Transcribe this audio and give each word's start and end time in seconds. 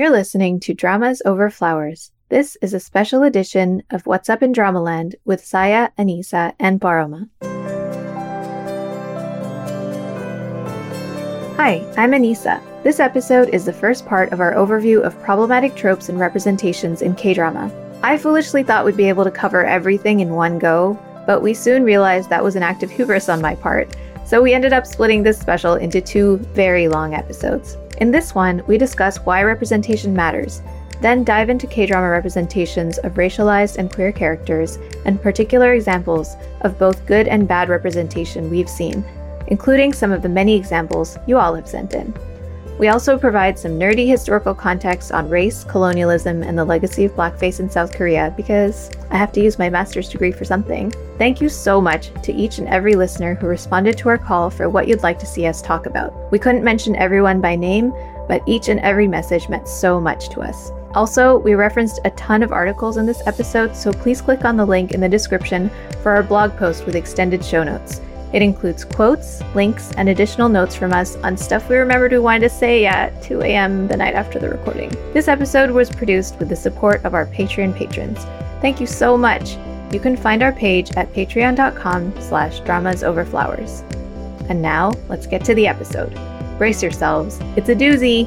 You're 0.00 0.08
listening 0.08 0.60
to 0.60 0.72
Dramas 0.72 1.20
Over 1.26 1.50
Flowers. 1.50 2.10
This 2.30 2.56
is 2.62 2.72
a 2.72 2.80
special 2.80 3.22
edition 3.22 3.82
of 3.90 4.06
What's 4.06 4.30
Up 4.30 4.42
in 4.42 4.54
Dramaland 4.54 5.14
with 5.26 5.44
Saya, 5.44 5.90
Anisa, 5.98 6.54
and 6.58 6.80
Paroma. 6.80 7.28
Hi, 11.58 11.86
I'm 11.98 12.12
Anisa. 12.12 12.62
This 12.82 12.98
episode 12.98 13.50
is 13.50 13.66
the 13.66 13.74
first 13.74 14.06
part 14.06 14.32
of 14.32 14.40
our 14.40 14.54
overview 14.54 15.02
of 15.02 15.20
problematic 15.22 15.74
tropes 15.74 16.08
and 16.08 16.18
representations 16.18 17.02
in 17.02 17.14
K 17.14 17.34
drama. 17.34 17.70
I 18.02 18.16
foolishly 18.16 18.62
thought 18.62 18.86
we'd 18.86 18.96
be 18.96 19.10
able 19.10 19.24
to 19.24 19.30
cover 19.30 19.66
everything 19.66 20.20
in 20.20 20.30
one 20.30 20.58
go, 20.58 20.98
but 21.26 21.42
we 21.42 21.52
soon 21.52 21.84
realized 21.84 22.30
that 22.30 22.42
was 22.42 22.56
an 22.56 22.62
act 22.62 22.82
of 22.82 22.90
hubris 22.90 23.28
on 23.28 23.42
my 23.42 23.54
part, 23.54 23.94
so 24.30 24.40
we 24.40 24.54
ended 24.54 24.72
up 24.72 24.86
splitting 24.86 25.24
this 25.24 25.40
special 25.40 25.74
into 25.74 26.00
two 26.00 26.36
very 26.54 26.86
long 26.86 27.14
episodes. 27.14 27.76
In 28.00 28.12
this 28.12 28.32
one, 28.32 28.62
we 28.68 28.78
discuss 28.78 29.16
why 29.18 29.42
representation 29.42 30.14
matters, 30.14 30.62
then 31.00 31.24
dive 31.24 31.50
into 31.50 31.66
K 31.66 31.84
drama 31.84 32.08
representations 32.08 32.98
of 32.98 33.14
racialized 33.14 33.78
and 33.78 33.92
queer 33.92 34.12
characters 34.12 34.78
and 35.04 35.20
particular 35.20 35.74
examples 35.74 36.36
of 36.60 36.78
both 36.78 37.06
good 37.06 37.26
and 37.26 37.48
bad 37.48 37.68
representation 37.68 38.48
we've 38.48 38.70
seen, 38.70 39.04
including 39.48 39.92
some 39.92 40.12
of 40.12 40.22
the 40.22 40.28
many 40.28 40.54
examples 40.54 41.18
you 41.26 41.36
all 41.36 41.56
have 41.56 41.66
sent 41.66 41.94
in. 41.94 42.14
We 42.80 42.88
also 42.88 43.18
provide 43.18 43.58
some 43.58 43.72
nerdy 43.72 44.08
historical 44.08 44.54
context 44.54 45.12
on 45.12 45.28
race, 45.28 45.64
colonialism, 45.64 46.42
and 46.42 46.56
the 46.56 46.64
legacy 46.64 47.04
of 47.04 47.12
blackface 47.12 47.60
in 47.60 47.68
South 47.68 47.92
Korea 47.92 48.32
because 48.38 48.90
I 49.10 49.18
have 49.18 49.32
to 49.32 49.42
use 49.42 49.58
my 49.58 49.68
master's 49.68 50.08
degree 50.08 50.32
for 50.32 50.46
something. 50.46 50.90
Thank 51.18 51.42
you 51.42 51.50
so 51.50 51.78
much 51.78 52.10
to 52.22 52.32
each 52.32 52.56
and 52.56 52.66
every 52.68 52.94
listener 52.94 53.34
who 53.34 53.48
responded 53.48 53.98
to 53.98 54.08
our 54.08 54.16
call 54.16 54.48
for 54.48 54.70
what 54.70 54.88
you'd 54.88 55.02
like 55.02 55.18
to 55.18 55.26
see 55.26 55.44
us 55.44 55.60
talk 55.60 55.84
about. 55.84 56.32
We 56.32 56.38
couldn't 56.38 56.64
mention 56.64 56.96
everyone 56.96 57.42
by 57.42 57.54
name, 57.54 57.92
but 58.26 58.42
each 58.46 58.70
and 58.70 58.80
every 58.80 59.06
message 59.06 59.50
meant 59.50 59.68
so 59.68 60.00
much 60.00 60.30
to 60.30 60.40
us. 60.40 60.72
Also, 60.94 61.36
we 61.36 61.52
referenced 61.52 62.00
a 62.06 62.10
ton 62.12 62.42
of 62.42 62.50
articles 62.50 62.96
in 62.96 63.04
this 63.04 63.20
episode, 63.26 63.76
so 63.76 63.92
please 63.92 64.22
click 64.22 64.46
on 64.46 64.56
the 64.56 64.64
link 64.64 64.92
in 64.92 65.02
the 65.02 65.08
description 65.08 65.70
for 66.02 66.12
our 66.12 66.22
blog 66.22 66.56
post 66.56 66.86
with 66.86 66.96
extended 66.96 67.44
show 67.44 67.62
notes. 67.62 68.00
It 68.32 68.42
includes 68.42 68.84
quotes, 68.84 69.42
links, 69.54 69.90
and 69.96 70.08
additional 70.08 70.48
notes 70.48 70.76
from 70.76 70.92
us 70.92 71.16
on 71.16 71.36
stuff 71.36 71.68
we 71.68 71.76
remembered 71.76 72.12
we 72.12 72.18
wanted 72.20 72.48
to 72.48 72.48
say 72.48 72.86
at 72.86 73.20
2 73.22 73.42
a.m. 73.42 73.88
the 73.88 73.96
night 73.96 74.14
after 74.14 74.38
the 74.38 74.48
recording. 74.48 74.90
This 75.12 75.26
episode 75.26 75.70
was 75.70 75.90
produced 75.90 76.38
with 76.38 76.48
the 76.48 76.56
support 76.56 77.04
of 77.04 77.14
our 77.14 77.26
Patreon 77.26 77.76
patrons. 77.76 78.24
Thank 78.60 78.80
you 78.80 78.86
so 78.86 79.16
much. 79.16 79.56
You 79.92 79.98
can 79.98 80.16
find 80.16 80.42
our 80.44 80.52
page 80.52 80.92
at 80.92 81.12
patreon.com 81.12 82.20
slash 82.20 82.60
dramasoverflowers. 82.60 83.80
And 84.48 84.62
now, 84.62 84.92
let's 85.08 85.26
get 85.26 85.44
to 85.46 85.54
the 85.54 85.66
episode. 85.66 86.14
Brace 86.56 86.82
yourselves. 86.82 87.40
It's 87.56 87.68
a 87.68 87.74
doozy. 87.74 88.26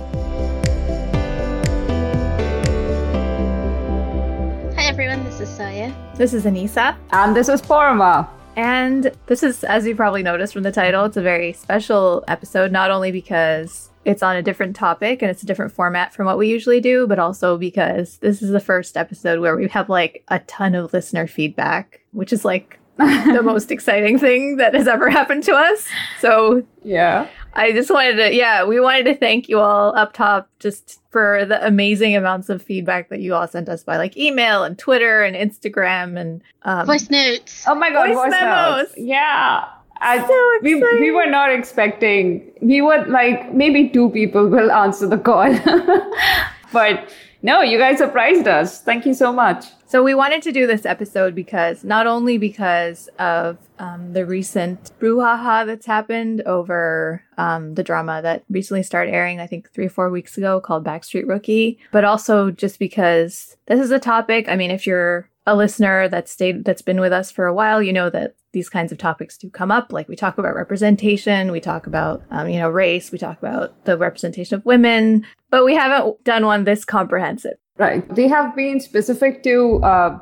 Hi 4.75 4.85
everyone, 4.85 5.23
this 5.23 5.39
is 5.39 5.47
Saya. 5.47 5.93
This 6.15 6.33
is 6.33 6.43
Anisa. 6.43 6.97
And 7.11 7.33
this 7.33 7.47
is 7.47 7.61
Paroma. 7.61 8.29
And 8.55 9.11
this 9.27 9.43
is, 9.43 9.63
as 9.63 9.85
you 9.85 9.95
probably 9.95 10.23
noticed 10.23 10.53
from 10.53 10.63
the 10.63 10.71
title, 10.71 11.05
it's 11.05 11.17
a 11.17 11.21
very 11.21 11.53
special 11.53 12.23
episode, 12.27 12.71
not 12.71 12.91
only 12.91 13.11
because 13.11 13.89
it's 14.05 14.21
on 14.21 14.35
a 14.35 14.41
different 14.41 14.75
topic 14.75 15.21
and 15.21 15.31
it's 15.31 15.43
a 15.43 15.45
different 15.45 15.71
format 15.71 16.13
from 16.13 16.25
what 16.25 16.37
we 16.37 16.49
usually 16.49 16.81
do, 16.81 17.07
but 17.07 17.19
also 17.19 17.57
because 17.57 18.17
this 18.17 18.41
is 18.41 18.51
the 18.51 18.59
first 18.59 18.97
episode 18.97 19.39
where 19.39 19.55
we 19.55 19.67
have 19.69 19.89
like 19.89 20.23
a 20.27 20.39
ton 20.39 20.75
of 20.75 20.93
listener 20.93 21.25
feedback, 21.25 22.01
which 22.11 22.33
is 22.33 22.43
like 22.43 22.79
the 22.97 23.41
most 23.43 23.71
exciting 23.71 24.19
thing 24.19 24.57
that 24.57 24.73
has 24.73 24.87
ever 24.87 25.09
happened 25.09 25.43
to 25.43 25.53
us. 25.53 25.87
So, 26.19 26.63
Yeah. 26.83 27.27
I 27.55 27.71
just 27.71 27.91
wanted 27.91 28.15
to, 28.15 28.33
yeah, 28.33 28.63
we 28.65 28.79
wanted 28.79 29.05
to 29.05 29.15
thank 29.15 29.47
you 29.47 29.59
all 29.59 29.95
up 29.95 30.13
top 30.13 30.49
just 30.59 30.99
for 31.11 31.45
the 31.45 31.65
amazing 31.65 32.15
amounts 32.15 32.49
of 32.49 32.61
feedback 32.61 33.09
that 33.09 33.19
you 33.19 33.35
all 33.35 33.47
sent 33.47 33.69
us 33.69 33.83
by 33.83 33.97
like 33.97 34.17
email 34.17 34.63
and 34.63 34.77
Twitter 34.77 35.23
and 35.23 35.35
Instagram 35.35 36.19
and 36.19 36.41
um, 36.63 36.87
Voice 36.87 37.09
notes. 37.09 37.63
Oh 37.67 37.75
my 37.75 37.91
god, 37.91 38.07
Voice 38.07 38.15
voice, 38.15 38.31
memos. 38.31 38.77
notes. 38.77 38.93
Yeah. 38.97 39.65
I, 40.01 40.27
So 40.27 40.59
we, 40.63 40.75
we 40.75 41.11
were 41.11 41.27
not 41.29 41.51
expecting, 41.51 42.51
we 42.61 42.81
were 42.81 43.05
like, 43.05 43.53
maybe 43.53 43.87
two 43.89 44.09
people 44.09 44.47
will 44.47 44.71
answer 44.71 45.07
the 45.07 45.17
call. 45.17 45.53
but 46.73 47.13
no, 47.41 47.61
you 47.61 47.77
guys 47.77 47.99
surprised 47.99 48.47
us. 48.47 48.81
Thank 48.81 49.05
you 49.05 49.13
so 49.13 49.31
much. 49.31 49.65
So 49.93 50.01
we 50.01 50.15
wanted 50.15 50.41
to 50.41 50.51
do 50.51 50.65
this 50.65 50.87
episode 50.87 51.35
because 51.35 51.83
not 51.83 52.07
only 52.07 52.39
because 52.39 53.09
of 53.19 53.59
um, 53.77 54.13
the 54.13 54.25
recent 54.25 54.91
brouhaha 54.99 55.67
that's 55.67 55.85
happened 55.85 56.41
over 56.47 57.23
um, 57.37 57.75
the 57.75 57.83
drama 57.83 58.19
that 58.23 58.43
recently 58.49 58.81
started 58.81 59.13
airing, 59.13 59.39
I 59.39 59.45
think 59.45 59.69
three 59.69 59.85
or 59.85 59.91
four 59.91 60.09
weeks 60.09 60.35
ago, 60.35 60.59
called 60.59 60.83
Backstreet 60.83 61.27
Rookie, 61.27 61.77
but 61.91 62.05
also 62.05 62.49
just 62.49 62.79
because 62.79 63.55
this 63.67 63.79
is 63.79 63.91
a 63.91 63.99
topic. 63.99 64.49
I 64.49 64.55
mean, 64.55 64.71
if 64.71 64.87
you're 64.87 65.29
a 65.45 65.55
listener 65.55 66.07
that's 66.09 66.31
stayed 66.31 66.65
that's 66.65 66.81
been 66.81 66.99
with 66.99 67.13
us 67.13 67.29
for 67.29 67.45
a 67.45 67.53
while, 67.53 67.79
you 67.79 67.93
know 67.93 68.09
that 68.09 68.33
these 68.51 68.69
kinds 68.69 68.91
of 68.91 68.97
topics 68.97 69.37
do 69.37 69.47
come 69.51 69.69
up. 69.69 69.93
Like 69.93 70.09
we 70.09 70.15
talk 70.15 70.39
about 70.39 70.55
representation, 70.55 71.51
we 71.51 71.59
talk 71.59 71.85
about 71.85 72.23
um, 72.31 72.49
you 72.49 72.57
know 72.57 72.71
race, 72.71 73.11
we 73.11 73.19
talk 73.19 73.37
about 73.37 73.85
the 73.85 73.95
representation 73.95 74.55
of 74.55 74.65
women, 74.65 75.23
but 75.51 75.63
we 75.63 75.75
haven't 75.75 76.23
done 76.23 76.47
one 76.47 76.63
this 76.63 76.83
comprehensive. 76.83 77.57
Right. 77.77 78.07
They 78.15 78.27
have 78.27 78.55
been 78.55 78.79
specific 78.79 79.41
to 79.43 79.83
uh, 79.83 80.19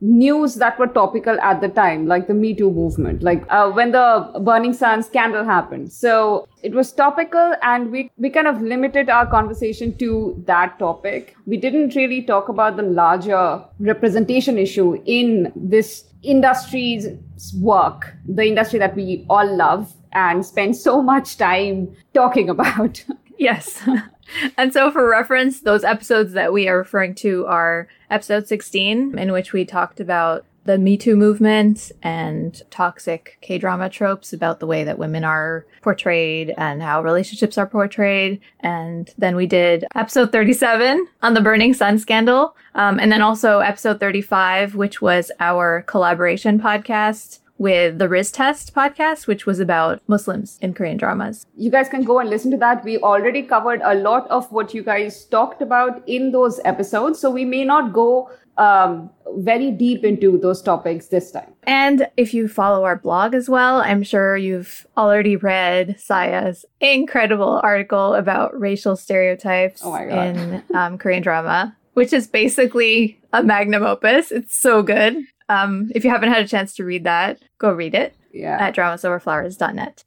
news 0.00 0.56
that 0.56 0.78
were 0.78 0.86
topical 0.86 1.40
at 1.40 1.60
the 1.60 1.68
time, 1.68 2.06
like 2.06 2.28
the 2.28 2.34
Me 2.34 2.54
Too 2.54 2.70
movement, 2.70 3.22
like 3.22 3.44
uh, 3.48 3.70
when 3.70 3.90
the 3.92 4.40
Burning 4.40 4.72
Sun 4.72 5.02
scandal 5.02 5.44
happened. 5.44 5.92
So 5.92 6.48
it 6.62 6.72
was 6.72 6.92
topical, 6.92 7.54
and 7.62 7.90
we, 7.90 8.10
we 8.18 8.30
kind 8.30 8.46
of 8.46 8.62
limited 8.62 9.10
our 9.10 9.26
conversation 9.26 9.96
to 9.98 10.42
that 10.46 10.78
topic. 10.78 11.36
We 11.46 11.56
didn't 11.56 11.96
really 11.96 12.22
talk 12.22 12.48
about 12.48 12.76
the 12.76 12.82
larger 12.82 13.64
representation 13.80 14.58
issue 14.58 15.00
in 15.04 15.52
this 15.56 16.04
industry's 16.22 17.08
work, 17.60 18.14
the 18.26 18.44
industry 18.44 18.78
that 18.78 18.94
we 18.94 19.26
all 19.28 19.56
love 19.56 19.92
and 20.12 20.44
spend 20.44 20.76
so 20.76 21.02
much 21.02 21.36
time 21.36 21.94
talking 22.14 22.48
about. 22.56 23.04
Yes. 23.38 23.82
and 24.56 24.72
so, 24.72 24.90
for 24.90 25.08
reference, 25.08 25.60
those 25.60 25.84
episodes 25.84 26.32
that 26.32 26.52
we 26.52 26.68
are 26.68 26.78
referring 26.78 27.14
to 27.16 27.46
are 27.46 27.88
episode 28.10 28.46
16, 28.46 29.18
in 29.18 29.32
which 29.32 29.52
we 29.52 29.64
talked 29.64 30.00
about 30.00 30.44
the 30.64 30.78
Me 30.78 30.96
Too 30.96 31.16
movement 31.16 31.90
and 32.02 32.62
toxic 32.70 33.38
K 33.40 33.58
drama 33.58 33.88
tropes 33.88 34.32
about 34.32 34.60
the 34.60 34.66
way 34.66 34.84
that 34.84 34.98
women 34.98 35.24
are 35.24 35.66
portrayed 35.82 36.54
and 36.56 36.80
how 36.80 37.02
relationships 37.02 37.58
are 37.58 37.66
portrayed. 37.66 38.40
And 38.60 39.12
then 39.18 39.34
we 39.34 39.46
did 39.46 39.84
episode 39.94 40.30
37 40.30 41.08
on 41.22 41.34
the 41.34 41.40
Burning 41.40 41.74
Sun 41.74 41.98
scandal. 41.98 42.56
Um, 42.74 43.00
and 43.00 43.10
then 43.10 43.22
also 43.22 43.58
episode 43.58 43.98
35, 43.98 44.76
which 44.76 45.02
was 45.02 45.32
our 45.40 45.82
collaboration 45.82 46.60
podcast 46.60 47.40
with 47.62 47.98
the 47.98 48.08
Riz 48.08 48.32
Test 48.32 48.74
podcast, 48.74 49.28
which 49.28 49.46
was 49.46 49.60
about 49.60 50.02
Muslims 50.08 50.58
in 50.60 50.74
Korean 50.74 50.96
dramas. 50.96 51.46
you 51.56 51.70
guys 51.70 51.88
can 51.88 52.02
go 52.02 52.18
and 52.18 52.28
listen 52.28 52.50
to 52.50 52.56
that. 52.56 52.82
We 52.84 52.98
already 52.98 53.42
covered 53.42 53.80
a 53.84 53.94
lot 53.94 54.28
of 54.30 54.50
what 54.50 54.74
you 54.74 54.82
guys 54.82 55.24
talked 55.26 55.62
about 55.62 56.02
in 56.08 56.32
those 56.32 56.58
episodes. 56.64 57.20
So 57.20 57.30
we 57.30 57.44
may 57.44 57.64
not 57.64 57.92
go 57.92 58.30
um, 58.58 59.10
very 59.36 59.70
deep 59.70 60.04
into 60.04 60.38
those 60.38 60.60
topics 60.60 61.06
this 61.06 61.30
time. 61.30 61.52
And 61.62 62.08
if 62.16 62.34
you 62.34 62.48
follow 62.48 62.84
our 62.84 62.96
blog 62.96 63.32
as 63.34 63.48
well, 63.48 63.76
I'm 63.76 64.02
sure 64.02 64.36
you've 64.36 64.84
already 64.96 65.36
read 65.36 66.00
Saya's 66.00 66.64
incredible 66.80 67.60
article 67.62 68.14
about 68.14 68.58
racial 68.58 68.96
stereotypes 68.96 69.82
Oh 69.84 69.94
in 69.94 70.64
um, 70.74 70.98
Korean 70.98 71.22
drama, 71.22 71.76
which 71.94 72.12
is 72.12 72.26
basically 72.26 73.20
a 73.32 73.42
magnum 73.42 73.84
opus. 73.84 74.32
It's 74.32 74.58
so 74.58 74.82
good. 74.82 75.16
Um, 75.48 75.90
if 75.94 76.04
you 76.04 76.10
haven't 76.10 76.30
had 76.32 76.42
a 76.44 76.48
chance 76.48 76.74
to 76.76 76.84
read 76.84 77.04
that, 77.04 77.38
go 77.58 77.72
read 77.72 77.94
it 77.94 78.14
Yeah. 78.32 78.56
at 78.60 78.74
dramasoverflowers.net. 78.74 80.04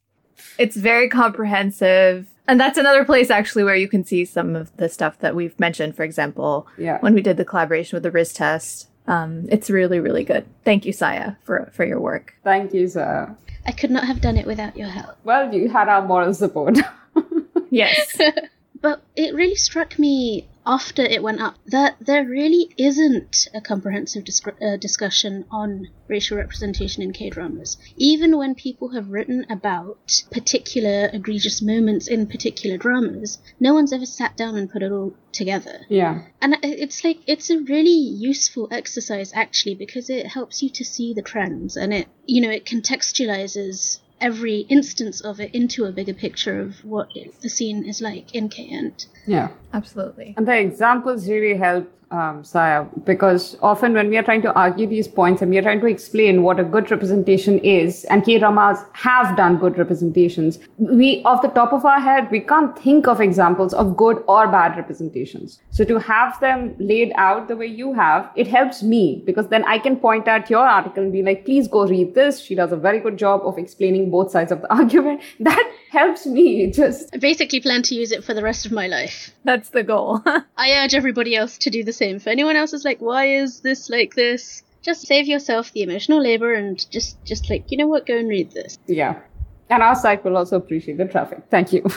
It's 0.58 0.76
very 0.76 1.08
comprehensive. 1.08 2.28
And 2.48 2.60
that's 2.60 2.78
another 2.78 3.04
place 3.04 3.30
actually 3.30 3.64
where 3.64 3.74
you 3.76 3.88
can 3.88 4.04
see 4.04 4.24
some 4.24 4.54
of 4.54 4.76
the 4.76 4.88
stuff 4.88 5.18
that 5.18 5.34
we've 5.34 5.58
mentioned. 5.58 5.96
For 5.96 6.04
example, 6.04 6.66
Yeah. 6.78 6.98
when 7.00 7.14
we 7.14 7.22
did 7.22 7.36
the 7.36 7.44
collaboration 7.44 7.96
with 7.96 8.02
the 8.02 8.10
Riz 8.10 8.32
test. 8.32 8.88
Um, 9.08 9.46
it's 9.50 9.70
really, 9.70 10.00
really 10.00 10.24
good. 10.24 10.44
Thank 10.64 10.84
you, 10.84 10.92
Saya, 10.92 11.34
for 11.44 11.68
for 11.72 11.84
your 11.84 12.00
work. 12.00 12.34
Thank 12.42 12.74
you, 12.74 12.88
sir. 12.88 13.34
I 13.64 13.72
could 13.72 13.90
not 13.90 14.04
have 14.04 14.20
done 14.20 14.36
it 14.36 14.46
without 14.46 14.76
your 14.76 14.88
help. 14.88 15.16
Well, 15.24 15.52
you 15.54 15.68
had 15.68 15.88
our 15.88 16.02
moral 16.06 16.34
support. 16.34 16.78
Yes. 17.70 18.16
But 18.80 19.00
it 19.16 19.34
really 19.34 19.54
struck 19.56 19.98
me 19.98 20.46
after 20.66 21.02
it 21.02 21.22
went 21.22 21.40
up 21.40 21.56
that 21.66 21.96
there 22.00 22.24
really 22.24 22.74
isn't 22.76 23.48
a 23.54 23.60
comprehensive 23.60 24.24
discr- 24.24 24.60
uh, 24.60 24.76
discussion 24.76 25.44
on 25.50 25.86
racial 26.08 26.36
representation 26.36 27.02
in 27.02 27.12
K 27.12 27.30
dramas. 27.30 27.76
Even 27.96 28.36
when 28.36 28.54
people 28.54 28.88
have 28.90 29.10
written 29.10 29.46
about 29.48 30.22
particular 30.30 31.08
egregious 31.12 31.62
moments 31.62 32.08
in 32.08 32.26
particular 32.26 32.76
dramas, 32.76 33.38
no 33.60 33.74
one's 33.74 33.92
ever 33.92 34.06
sat 34.06 34.36
down 34.36 34.56
and 34.56 34.70
put 34.70 34.82
it 34.82 34.92
all 34.92 35.14
together. 35.32 35.80
yeah. 35.88 36.22
And 36.40 36.56
it's 36.62 37.04
like 37.04 37.18
it's 37.26 37.50
a 37.50 37.60
really 37.60 37.90
useful 37.90 38.68
exercise 38.70 39.32
actually 39.34 39.74
because 39.74 40.10
it 40.10 40.26
helps 40.26 40.62
you 40.62 40.70
to 40.70 40.84
see 40.84 41.14
the 41.14 41.22
trends 41.22 41.76
and 41.76 41.92
it 41.92 42.08
you 42.24 42.40
know 42.40 42.50
it 42.50 42.64
contextualizes 42.64 44.00
every 44.20 44.60
instance 44.68 45.20
of 45.20 45.40
it 45.40 45.54
into 45.54 45.84
a 45.84 45.92
bigger 45.92 46.14
picture 46.14 46.60
of 46.60 46.84
what 46.84 47.08
the 47.42 47.48
scene 47.48 47.84
is 47.84 48.00
like 48.00 48.34
in 48.34 48.48
Kent. 48.48 49.06
Yeah, 49.26 49.48
absolutely. 49.72 50.34
And 50.36 50.46
the 50.46 50.58
examples 50.58 51.28
really 51.28 51.56
help 51.56 51.90
um, 52.10 52.44
Saya, 52.44 52.84
because 53.04 53.56
often 53.62 53.92
when 53.92 54.08
we 54.08 54.16
are 54.16 54.22
trying 54.22 54.42
to 54.42 54.52
argue 54.54 54.86
these 54.86 55.08
points 55.08 55.42
and 55.42 55.50
we 55.50 55.58
are 55.58 55.62
trying 55.62 55.80
to 55.80 55.86
explain 55.86 56.42
what 56.42 56.60
a 56.60 56.64
good 56.64 56.90
representation 56.90 57.58
is, 57.58 58.04
and 58.04 58.24
K 58.24 58.38
dramas 58.38 58.78
have 58.92 59.36
done 59.36 59.58
good 59.58 59.76
representations, 59.76 60.58
we, 60.78 61.22
off 61.24 61.42
the 61.42 61.48
top 61.48 61.72
of 61.72 61.84
our 61.84 62.00
head, 62.00 62.30
we 62.30 62.40
can't 62.40 62.78
think 62.78 63.08
of 63.08 63.20
examples 63.20 63.74
of 63.74 63.96
good 63.96 64.22
or 64.28 64.46
bad 64.46 64.76
representations. 64.76 65.60
So 65.70 65.84
to 65.84 65.98
have 65.98 66.38
them 66.40 66.76
laid 66.78 67.12
out 67.16 67.48
the 67.48 67.56
way 67.56 67.66
you 67.66 67.92
have, 67.94 68.30
it 68.36 68.46
helps 68.46 68.82
me 68.82 69.22
because 69.26 69.48
then 69.48 69.64
I 69.64 69.78
can 69.78 69.96
point 69.96 70.28
at 70.28 70.48
your 70.48 70.66
article 70.66 71.02
and 71.02 71.12
be 71.12 71.22
like, 71.22 71.44
please 71.44 71.66
go 71.66 71.86
read 71.86 72.14
this. 72.14 72.40
She 72.40 72.54
does 72.54 72.70
a 72.70 72.76
very 72.76 73.00
good 73.00 73.16
job 73.16 73.40
of 73.44 73.58
explaining 73.58 74.10
both 74.10 74.30
sides 74.30 74.52
of 74.52 74.62
the 74.62 74.72
argument. 74.72 75.22
That 75.40 75.72
helps 75.90 76.24
me 76.26 76.70
just. 76.70 77.12
I 77.12 77.18
basically 77.18 77.60
plan 77.60 77.82
to 77.82 77.94
use 77.94 78.12
it 78.12 78.22
for 78.22 78.32
the 78.32 78.42
rest 78.42 78.64
of 78.64 78.72
my 78.72 78.86
life. 78.86 79.32
That's 79.44 79.70
the 79.70 79.82
goal. 79.82 80.22
I 80.56 80.72
urge 80.84 80.94
everybody 80.94 81.34
else 81.34 81.58
to 81.58 81.70
do 81.70 81.82
the 81.82 81.95
same. 81.96 82.16
If 82.16 82.26
anyone 82.26 82.56
else 82.56 82.72
is 82.72 82.84
like, 82.84 83.00
why 83.00 83.26
is 83.26 83.60
this 83.60 83.90
like 83.90 84.14
this? 84.14 84.62
Just 84.82 85.06
save 85.06 85.26
yourself 85.26 85.72
the 85.72 85.82
emotional 85.82 86.22
labor 86.22 86.54
and 86.54 86.78
just, 86.90 87.22
just 87.24 87.50
like, 87.50 87.70
you 87.70 87.76
know 87.76 87.88
what, 87.88 88.06
go 88.06 88.16
and 88.16 88.28
read 88.28 88.52
this. 88.52 88.78
Yeah. 88.86 89.20
And 89.68 89.82
our 89.82 89.96
site 89.96 90.24
will 90.24 90.36
also 90.36 90.56
appreciate 90.56 90.98
the 90.98 91.06
traffic. 91.06 91.42
Thank 91.50 91.72
you. 91.72 91.84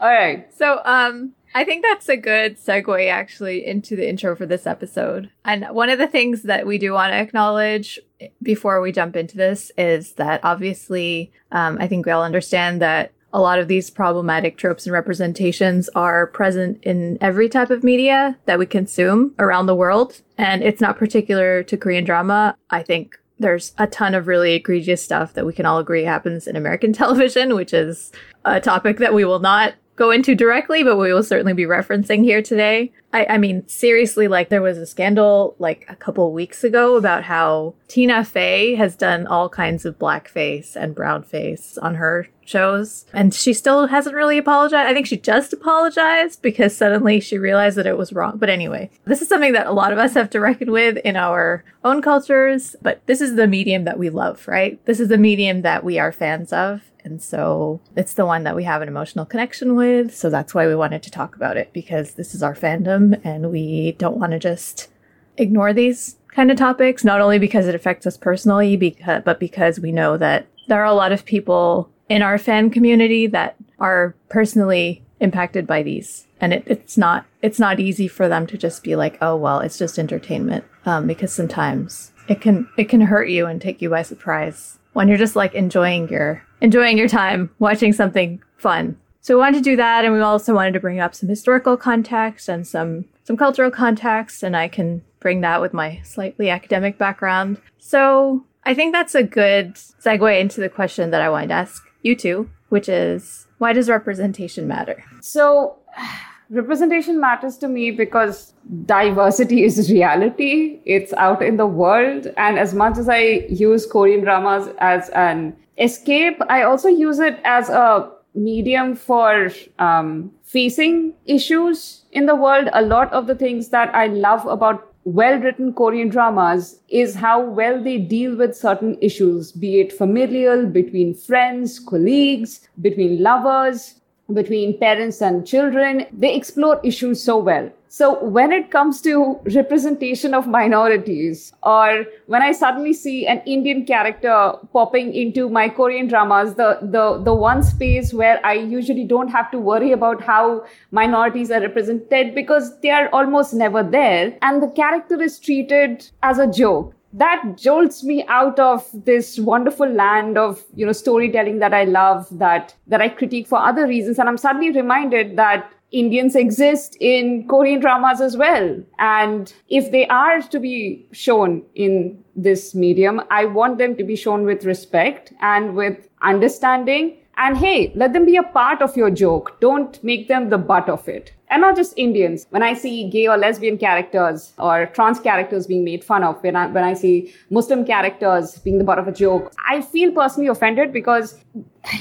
All 0.00 0.10
right. 0.10 0.52
So, 0.54 0.80
um, 0.84 1.32
I 1.54 1.64
think 1.64 1.84
that's 1.84 2.08
a 2.08 2.16
good 2.16 2.58
segue 2.58 3.10
actually 3.10 3.66
into 3.66 3.94
the 3.94 4.08
intro 4.08 4.34
for 4.34 4.46
this 4.46 4.66
episode. 4.66 5.30
And 5.44 5.66
one 5.70 5.90
of 5.90 5.98
the 5.98 6.06
things 6.06 6.42
that 6.42 6.66
we 6.66 6.78
do 6.78 6.92
want 6.92 7.12
to 7.12 7.18
acknowledge 7.18 8.00
before 8.42 8.80
we 8.80 8.90
jump 8.90 9.16
into 9.16 9.36
this 9.36 9.70
is 9.76 10.12
that 10.12 10.40
obviously, 10.44 11.30
um, 11.50 11.76
I 11.78 11.88
think 11.88 12.06
we 12.06 12.12
all 12.12 12.24
understand 12.24 12.80
that 12.80 13.12
a 13.32 13.40
lot 13.40 13.58
of 13.58 13.68
these 13.68 13.90
problematic 13.90 14.56
tropes 14.56 14.86
and 14.86 14.92
representations 14.92 15.88
are 15.90 16.26
present 16.28 16.82
in 16.82 17.18
every 17.20 17.48
type 17.48 17.70
of 17.70 17.82
media 17.82 18.38
that 18.44 18.58
we 18.58 18.66
consume 18.66 19.34
around 19.38 19.66
the 19.66 19.74
world. 19.74 20.20
And 20.36 20.62
it's 20.62 20.80
not 20.80 20.98
particular 20.98 21.62
to 21.64 21.76
Korean 21.76 22.04
drama. 22.04 22.56
I 22.70 22.82
think 22.82 23.18
there's 23.38 23.72
a 23.78 23.86
ton 23.86 24.14
of 24.14 24.26
really 24.26 24.54
egregious 24.54 25.02
stuff 25.02 25.34
that 25.34 25.46
we 25.46 25.52
can 25.52 25.66
all 25.66 25.78
agree 25.78 26.04
happens 26.04 26.46
in 26.46 26.56
American 26.56 26.92
television, 26.94 27.54
which 27.54 27.72
is 27.72 28.12
a 28.44 28.60
topic 28.60 28.98
that 28.98 29.14
we 29.14 29.24
will 29.24 29.40
not 29.40 29.74
go 29.96 30.10
into 30.10 30.34
directly, 30.34 30.82
but 30.82 30.96
we 30.96 31.12
will 31.12 31.22
certainly 31.22 31.52
be 31.52 31.64
referencing 31.64 32.24
here 32.24 32.42
today. 32.42 32.92
I, 33.12 33.26
I 33.30 33.38
mean, 33.38 33.66
seriously, 33.68 34.26
like 34.26 34.48
there 34.48 34.62
was 34.62 34.78
a 34.78 34.86
scandal 34.86 35.54
like 35.58 35.84
a 35.88 35.96
couple 35.96 36.32
weeks 36.32 36.64
ago 36.64 36.96
about 36.96 37.24
how 37.24 37.74
Tina 37.88 38.24
Fey 38.24 38.74
has 38.74 38.96
done 38.96 39.26
all 39.26 39.48
kinds 39.48 39.84
of 39.84 39.98
blackface 39.98 40.76
and 40.76 40.96
brownface 40.96 41.78
on 41.82 41.96
her 41.96 42.28
shows, 42.52 43.06
and 43.12 43.34
she 43.34 43.52
still 43.52 43.88
hasn't 43.88 44.14
really 44.14 44.38
apologized. 44.38 44.88
I 44.88 44.94
think 44.94 45.06
she 45.06 45.16
just 45.16 45.52
apologized 45.52 46.42
because 46.42 46.76
suddenly 46.76 47.18
she 47.18 47.38
realized 47.38 47.76
that 47.78 47.86
it 47.86 47.98
was 47.98 48.12
wrong. 48.12 48.36
But 48.36 48.50
anyway, 48.50 48.90
this 49.04 49.20
is 49.22 49.28
something 49.28 49.54
that 49.54 49.66
a 49.66 49.72
lot 49.72 49.92
of 49.92 49.98
us 49.98 50.14
have 50.14 50.30
to 50.30 50.40
reckon 50.40 50.70
with 50.70 50.98
in 50.98 51.16
our 51.16 51.64
own 51.82 52.02
cultures, 52.02 52.76
but 52.82 53.04
this 53.06 53.20
is 53.20 53.34
the 53.34 53.48
medium 53.48 53.84
that 53.84 53.98
we 53.98 54.10
love, 54.10 54.46
right? 54.46 54.84
This 54.84 55.00
is 55.00 55.08
the 55.08 55.18
medium 55.18 55.62
that 55.62 55.82
we 55.82 55.98
are 55.98 56.12
fans 56.12 56.52
of. 56.52 56.82
And 57.04 57.20
so 57.20 57.80
it's 57.96 58.14
the 58.14 58.26
one 58.26 58.44
that 58.44 58.54
we 58.54 58.64
have 58.64 58.80
an 58.80 58.88
emotional 58.88 59.24
connection 59.24 59.74
with. 59.74 60.14
So 60.14 60.30
that's 60.30 60.54
why 60.54 60.68
we 60.68 60.76
wanted 60.76 61.02
to 61.02 61.10
talk 61.10 61.34
about 61.34 61.56
it 61.56 61.72
because 61.72 62.14
this 62.14 62.34
is 62.34 62.42
our 62.42 62.54
fandom 62.54 63.20
and 63.24 63.50
we 63.50 63.92
don't 63.98 64.18
want 64.18 64.32
to 64.32 64.38
just 64.38 64.88
ignore 65.36 65.72
these 65.72 66.16
kind 66.28 66.50
of 66.50 66.56
topics, 66.56 67.04
not 67.04 67.20
only 67.20 67.38
because 67.38 67.66
it 67.66 67.74
affects 67.74 68.06
us 68.06 68.16
personally, 68.16 68.76
because, 68.76 69.22
but 69.24 69.40
because 69.40 69.80
we 69.80 69.92
know 69.92 70.16
that 70.16 70.46
there 70.68 70.80
are 70.80 70.86
a 70.86 70.94
lot 70.94 71.12
of 71.12 71.24
people 71.24 71.90
in 72.08 72.22
our 72.22 72.38
fan 72.38 72.70
community 72.70 73.26
that 73.26 73.56
are 73.78 74.14
personally 74.28 75.02
impacted 75.20 75.66
by 75.66 75.82
these. 75.82 76.26
And 76.40 76.52
it, 76.52 76.64
it's 76.66 76.98
not 76.98 77.24
it's 77.40 77.58
not 77.58 77.80
easy 77.80 78.08
for 78.08 78.28
them 78.28 78.46
to 78.48 78.58
just 78.58 78.82
be 78.82 78.96
like, 78.96 79.16
oh 79.22 79.36
well, 79.36 79.60
it's 79.60 79.78
just 79.78 79.98
entertainment, 79.98 80.64
um, 80.84 81.06
because 81.06 81.32
sometimes 81.32 82.12
it 82.28 82.40
can 82.40 82.68
it 82.76 82.88
can 82.88 83.00
hurt 83.00 83.28
you 83.28 83.46
and 83.46 83.60
take 83.60 83.80
you 83.80 83.90
by 83.90 84.02
surprise 84.02 84.78
when 84.92 85.08
you're 85.08 85.18
just 85.18 85.36
like 85.36 85.54
enjoying 85.54 86.08
your 86.08 86.44
enjoying 86.60 86.98
your 86.98 87.08
time 87.08 87.50
watching 87.58 87.92
something 87.92 88.42
fun. 88.56 88.96
So 89.20 89.34
we 89.34 89.40
wanted 89.40 89.58
to 89.58 89.70
do 89.70 89.76
that 89.76 90.04
and 90.04 90.12
we 90.12 90.20
also 90.20 90.54
wanted 90.54 90.72
to 90.72 90.80
bring 90.80 90.98
up 90.98 91.14
some 91.14 91.28
historical 91.28 91.76
context 91.76 92.48
and 92.48 92.66
some 92.66 93.04
some 93.24 93.36
cultural 93.36 93.70
context 93.70 94.42
and 94.42 94.56
I 94.56 94.68
can 94.68 95.02
bring 95.20 95.40
that 95.42 95.60
with 95.60 95.72
my 95.72 96.00
slightly 96.02 96.50
academic 96.50 96.98
background. 96.98 97.60
So 97.78 98.44
I 98.64 98.74
think 98.74 98.92
that's 98.92 99.14
a 99.14 99.22
good 99.22 99.74
segue 99.74 100.40
into 100.40 100.60
the 100.60 100.68
question 100.68 101.10
that 101.10 101.22
I 101.22 101.30
wanted 101.30 101.48
to 101.48 101.54
ask 101.54 101.88
you 102.02 102.14
two, 102.14 102.50
which 102.68 102.88
is 102.88 103.46
why 103.58 103.72
does 103.72 103.88
representation 103.88 104.66
matter? 104.66 105.04
So 105.20 105.76
representation 106.50 107.20
matters 107.20 107.56
to 107.58 107.68
me 107.68 107.90
because 107.90 108.52
diversity 108.84 109.64
is 109.64 109.90
reality. 109.90 110.80
It's 110.84 111.12
out 111.14 111.42
in 111.42 111.56
the 111.56 111.66
world. 111.66 112.26
And 112.36 112.58
as 112.58 112.74
much 112.74 112.98
as 112.98 113.08
I 113.08 113.46
use 113.48 113.86
Korean 113.86 114.20
dramas 114.20 114.68
as 114.78 115.08
an 115.10 115.56
escape, 115.78 116.38
I 116.48 116.62
also 116.62 116.88
use 116.88 117.18
it 117.18 117.40
as 117.44 117.68
a 117.68 118.10
medium 118.34 118.94
for 118.94 119.50
um, 119.78 120.32
facing 120.42 121.14
issues 121.26 122.04
in 122.12 122.26
the 122.26 122.34
world. 122.34 122.68
A 122.72 122.82
lot 122.82 123.12
of 123.12 123.26
the 123.26 123.34
things 123.34 123.68
that 123.68 123.94
I 123.94 124.06
love 124.06 124.46
about 124.46 124.91
well 125.04 125.38
written 125.38 125.72
Korean 125.72 126.08
dramas 126.08 126.80
is 126.88 127.14
how 127.14 127.40
well 127.40 127.82
they 127.82 127.98
deal 127.98 128.36
with 128.36 128.56
certain 128.56 128.96
issues, 129.00 129.52
be 129.52 129.80
it 129.80 129.92
familial, 129.92 130.66
between 130.66 131.14
friends, 131.14 131.78
colleagues, 131.78 132.68
between 132.80 133.22
lovers, 133.22 134.00
between 134.34 134.78
parents 134.78 135.20
and 135.20 135.46
children. 135.46 136.06
They 136.12 136.34
explore 136.34 136.80
issues 136.82 137.22
so 137.22 137.38
well. 137.38 137.70
So 137.88 138.24
when 138.24 138.52
it 138.52 138.70
comes 138.70 139.02
to 139.02 139.38
representation 139.54 140.32
of 140.32 140.46
minorities, 140.46 141.52
or 141.62 142.06
when 142.26 142.40
I 142.40 142.52
suddenly 142.52 142.94
see 142.94 143.26
an 143.26 143.42
Indian 143.44 143.84
character 143.84 144.54
popping 144.72 145.12
into 145.12 145.50
my 145.50 145.68
Korean 145.68 146.06
dramas, 146.06 146.54
the, 146.54 146.78
the, 146.80 147.22
the 147.22 147.34
one 147.34 147.62
space 147.62 148.14
where 148.14 148.40
I 148.46 148.54
usually 148.54 149.04
don't 149.04 149.28
have 149.28 149.50
to 149.50 149.58
worry 149.58 149.92
about 149.92 150.22
how 150.22 150.64
minorities 150.90 151.50
are 151.50 151.60
represented 151.60 152.34
because 152.34 152.80
they 152.80 152.88
are 152.88 153.10
almost 153.10 153.52
never 153.52 153.82
there. 153.82 154.38
And 154.40 154.62
the 154.62 154.68
character 154.68 155.20
is 155.20 155.38
treated 155.38 156.08
as 156.22 156.38
a 156.38 156.46
joke 156.46 156.94
that 157.12 157.56
jolts 157.56 158.02
me 158.02 158.24
out 158.28 158.58
of 158.58 158.88
this 159.04 159.38
wonderful 159.38 159.88
land 159.88 160.38
of 160.38 160.64
you 160.74 160.86
know 160.86 160.92
storytelling 160.92 161.58
that 161.58 161.74
i 161.74 161.84
love 161.84 162.26
that 162.38 162.74
that 162.86 163.00
i 163.00 163.08
critique 163.08 163.46
for 163.46 163.58
other 163.58 163.86
reasons. 163.86 164.18
And 164.18 164.28
i'm 164.28 164.38
suddenly 164.38 164.70
reminded 164.70 165.36
that 165.36 165.72
indians 165.90 166.34
exist 166.34 166.96
in 167.00 167.46
korean 167.48 167.80
dramas 167.80 168.20
as 168.20 168.36
well. 168.36 168.82
And 168.98 169.52
if 169.68 169.90
they 169.92 170.06
are 170.08 170.40
to 170.40 170.58
be 170.58 171.06
shown 171.12 171.62
in 171.74 172.22
this 172.34 172.74
medium 172.74 173.20
i 173.30 173.44
want 173.44 173.78
them 173.78 173.96
to 173.96 174.04
be 174.04 174.16
shown 174.16 174.44
with 174.44 174.64
respect 174.64 175.32
and 175.40 175.74
with 175.74 176.08
understanding 176.22 177.18
and 177.36 177.56
hey, 177.56 177.92
let 177.94 178.12
them 178.12 178.26
be 178.26 178.36
a 178.36 178.42
part 178.42 178.82
of 178.82 178.96
your 178.96 179.10
joke. 179.10 179.58
Don't 179.60 180.02
make 180.04 180.28
them 180.28 180.50
the 180.50 180.58
butt 180.58 180.88
of 180.88 181.08
it. 181.08 181.32
And 181.48 181.60
not 181.62 181.76
just 181.76 181.94
Indians. 181.96 182.46
When 182.50 182.62
I 182.62 182.74
see 182.74 183.08
gay 183.08 183.26
or 183.26 183.36
lesbian 183.36 183.78
characters 183.78 184.52
or 184.58 184.86
trans 184.86 185.18
characters 185.20 185.66
being 185.66 185.84
made 185.84 186.04
fun 186.04 186.24
of, 186.24 186.42
when 186.42 186.56
I, 186.56 186.66
when 186.66 186.84
I 186.84 186.94
see 186.94 187.34
Muslim 187.50 187.84
characters 187.84 188.58
being 188.58 188.78
the 188.78 188.84
butt 188.84 188.98
of 188.98 189.08
a 189.08 189.12
joke, 189.12 189.52
I 189.68 189.80
feel 189.82 190.12
personally 190.12 190.48
offended 190.48 190.92
because 190.92 191.42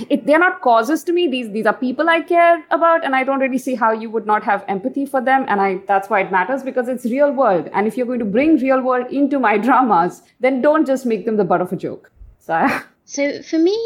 it, 0.10 0.26
they're 0.26 0.40
not 0.40 0.62
causes 0.62 1.04
to 1.06 1.14
me. 1.14 1.28
These, 1.28 1.52
these 1.52 1.66
are 1.66 1.74
people 1.74 2.10
I 2.10 2.22
care 2.22 2.64
about 2.72 3.04
and 3.04 3.16
I 3.16 3.24
don't 3.24 3.40
really 3.40 3.58
see 3.58 3.76
how 3.76 3.92
you 3.92 4.10
would 4.10 4.26
not 4.26 4.44
have 4.44 4.64
empathy 4.68 5.06
for 5.06 5.22
them. 5.22 5.46
And 5.48 5.60
I, 5.62 5.80
that's 5.88 6.10
why 6.10 6.22
it 6.22 6.32
matters 6.32 6.64
because 6.64 6.88
it's 6.88 7.06
real 7.06 7.32
world. 7.32 7.70
And 7.74 7.88
if 7.88 7.98
you're 7.98 8.06
going 8.06 8.20
to 8.20 8.26
bring 8.26 8.58
real 8.58 8.82
world 8.82 9.12
into 9.12 9.40
my 9.40 9.58
dramas, 9.58 10.24
then 10.40 10.62
don't 10.62 10.86
just 10.86 11.06
make 11.06 11.26
them 11.26 11.38
the 11.38 11.46
butt 11.46 11.62
of 11.62 11.74
a 11.74 11.76
joke. 11.76 12.12
So 12.40 12.68
So 13.12 13.41
for 13.41 13.60
me, 13.60 13.77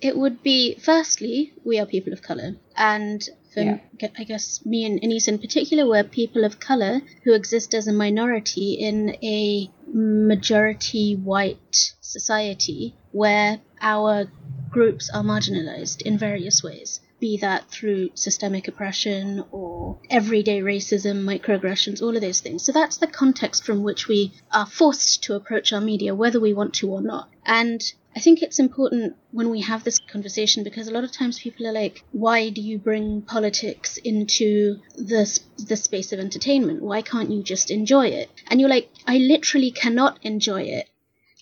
it 0.00 0.16
would 0.16 0.40
be 0.44 0.76
firstly, 0.76 1.52
we 1.64 1.80
are 1.80 1.84
people 1.86 2.12
of 2.12 2.22
color, 2.22 2.54
and 2.76 3.20
for 3.52 3.62
Yeah. 3.62 3.80
I 4.16 4.22
guess 4.22 4.64
me 4.64 4.84
and 4.84 5.00
Anisa 5.02 5.28
in 5.28 5.40
particular, 5.40 5.84
we're 5.84 6.04
people 6.04 6.44
of 6.44 6.60
color 6.60 7.02
who 7.24 7.32
exist 7.34 7.74
as 7.74 7.88
a 7.88 7.92
minority 7.92 8.74
in 8.74 9.16
a 9.20 9.68
majority 9.92 11.16
white 11.16 11.92
society 12.00 12.94
where 13.10 13.58
our 13.80 14.30
groups 14.70 15.10
are 15.10 15.24
marginalized 15.24 16.02
in 16.02 16.16
various 16.16 16.62
ways. 16.62 17.00
Be 17.18 17.36
that 17.38 17.68
through 17.68 18.10
systemic 18.14 18.68
oppression 18.68 19.44
or 19.50 19.98
everyday 20.08 20.60
racism, 20.60 21.24
microaggressions, 21.24 22.00
all 22.00 22.14
of 22.14 22.22
those 22.22 22.38
things. 22.38 22.62
So 22.62 22.70
that's 22.70 22.98
the 22.98 23.08
context 23.08 23.64
from 23.64 23.82
which 23.82 24.06
we 24.06 24.34
are 24.52 24.66
forced 24.66 25.24
to 25.24 25.34
approach 25.34 25.72
our 25.72 25.80
media, 25.80 26.14
whether 26.14 26.38
we 26.38 26.52
want 26.52 26.74
to 26.74 26.88
or 26.90 27.02
not. 27.02 27.28
And 27.44 27.82
I 28.18 28.20
think 28.20 28.42
it's 28.42 28.58
important 28.58 29.14
when 29.30 29.48
we 29.48 29.60
have 29.60 29.84
this 29.84 30.00
conversation 30.00 30.64
because 30.64 30.88
a 30.88 30.90
lot 30.90 31.04
of 31.04 31.12
times 31.12 31.38
people 31.38 31.68
are 31.68 31.72
like, 31.72 32.02
why 32.10 32.48
do 32.48 32.60
you 32.60 32.76
bring 32.76 33.22
politics 33.22 33.96
into 33.96 34.80
the, 34.96 35.22
the 35.56 35.76
space 35.76 36.12
of 36.12 36.18
entertainment? 36.18 36.82
Why 36.82 37.00
can't 37.00 37.30
you 37.30 37.44
just 37.44 37.70
enjoy 37.70 38.06
it? 38.08 38.28
And 38.48 38.60
you're 38.60 38.68
like, 38.68 38.90
I 39.06 39.18
literally 39.18 39.70
cannot 39.70 40.18
enjoy 40.24 40.62
it 40.62 40.88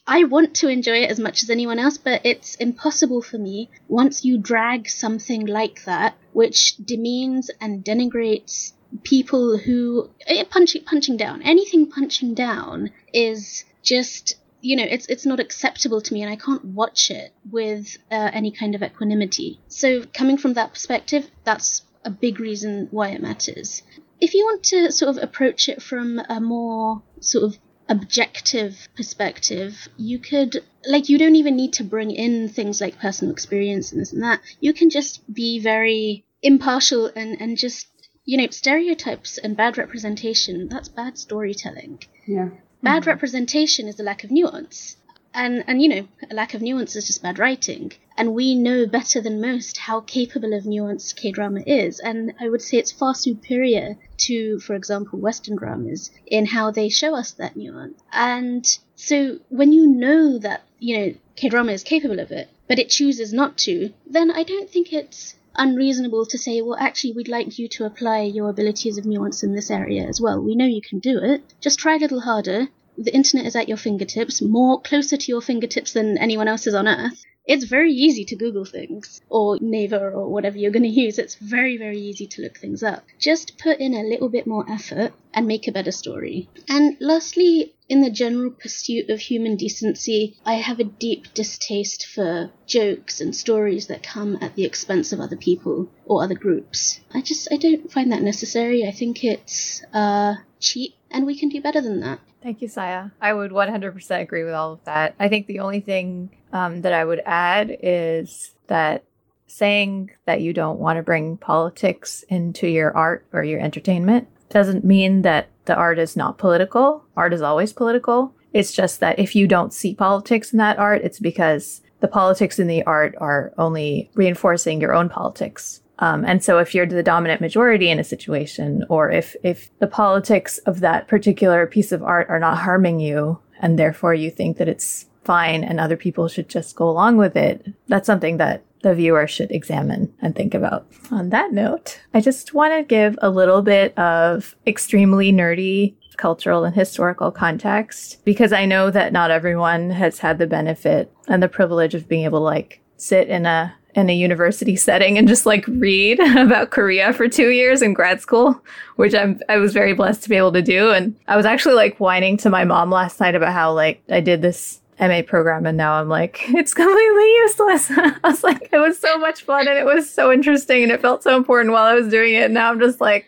I 0.08 0.22
want 0.24 0.54
to 0.56 0.68
enjoy 0.68 0.98
it 0.98 1.10
as 1.10 1.18
much 1.18 1.42
as 1.42 1.50
anyone 1.50 1.80
else, 1.80 1.96
but 1.98 2.20
it's 2.24 2.54
impossible 2.56 3.22
for 3.22 3.38
me 3.38 3.70
once 3.88 4.22
you 4.22 4.36
drag 4.38 4.88
something 4.88 5.46
like 5.46 5.82
that, 5.84 6.14
which 6.34 6.76
demeans 6.76 7.50
and 7.60 7.82
denigrates 7.84 8.74
people 9.02 9.58
who 9.58 10.10
eh, 10.26 10.44
punching 10.44 10.84
punching 10.84 11.16
down 11.16 11.42
anything 11.42 11.90
punching 11.90 12.34
down 12.34 12.92
is 13.12 13.64
just 13.82 14.36
you 14.66 14.74
know 14.76 14.86
it's 14.88 15.06
it's 15.06 15.24
not 15.24 15.38
acceptable 15.38 16.00
to 16.00 16.12
me 16.12 16.22
and 16.22 16.30
I 16.30 16.36
can't 16.36 16.64
watch 16.64 17.10
it 17.10 17.32
with 17.50 17.96
uh, 18.10 18.30
any 18.32 18.50
kind 18.50 18.74
of 18.74 18.82
equanimity. 18.82 19.60
So 19.68 20.04
coming 20.12 20.38
from 20.38 20.54
that 20.54 20.72
perspective, 20.72 21.30
that's 21.44 21.82
a 22.04 22.10
big 22.10 22.40
reason 22.40 22.88
why 22.90 23.10
it 23.10 23.22
matters. 23.22 23.82
If 24.20 24.34
you 24.34 24.44
want 24.44 24.64
to 24.64 24.90
sort 24.90 25.16
of 25.16 25.22
approach 25.22 25.68
it 25.68 25.80
from 25.82 26.20
a 26.28 26.40
more 26.40 27.02
sort 27.20 27.44
of 27.44 27.58
objective 27.88 28.88
perspective, 28.96 29.88
you 29.96 30.18
could 30.18 30.64
like 30.84 31.08
you 31.08 31.18
don't 31.18 31.36
even 31.36 31.54
need 31.54 31.74
to 31.74 31.84
bring 31.84 32.10
in 32.10 32.48
things 32.48 32.80
like 32.80 32.98
personal 32.98 33.32
experience 33.32 33.92
and 33.92 34.00
this 34.00 34.12
and 34.12 34.22
that. 34.24 34.40
You 34.60 34.72
can 34.72 34.90
just 34.90 35.32
be 35.32 35.60
very 35.60 36.24
impartial 36.42 37.06
and 37.14 37.40
and 37.40 37.56
just 37.56 37.86
you 38.24 38.36
know 38.36 38.48
stereotypes 38.50 39.38
and 39.38 39.56
bad 39.56 39.78
representation. 39.78 40.68
That's 40.68 40.88
bad 40.88 41.18
storytelling. 41.18 42.02
Yeah. 42.26 42.48
Bad 42.82 43.02
mm-hmm. 43.02 43.10
representation 43.10 43.88
is 43.88 43.98
a 43.98 44.02
lack 44.02 44.24
of 44.24 44.30
nuance. 44.30 44.96
And, 45.34 45.64
and 45.66 45.82
you 45.82 45.88
know, 45.88 46.08
a 46.30 46.34
lack 46.34 46.54
of 46.54 46.62
nuance 46.62 46.96
is 46.96 47.06
just 47.06 47.22
bad 47.22 47.38
writing. 47.38 47.92
And 48.16 48.34
we 48.34 48.54
know 48.54 48.86
better 48.86 49.20
than 49.20 49.40
most 49.40 49.76
how 49.76 50.00
capable 50.00 50.54
of 50.54 50.64
nuance 50.64 51.12
K 51.12 51.30
drama 51.30 51.60
is. 51.66 52.00
And 52.00 52.32
I 52.40 52.48
would 52.48 52.62
say 52.62 52.78
it's 52.78 52.90
far 52.90 53.14
superior 53.14 53.98
to, 54.18 54.58
for 54.60 54.74
example, 54.74 55.18
Western 55.18 55.56
dramas 55.56 56.10
in 56.26 56.46
how 56.46 56.70
they 56.70 56.88
show 56.88 57.14
us 57.14 57.32
that 57.32 57.56
nuance. 57.56 58.02
And 58.12 58.66
so 58.94 59.38
when 59.50 59.72
you 59.72 59.86
know 59.86 60.38
that, 60.38 60.62
you 60.78 60.98
know, 60.98 61.14
K 61.34 61.50
drama 61.50 61.72
is 61.72 61.82
capable 61.82 62.18
of 62.18 62.30
it, 62.30 62.48
but 62.66 62.78
it 62.78 62.88
chooses 62.88 63.32
not 63.32 63.58
to, 63.58 63.92
then 64.06 64.30
I 64.30 64.42
don't 64.42 64.70
think 64.70 64.92
it's 64.92 65.34
unreasonable 65.58 66.26
to 66.26 66.38
say, 66.38 66.60
well, 66.62 66.76
actually, 66.78 67.12
we'd 67.12 67.28
like 67.28 67.58
you 67.58 67.68
to 67.68 67.84
apply 67.84 68.22
your 68.22 68.48
abilities 68.48 68.98
of 68.98 69.06
nuance 69.06 69.42
in 69.42 69.54
this 69.54 69.70
area 69.70 70.06
as 70.06 70.20
well. 70.20 70.40
We 70.40 70.54
know 70.54 70.66
you 70.66 70.82
can 70.82 70.98
do 70.98 71.18
it. 71.22 71.42
Just 71.60 71.78
try 71.78 71.96
a 71.96 71.98
little 71.98 72.20
harder 72.20 72.68
the 72.98 73.14
internet 73.14 73.46
is 73.46 73.56
at 73.56 73.68
your 73.68 73.76
fingertips, 73.76 74.40
more 74.40 74.80
closer 74.80 75.16
to 75.16 75.32
your 75.32 75.42
fingertips 75.42 75.92
than 75.92 76.18
anyone 76.18 76.48
else's 76.48 76.74
on 76.74 76.88
earth. 76.88 77.24
It's 77.46 77.64
very 77.64 77.92
easy 77.92 78.24
to 78.24 78.36
Google 78.36 78.64
things, 78.64 79.20
or 79.28 79.58
Naver, 79.60 80.10
or 80.10 80.28
whatever 80.28 80.58
you're 80.58 80.72
going 80.72 80.82
to 80.82 80.88
use. 80.88 81.18
It's 81.18 81.36
very, 81.36 81.76
very 81.76 81.98
easy 81.98 82.26
to 82.26 82.42
look 82.42 82.58
things 82.58 82.82
up. 82.82 83.04
Just 83.18 83.56
put 83.58 83.78
in 83.78 83.94
a 83.94 84.02
little 84.02 84.28
bit 84.28 84.46
more 84.46 84.64
effort 84.68 85.12
and 85.32 85.46
make 85.46 85.68
a 85.68 85.72
better 85.72 85.92
story. 85.92 86.48
And 86.68 86.96
lastly, 87.00 87.74
in 87.88 88.00
the 88.00 88.10
general 88.10 88.50
pursuit 88.50 89.10
of 89.10 89.20
human 89.20 89.56
decency, 89.56 90.36
I 90.44 90.54
have 90.54 90.80
a 90.80 90.84
deep 90.84 91.34
distaste 91.34 92.06
for 92.06 92.50
jokes 92.66 93.20
and 93.20 93.34
stories 93.34 93.86
that 93.86 94.02
come 94.02 94.38
at 94.40 94.56
the 94.56 94.64
expense 94.64 95.12
of 95.12 95.20
other 95.20 95.36
people 95.36 95.88
or 96.04 96.24
other 96.24 96.34
groups. 96.34 97.00
I 97.12 97.20
just, 97.20 97.46
I 97.52 97.58
don't 97.58 97.92
find 97.92 98.10
that 98.10 98.22
necessary. 98.22 98.84
I 98.84 98.90
think 98.90 99.22
it's, 99.22 99.84
uh, 99.92 100.34
cheap 100.58 100.94
and 101.10 101.26
we 101.26 101.38
can 101.38 101.48
do 101.48 101.60
better 101.60 101.80
than 101.80 102.00
that. 102.00 102.18
Thank 102.42 102.62
you, 102.62 102.68
Saya. 102.68 103.10
I 103.20 103.32
would 103.32 103.50
100% 103.50 104.20
agree 104.20 104.44
with 104.44 104.54
all 104.54 104.72
of 104.72 104.84
that. 104.84 105.14
I 105.18 105.28
think 105.28 105.46
the 105.46 105.60
only 105.60 105.80
thing 105.80 106.30
um, 106.56 106.80
that 106.80 106.94
I 106.94 107.04
would 107.04 107.22
add 107.26 107.76
is 107.82 108.52
that 108.68 109.04
saying 109.46 110.10
that 110.24 110.40
you 110.40 110.54
don't 110.54 110.78
want 110.78 110.96
to 110.96 111.02
bring 111.02 111.36
politics 111.36 112.24
into 112.30 112.66
your 112.66 112.96
art 112.96 113.26
or 113.32 113.44
your 113.44 113.60
entertainment 113.60 114.26
doesn't 114.48 114.84
mean 114.84 115.22
that 115.22 115.48
the 115.66 115.74
art 115.74 115.98
is 115.98 116.16
not 116.16 116.38
political. 116.38 117.04
Art 117.16 117.34
is 117.34 117.42
always 117.42 117.74
political. 117.74 118.34
It's 118.54 118.72
just 118.72 119.00
that 119.00 119.18
if 119.18 119.36
you 119.36 119.46
don't 119.46 119.74
see 119.74 119.94
politics 119.94 120.52
in 120.52 120.58
that 120.58 120.78
art, 120.78 121.02
it's 121.02 121.20
because 121.20 121.82
the 122.00 122.08
politics 122.08 122.58
in 122.58 122.68
the 122.68 122.82
art 122.84 123.14
are 123.18 123.52
only 123.58 124.10
reinforcing 124.14 124.80
your 124.80 124.94
own 124.94 125.10
politics. 125.10 125.82
Um, 125.98 126.24
and 126.24 126.42
so 126.42 126.58
if 126.58 126.74
you're 126.74 126.86
the 126.86 127.02
dominant 127.02 127.40
majority 127.40 127.90
in 127.90 127.98
a 127.98 128.04
situation, 128.04 128.84
or 128.88 129.10
if, 129.10 129.36
if 129.42 129.70
the 129.78 129.86
politics 129.86 130.56
of 130.58 130.80
that 130.80 131.06
particular 131.06 131.66
piece 131.66 131.92
of 131.92 132.02
art 132.02 132.28
are 132.30 132.40
not 132.40 132.58
harming 132.58 133.00
you, 133.00 133.40
and 133.60 133.78
therefore 133.78 134.14
you 134.14 134.30
think 134.30 134.56
that 134.56 134.68
it's 134.68 135.06
fine 135.26 135.64
and 135.64 135.78
other 135.78 135.96
people 135.96 136.28
should 136.28 136.48
just 136.48 136.76
go 136.76 136.88
along 136.88 137.16
with 137.16 137.36
it, 137.36 137.66
that's 137.88 138.06
something 138.06 138.38
that 138.38 138.62
the 138.82 138.94
viewer 138.94 139.26
should 139.26 139.50
examine 139.50 140.14
and 140.22 140.34
think 140.34 140.54
about. 140.54 140.86
On 141.10 141.30
that 141.30 141.52
note, 141.52 142.00
I 142.14 142.20
just 142.20 142.54
want 142.54 142.72
to 142.72 142.84
give 142.84 143.18
a 143.20 143.30
little 143.30 143.60
bit 143.60 143.98
of 143.98 144.54
extremely 144.66 145.32
nerdy 145.32 145.94
cultural 146.16 146.64
and 146.64 146.74
historical 146.74 147.30
context 147.30 148.24
because 148.24 148.52
I 148.52 148.64
know 148.64 148.90
that 148.90 149.12
not 149.12 149.30
everyone 149.30 149.90
has 149.90 150.18
had 150.20 150.38
the 150.38 150.46
benefit 150.46 151.12
and 151.28 151.42
the 151.42 151.48
privilege 151.48 151.94
of 151.94 152.08
being 152.08 152.24
able 152.24 152.38
to 152.38 152.44
like 152.44 152.80
sit 152.96 153.28
in 153.28 153.44
a 153.44 153.74
in 153.94 154.10
a 154.10 154.14
university 154.14 154.76
setting 154.88 155.18
and 155.18 155.26
just 155.26 155.46
like 155.46 155.66
read 155.66 156.20
about 156.36 156.70
Korea 156.70 157.12
for 157.12 157.28
two 157.28 157.50
years 157.50 157.82
in 157.82 157.94
grad 157.94 158.20
school, 158.20 158.62
which 158.96 159.14
I'm 159.14 159.40
I 159.48 159.56
was 159.56 159.72
very 159.72 159.94
blessed 159.94 160.22
to 160.22 160.28
be 160.28 160.36
able 160.36 160.52
to 160.52 160.62
do. 160.62 160.90
And 160.92 161.16
I 161.28 161.36
was 161.36 161.46
actually 161.46 161.74
like 161.74 161.98
whining 161.98 162.36
to 162.38 162.50
my 162.50 162.64
mom 162.64 162.90
last 162.90 163.20
night 163.20 163.34
about 163.34 163.52
how 163.52 163.72
like 163.72 164.02
I 164.10 164.20
did 164.20 164.42
this 164.42 164.80
MA 165.00 165.22
program 165.26 165.66
and 165.66 165.76
now 165.76 165.94
I'm 165.94 166.08
like, 166.08 166.40
it's 166.48 166.74
completely 166.74 167.34
useless. 167.36 167.90
I 167.90 168.18
was 168.24 168.42
like, 168.42 168.68
it 168.72 168.78
was 168.78 168.98
so 168.98 169.18
much 169.18 169.42
fun 169.42 169.68
and 169.68 169.78
it 169.78 169.84
was 169.84 170.10
so 170.10 170.32
interesting 170.32 170.82
and 170.82 170.92
it 170.92 171.00
felt 171.00 171.22
so 171.22 171.36
important 171.36 171.72
while 171.72 171.84
I 171.84 171.94
was 171.94 172.08
doing 172.08 172.34
it. 172.34 172.44
And 172.44 172.54
now 172.54 172.70
I'm 172.70 172.80
just 172.80 173.00
like, 173.00 173.26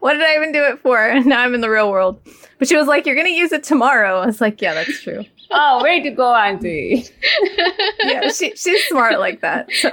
what 0.00 0.14
did 0.14 0.22
I 0.22 0.34
even 0.36 0.52
do 0.52 0.64
it 0.64 0.78
for? 0.78 0.98
And 0.98 1.26
now 1.26 1.40
I'm 1.40 1.54
in 1.54 1.60
the 1.60 1.70
real 1.70 1.90
world. 1.90 2.20
But 2.58 2.68
she 2.68 2.76
was 2.76 2.86
like, 2.86 3.06
you're 3.06 3.14
going 3.14 3.26
to 3.26 3.32
use 3.32 3.52
it 3.52 3.64
tomorrow. 3.64 4.20
I 4.20 4.26
was 4.26 4.40
like, 4.40 4.60
yeah, 4.60 4.74
that's 4.74 5.02
true 5.02 5.24
oh, 5.50 5.82
way 5.82 6.00
to 6.00 6.10
go, 6.10 6.34
Auntie. 6.34 7.04
yeah, 8.04 8.30
she, 8.30 8.54
she's 8.56 8.84
smart 8.84 9.18
like 9.18 9.40
that. 9.40 9.70
So. 9.72 9.90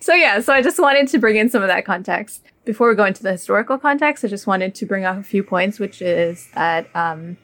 so, 0.00 0.14
yeah, 0.14 0.40
so 0.40 0.52
I 0.52 0.62
just 0.62 0.78
wanted 0.78 1.08
to 1.08 1.18
bring 1.18 1.36
in 1.36 1.48
some 1.48 1.62
of 1.62 1.68
that 1.68 1.84
context. 1.84 2.42
Before 2.64 2.88
we 2.88 2.94
go 2.94 3.04
into 3.04 3.22
the 3.22 3.32
historical 3.32 3.78
context, 3.78 4.24
I 4.24 4.28
just 4.28 4.46
wanted 4.46 4.74
to 4.74 4.86
bring 4.86 5.04
up 5.04 5.16
a 5.16 5.22
few 5.22 5.42
points, 5.42 5.78
which 5.78 6.02
is 6.02 6.48
that 6.54 6.88
um, 6.94 7.38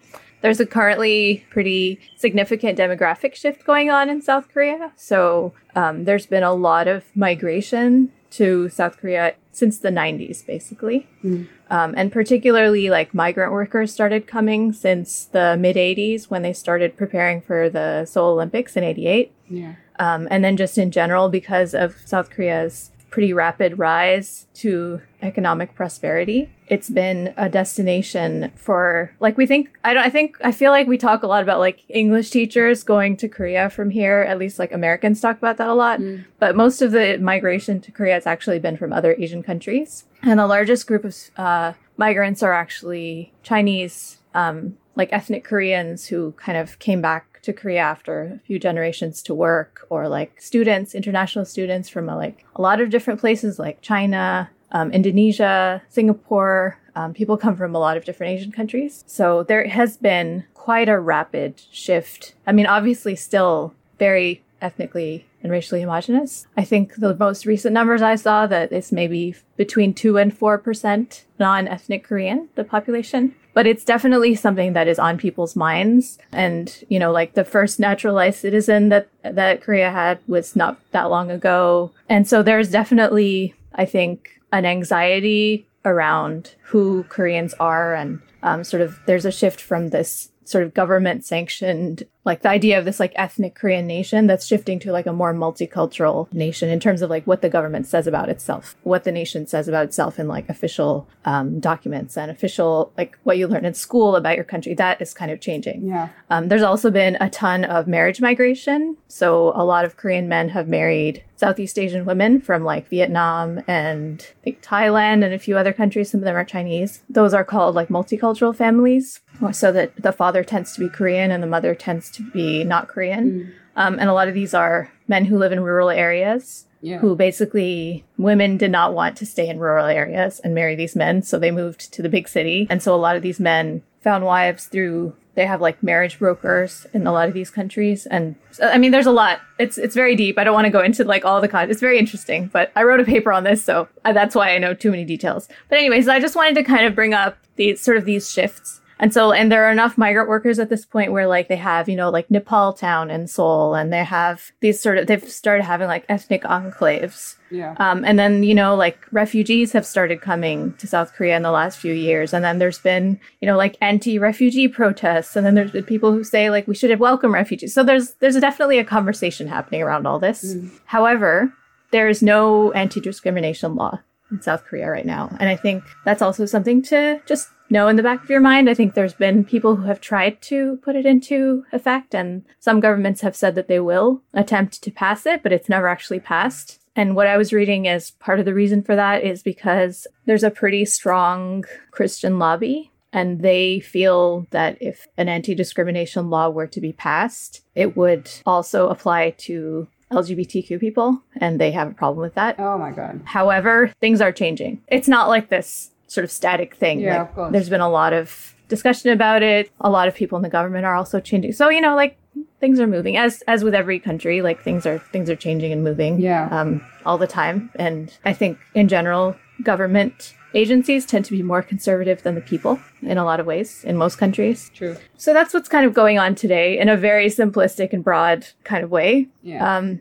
there's 0.45 0.61
a 0.61 0.67
currently 0.67 1.43
pretty 1.49 1.99
significant 2.17 2.79
demographic 2.79 3.35
shift 3.35 3.65
going 3.65 3.89
on 3.89 4.11
in 4.11 4.21
South 4.21 4.47
Korea. 4.53 4.93
So, 4.95 5.55
um, 5.75 6.05
there's 6.05 6.27
been 6.27 6.43
a 6.43 6.53
lot 6.53 6.87
of 6.87 7.05
migration 7.15 8.13
to 8.33 8.69
South 8.69 8.99
Korea 8.99 9.37
since 9.53 9.79
the 9.79 9.89
90s, 9.89 10.45
basically. 10.45 11.09
Mm. 11.25 11.49
Um, 11.71 11.95
and 11.97 12.13
particularly, 12.13 12.91
like 12.91 13.15
migrant 13.15 13.53
workers 13.53 13.91
started 13.91 14.27
coming 14.27 14.75
since 14.75 15.25
the 15.25 15.57
mid 15.59 15.77
80s 15.77 16.25
when 16.25 16.43
they 16.43 16.53
started 16.53 16.95
preparing 16.95 17.41
for 17.41 17.71
the 17.71 18.05
Seoul 18.05 18.33
Olympics 18.33 18.77
in 18.77 18.85
88. 18.85 19.33
Yeah. 19.49 19.77
Um, 19.99 20.29
and 20.31 20.45
then 20.45 20.59
just 20.59 20.77
in 20.77 20.91
general, 20.91 21.31
because 21.31 21.75
of 21.75 21.97
South 22.05 22.29
Korea's 22.29 22.91
pretty 23.14 23.33
rapid 23.33 23.78
rise 23.78 24.49
to 24.54 25.00
economic 25.23 25.73
prosperity. 25.76 26.50
It's 26.66 26.90
been 26.90 27.33
a 27.37 27.49
destination 27.49 28.50
for 28.56 29.14
like 29.21 29.37
we 29.37 29.47
think 29.47 29.71
I 29.85 29.94
don't 29.94 30.02
I 30.02 30.11
think 30.11 30.37
I 30.42 30.50
feel 30.50 30.73
like 30.73 30.88
we 30.88 30.99
talk 30.99 31.23
a 31.23 31.28
lot 31.28 31.44
about 31.44 31.61
like 31.61 31.85
English 31.88 32.30
teachers 32.30 32.83
going 32.83 33.16
to 33.18 33.28
Korea 33.28 33.71
from 33.71 33.90
here, 33.90 34.23
at 34.23 34.37
least 34.37 34.59
like 34.59 34.73
Americans 34.73 35.21
talk 35.21 35.38
about 35.38 35.59
that 35.59 35.68
a 35.68 35.75
lot. 35.75 36.00
Mm. 36.00 36.25
But 36.40 36.56
most 36.56 36.83
of 36.83 36.90
the 36.90 37.16
migration 37.18 37.80
to 37.83 37.92
Korea 37.92 38.14
has 38.14 38.26
actually 38.26 38.59
been 38.59 38.76
from 38.76 38.92
other 38.92 39.14
Asian 39.16 39.44
countries. 39.44 40.06
And 40.23 40.40
the 40.40 40.49
largest 40.49 40.88
group 40.88 41.04
of 41.04 41.14
uh, 41.37 41.75
migrants 41.97 42.42
are 42.42 42.52
actually 42.52 43.33
Chinese 43.44 44.18
um, 44.35 44.76
like 44.97 45.12
ethnic 45.12 45.44
Koreans 45.44 46.06
who 46.06 46.33
kind 46.33 46.59
of 46.59 46.80
came 46.80 47.00
back 47.00 47.34
to 47.45 47.53
Korea 47.53 47.81
after 47.81 48.23
a 48.23 48.39
few 48.47 48.59
generations 48.59 49.23
to 49.23 49.35
work, 49.35 49.87
or 49.91 50.09
like 50.09 50.41
students, 50.41 50.95
international 50.95 51.45
students 51.45 51.89
from 51.89 52.09
a, 52.09 52.17
like 52.17 52.45
a 52.57 52.63
lot 52.63 52.81
of 52.81 52.91
different 52.91 53.21
places 53.21 53.59
like 53.59 53.81
China, 53.81 54.51
um, 54.73 54.91
Indonesia, 54.91 55.83
Singapore. 55.89 56.79
Um, 56.97 57.13
people 57.13 57.37
come 57.37 57.57
from 57.57 57.75
a 57.75 57.79
lot 57.79 57.97
of 57.97 58.05
different 58.05 58.33
Asian 58.33 58.53
countries. 58.53 59.03
So 59.07 59.43
there 59.43 59.67
has 59.67 59.97
been 59.97 60.45
quite 60.55 60.89
a 60.89 60.99
rapid 60.99 61.63
shift. 61.71 62.35
I 62.47 62.53
mean, 62.53 62.67
obviously, 62.67 63.17
still 63.17 63.75
very 63.99 64.43
ethnically 64.61 65.27
and 65.43 65.53
racially 65.53 65.83
homogenous. 65.83 66.47
I 66.57 66.65
think 66.65 66.97
the 66.97 67.15
most 67.15 67.45
recent 67.45 67.75
numbers 67.75 68.01
I 68.01 68.17
saw 68.17 68.47
that 68.47 68.73
it's 68.73 68.91
maybe 68.91 69.35
between 69.57 69.93
2 69.93 70.17
and 70.17 70.37
4% 70.37 71.23
non-ethnic 71.39 72.05
Korean, 72.05 72.49
the 72.55 72.65
population 72.65 73.35
but 73.54 73.66
it's 73.66 73.84
definitely 73.84 74.34
something 74.34 74.73
that 74.75 74.88
is 74.88 74.99
on 74.99 75.16
people's 75.16 75.56
minds. 75.56 76.18
And, 76.32 76.76
you 76.88 76.99
know, 76.99 77.12
like 77.12 77.34
the 77.34 77.44
first 77.44 77.80
naturalized 77.80 78.40
citizen 78.40 78.90
that, 78.90 79.08
that 79.23 79.62
Korea 79.62 79.90
had 79.90 80.18
was 80.26 80.54
not 80.54 80.78
that 80.90 81.11
long 81.11 81.30
ago. 81.30 81.92
And 82.08 82.28
so 82.28 82.42
there's 82.42 82.70
definitely, 82.70 83.54
I 83.75 83.87
think, 83.87 84.40
an 84.52 84.66
anxiety 84.66 85.66
around 85.84 86.54
who 86.62 87.04
Koreans 87.04 87.54
are 87.54 87.94
and 87.94 88.20
um, 88.42 88.64
sort 88.64 88.82
of 88.82 88.99
there's 89.06 89.25
a 89.25 89.32
shift 89.32 89.61
from 89.61 89.88
this 89.88 90.30
sort 90.44 90.64
of 90.64 90.75
government 90.75 91.25
sanctioned 91.25 92.04
like 92.25 92.43
the 92.43 92.49
idea 92.49 92.78
of 92.78 92.85
this 92.85 93.00
like 93.00 93.12
ethnic 93.16 93.54
Korean 93.54 93.87
nation 93.87 94.26
that's 94.26 94.47
shifting 94.47 94.78
to 94.81 94.93
like 94.93 95.07
a 95.07 95.12
more 95.12 95.35
multicultural 95.35 96.33
nation 96.33 96.69
in 96.69 96.81
terms 96.81 97.02
of 97.02 97.11
like 97.11 97.26
what 97.26 97.43
the 97.43 97.49
government 97.49 97.87
says 97.87 98.07
about 98.07 98.28
itself, 98.28 98.76
what 98.83 99.04
the 99.04 99.12
nation 99.12 99.47
says 99.47 99.69
about 99.69 99.85
itself 99.85 100.19
in 100.19 100.26
like 100.28 100.49
official 100.49 101.07
um, 101.25 101.61
documents 101.61 102.16
and 102.16 102.31
official 102.31 102.93
like 102.97 103.19
what 103.25 103.38
you 103.38 103.47
learn 103.47 103.64
in 103.64 103.75
school 103.75 104.16
about 104.16 104.37
your 104.37 104.45
country. 104.45 104.75
That 104.75 105.00
is 105.00 105.12
kind 105.12 105.31
of 105.31 105.40
changing. 105.40 105.87
Yeah. 105.88 106.09
Um, 106.31 106.49
there's 106.49 106.62
also 106.62 106.90
been 106.90 107.16
a 107.21 107.28
ton 107.28 107.64
of 107.64 107.87
marriage 107.87 108.21
migration. 108.21 108.97
So 109.09 109.52
a 109.54 109.64
lot 109.64 109.85
of 109.85 109.97
Korean 109.97 110.28
men 110.28 110.49
have 110.50 110.66
married 110.66 111.23
Southeast 111.37 111.78
Asian 111.78 112.04
women 112.04 112.40
from 112.40 112.64
like 112.64 112.88
Vietnam 112.88 113.61
and 113.66 114.26
I 114.40 114.45
think 114.45 114.62
Thailand 114.62 115.25
and 115.25 115.35
a 115.35 115.38
few 115.38 115.59
other 115.59 115.73
countries. 115.73 116.11
Some 116.11 116.21
of 116.21 116.25
them 116.25 116.37
are 116.37 116.45
Chinese. 116.45 117.02
Those 117.09 117.35
are 117.35 117.45
called 117.45 117.75
like 117.75 117.88
multicultural 117.88 118.54
families, 118.54 119.21
so 119.52 119.73
that 119.73 119.95
the 120.00 120.12
father 120.12 120.45
tends 120.45 120.73
to 120.73 120.81
be 120.81 120.88
Korean 120.88 121.31
and 121.31 121.43
the 121.43 121.49
mother 121.49 121.75
tends 121.75 122.11
to 122.14 122.30
be 122.30 122.64
not 122.64 122.88
Korean. 122.88 123.52
Um, 123.76 123.99
and 123.99 124.09
a 124.09 124.12
lot 124.12 124.28
of 124.28 124.35
these 124.35 124.54
are 124.54 124.92
men 125.09 125.25
who 125.25 125.38
live 125.38 125.52
in 125.52 125.61
rural 125.61 125.90
areas. 125.90 126.66
Yeah. 126.80 126.99
Who 126.99 127.16
basically 127.16 128.04
women 128.18 128.59
did 128.59 128.71
not 128.71 128.92
want 128.92 129.16
to 129.16 129.26
stay 129.26 129.49
in 129.49 129.59
rural 129.59 129.87
areas 129.87 130.38
and 130.40 130.54
marry 130.54 130.75
these 130.75 130.94
men, 130.94 131.23
so 131.23 131.38
they 131.38 131.50
moved 131.50 131.90
to 131.94 132.02
the 132.02 132.11
big 132.11 132.28
city. 132.28 132.66
And 132.68 132.83
so 132.83 132.94
a 132.94 132.97
lot 132.97 133.16
of 133.16 133.23
these 133.23 133.40
men 133.40 133.83
found 134.02 134.26
wives 134.26 134.66
through 134.66 135.16
they 135.35 135.47
have 135.47 135.61
like 135.61 135.83
marriage 135.83 136.18
brokers 136.18 136.87
in 136.92 137.06
a 137.06 137.12
lot 137.12 137.28
of 137.28 137.35
these 137.35 137.50
countries 137.50 138.06
and 138.06 138.37
i 138.62 138.78
mean 138.78 138.90
there's 138.90 139.06
a 139.06 139.11
lot 139.12 139.40
it's 139.59 139.78
it's 139.78 139.94
very 139.94 140.14
deep 140.14 140.38
i 140.38 140.44
don't 140.44 140.54
want 140.54 140.64
to 140.64 140.71
go 140.71 140.80
into 140.80 141.04
like 141.04 141.25
all 141.25 141.40
the 141.40 141.49
con 141.49 141.71
it's 141.71 141.80
very 141.80 141.99
interesting 141.99 142.47
but 142.52 142.71
i 142.76 142.83
wrote 142.83 143.00
a 143.00 143.04
paper 143.04 143.33
on 143.33 143.44
this 143.44 143.64
so 143.64 143.88
uh, 144.04 144.12
that's 144.12 144.35
why 144.35 144.54
i 144.54 144.59
know 144.59 144.75
too 144.75 144.90
many 144.90 145.04
details 145.04 145.49
but 145.68 145.78
anyways 145.78 146.09
i 146.09 146.21
just 146.21 146.37
wanted 146.37 146.54
to 146.54 146.62
kind 146.62 146.87
of 146.87 146.94
bring 146.94 147.14
up 147.14 147.37
these 147.56 147.80
sort 147.80 147.97
of 147.97 148.04
these 148.04 148.30
shifts 148.30 148.80
and 148.99 149.13
so 149.13 149.33
and 149.33 149.51
there 149.51 149.65
are 149.65 149.73
enough 149.73 149.99
migrant 149.99 150.29
workers 150.29 150.59
at 150.59 150.69
this 150.71 150.85
point 150.85 151.13
where 151.13 151.27
like 151.27 151.49
they 151.49 151.57
have 151.57 151.89
you 151.89 151.97
know 151.97 152.11
like 152.11 152.31
nepal 152.31 152.73
town 152.73 153.11
in 153.11 153.27
seoul 153.27 153.75
and 153.75 153.93
they 153.93 154.05
have 154.05 154.53
these 154.61 154.81
sort 154.81 154.99
of 154.99 155.07
they've 155.07 155.29
started 155.29 155.65
having 155.65 155.89
like 155.89 156.05
ethnic 156.09 156.43
enclaves 156.45 157.37
Yeah. 157.51 157.75
um, 157.79 158.05
and 158.05 158.19
then, 158.19 158.43
you 158.43 158.55
know, 158.55 158.75
like 158.75 158.99
refugees 159.13 159.73
have 159.73 159.87
started 159.87 160.21
coming 160.21 160.75
to 160.79 160.87
South 160.89 161.13
Korea 161.15 161.37
in 161.37 161.43
the 161.43 161.53
last 161.53 161.79
few 161.79 161.93
years. 161.95 162.33
And 162.35 162.45
then 162.45 162.59
there's 162.59 162.81
been, 162.81 163.21
you 163.41 163.47
know, 163.47 163.57
like 163.57 163.77
anti 163.81 164.19
refugee 164.19 164.67
protests. 164.67 165.37
And 165.37 165.47
then 165.47 165.55
there's 165.55 165.71
been 165.71 165.85
people 165.85 166.11
who 166.13 166.25
say 166.25 166.51
like 166.51 166.67
we 166.67 166.75
should 166.75 166.91
have 166.91 166.99
welcome 167.01 167.33
refugees. 167.33 167.73
So 167.75 167.85
there's 167.85 168.15
there's 168.21 168.39
definitely 168.41 168.79
a 168.79 168.85
conversation 168.85 169.47
happening 169.47 169.83
around 169.83 170.07
all 170.07 170.19
this. 170.19 170.57
However, 170.87 171.53
there 171.93 172.09
is 172.09 172.23
no 172.23 172.73
anti 172.73 173.01
discrimination 173.01 173.77
law 173.77 174.01
in 174.31 174.43
South 174.43 174.64
Korea 174.64 174.90
right 174.90 175.07
now. 175.07 175.35
And 175.38 175.49
I 175.49 175.57
think 175.57 175.85
that's 176.04 176.23
also 176.23 176.47
something 176.47 176.83
to 176.83 177.21
just 177.26 177.49
know 177.71 177.88
in 177.88 177.97
the 177.97 178.02
back 178.02 178.23
of 178.23 178.31
your 178.31 178.40
mind. 178.40 178.69
I 178.69 178.75
think 178.75 178.95
there's 178.95 179.14
been 179.14 179.45
people 179.45 179.76
who 179.76 179.85
have 179.85 180.00
tried 180.00 180.40
to 180.43 180.78
put 180.83 180.97
it 180.97 181.07
into 181.07 181.64
effect, 181.73 182.14
and 182.14 182.45
some 182.61 182.81
governments 182.81 183.21
have 183.23 183.37
said 183.37 183.54
that 183.54 183.69
they 183.69 183.81
will 183.81 184.23
attempt 184.33 184.83
to 184.83 184.90
pass 184.90 185.26
it, 185.26 185.43
but 185.43 185.52
it's 185.52 185.69
never 185.69 185.88
actually 185.88 186.21
passed. 186.21 186.81
And 186.97 187.16
what 187.16 187.26
I 187.26 187.37
was 187.37 187.52
reading 187.52 187.87
is 187.87 188.12
part 188.12 188.38
of 188.38 188.45
the 188.45 188.54
reason 188.54 188.83
for 188.83 188.95
that 188.95 189.25
is 189.25 189.43
because 189.43 190.07
there's 190.26 190.45
a 190.45 190.50
pretty 190.50 190.85
strong 190.85 191.64
Christian 191.90 192.38
lobby. 192.38 192.90
And 193.12 193.43
they 193.43 193.78
feel 193.78 194.47
that 194.50 194.76
if 194.81 195.07
an 195.16 195.28
anti 195.28 195.54
discrimination 195.54 196.31
law 196.31 196.50
were 196.50 196.66
to 196.66 196.81
be 196.81 196.93
passed, 196.93 197.62
it 197.76 197.97
would 197.97 198.28
also 198.45 198.88
apply 198.88 199.31
to 199.38 199.87
LGBTQ 200.14 200.80
people. 200.80 201.23
And 201.37 201.61
they 201.61 201.71
have 201.73 201.88
a 201.90 201.94
problem 201.94 202.21
with 202.23 202.35
that. 202.35 202.59
Oh 202.59 202.78
my 202.78 202.90
god. 202.92 203.21
However, 203.25 203.92
things 204.00 204.21
are 204.21 204.33
changing. 204.33 204.83
It's 204.88 205.09
not 205.09 205.28
like 205.28 205.49
this 205.49 205.90
sort 206.06 206.25
of 206.25 206.30
static 206.30 206.76
thing. 206.76 207.00
Yeah, 207.00 207.18
Like, 207.21 207.28
of 207.30 207.35
course. 207.35 207.52
There's 207.52 207.68
been 207.68 207.80
a 207.80 207.88
lot 207.90 208.12
of 208.12 208.54
discussion 208.68 209.11
about 209.11 209.42
it. 209.42 209.71
A 209.80 209.90
lot 209.90 210.09
of 210.09 210.14
people 210.14 210.37
in 210.37 210.42
the 210.42 210.49
government 210.49 210.85
are 210.87 210.94
also 210.94 211.21
changing. 211.21 211.52
So, 211.52 211.68
you 211.68 211.80
know, 211.80 211.94
like 211.97 212.16
things 212.61 212.80
are 212.80 212.87
moving 212.87 213.16
as 213.16 213.42
as 213.47 213.62
with 213.64 213.75
every 213.75 213.99
country, 213.99 214.40
like 214.42 214.62
things 214.62 214.87
are 214.87 214.99
things 214.99 215.28
are 215.28 215.37
changing 215.37 215.73
and 215.73 215.85
moving 215.85 216.18
Yeah. 216.21 216.49
um 216.50 216.80
all 217.04 217.18
the 217.18 217.26
time. 217.26 217.71
And 217.76 218.16
I 218.25 218.33
think 218.33 218.59
in 218.75 218.88
general, 218.88 219.37
government 219.62 220.35
agencies 220.54 221.04
tend 221.04 221.25
to 221.26 221.32
be 221.32 221.42
more 221.42 221.62
conservative 221.62 222.23
than 222.23 222.34
the 222.34 222.40
people 222.40 222.78
in 223.02 223.18
a 223.18 223.25
lot 223.25 223.40
of 223.40 223.46
ways 223.46 223.84
in 223.84 223.96
most 223.96 224.16
countries. 224.16 224.70
True. 224.75 224.96
So 225.16 225.32
that's 225.32 225.52
what's 225.52 225.68
kind 225.68 225.84
of 225.84 225.92
going 225.92 226.18
on 226.18 226.34
today 226.34 226.78
in 226.78 226.88
a 226.88 226.96
very 226.96 227.26
simplistic 227.26 227.92
and 227.92 228.02
broad 228.02 228.46
kind 228.62 228.84
of 228.84 228.90
way. 228.90 229.28
Yeah. 229.42 229.76
Um, 229.76 230.00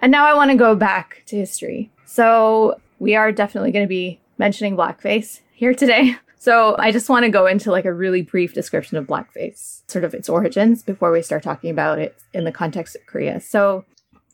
and 0.00 0.10
now 0.10 0.26
I 0.26 0.34
want 0.34 0.50
to 0.50 0.56
go 0.56 0.74
back 0.74 1.22
to 1.26 1.36
history. 1.36 1.90
So 2.04 2.80
we 2.98 3.14
are 3.14 3.32
definitely 3.32 3.72
going 3.72 3.84
to 3.84 3.88
be 3.88 4.20
mentioning 4.38 4.76
blackface 4.76 5.40
here 5.52 5.74
today. 5.74 6.16
So 6.42 6.74
I 6.76 6.90
just 6.90 7.08
want 7.08 7.24
to 7.24 7.30
go 7.30 7.46
into 7.46 7.70
like 7.70 7.84
a 7.84 7.92
really 7.92 8.22
brief 8.22 8.52
description 8.52 8.96
of 8.96 9.06
blackface, 9.06 9.82
sort 9.86 10.02
of 10.02 10.12
its 10.12 10.28
origins, 10.28 10.82
before 10.82 11.12
we 11.12 11.22
start 11.22 11.44
talking 11.44 11.70
about 11.70 12.00
it 12.00 12.18
in 12.34 12.42
the 12.42 12.50
context 12.50 12.96
of 12.96 13.06
Korea. 13.06 13.40
So 13.40 13.84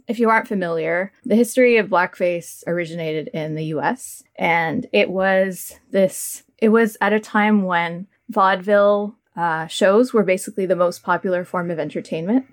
if 0.09 0.19
you 0.19 0.31
aren't 0.31 0.49
familiar, 0.49 1.13
the 1.25 1.37
history 1.37 1.77
of 1.77 1.89
blackface 1.89 2.65
originated 2.67 3.29
in 3.29 3.55
the 3.55 3.67
US 3.67 4.25
and 4.37 4.87
it 4.93 5.11
was 5.11 5.79
this 5.91 6.43
it 6.59 6.71
was 6.71 6.97
at 7.01 7.13
a 7.13 7.21
time 7.21 7.63
when 7.63 8.07
vaudeville 8.29 9.15
uh, 9.37 9.67
shows 9.69 10.13
were 10.13 10.25
basically 10.25 10.67
the 10.67 10.75
most 10.75 11.03
popular 11.03 11.45
form 11.45 11.71
of 11.71 11.79
entertainment 11.79 12.47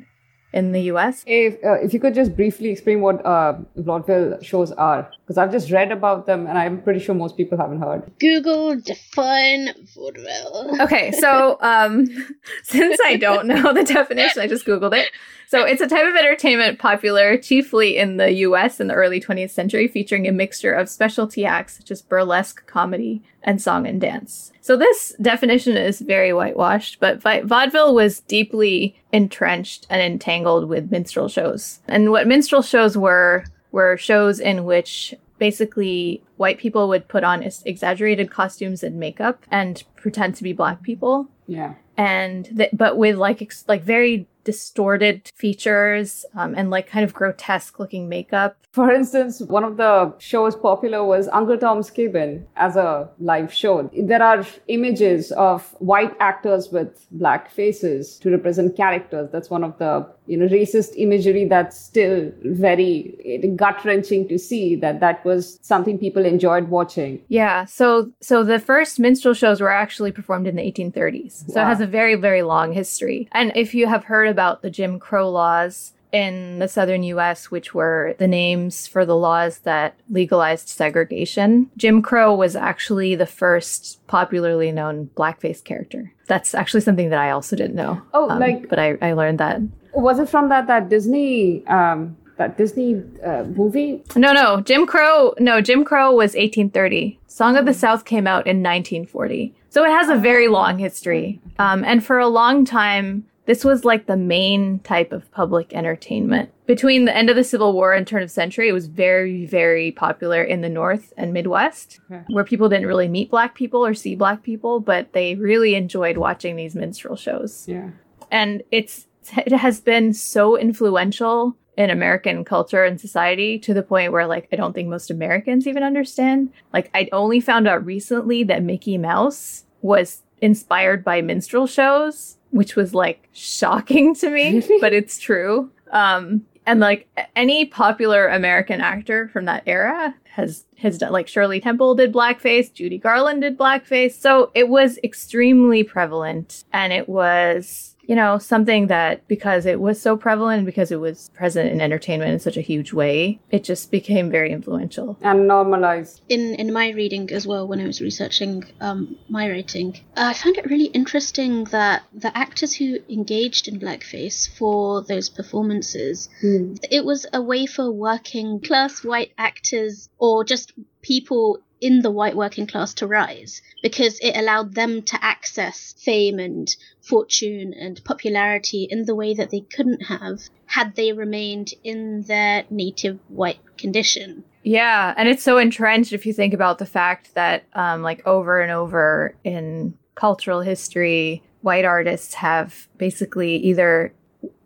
in 0.53 0.71
the 0.71 0.81
US. 0.93 1.23
If, 1.27 1.55
uh, 1.63 1.73
if 1.81 1.93
you 1.93 1.99
could 1.99 2.13
just 2.13 2.35
briefly 2.35 2.69
explain 2.69 3.01
what 3.01 3.25
uh, 3.25 3.55
vaudeville 3.75 4.41
shows 4.41 4.71
are, 4.71 5.11
because 5.25 5.39
I've 5.39 5.51
just 5.51 5.71
read 5.71 5.91
about 5.91 6.27
them 6.27 6.45
and 6.45 6.55
I'm 6.55 6.83
pretty 6.83 6.99
sure 6.99 7.15
most 7.15 7.35
people 7.35 7.57
haven't 7.57 7.81
heard. 7.81 8.11
Google 8.19 8.79
define 8.79 9.69
vaudeville. 9.95 10.77
Okay, 10.81 11.11
so 11.13 11.57
um, 11.61 12.05
since 12.63 12.99
I 13.03 13.15
don't 13.17 13.47
know 13.47 13.73
the 13.73 13.83
definition, 13.83 14.41
I 14.41 14.47
just 14.47 14.67
Googled 14.67 14.95
it. 14.95 15.09
So 15.47 15.63
it's 15.63 15.81
a 15.81 15.87
type 15.87 16.05
of 16.07 16.15
entertainment 16.15 16.79
popular 16.79 17.37
chiefly 17.37 17.97
in 17.97 18.17
the 18.17 18.31
US 18.33 18.79
in 18.79 18.87
the 18.87 18.93
early 18.93 19.19
20th 19.19 19.49
century, 19.49 19.87
featuring 19.87 20.27
a 20.27 20.31
mixture 20.31 20.73
of 20.73 20.89
specialty 20.89 21.43
acts 21.45 21.77
such 21.77 21.89
as 21.89 22.03
burlesque, 22.03 22.65
comedy, 22.67 23.23
and 23.41 23.61
song 23.61 23.87
and 23.87 24.01
dance. 24.01 24.51
So 24.61 24.75
this 24.75 25.15
definition 25.21 25.77
is 25.77 26.01
very 26.01 26.33
whitewashed, 26.33 26.99
but 26.99 27.21
vi- 27.21 27.41
vaudeville 27.41 27.93
was 27.95 28.19
deeply 28.21 28.99
entrenched 29.11 29.85
and 29.89 30.01
entangled 30.01 30.67
with 30.67 30.91
minstrel 30.91 31.29
shows. 31.29 31.79
And 31.87 32.11
what 32.11 32.27
minstrel 32.27 32.63
shows 32.63 32.97
were 32.97 33.45
were 33.75 33.97
shows 33.97 34.39
in 34.39 34.63
which 34.63 35.13
basically 35.37 36.23
white 36.37 36.57
people 36.57 36.87
would 36.87 37.07
put 37.09 37.23
on 37.25 37.43
ex- 37.43 37.61
exaggerated 37.65 38.31
costumes 38.31 38.81
and 38.83 38.97
makeup 38.97 39.43
and 39.51 39.83
pretend 39.97 40.33
to 40.35 40.43
be 40.43 40.53
black 40.53 40.81
people 40.81 41.27
Yeah. 41.45 41.73
and 41.97 42.45
th- 42.57 42.69
but 42.71 42.97
with 42.97 43.17
like 43.17 43.41
ex- 43.41 43.65
like 43.67 43.83
very 43.83 44.27
distorted 44.45 45.29
features 45.35 46.25
um, 46.35 46.53
and 46.55 46.69
like 46.69 46.87
kind 46.87 47.03
of 47.03 47.13
grotesque 47.13 47.77
looking 47.79 48.07
makeup 48.07 48.55
For 48.75 48.91
instance, 48.91 49.39
one 49.39 49.63
of 49.63 49.77
the 49.77 50.13
shows 50.19 50.53
popular 50.53 51.01
was 51.01 51.29
Uncle 51.29 51.57
Tom's 51.57 51.89
Cabin 51.89 52.45
as 52.57 52.75
a 52.75 53.09
live 53.19 53.53
show. 53.53 53.89
There 53.97 54.21
are 54.21 54.45
images 54.67 55.31
of 55.31 55.73
white 55.79 56.13
actors 56.19 56.73
with 56.73 57.07
black 57.09 57.49
faces 57.49 58.19
to 58.19 58.29
represent 58.29 58.75
characters. 58.75 59.29
That's 59.31 59.49
one 59.49 59.63
of 59.63 59.77
the 59.77 60.05
you 60.27 60.37
know 60.37 60.47
racist 60.47 60.93
imagery 60.97 61.45
that's 61.45 61.79
still 61.79 62.31
very 62.43 63.53
gut 63.55 63.83
wrenching 63.85 64.27
to 64.27 64.37
see 64.37 64.75
that 64.75 64.99
that 64.99 65.23
was 65.23 65.59
something 65.61 65.97
people 65.97 66.25
enjoyed 66.25 66.67
watching. 66.69 67.21
yeah 67.27 67.65
so 67.65 68.11
so 68.21 68.43
the 68.43 68.59
first 68.59 68.99
minstrel 68.99 69.33
shows 69.33 69.61
were 69.61 69.71
actually 69.71 70.11
performed 70.11 70.47
in 70.47 70.55
the 70.55 70.61
1830s 70.63 71.51
so 71.51 71.61
it 71.61 71.65
has 71.65 71.81
a 71.81 71.87
very 71.87 72.15
very 72.15 72.41
long 72.41 72.71
history 72.71 73.27
and 73.33 73.51
if 73.55 73.73
you 73.73 73.87
have 73.87 74.03
heard 74.03 74.34
about 74.35 74.61
the 74.61 74.69
jim 74.69 74.99
crow 74.99 75.29
laws 75.29 75.93
in 76.11 76.59
the 76.59 76.67
southern 76.69 77.03
US, 77.15 77.51
which 77.51 77.73
were 77.73 78.15
the 78.19 78.27
names 78.27 78.87
for 78.87 79.03
the 79.05 79.17
laws 79.17 79.53
that 79.69 79.95
legalized 80.09 80.69
segregation. 80.69 81.69
Jim 81.75 82.01
Crow 82.01 82.33
was 82.33 82.55
actually 82.55 83.15
the 83.15 83.25
first 83.25 83.99
popularly 84.07 84.71
known 84.71 85.09
blackface 85.17 85.61
character. 85.61 86.13
That's 86.27 86.55
actually 86.55 86.81
something 86.87 87.09
that 87.09 87.19
I 87.19 87.31
also 87.31 87.57
didn't 87.57 87.75
know. 87.75 88.01
Oh, 88.13 88.29
Um, 88.29 88.39
like- 88.39 88.69
but 88.69 88.79
I, 88.79 88.97
I 89.01 89.11
learned 89.11 89.39
that. 89.39 89.59
Was 89.93 90.19
it 90.19 90.29
from 90.29 90.47
that 90.49 90.67
that 90.67 90.87
Disney 90.87 91.65
um, 91.67 92.15
that 92.37 92.57
Disney 92.57 93.01
uh, 93.25 93.43
movie? 93.43 94.01
No, 94.15 94.31
no, 94.31 94.61
Jim 94.61 94.85
Crow. 94.85 95.33
No, 95.39 95.59
Jim 95.59 95.83
Crow 95.83 96.11
was 96.11 96.31
1830. 96.33 97.19
Song 97.27 97.57
of 97.57 97.65
the 97.65 97.73
South 97.73 98.05
came 98.05 98.25
out 98.27 98.47
in 98.47 98.63
1940. 98.63 99.53
So 99.69 99.83
it 99.83 99.89
has 99.91 100.07
a 100.07 100.15
very 100.15 100.47
long 100.47 100.77
history. 100.79 101.41
Um, 101.59 101.83
and 101.83 102.05
for 102.05 102.19
a 102.19 102.27
long 102.27 102.63
time, 102.63 103.25
this 103.45 103.63
was 103.63 103.85
like 103.85 104.05
the 104.07 104.17
main 104.17 104.79
type 104.79 105.11
of 105.11 105.29
public 105.31 105.73
entertainment. 105.73 106.49
Between 106.65 107.05
the 107.05 107.15
end 107.15 107.29
of 107.29 107.35
the 107.35 107.43
Civil 107.43 107.73
War 107.73 107.93
and 107.93 108.07
turn 108.07 108.23
of 108.23 108.31
century, 108.31 108.69
it 108.69 108.73
was 108.73 108.87
very, 108.87 109.45
very 109.45 109.91
popular 109.91 110.41
in 110.43 110.61
the 110.61 110.69
North 110.69 111.13
and 111.15 111.31
Midwest, 111.31 111.99
Okay. 112.11 112.23
where 112.29 112.43
people 112.43 112.69
didn't 112.69 112.87
really 112.87 113.07
meet 113.07 113.29
black 113.29 113.53
people 113.55 113.85
or 113.85 113.93
see 113.93 114.15
black 114.15 114.41
people, 114.43 114.79
but 114.79 115.13
they 115.13 115.35
really 115.35 115.75
enjoyed 115.75 116.17
watching 116.17 116.55
these 116.55 116.75
minstrel 116.75 117.15
shows 117.15 117.65
Yeah. 117.67 117.89
and 118.31 118.63
it's 118.71 119.07
it 119.45 119.51
has 119.53 119.81
been 119.81 120.13
so 120.13 120.55
influential 120.57 121.55
in 121.77 121.89
American 121.89 122.45
culture 122.45 122.83
and 122.85 123.01
society 123.01 123.57
to 123.59 123.73
the 123.73 123.83
point 123.83 124.11
where 124.11 124.25
like 124.27 124.47
I 124.51 124.55
don't 124.55 124.73
think 124.73 124.87
most 124.87 125.09
Americans 125.11 125.67
even 125.67 125.83
understand. 125.83 126.51
Like 126.71 126.89
I 126.93 127.09
only 127.11 127.39
found 127.39 127.67
out 127.67 127.85
recently 127.85 128.43
that 128.43 128.63
Mickey 128.63 128.97
Mouse 128.97 129.65
was 129.81 130.21
inspired 130.41 131.03
by 131.03 131.21
minstrel 131.21 131.65
shows 131.67 132.37
which 132.55 132.77
was 132.77 132.93
like 132.93 133.27
shocking 133.33 134.15
to 134.15 134.29
me, 134.29 134.63
but 134.79 134.93
it's 134.93 135.19
true. 135.19 135.69
Um, 135.91 136.45
and 136.65 136.79
like 136.79 137.07
any 137.35 137.65
popular 137.65 138.27
American 138.29 138.79
actor 138.79 139.27
from 139.27 139.43
that 139.45 139.63
era 139.65 140.15
has 140.23 140.63
has 140.77 140.97
done 140.97 141.11
like 141.11 141.27
Shirley 141.27 141.59
Temple 141.59 141.95
did 141.95 142.13
blackface, 142.13 142.73
Judy 142.73 142.97
Garland 142.97 143.41
did 143.41 143.57
blackface. 143.57 144.13
So 144.13 144.51
it 144.55 144.69
was 144.69 144.97
extremely 145.03 145.83
prevalent 145.83 146.63
and 146.71 146.93
it 146.93 147.09
was 147.09 147.94
you 148.07 148.15
know, 148.15 148.37
something 148.37 148.87
that 148.87 149.27
because 149.27 149.65
it 149.65 149.79
was 149.79 150.01
so 150.01 150.15
prevalent, 150.17 150.65
because 150.65 150.91
it 150.91 150.99
was 150.99 151.29
present 151.33 151.71
in 151.71 151.81
entertainment 151.81 152.31
in 152.31 152.39
such 152.39 152.57
a 152.57 152.61
huge 152.61 152.93
way, 152.93 153.39
it 153.51 153.63
just 153.63 153.91
became 153.91 154.29
very 154.29 154.51
influential 154.51 155.17
and 155.21 155.47
normalized. 155.47 156.21
In 156.29 156.55
in 156.55 156.71
my 156.73 156.89
reading 156.91 157.31
as 157.31 157.45
well, 157.47 157.67
when 157.67 157.79
I 157.81 157.85
was 157.87 158.01
researching 158.01 158.63
um, 158.81 159.17
my 159.29 159.49
writing, 159.49 159.95
uh, 160.17 160.31
I 160.31 160.33
found 160.33 160.57
it 160.57 160.69
really 160.69 160.85
interesting 161.01 161.65
that 161.65 162.03
the 162.13 162.35
actors 162.37 162.73
who 162.75 162.99
engaged 163.09 163.67
in 163.67 163.79
blackface 163.79 164.47
for 164.57 165.01
those 165.03 165.29
performances, 165.29 166.29
Hmm. 166.41 166.75
it 166.91 167.03
was 167.05 167.25
a 167.33 167.41
way 167.41 167.65
for 167.65 167.91
working 167.91 168.59
class 168.59 169.03
white 169.03 169.31
actors 169.37 170.09
or 170.17 170.43
just 170.43 170.73
people 171.01 171.59
in 171.85 172.01
the 172.01 172.09
white 172.09 172.35
working 172.35 172.65
class 172.65 172.95
to 172.95 173.05
rise 173.05 173.61
because 173.83 174.17
it 174.19 174.35
allowed 174.35 174.73
them 174.73 175.03
to 175.03 175.23
access 175.23 175.93
fame 175.99 176.39
and 176.39 176.75
fortune 176.99 177.75
and 177.79 178.03
popularity 178.03 178.87
in 178.89 179.05
the 179.05 179.13
way 179.13 179.35
that 179.35 179.51
they 179.51 179.59
couldn't 179.59 180.01
have 180.01 180.39
had 180.65 180.95
they 180.95 181.13
remained 181.13 181.75
in 181.83 182.23
their 182.23 182.63
native 182.71 183.19
white 183.27 183.59
condition. 183.77 184.43
Yeah, 184.63 185.13
and 185.15 185.29
it's 185.29 185.43
so 185.43 185.59
entrenched 185.59 186.11
if 186.11 186.25
you 186.25 186.33
think 186.33 186.55
about 186.55 186.79
the 186.79 186.87
fact 186.87 187.35
that, 187.35 187.65
um, 187.73 188.01
like, 188.01 188.25
over 188.25 188.61
and 188.61 188.71
over 188.71 189.35
in 189.43 189.95
cultural 190.15 190.61
history, 190.61 191.43
white 191.61 191.85
artists 191.85 192.33
have 192.33 192.87
basically 192.97 193.57
either 193.57 194.11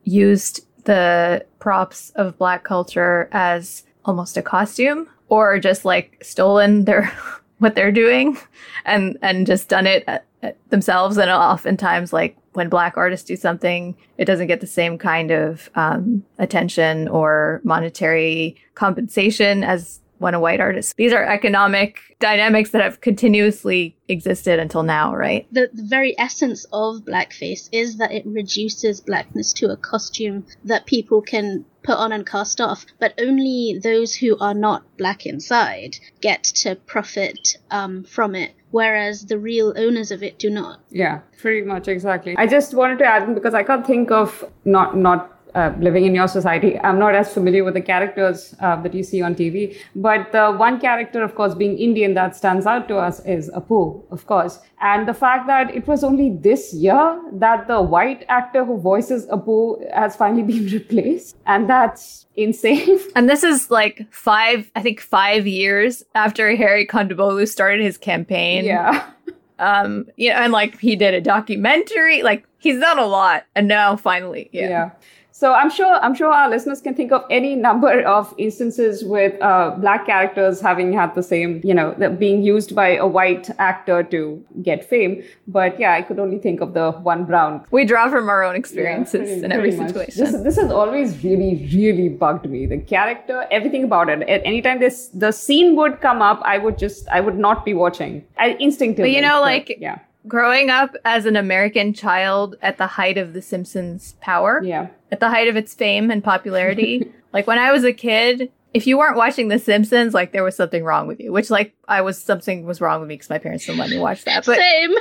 used 0.05 0.65
the 0.85 1.45
props 1.59 2.11
of 2.11 2.37
black 2.37 2.63
culture 2.63 3.27
as 3.33 3.83
almost 4.05 4.37
a 4.37 4.41
costume 4.41 5.09
or 5.29 5.59
just 5.59 5.85
like 5.85 6.17
stolen 6.21 6.85
their 6.85 7.11
what 7.59 7.75
they're 7.75 7.91
doing 7.91 8.37
and 8.85 9.17
and 9.21 9.45
just 9.45 9.69
done 9.69 9.87
it 9.87 10.03
at, 10.07 10.25
at 10.43 10.57
themselves. 10.69 11.17
And 11.17 11.29
oftentimes 11.29 12.11
like 12.13 12.37
when 12.53 12.69
black 12.69 12.97
artists 12.97 13.27
do 13.27 13.35
something 13.35 13.95
it 14.17 14.25
doesn't 14.25 14.47
get 14.47 14.59
the 14.59 14.67
same 14.67 14.97
kind 14.97 15.31
of 15.31 15.69
um, 15.75 16.23
attention 16.39 17.07
or 17.07 17.61
monetary 17.63 18.55
compensation 18.75 19.63
as 19.63 19.99
when 20.17 20.33
a 20.33 20.39
white 20.39 20.59
artist. 20.59 20.97
These 20.97 21.13
are 21.13 21.23
economic 21.23 21.99
dynamics 22.19 22.71
that 22.71 22.81
have 22.81 22.99
continuously 22.99 23.95
existed 24.09 24.59
until 24.59 24.83
now 24.83 25.15
right? 25.15 25.47
The, 25.51 25.69
the 25.73 25.83
very 25.83 26.17
essence 26.19 26.65
of 26.73 27.05
blackface 27.05 27.69
is 27.71 27.97
that 27.97 28.11
it 28.11 28.25
reduces 28.25 28.99
blackness 28.99 29.53
to 29.53 29.71
a 29.71 29.77
costume 29.77 30.45
that 30.65 30.85
people 30.85 31.21
can 31.21 31.65
put 31.83 31.97
on 31.97 32.11
and 32.11 32.25
cast 32.25 32.59
off, 32.61 32.85
but 32.99 33.13
only 33.19 33.79
those 33.81 34.15
who 34.15 34.37
are 34.39 34.53
not 34.53 34.83
black 34.97 35.25
inside 35.25 35.97
get 36.21 36.43
to 36.43 36.75
profit 36.75 37.57
um, 37.71 38.03
from 38.03 38.35
it, 38.35 38.51
whereas 38.71 39.25
the 39.25 39.37
real 39.37 39.73
owners 39.77 40.11
of 40.11 40.23
it 40.23 40.39
do 40.39 40.49
not. 40.49 40.79
Yeah, 40.89 41.19
pretty 41.37 41.65
much 41.65 41.87
exactly. 41.87 42.35
I 42.37 42.47
just 42.47 42.73
wanted 42.73 42.99
to 42.99 43.05
add 43.05 43.23
in 43.23 43.33
because 43.33 43.53
I 43.53 43.63
can't 43.63 43.85
think 43.85 44.11
of 44.11 44.43
not 44.65 44.97
not 44.97 45.38
uh, 45.55 45.73
living 45.79 46.05
in 46.05 46.15
your 46.15 46.27
society. 46.27 46.79
I'm 46.79 46.99
not 46.99 47.15
as 47.15 47.33
familiar 47.33 47.63
with 47.63 47.73
the 47.73 47.81
characters 47.81 48.55
uh, 48.59 48.81
that 48.81 48.93
you 48.93 49.03
see 49.03 49.21
on 49.21 49.35
TV, 49.35 49.77
but 49.95 50.31
the 50.31 50.51
one 50.51 50.79
character, 50.79 51.23
of 51.23 51.35
course, 51.35 51.55
being 51.55 51.77
Indian, 51.77 52.13
that 52.13 52.35
stands 52.35 52.65
out 52.65 52.87
to 52.87 52.97
us 52.97 53.23
is 53.25 53.49
Apu, 53.51 54.03
of 54.11 54.25
course. 54.25 54.59
And 54.81 55.07
the 55.07 55.13
fact 55.13 55.47
that 55.47 55.75
it 55.75 55.87
was 55.87 56.03
only 56.03 56.35
this 56.35 56.73
year 56.73 57.21
that 57.33 57.67
the 57.67 57.81
white 57.81 58.25
actor 58.29 58.63
who 58.63 58.79
voices 58.79 59.25
Apu 59.27 59.91
has 59.93 60.15
finally 60.15 60.43
been 60.53 60.67
replaced, 60.67 61.35
and 61.45 61.69
that's 61.69 62.25
insane. 62.35 62.99
And 63.15 63.29
this 63.29 63.43
is 63.43 63.69
like 63.69 64.07
five, 64.11 64.71
I 64.75 64.81
think 64.81 65.01
five 65.01 65.47
years 65.47 66.03
after 66.15 66.55
Hari 66.55 66.85
Kondabolu 66.85 67.47
started 67.47 67.81
his 67.81 67.97
campaign. 67.97 68.65
yeah. 68.65 69.09
Um, 69.59 70.05
yeah, 70.15 70.41
and 70.41 70.53
like 70.53 70.79
he 70.79 70.95
did 70.95 71.13
a 71.13 71.19
documentary. 71.19 72.23
Like 72.23 72.45
he's 72.59 72.79
done 72.79 72.97
a 72.97 73.05
lot, 73.05 73.45
and 73.55 73.67
now 73.67 73.97
finally, 73.97 74.49
yeah. 74.53 74.69
yeah. 74.69 74.91
So 75.39 75.53
I'm 75.53 75.69
sure 75.69 75.93
I'm 76.05 76.13
sure 76.19 76.31
our 76.37 76.49
listeners 76.49 76.81
can 76.85 76.95
think 76.95 77.13
of 77.17 77.23
any 77.29 77.55
number 77.55 78.01
of 78.13 78.33
instances 78.37 79.03
with 79.05 79.41
uh, 79.41 79.69
black 79.83 80.05
characters 80.05 80.59
having 80.59 80.91
had 80.91 81.15
the 81.15 81.23
same, 81.23 81.61
you 81.63 81.73
know, 81.73 81.91
being 82.23 82.41
used 82.43 82.75
by 82.75 82.87
a 82.97 83.07
white 83.07 83.49
actor 83.57 84.03
to 84.15 84.43
get 84.61 84.83
fame. 84.89 85.23
But 85.47 85.79
yeah, 85.79 85.93
I 85.93 86.01
could 86.01 86.19
only 86.19 86.39
think 86.39 86.59
of 86.59 86.73
the 86.73 86.91
one 87.11 87.23
brown. 87.23 87.63
We 87.71 87.85
draw 87.85 88.09
from 88.09 88.27
our 88.27 88.43
own 88.43 88.57
experiences 88.57 89.29
Yeah, 89.29 89.35
pretty- 89.35 89.45
in 89.45 89.51
every 89.53 89.71
situation. 89.77 90.25
This, 90.25 90.35
this 90.49 90.57
has 90.57 90.73
always 90.81 91.23
really, 91.23 91.69
really 91.73 92.09
bugged 92.09 92.49
me. 92.49 92.65
The 92.65 92.79
character, 92.79 93.47
everything 93.49 93.85
about 93.85 94.09
it. 94.09 94.27
At 94.27 94.45
anytime 94.53 94.81
this 94.81 95.07
the 95.13 95.31
scene 95.31 95.77
would 95.77 96.01
come 96.01 96.21
up, 96.21 96.41
I 96.43 96.57
would 96.57 96.77
just 96.77 97.07
I 97.07 97.21
would 97.21 97.39
not 97.47 97.63
be 97.63 97.73
watching. 97.85 98.25
I 98.37 98.57
instinctively. 98.59 99.09
But 99.11 99.15
you 99.15 99.25
know, 99.29 99.39
like- 99.39 99.77
yeah, 99.79 99.99
Growing 100.29 100.69
up 100.69 100.95
as 101.03 101.25
an 101.25 101.35
American 101.35 101.93
child 101.93 102.55
at 102.61 102.77
the 102.77 102.87
height 102.87 103.17
of 103.17 103.33
The 103.33 103.41
Simpsons' 103.41 104.15
power, 104.21 104.61
yeah, 104.63 104.87
at 105.11 105.19
the 105.19 105.29
height 105.29 105.47
of 105.47 105.55
its 105.57 105.73
fame 105.73 106.11
and 106.11 106.23
popularity, 106.23 107.11
like 107.33 107.47
when 107.47 107.57
I 107.57 107.71
was 107.71 107.83
a 107.83 107.91
kid, 107.91 108.51
if 108.73 108.85
you 108.85 108.97
weren't 108.97 109.17
watching 109.17 109.47
The 109.47 109.59
Simpsons, 109.59 110.13
like 110.13 110.31
there 110.31 110.43
was 110.43 110.55
something 110.55 110.83
wrong 110.83 111.07
with 111.07 111.19
you. 111.19 111.31
Which, 111.31 111.49
like, 111.49 111.73
I 111.87 112.01
was 112.01 112.21
something 112.21 112.65
was 112.65 112.79
wrong 112.79 112.99
with 113.01 113.09
me 113.09 113.15
because 113.15 113.29
my 113.29 113.39
parents 113.39 113.65
didn't 113.65 113.79
let 113.79 113.89
me 113.89 113.97
watch 113.97 114.23
that. 114.25 114.45
But 114.45 114.57
Same. 114.57 114.93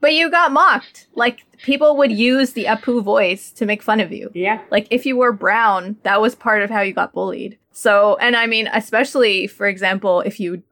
but 0.00 0.12
you 0.12 0.30
got 0.30 0.52
mocked. 0.52 1.06
Like 1.14 1.44
people 1.62 1.96
would 1.96 2.12
use 2.12 2.52
the 2.52 2.64
Apu 2.64 3.02
voice 3.02 3.52
to 3.52 3.66
make 3.66 3.82
fun 3.82 4.00
of 4.00 4.12
you. 4.12 4.30
yeah. 4.34 4.60
Like 4.70 4.88
if 4.90 5.06
you 5.06 5.16
were 5.16 5.32
brown, 5.32 5.96
that 6.02 6.20
was 6.20 6.34
part 6.34 6.62
of 6.62 6.70
how 6.70 6.80
you 6.80 6.92
got 6.92 7.12
bullied. 7.12 7.58
So, 7.72 8.16
and 8.20 8.34
I 8.34 8.46
mean, 8.46 8.68
especially 8.72 9.46
for 9.46 9.66
example, 9.66 10.20
if 10.20 10.40
you 10.40 10.62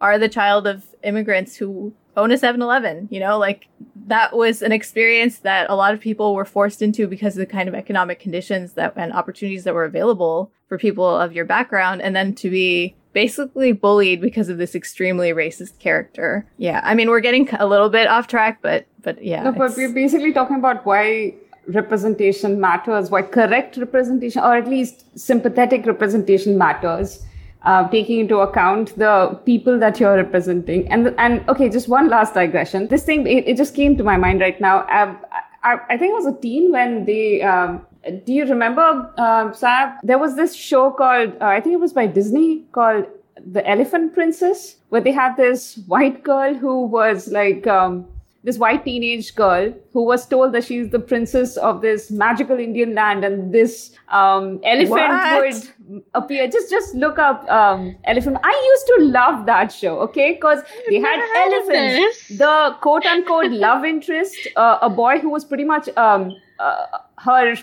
are 0.00 0.18
the 0.18 0.28
child 0.28 0.66
of 0.66 0.84
immigrants 1.02 1.56
who 1.56 1.94
own 2.16 2.30
a 2.30 2.36
7-Eleven, 2.36 3.08
you 3.10 3.20
know, 3.20 3.38
like 3.38 3.68
that 4.06 4.36
was 4.36 4.62
an 4.62 4.72
experience 4.72 5.38
that 5.38 5.68
a 5.70 5.74
lot 5.74 5.94
of 5.94 6.00
people 6.00 6.34
were 6.34 6.44
forced 6.44 6.82
into 6.82 7.06
because 7.06 7.34
of 7.34 7.40
the 7.40 7.46
kind 7.46 7.68
of 7.68 7.74
economic 7.74 8.18
conditions 8.18 8.74
that 8.74 8.92
and 8.96 9.12
opportunities 9.12 9.64
that 9.64 9.74
were 9.74 9.84
available 9.84 10.50
for 10.68 10.78
people 10.78 11.08
of 11.08 11.32
your 11.32 11.44
background 11.44 12.02
and 12.02 12.14
then 12.14 12.34
to 12.34 12.50
be 12.50 12.94
basically 13.12 13.72
bullied 13.72 14.20
because 14.20 14.48
of 14.48 14.58
this 14.58 14.74
extremely 14.74 15.30
racist 15.32 15.78
character. 15.78 16.46
Yeah, 16.58 16.80
I 16.84 16.94
mean, 16.94 17.08
we're 17.08 17.20
getting 17.20 17.48
a 17.54 17.66
little 17.66 17.88
bit 17.88 18.08
off 18.08 18.26
track, 18.26 18.58
but 18.60 18.86
but 19.02 19.22
yeah. 19.22 19.44
No, 19.44 19.52
but 19.52 19.76
we're 19.76 19.92
basically 19.92 20.32
talking 20.32 20.56
about 20.56 20.84
why 20.84 21.34
representation 21.68 22.60
matters, 22.60 23.10
why 23.10 23.22
correct 23.22 23.76
representation, 23.76 24.42
or 24.42 24.56
at 24.56 24.68
least 24.68 25.18
sympathetic 25.18 25.86
representation 25.86 26.58
matters, 26.58 27.22
uh, 27.64 27.88
taking 27.88 28.20
into 28.20 28.38
account 28.38 28.96
the 28.98 29.38
people 29.44 29.78
that 29.78 29.98
you're 30.00 30.16
representing. 30.16 30.86
And 30.88 31.14
and 31.18 31.48
okay, 31.48 31.68
just 31.68 31.88
one 31.88 32.08
last 32.08 32.34
digression. 32.34 32.88
This 32.88 33.04
thing 33.04 33.26
it, 33.26 33.48
it 33.48 33.56
just 33.56 33.74
came 33.74 33.96
to 33.96 34.04
my 34.04 34.16
mind 34.16 34.40
right 34.40 34.60
now. 34.60 34.86
Um, 34.88 35.18
I, 35.62 35.78
I 35.88 35.96
think 35.96 36.12
I 36.12 36.14
was 36.14 36.26
a 36.26 36.38
teen 36.40 36.72
when 36.72 37.04
they. 37.04 37.42
Um, 37.42 37.86
do 38.26 38.34
you 38.34 38.44
remember, 38.44 39.10
um, 39.16 39.54
Sab? 39.54 39.94
There 40.02 40.18
was 40.18 40.36
this 40.36 40.54
show 40.54 40.90
called 40.90 41.32
uh, 41.40 41.46
I 41.46 41.60
think 41.60 41.72
it 41.72 41.80
was 41.80 41.94
by 41.94 42.06
Disney 42.06 42.64
called 42.72 43.06
The 43.52 43.66
Elephant 43.66 44.12
Princess, 44.12 44.76
where 44.90 45.00
they 45.00 45.12
had 45.12 45.36
this 45.36 45.78
white 45.86 46.22
girl 46.22 46.54
who 46.54 46.84
was 46.86 47.28
like. 47.28 47.66
Um, 47.66 48.06
this 48.44 48.58
white 48.58 48.84
teenage 48.84 49.34
girl 49.34 49.72
who 49.92 50.04
was 50.04 50.26
told 50.26 50.52
that 50.52 50.64
she's 50.64 50.90
the 50.90 50.98
princess 50.98 51.56
of 51.56 51.80
this 51.80 52.10
magical 52.10 52.58
Indian 52.58 52.94
land, 52.94 53.24
and 53.24 53.52
this 53.52 53.92
um, 54.08 54.60
elephant 54.64 54.90
What? 54.90 55.42
would 55.88 56.02
appear. 56.14 56.46
Just 56.48 56.70
just 56.70 56.94
look 56.94 57.18
up 57.18 57.48
um, 57.50 57.96
elephant. 58.04 58.38
I 58.44 58.70
used 58.72 58.86
to 58.86 58.96
love 59.18 59.46
that 59.46 59.72
show. 59.72 59.98
Okay, 60.00 60.34
because 60.34 60.60
they 60.88 61.00
had 61.00 61.16
never 61.16 61.32
heard 61.34 61.62
of 61.62 61.68
elephants. 61.70 62.28
The 62.28 62.76
quote 62.82 63.06
unquote 63.06 63.50
love 63.50 63.84
interest, 63.84 64.36
uh, 64.56 64.78
a 64.82 64.90
boy 64.90 65.18
who 65.18 65.30
was 65.30 65.44
pretty 65.44 65.64
much 65.64 65.88
um, 65.96 66.36
uh, 66.58 66.86
her 67.18 67.56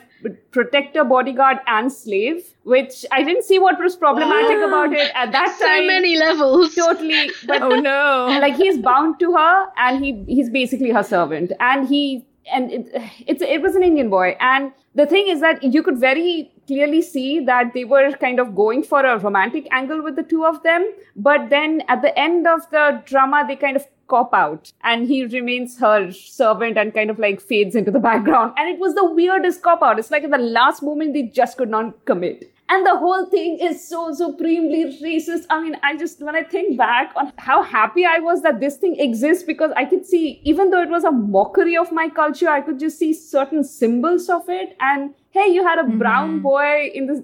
protector, 0.51 1.03
bodyguard, 1.03 1.57
and 1.67 1.91
slave. 1.91 2.43
Which 2.63 3.05
I 3.11 3.23
didn't 3.23 3.43
see 3.43 3.57
what 3.59 3.79
was 3.79 3.95
problematic 3.95 4.57
Wow. 4.57 4.67
about 4.67 4.93
it 4.93 5.11
at 5.15 5.31
that 5.31 5.55
so 5.57 5.65
time. 5.65 5.87
many 5.87 6.17
levels. 6.17 6.75
Totally, 6.75 7.31
but 7.47 7.61
oh 7.61 7.69
no. 7.79 8.27
like 8.41 8.55
he's 8.55 8.77
bound 8.77 9.19
to 9.19 9.33
her 9.33 9.67
and 9.77 10.03
he 10.03 10.23
he's 10.27 10.49
basically 10.49 10.91
her 10.91 11.03
servant 11.03 11.53
and 11.59 11.87
he 11.87 12.25
and 12.51 12.71
it, 12.71 12.87
it's 13.27 13.41
it 13.41 13.61
was 13.61 13.75
an 13.75 13.83
indian 13.83 14.09
boy. 14.09 14.35
And 14.39 14.71
the 14.95 15.05
thing 15.05 15.27
is 15.27 15.41
that 15.41 15.63
you 15.63 15.83
could 15.83 15.97
very 15.97 16.51
clearly 16.67 17.01
see 17.01 17.39
that 17.45 17.73
they 17.73 17.85
were 17.85 18.11
kind 18.13 18.39
of 18.39 18.55
going 18.55 18.83
for 18.83 19.05
a 19.05 19.17
romantic 19.17 19.67
angle 19.71 20.03
with 20.03 20.15
the 20.15 20.23
two 20.23 20.45
of 20.45 20.61
them. 20.63 20.91
But 21.15 21.49
then 21.49 21.81
at 21.87 22.01
the 22.01 22.17
end 22.17 22.47
of 22.47 22.69
the 22.71 23.01
drama 23.05 23.43
they 23.47 23.55
kind 23.55 23.75
of 23.75 23.85
cop 24.07 24.33
out. 24.33 24.71
And 24.83 25.07
he 25.07 25.25
remains 25.25 25.79
her 25.79 26.11
servant 26.11 26.77
and 26.77 26.93
kind 26.93 27.09
of 27.09 27.17
like 27.17 27.39
fades 27.39 27.75
into 27.75 27.91
the 27.91 27.99
background. 27.99 28.53
And 28.57 28.69
it 28.69 28.79
was 28.79 28.95
the 28.95 29.09
weirdest 29.09 29.61
cop 29.61 29.81
out. 29.81 29.99
It's 29.99 30.11
like 30.11 30.23
at 30.23 30.31
the 30.31 30.37
last 30.37 30.83
moment 30.83 31.13
they 31.13 31.23
just 31.23 31.57
could 31.57 31.69
not 31.69 32.05
commit 32.05 32.50
and 32.71 32.85
the 32.85 32.97
whole 32.97 33.25
thing 33.25 33.57
is 33.59 33.85
so 33.87 34.01
supremely 34.13 34.83
racist. 35.03 35.45
I 35.49 35.61
mean 35.61 35.75
i 35.83 35.95
just 36.01 36.21
when 36.21 36.35
i 36.35 36.43
think 36.43 36.77
back 36.77 37.13
on 37.15 37.31
how 37.37 37.61
happy 37.63 38.05
i 38.05 38.19
was 38.19 38.43
that 38.43 38.59
this 38.59 38.77
thing 38.83 38.99
exists 39.05 39.43
because 39.43 39.71
i 39.81 39.85
could 39.85 40.05
see 40.05 40.41
even 40.43 40.69
though 40.71 40.81
it 40.81 40.93
was 40.97 41.03
a 41.03 41.11
mockery 41.11 41.75
of 41.77 41.91
my 41.91 42.07
culture 42.21 42.49
i 42.49 42.61
could 42.61 42.79
just 42.79 42.97
see 42.97 43.13
certain 43.13 43.63
symbols 43.63 44.29
of 44.29 44.49
it. 44.49 44.75
And 44.79 45.13
hey 45.31 45.47
you 45.55 45.65
had 45.65 45.79
a 45.79 45.83
mm-hmm. 45.83 45.97
brown 45.97 46.39
boy 46.41 46.89
in 46.93 47.07
this 47.07 47.21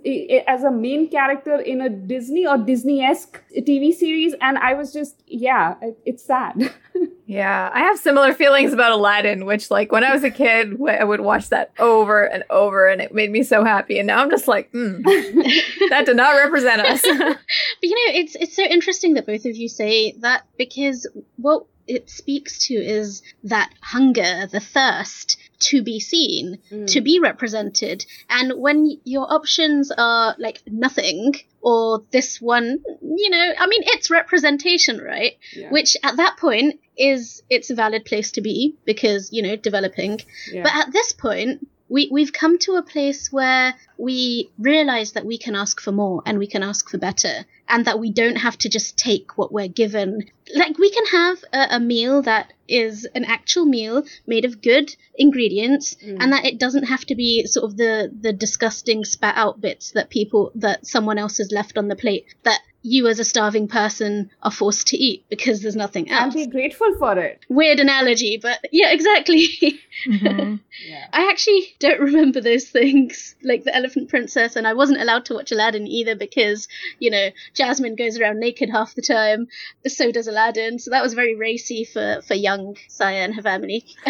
as 0.47 0.63
a 0.63 0.71
main 0.71 1.09
character 1.09 1.59
in 1.59 1.81
a 1.81 1.89
disney 1.89 2.45
or 2.45 2.57
disney-esque 2.57 3.41
tv 3.69 3.93
series. 3.93 4.35
And 4.41 4.57
i 4.57 4.73
was 4.73 4.93
just 4.93 5.23
yeah 5.27 5.75
it's 6.05 6.23
sad 6.25 6.73
yeah 7.25 7.69
i 7.73 7.79
have 7.79 7.97
similar 7.97 8.33
feelings 8.33 8.73
about 8.73 8.91
aladdin 8.91 9.45
which 9.45 9.69
like 9.69 9.91
when 9.91 10.03
i 10.03 10.13
was 10.13 10.23
a 10.23 10.31
kid 10.31 10.77
i 10.89 11.03
would 11.03 11.21
watch 11.21 11.49
that 11.49 11.71
over 11.79 12.23
and 12.23 12.43
over 12.49 12.87
and 12.87 13.01
it 13.01 13.13
made 13.13 13.31
me 13.31 13.43
so 13.43 13.63
happy 13.63 13.99
and 13.99 14.07
now 14.07 14.21
i'm 14.21 14.29
just 14.29 14.47
like 14.47 14.71
mm, 14.71 15.03
that 15.89 16.05
did 16.05 16.15
not 16.15 16.35
represent 16.35 16.81
us. 16.81 17.01
But 17.81 17.89
you 17.89 17.95
know 17.95 18.19
it's 18.19 18.35
it's 18.35 18.55
so 18.55 18.63
interesting 18.63 19.13
that 19.15 19.25
both 19.25 19.45
of 19.45 19.55
you 19.55 19.69
say 19.69 20.13
that 20.19 20.43
because 20.57 21.07
what 21.37 21.65
it 21.87 22.09
speaks 22.09 22.67
to 22.67 22.73
is 22.73 23.21
that 23.43 23.71
hunger 23.81 24.47
the 24.47 24.59
thirst 24.59 25.37
to 25.59 25.81
be 25.81 25.99
seen, 25.99 26.59
mm. 26.71 26.87
to 26.93 27.01
be 27.01 27.19
represented. 27.19 28.05
And 28.29 28.53
when 28.59 28.99
your 29.03 29.31
options 29.31 29.91
are 29.97 30.35
like 30.37 30.61
nothing 30.67 31.35
or 31.61 32.03
this 32.11 32.39
one, 32.41 32.79
you 33.01 33.29
know, 33.29 33.53
I 33.57 33.67
mean, 33.67 33.81
it's 33.85 34.09
representation, 34.09 34.99
right? 34.99 35.37
Yeah. 35.55 35.69
Which 35.71 35.97
at 36.03 36.17
that 36.17 36.37
point 36.37 36.79
is, 36.97 37.43
it's 37.49 37.69
a 37.69 37.75
valid 37.75 38.05
place 38.05 38.31
to 38.33 38.41
be 38.41 38.75
because, 38.85 39.29
you 39.31 39.41
know, 39.41 39.55
developing. 39.55 40.21
Yeah. 40.51 40.63
But 40.63 40.75
at 40.75 40.93
this 40.93 41.13
point, 41.13 41.67
we, 41.89 42.09
we've 42.11 42.33
come 42.33 42.59
to 42.59 42.73
a 42.75 42.83
place 42.83 43.31
where 43.31 43.73
we 43.97 44.51
realize 44.59 45.13
that 45.13 45.25
we 45.25 45.37
can 45.37 45.55
ask 45.55 45.79
for 45.79 45.91
more 45.91 46.21
and 46.25 46.37
we 46.37 46.47
can 46.47 46.63
ask 46.63 46.89
for 46.89 46.97
better 46.97 47.45
and 47.69 47.85
that 47.85 47.99
we 47.99 48.11
don't 48.11 48.37
have 48.37 48.57
to 48.59 48.69
just 48.69 48.97
take 48.97 49.37
what 49.37 49.51
we're 49.51 49.67
given. 49.67 50.23
Like 50.55 50.77
we 50.77 50.89
can 50.89 51.05
have 51.07 51.43
a, 51.53 51.75
a 51.75 51.79
meal 51.79 52.21
that 52.23 52.53
is 52.67 53.05
an 53.15 53.25
actual 53.25 53.65
meal 53.65 54.03
made 54.25 54.45
of 54.45 54.61
good 54.61 54.95
ingredients 55.15 55.95
mm. 55.95 56.17
and 56.19 56.31
that 56.33 56.45
it 56.45 56.59
doesn't 56.59 56.83
have 56.85 57.05
to 57.05 57.15
be 57.15 57.45
sort 57.45 57.65
of 57.65 57.77
the 57.77 58.11
the 58.19 58.33
disgusting 58.33 59.05
spat 59.05 59.35
out 59.37 59.61
bits 59.61 59.91
that 59.91 60.09
people 60.09 60.51
that 60.55 60.85
someone 60.85 61.17
else 61.17 61.37
has 61.37 61.51
left 61.51 61.77
on 61.77 61.87
the 61.87 61.95
plate 61.95 62.25
that 62.43 62.59
you 62.87 63.07
as 63.07 63.19
a 63.19 63.25
starving 63.25 63.67
person 63.67 64.29
are 64.41 64.51
forced 64.51 64.87
to 64.87 64.97
eat 64.97 65.25
because 65.29 65.61
there's 65.61 65.75
nothing 65.75 66.09
else. 66.09 66.33
And 66.35 66.45
be 66.45 66.47
grateful 66.47 66.95
for 66.97 67.17
it. 67.17 67.41
Weird 67.49 67.79
analogy, 67.79 68.39
but 68.41 68.59
yeah, 68.71 68.91
exactly. 68.91 69.47
Mm-hmm. 70.05 70.57
yeah. 70.87 71.07
I 71.11 71.29
actually 71.31 71.75
don't 71.79 71.99
remember 71.99 72.39
those 72.39 72.69
things, 72.69 73.35
like 73.41 73.63
the 73.63 73.75
Elephant 73.75 74.09
Princess, 74.09 74.55
and 74.55 74.67
I 74.67 74.73
wasn't 74.73 75.01
allowed 75.01 75.25
to 75.25 75.33
watch 75.33 75.51
Aladdin 75.51 75.87
either 75.87 76.15
because, 76.15 76.67
you 76.99 77.09
know, 77.09 77.31
Jasmine 77.57 77.95
goes 77.95 78.19
around 78.19 78.39
naked 78.39 78.69
half 78.69 78.93
the 78.93 79.01
time. 79.01 79.47
So 79.87 80.11
does 80.11 80.27
Aladdin. 80.27 80.79
So 80.79 80.91
that 80.91 81.03
was 81.03 81.13
very 81.13 81.35
racy 81.35 81.83
for, 81.83 82.21
for 82.25 82.35
young 82.35 82.77
Saya 82.87 83.17
and 83.17 83.35
her 83.35 83.41
family. 83.41 83.83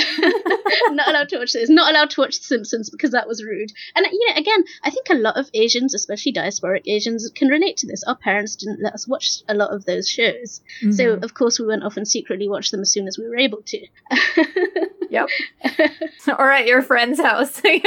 not 0.89 1.10
allowed 1.10 1.29
to 1.29 1.39
watch 1.39 1.53
this. 1.53 1.69
Not 1.69 1.91
allowed 1.91 2.10
to 2.12 2.21
watch 2.21 2.38
The 2.39 2.43
Simpsons 2.43 2.89
because 2.89 3.12
that 3.12 3.27
was 3.27 3.43
rude. 3.43 3.71
And, 3.95 4.05
you 4.12 4.27
know, 4.27 4.36
again, 4.36 4.63
I 4.83 4.89
think 4.89 5.07
a 5.10 5.15
lot 5.15 5.38
of 5.38 5.49
Asians, 5.53 5.93
especially 5.93 6.33
diasporic 6.33 6.83
Asians, 6.86 7.29
can 7.33 7.47
relate 7.47 7.77
to 7.77 7.88
this. 7.88 8.03
Our 8.03 8.15
parents 8.15 8.55
didn't 8.55 8.83
let 8.83 8.93
us 8.93 9.07
watch 9.07 9.41
a 9.47 9.53
lot 9.53 9.73
of 9.73 9.86
those 9.86 10.10
shows. 10.10 10.62
Mm-hmm. 10.81 10.91
So, 10.91 11.13
of 11.13 11.33
course, 11.33 11.60
we 11.60 11.67
went 11.67 11.83
off 11.83 11.97
and 11.97 12.07
secretly 12.07 12.49
watched 12.49 12.71
them 12.71 12.81
as 12.81 12.91
soon 12.91 13.07
as 13.07 13.17
we 13.17 13.27
were 13.27 13.38
able 13.38 13.62
to. 13.63 13.88
yep. 15.10 15.29
or 16.27 16.51
at 16.51 16.67
your 16.67 16.81
friend's 16.81 17.19
house. 17.19 17.62
I 17.63 17.79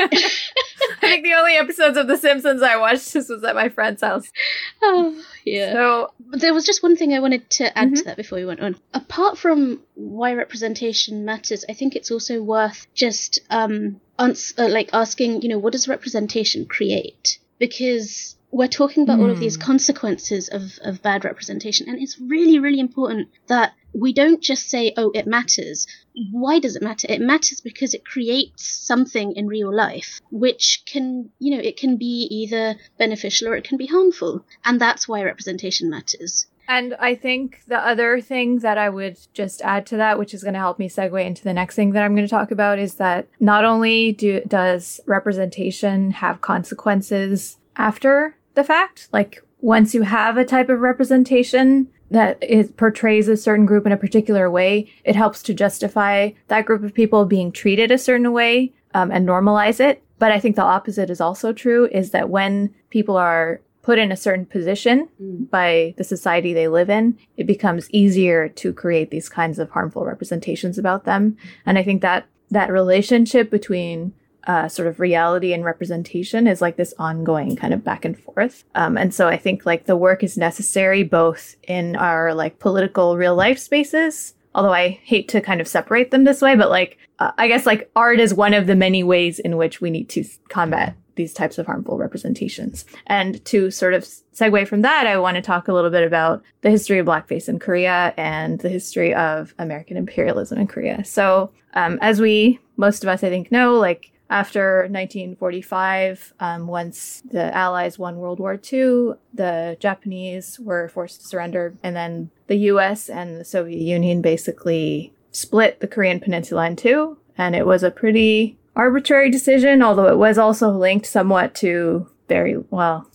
think 1.01 1.25
the 1.25 1.35
only 1.35 1.55
episodes 1.55 1.97
of 1.97 2.07
The 2.07 2.17
Simpsons 2.17 2.63
I 2.63 2.77
watched 2.77 3.13
this 3.13 3.29
was 3.29 3.45
at 3.45 3.55
my 3.55 3.69
friend's 3.69 4.03
house. 4.03 4.31
Oh, 4.83 5.23
yeah. 5.51 5.73
So 5.73 6.13
there 6.31 6.55
was 6.55 6.65
just 6.65 6.83
one 6.83 6.97
thing 6.97 7.15
I 7.15 7.21
wanted 7.21 7.49
to 7.51 7.77
add 7.77 7.89
mm-hmm. 7.89 7.95
to 7.95 8.05
that 8.05 8.17
before 8.17 8.39
we 8.39 8.45
went 8.45 8.61
on. 8.61 8.77
Apart 8.95 9.39
from 9.39 9.81
why 9.95 10.35
representation 10.35 11.25
matters, 11.25 11.65
I 11.69 11.73
think 11.73 11.97
it's 11.97 12.11
also 12.11 12.43
worth 12.43 12.87
just 12.95 13.41
um 13.51 14.01
ans- 14.19 14.55
uh, 14.59 14.69
like 14.69 14.91
asking, 14.93 15.43
you 15.43 15.49
know, 15.49 15.59
what 15.59 15.73
does 15.73 15.89
representation 15.89 16.67
create? 16.67 17.39
Because 17.59 18.37
we're 18.51 18.69
talking 18.69 19.03
about 19.05 19.19
mm. 19.19 19.23
all 19.23 19.31
of 19.31 19.39
these 19.39 19.57
hmm. 19.57 19.63
consequences 19.63 20.49
of, 20.49 20.79
of 20.83 21.03
bad 21.03 21.25
representation, 21.25 21.89
and 21.89 22.01
it's 22.01 22.19
really, 22.19 22.59
really 22.59 22.81
important 22.81 23.29
that 23.47 23.75
we 23.93 24.13
don't 24.13 24.43
just 24.43 24.69
say, 24.69 24.93
oh, 24.97 25.11
it 25.15 25.27
matters. 25.27 25.87
Why 26.31 26.59
does 26.59 26.77
it 26.77 26.83
matter? 26.83 27.07
It 27.09 27.21
matters 27.21 27.61
because 27.61 27.95
it 27.95 28.05
creates 28.05 28.67
something 28.67 29.33
in 29.33 29.47
real 29.47 29.75
life, 29.75 30.21
which 30.31 30.83
can, 30.87 31.31
you 31.39 31.57
know, 31.57 31.63
it 31.63 31.77
can 31.77 31.97
be 31.97 32.27
either 32.31 32.77
beneficial 32.99 33.49
or 33.49 33.57
it 33.57 33.65
can 33.65 33.79
be 33.79 33.87
harmful. 33.87 34.45
And 34.65 34.81
that's 34.81 35.09
why 35.09 35.23
representation 35.23 35.91
matters. 35.91 36.47
And 36.69 36.95
I 37.01 37.17
think 37.17 37.63
the 37.67 37.79
other 37.79 38.21
thing 38.21 38.61
that 38.61 38.79
I 38.79 38.91
would 38.91 39.19
just 39.33 39.61
add 39.63 39.87
to 39.87 39.97
that, 39.97 40.21
which 40.21 40.33
is 40.33 40.45
going 40.45 40.55
to 40.55 40.61
help 40.61 40.79
me 40.79 40.89
segue 40.89 41.25
into 41.25 41.43
the 41.43 41.53
next 41.53 41.75
thing 41.75 41.91
that 41.93 42.05
I'm 42.05 42.15
going 42.15 42.27
to 42.27 42.31
talk 42.31 42.53
about, 42.53 42.79
is 42.79 42.95
that 42.95 43.27
not 43.41 43.65
only 43.65 44.13
do, 44.13 44.41
does 44.47 45.01
representation 45.05 46.13
have 46.13 46.41
consequences 46.41 47.59
after 47.75 48.37
the 48.55 48.63
fact. 48.63 49.09
Like 49.13 49.43
once 49.61 49.95
you 49.95 50.03
have 50.03 50.37
a 50.37 50.45
type 50.45 50.69
of 50.69 50.81
representation 50.81 51.89
that 52.11 52.39
it 52.41 52.77
portrays 52.77 53.29
a 53.29 53.37
certain 53.37 53.67
group 53.67 53.87
in 53.87 53.93
a 53.93 53.97
particular 53.97 54.51
way, 54.51 54.91
it 55.05 55.17
helps 55.17 55.43
to 55.45 55.55
justify 55.55 56.31
that 56.49 56.67
group 56.67 56.83
of 56.83 56.95
people 56.95 57.25
being 57.25 57.53
treated 57.53 57.91
a 57.91 57.99
certain 57.99 58.33
way 58.33 58.73
um, 58.95 59.11
and 59.11 59.29
normalize 59.29 59.81
it. 59.81 60.03
But 60.19 60.33
I 60.33 60.41
think 60.41 60.57
the 60.57 60.63
opposite 60.63 61.09
is 61.09 61.21
also 61.21 61.53
true 61.53 61.89
is 61.93 62.11
that 62.11 62.29
when 62.29 62.75
people 62.91 63.17
are 63.17 63.61
put 63.83 63.99
in 63.99 64.13
a 64.13 64.17
certain 64.17 64.45
position 64.45 65.09
mm. 65.21 65.49
by 65.49 65.95
the 65.97 66.05
society 66.05 66.53
they 66.53 66.69
live 66.69 66.91
in, 66.91 67.19
it 67.37 67.47
becomes 67.47 67.91
easier 67.91 68.49
to 68.49 68.73
create 68.73 69.11
these 69.11 69.29
kinds 69.29 69.59
of 69.59 69.71
harmful 69.71 70.05
representations 70.05 70.77
about 70.77 71.05
them. 71.05 71.37
And 71.65 71.79
I 71.79 71.83
think 71.83 72.03
that 72.03 72.27
that 72.51 72.71
relationship 72.71 73.51
between 73.51 74.13
uh, 74.47 74.69
sort 74.69 74.89
of 74.89 75.01
reality 75.01 75.53
and 75.53 75.65
representation 75.65 76.47
is 76.47 76.61
like 76.61 76.77
this 76.77 76.95
ongoing 76.99 77.57
kind 77.57 77.75
of 77.75 77.85
back 77.85 78.05
and 78.05 78.19
forth. 78.19 78.65
Um, 78.75 78.97
and 78.97 79.15
so 79.15 79.29
I 79.29 79.37
think 79.37 79.67
like 79.67 79.87
the 79.87 79.97
work 79.97 80.23
is 80.23 80.37
necessary 80.37 81.03
both 81.03 81.57
in 81.69 81.97
our 81.97 82.35
like 82.35 82.59
political 82.59 83.17
real 83.17 83.35
life 83.35 83.59
spaces, 83.59 84.35
although 84.55 84.73
I 84.73 85.01
hate 85.05 85.29
to 85.29 85.41
kind 85.41 85.61
of 85.61 85.69
separate 85.69 86.11
them 86.11 86.25
this 86.25 86.43
way, 86.43 86.57
but 86.57 86.71
like 86.71 86.99
uh, 87.19 87.33
I 87.37 87.49
guess 87.49 87.67
like 87.67 87.91
art 87.95 88.21
is 88.21 88.33
one 88.33 88.55
of 88.55 88.67
the 88.67 88.75
many 88.75 89.03
ways 89.03 89.39
in 89.39 89.57
which 89.57 89.81
we 89.81 89.91
need 89.91 90.09
to 90.11 90.25
combat 90.49 90.97
these 91.17 91.35
types 91.35 91.59
of 91.59 91.67
harmful 91.67 91.99
representations. 91.99 92.87
And 93.07 93.45
to 93.45 93.71
sort 93.71 93.93
of 93.93 94.05
segue 94.05 94.67
from 94.67 94.81
that, 94.83 95.07
I 95.07 95.19
want 95.19 95.35
to 95.35 95.43
talk 95.43 95.69
a 95.69 95.73
little 95.73 95.91
bit 95.91 96.07
about 96.07 96.43
the 96.63 96.71
history 96.71 96.99
of 96.99 97.07
blackface 97.07 97.47
in 97.47 97.59
Korea 97.59 98.15
and 98.17 98.59
the 98.61 98.71
history 98.71 99.13
of 99.15 99.55
American 99.59 99.99
imperialism 99.99 100.59
in 100.59 100.67
Korea. 100.67 101.05
So, 101.05 101.51
um, 101.75 101.99
as 102.01 102.21
we, 102.21 102.59
most 102.79 103.05
of 103.05 103.11
us, 103.11 103.23
I 103.23 103.29
think, 103.29 103.53
know, 103.53 103.77
like 103.77 104.13
after 104.31 104.83
1945, 104.83 106.35
um, 106.39 106.69
once 106.69 107.23
the 107.31 107.55
Allies 107.55 107.99
won 107.99 108.19
World 108.19 108.39
War 108.39 108.55
II, 108.55 109.15
the 109.35 109.77
Japanese 109.81 110.61
were 110.61 110.89
forced 110.89 111.21
to 111.21 111.27
surrender, 111.27 111.75
and 111.83 111.97
then 111.97 112.31
the 112.47 112.57
US 112.57 113.11
and 113.11 113.41
the 113.41 113.45
Soviet 113.45 113.81
Union 113.81 114.23
basically 114.23 115.13
split 115.33 115.81
the 115.81 115.89
Korean 115.89 116.21
Peninsula 116.21 116.67
in 116.67 116.77
two. 116.77 117.19
And 117.37 117.57
it 117.57 117.67
was 117.67 117.83
a 117.83 117.91
pretty 117.91 118.57
arbitrary 118.77 119.31
decision, 119.31 119.83
although 119.83 120.09
it 120.09 120.19
was 120.19 120.39
also 120.39 120.71
linked 120.71 121.07
somewhat 121.07 121.55
to 121.57 122.09
very, 122.29 122.57
well, 122.71 123.10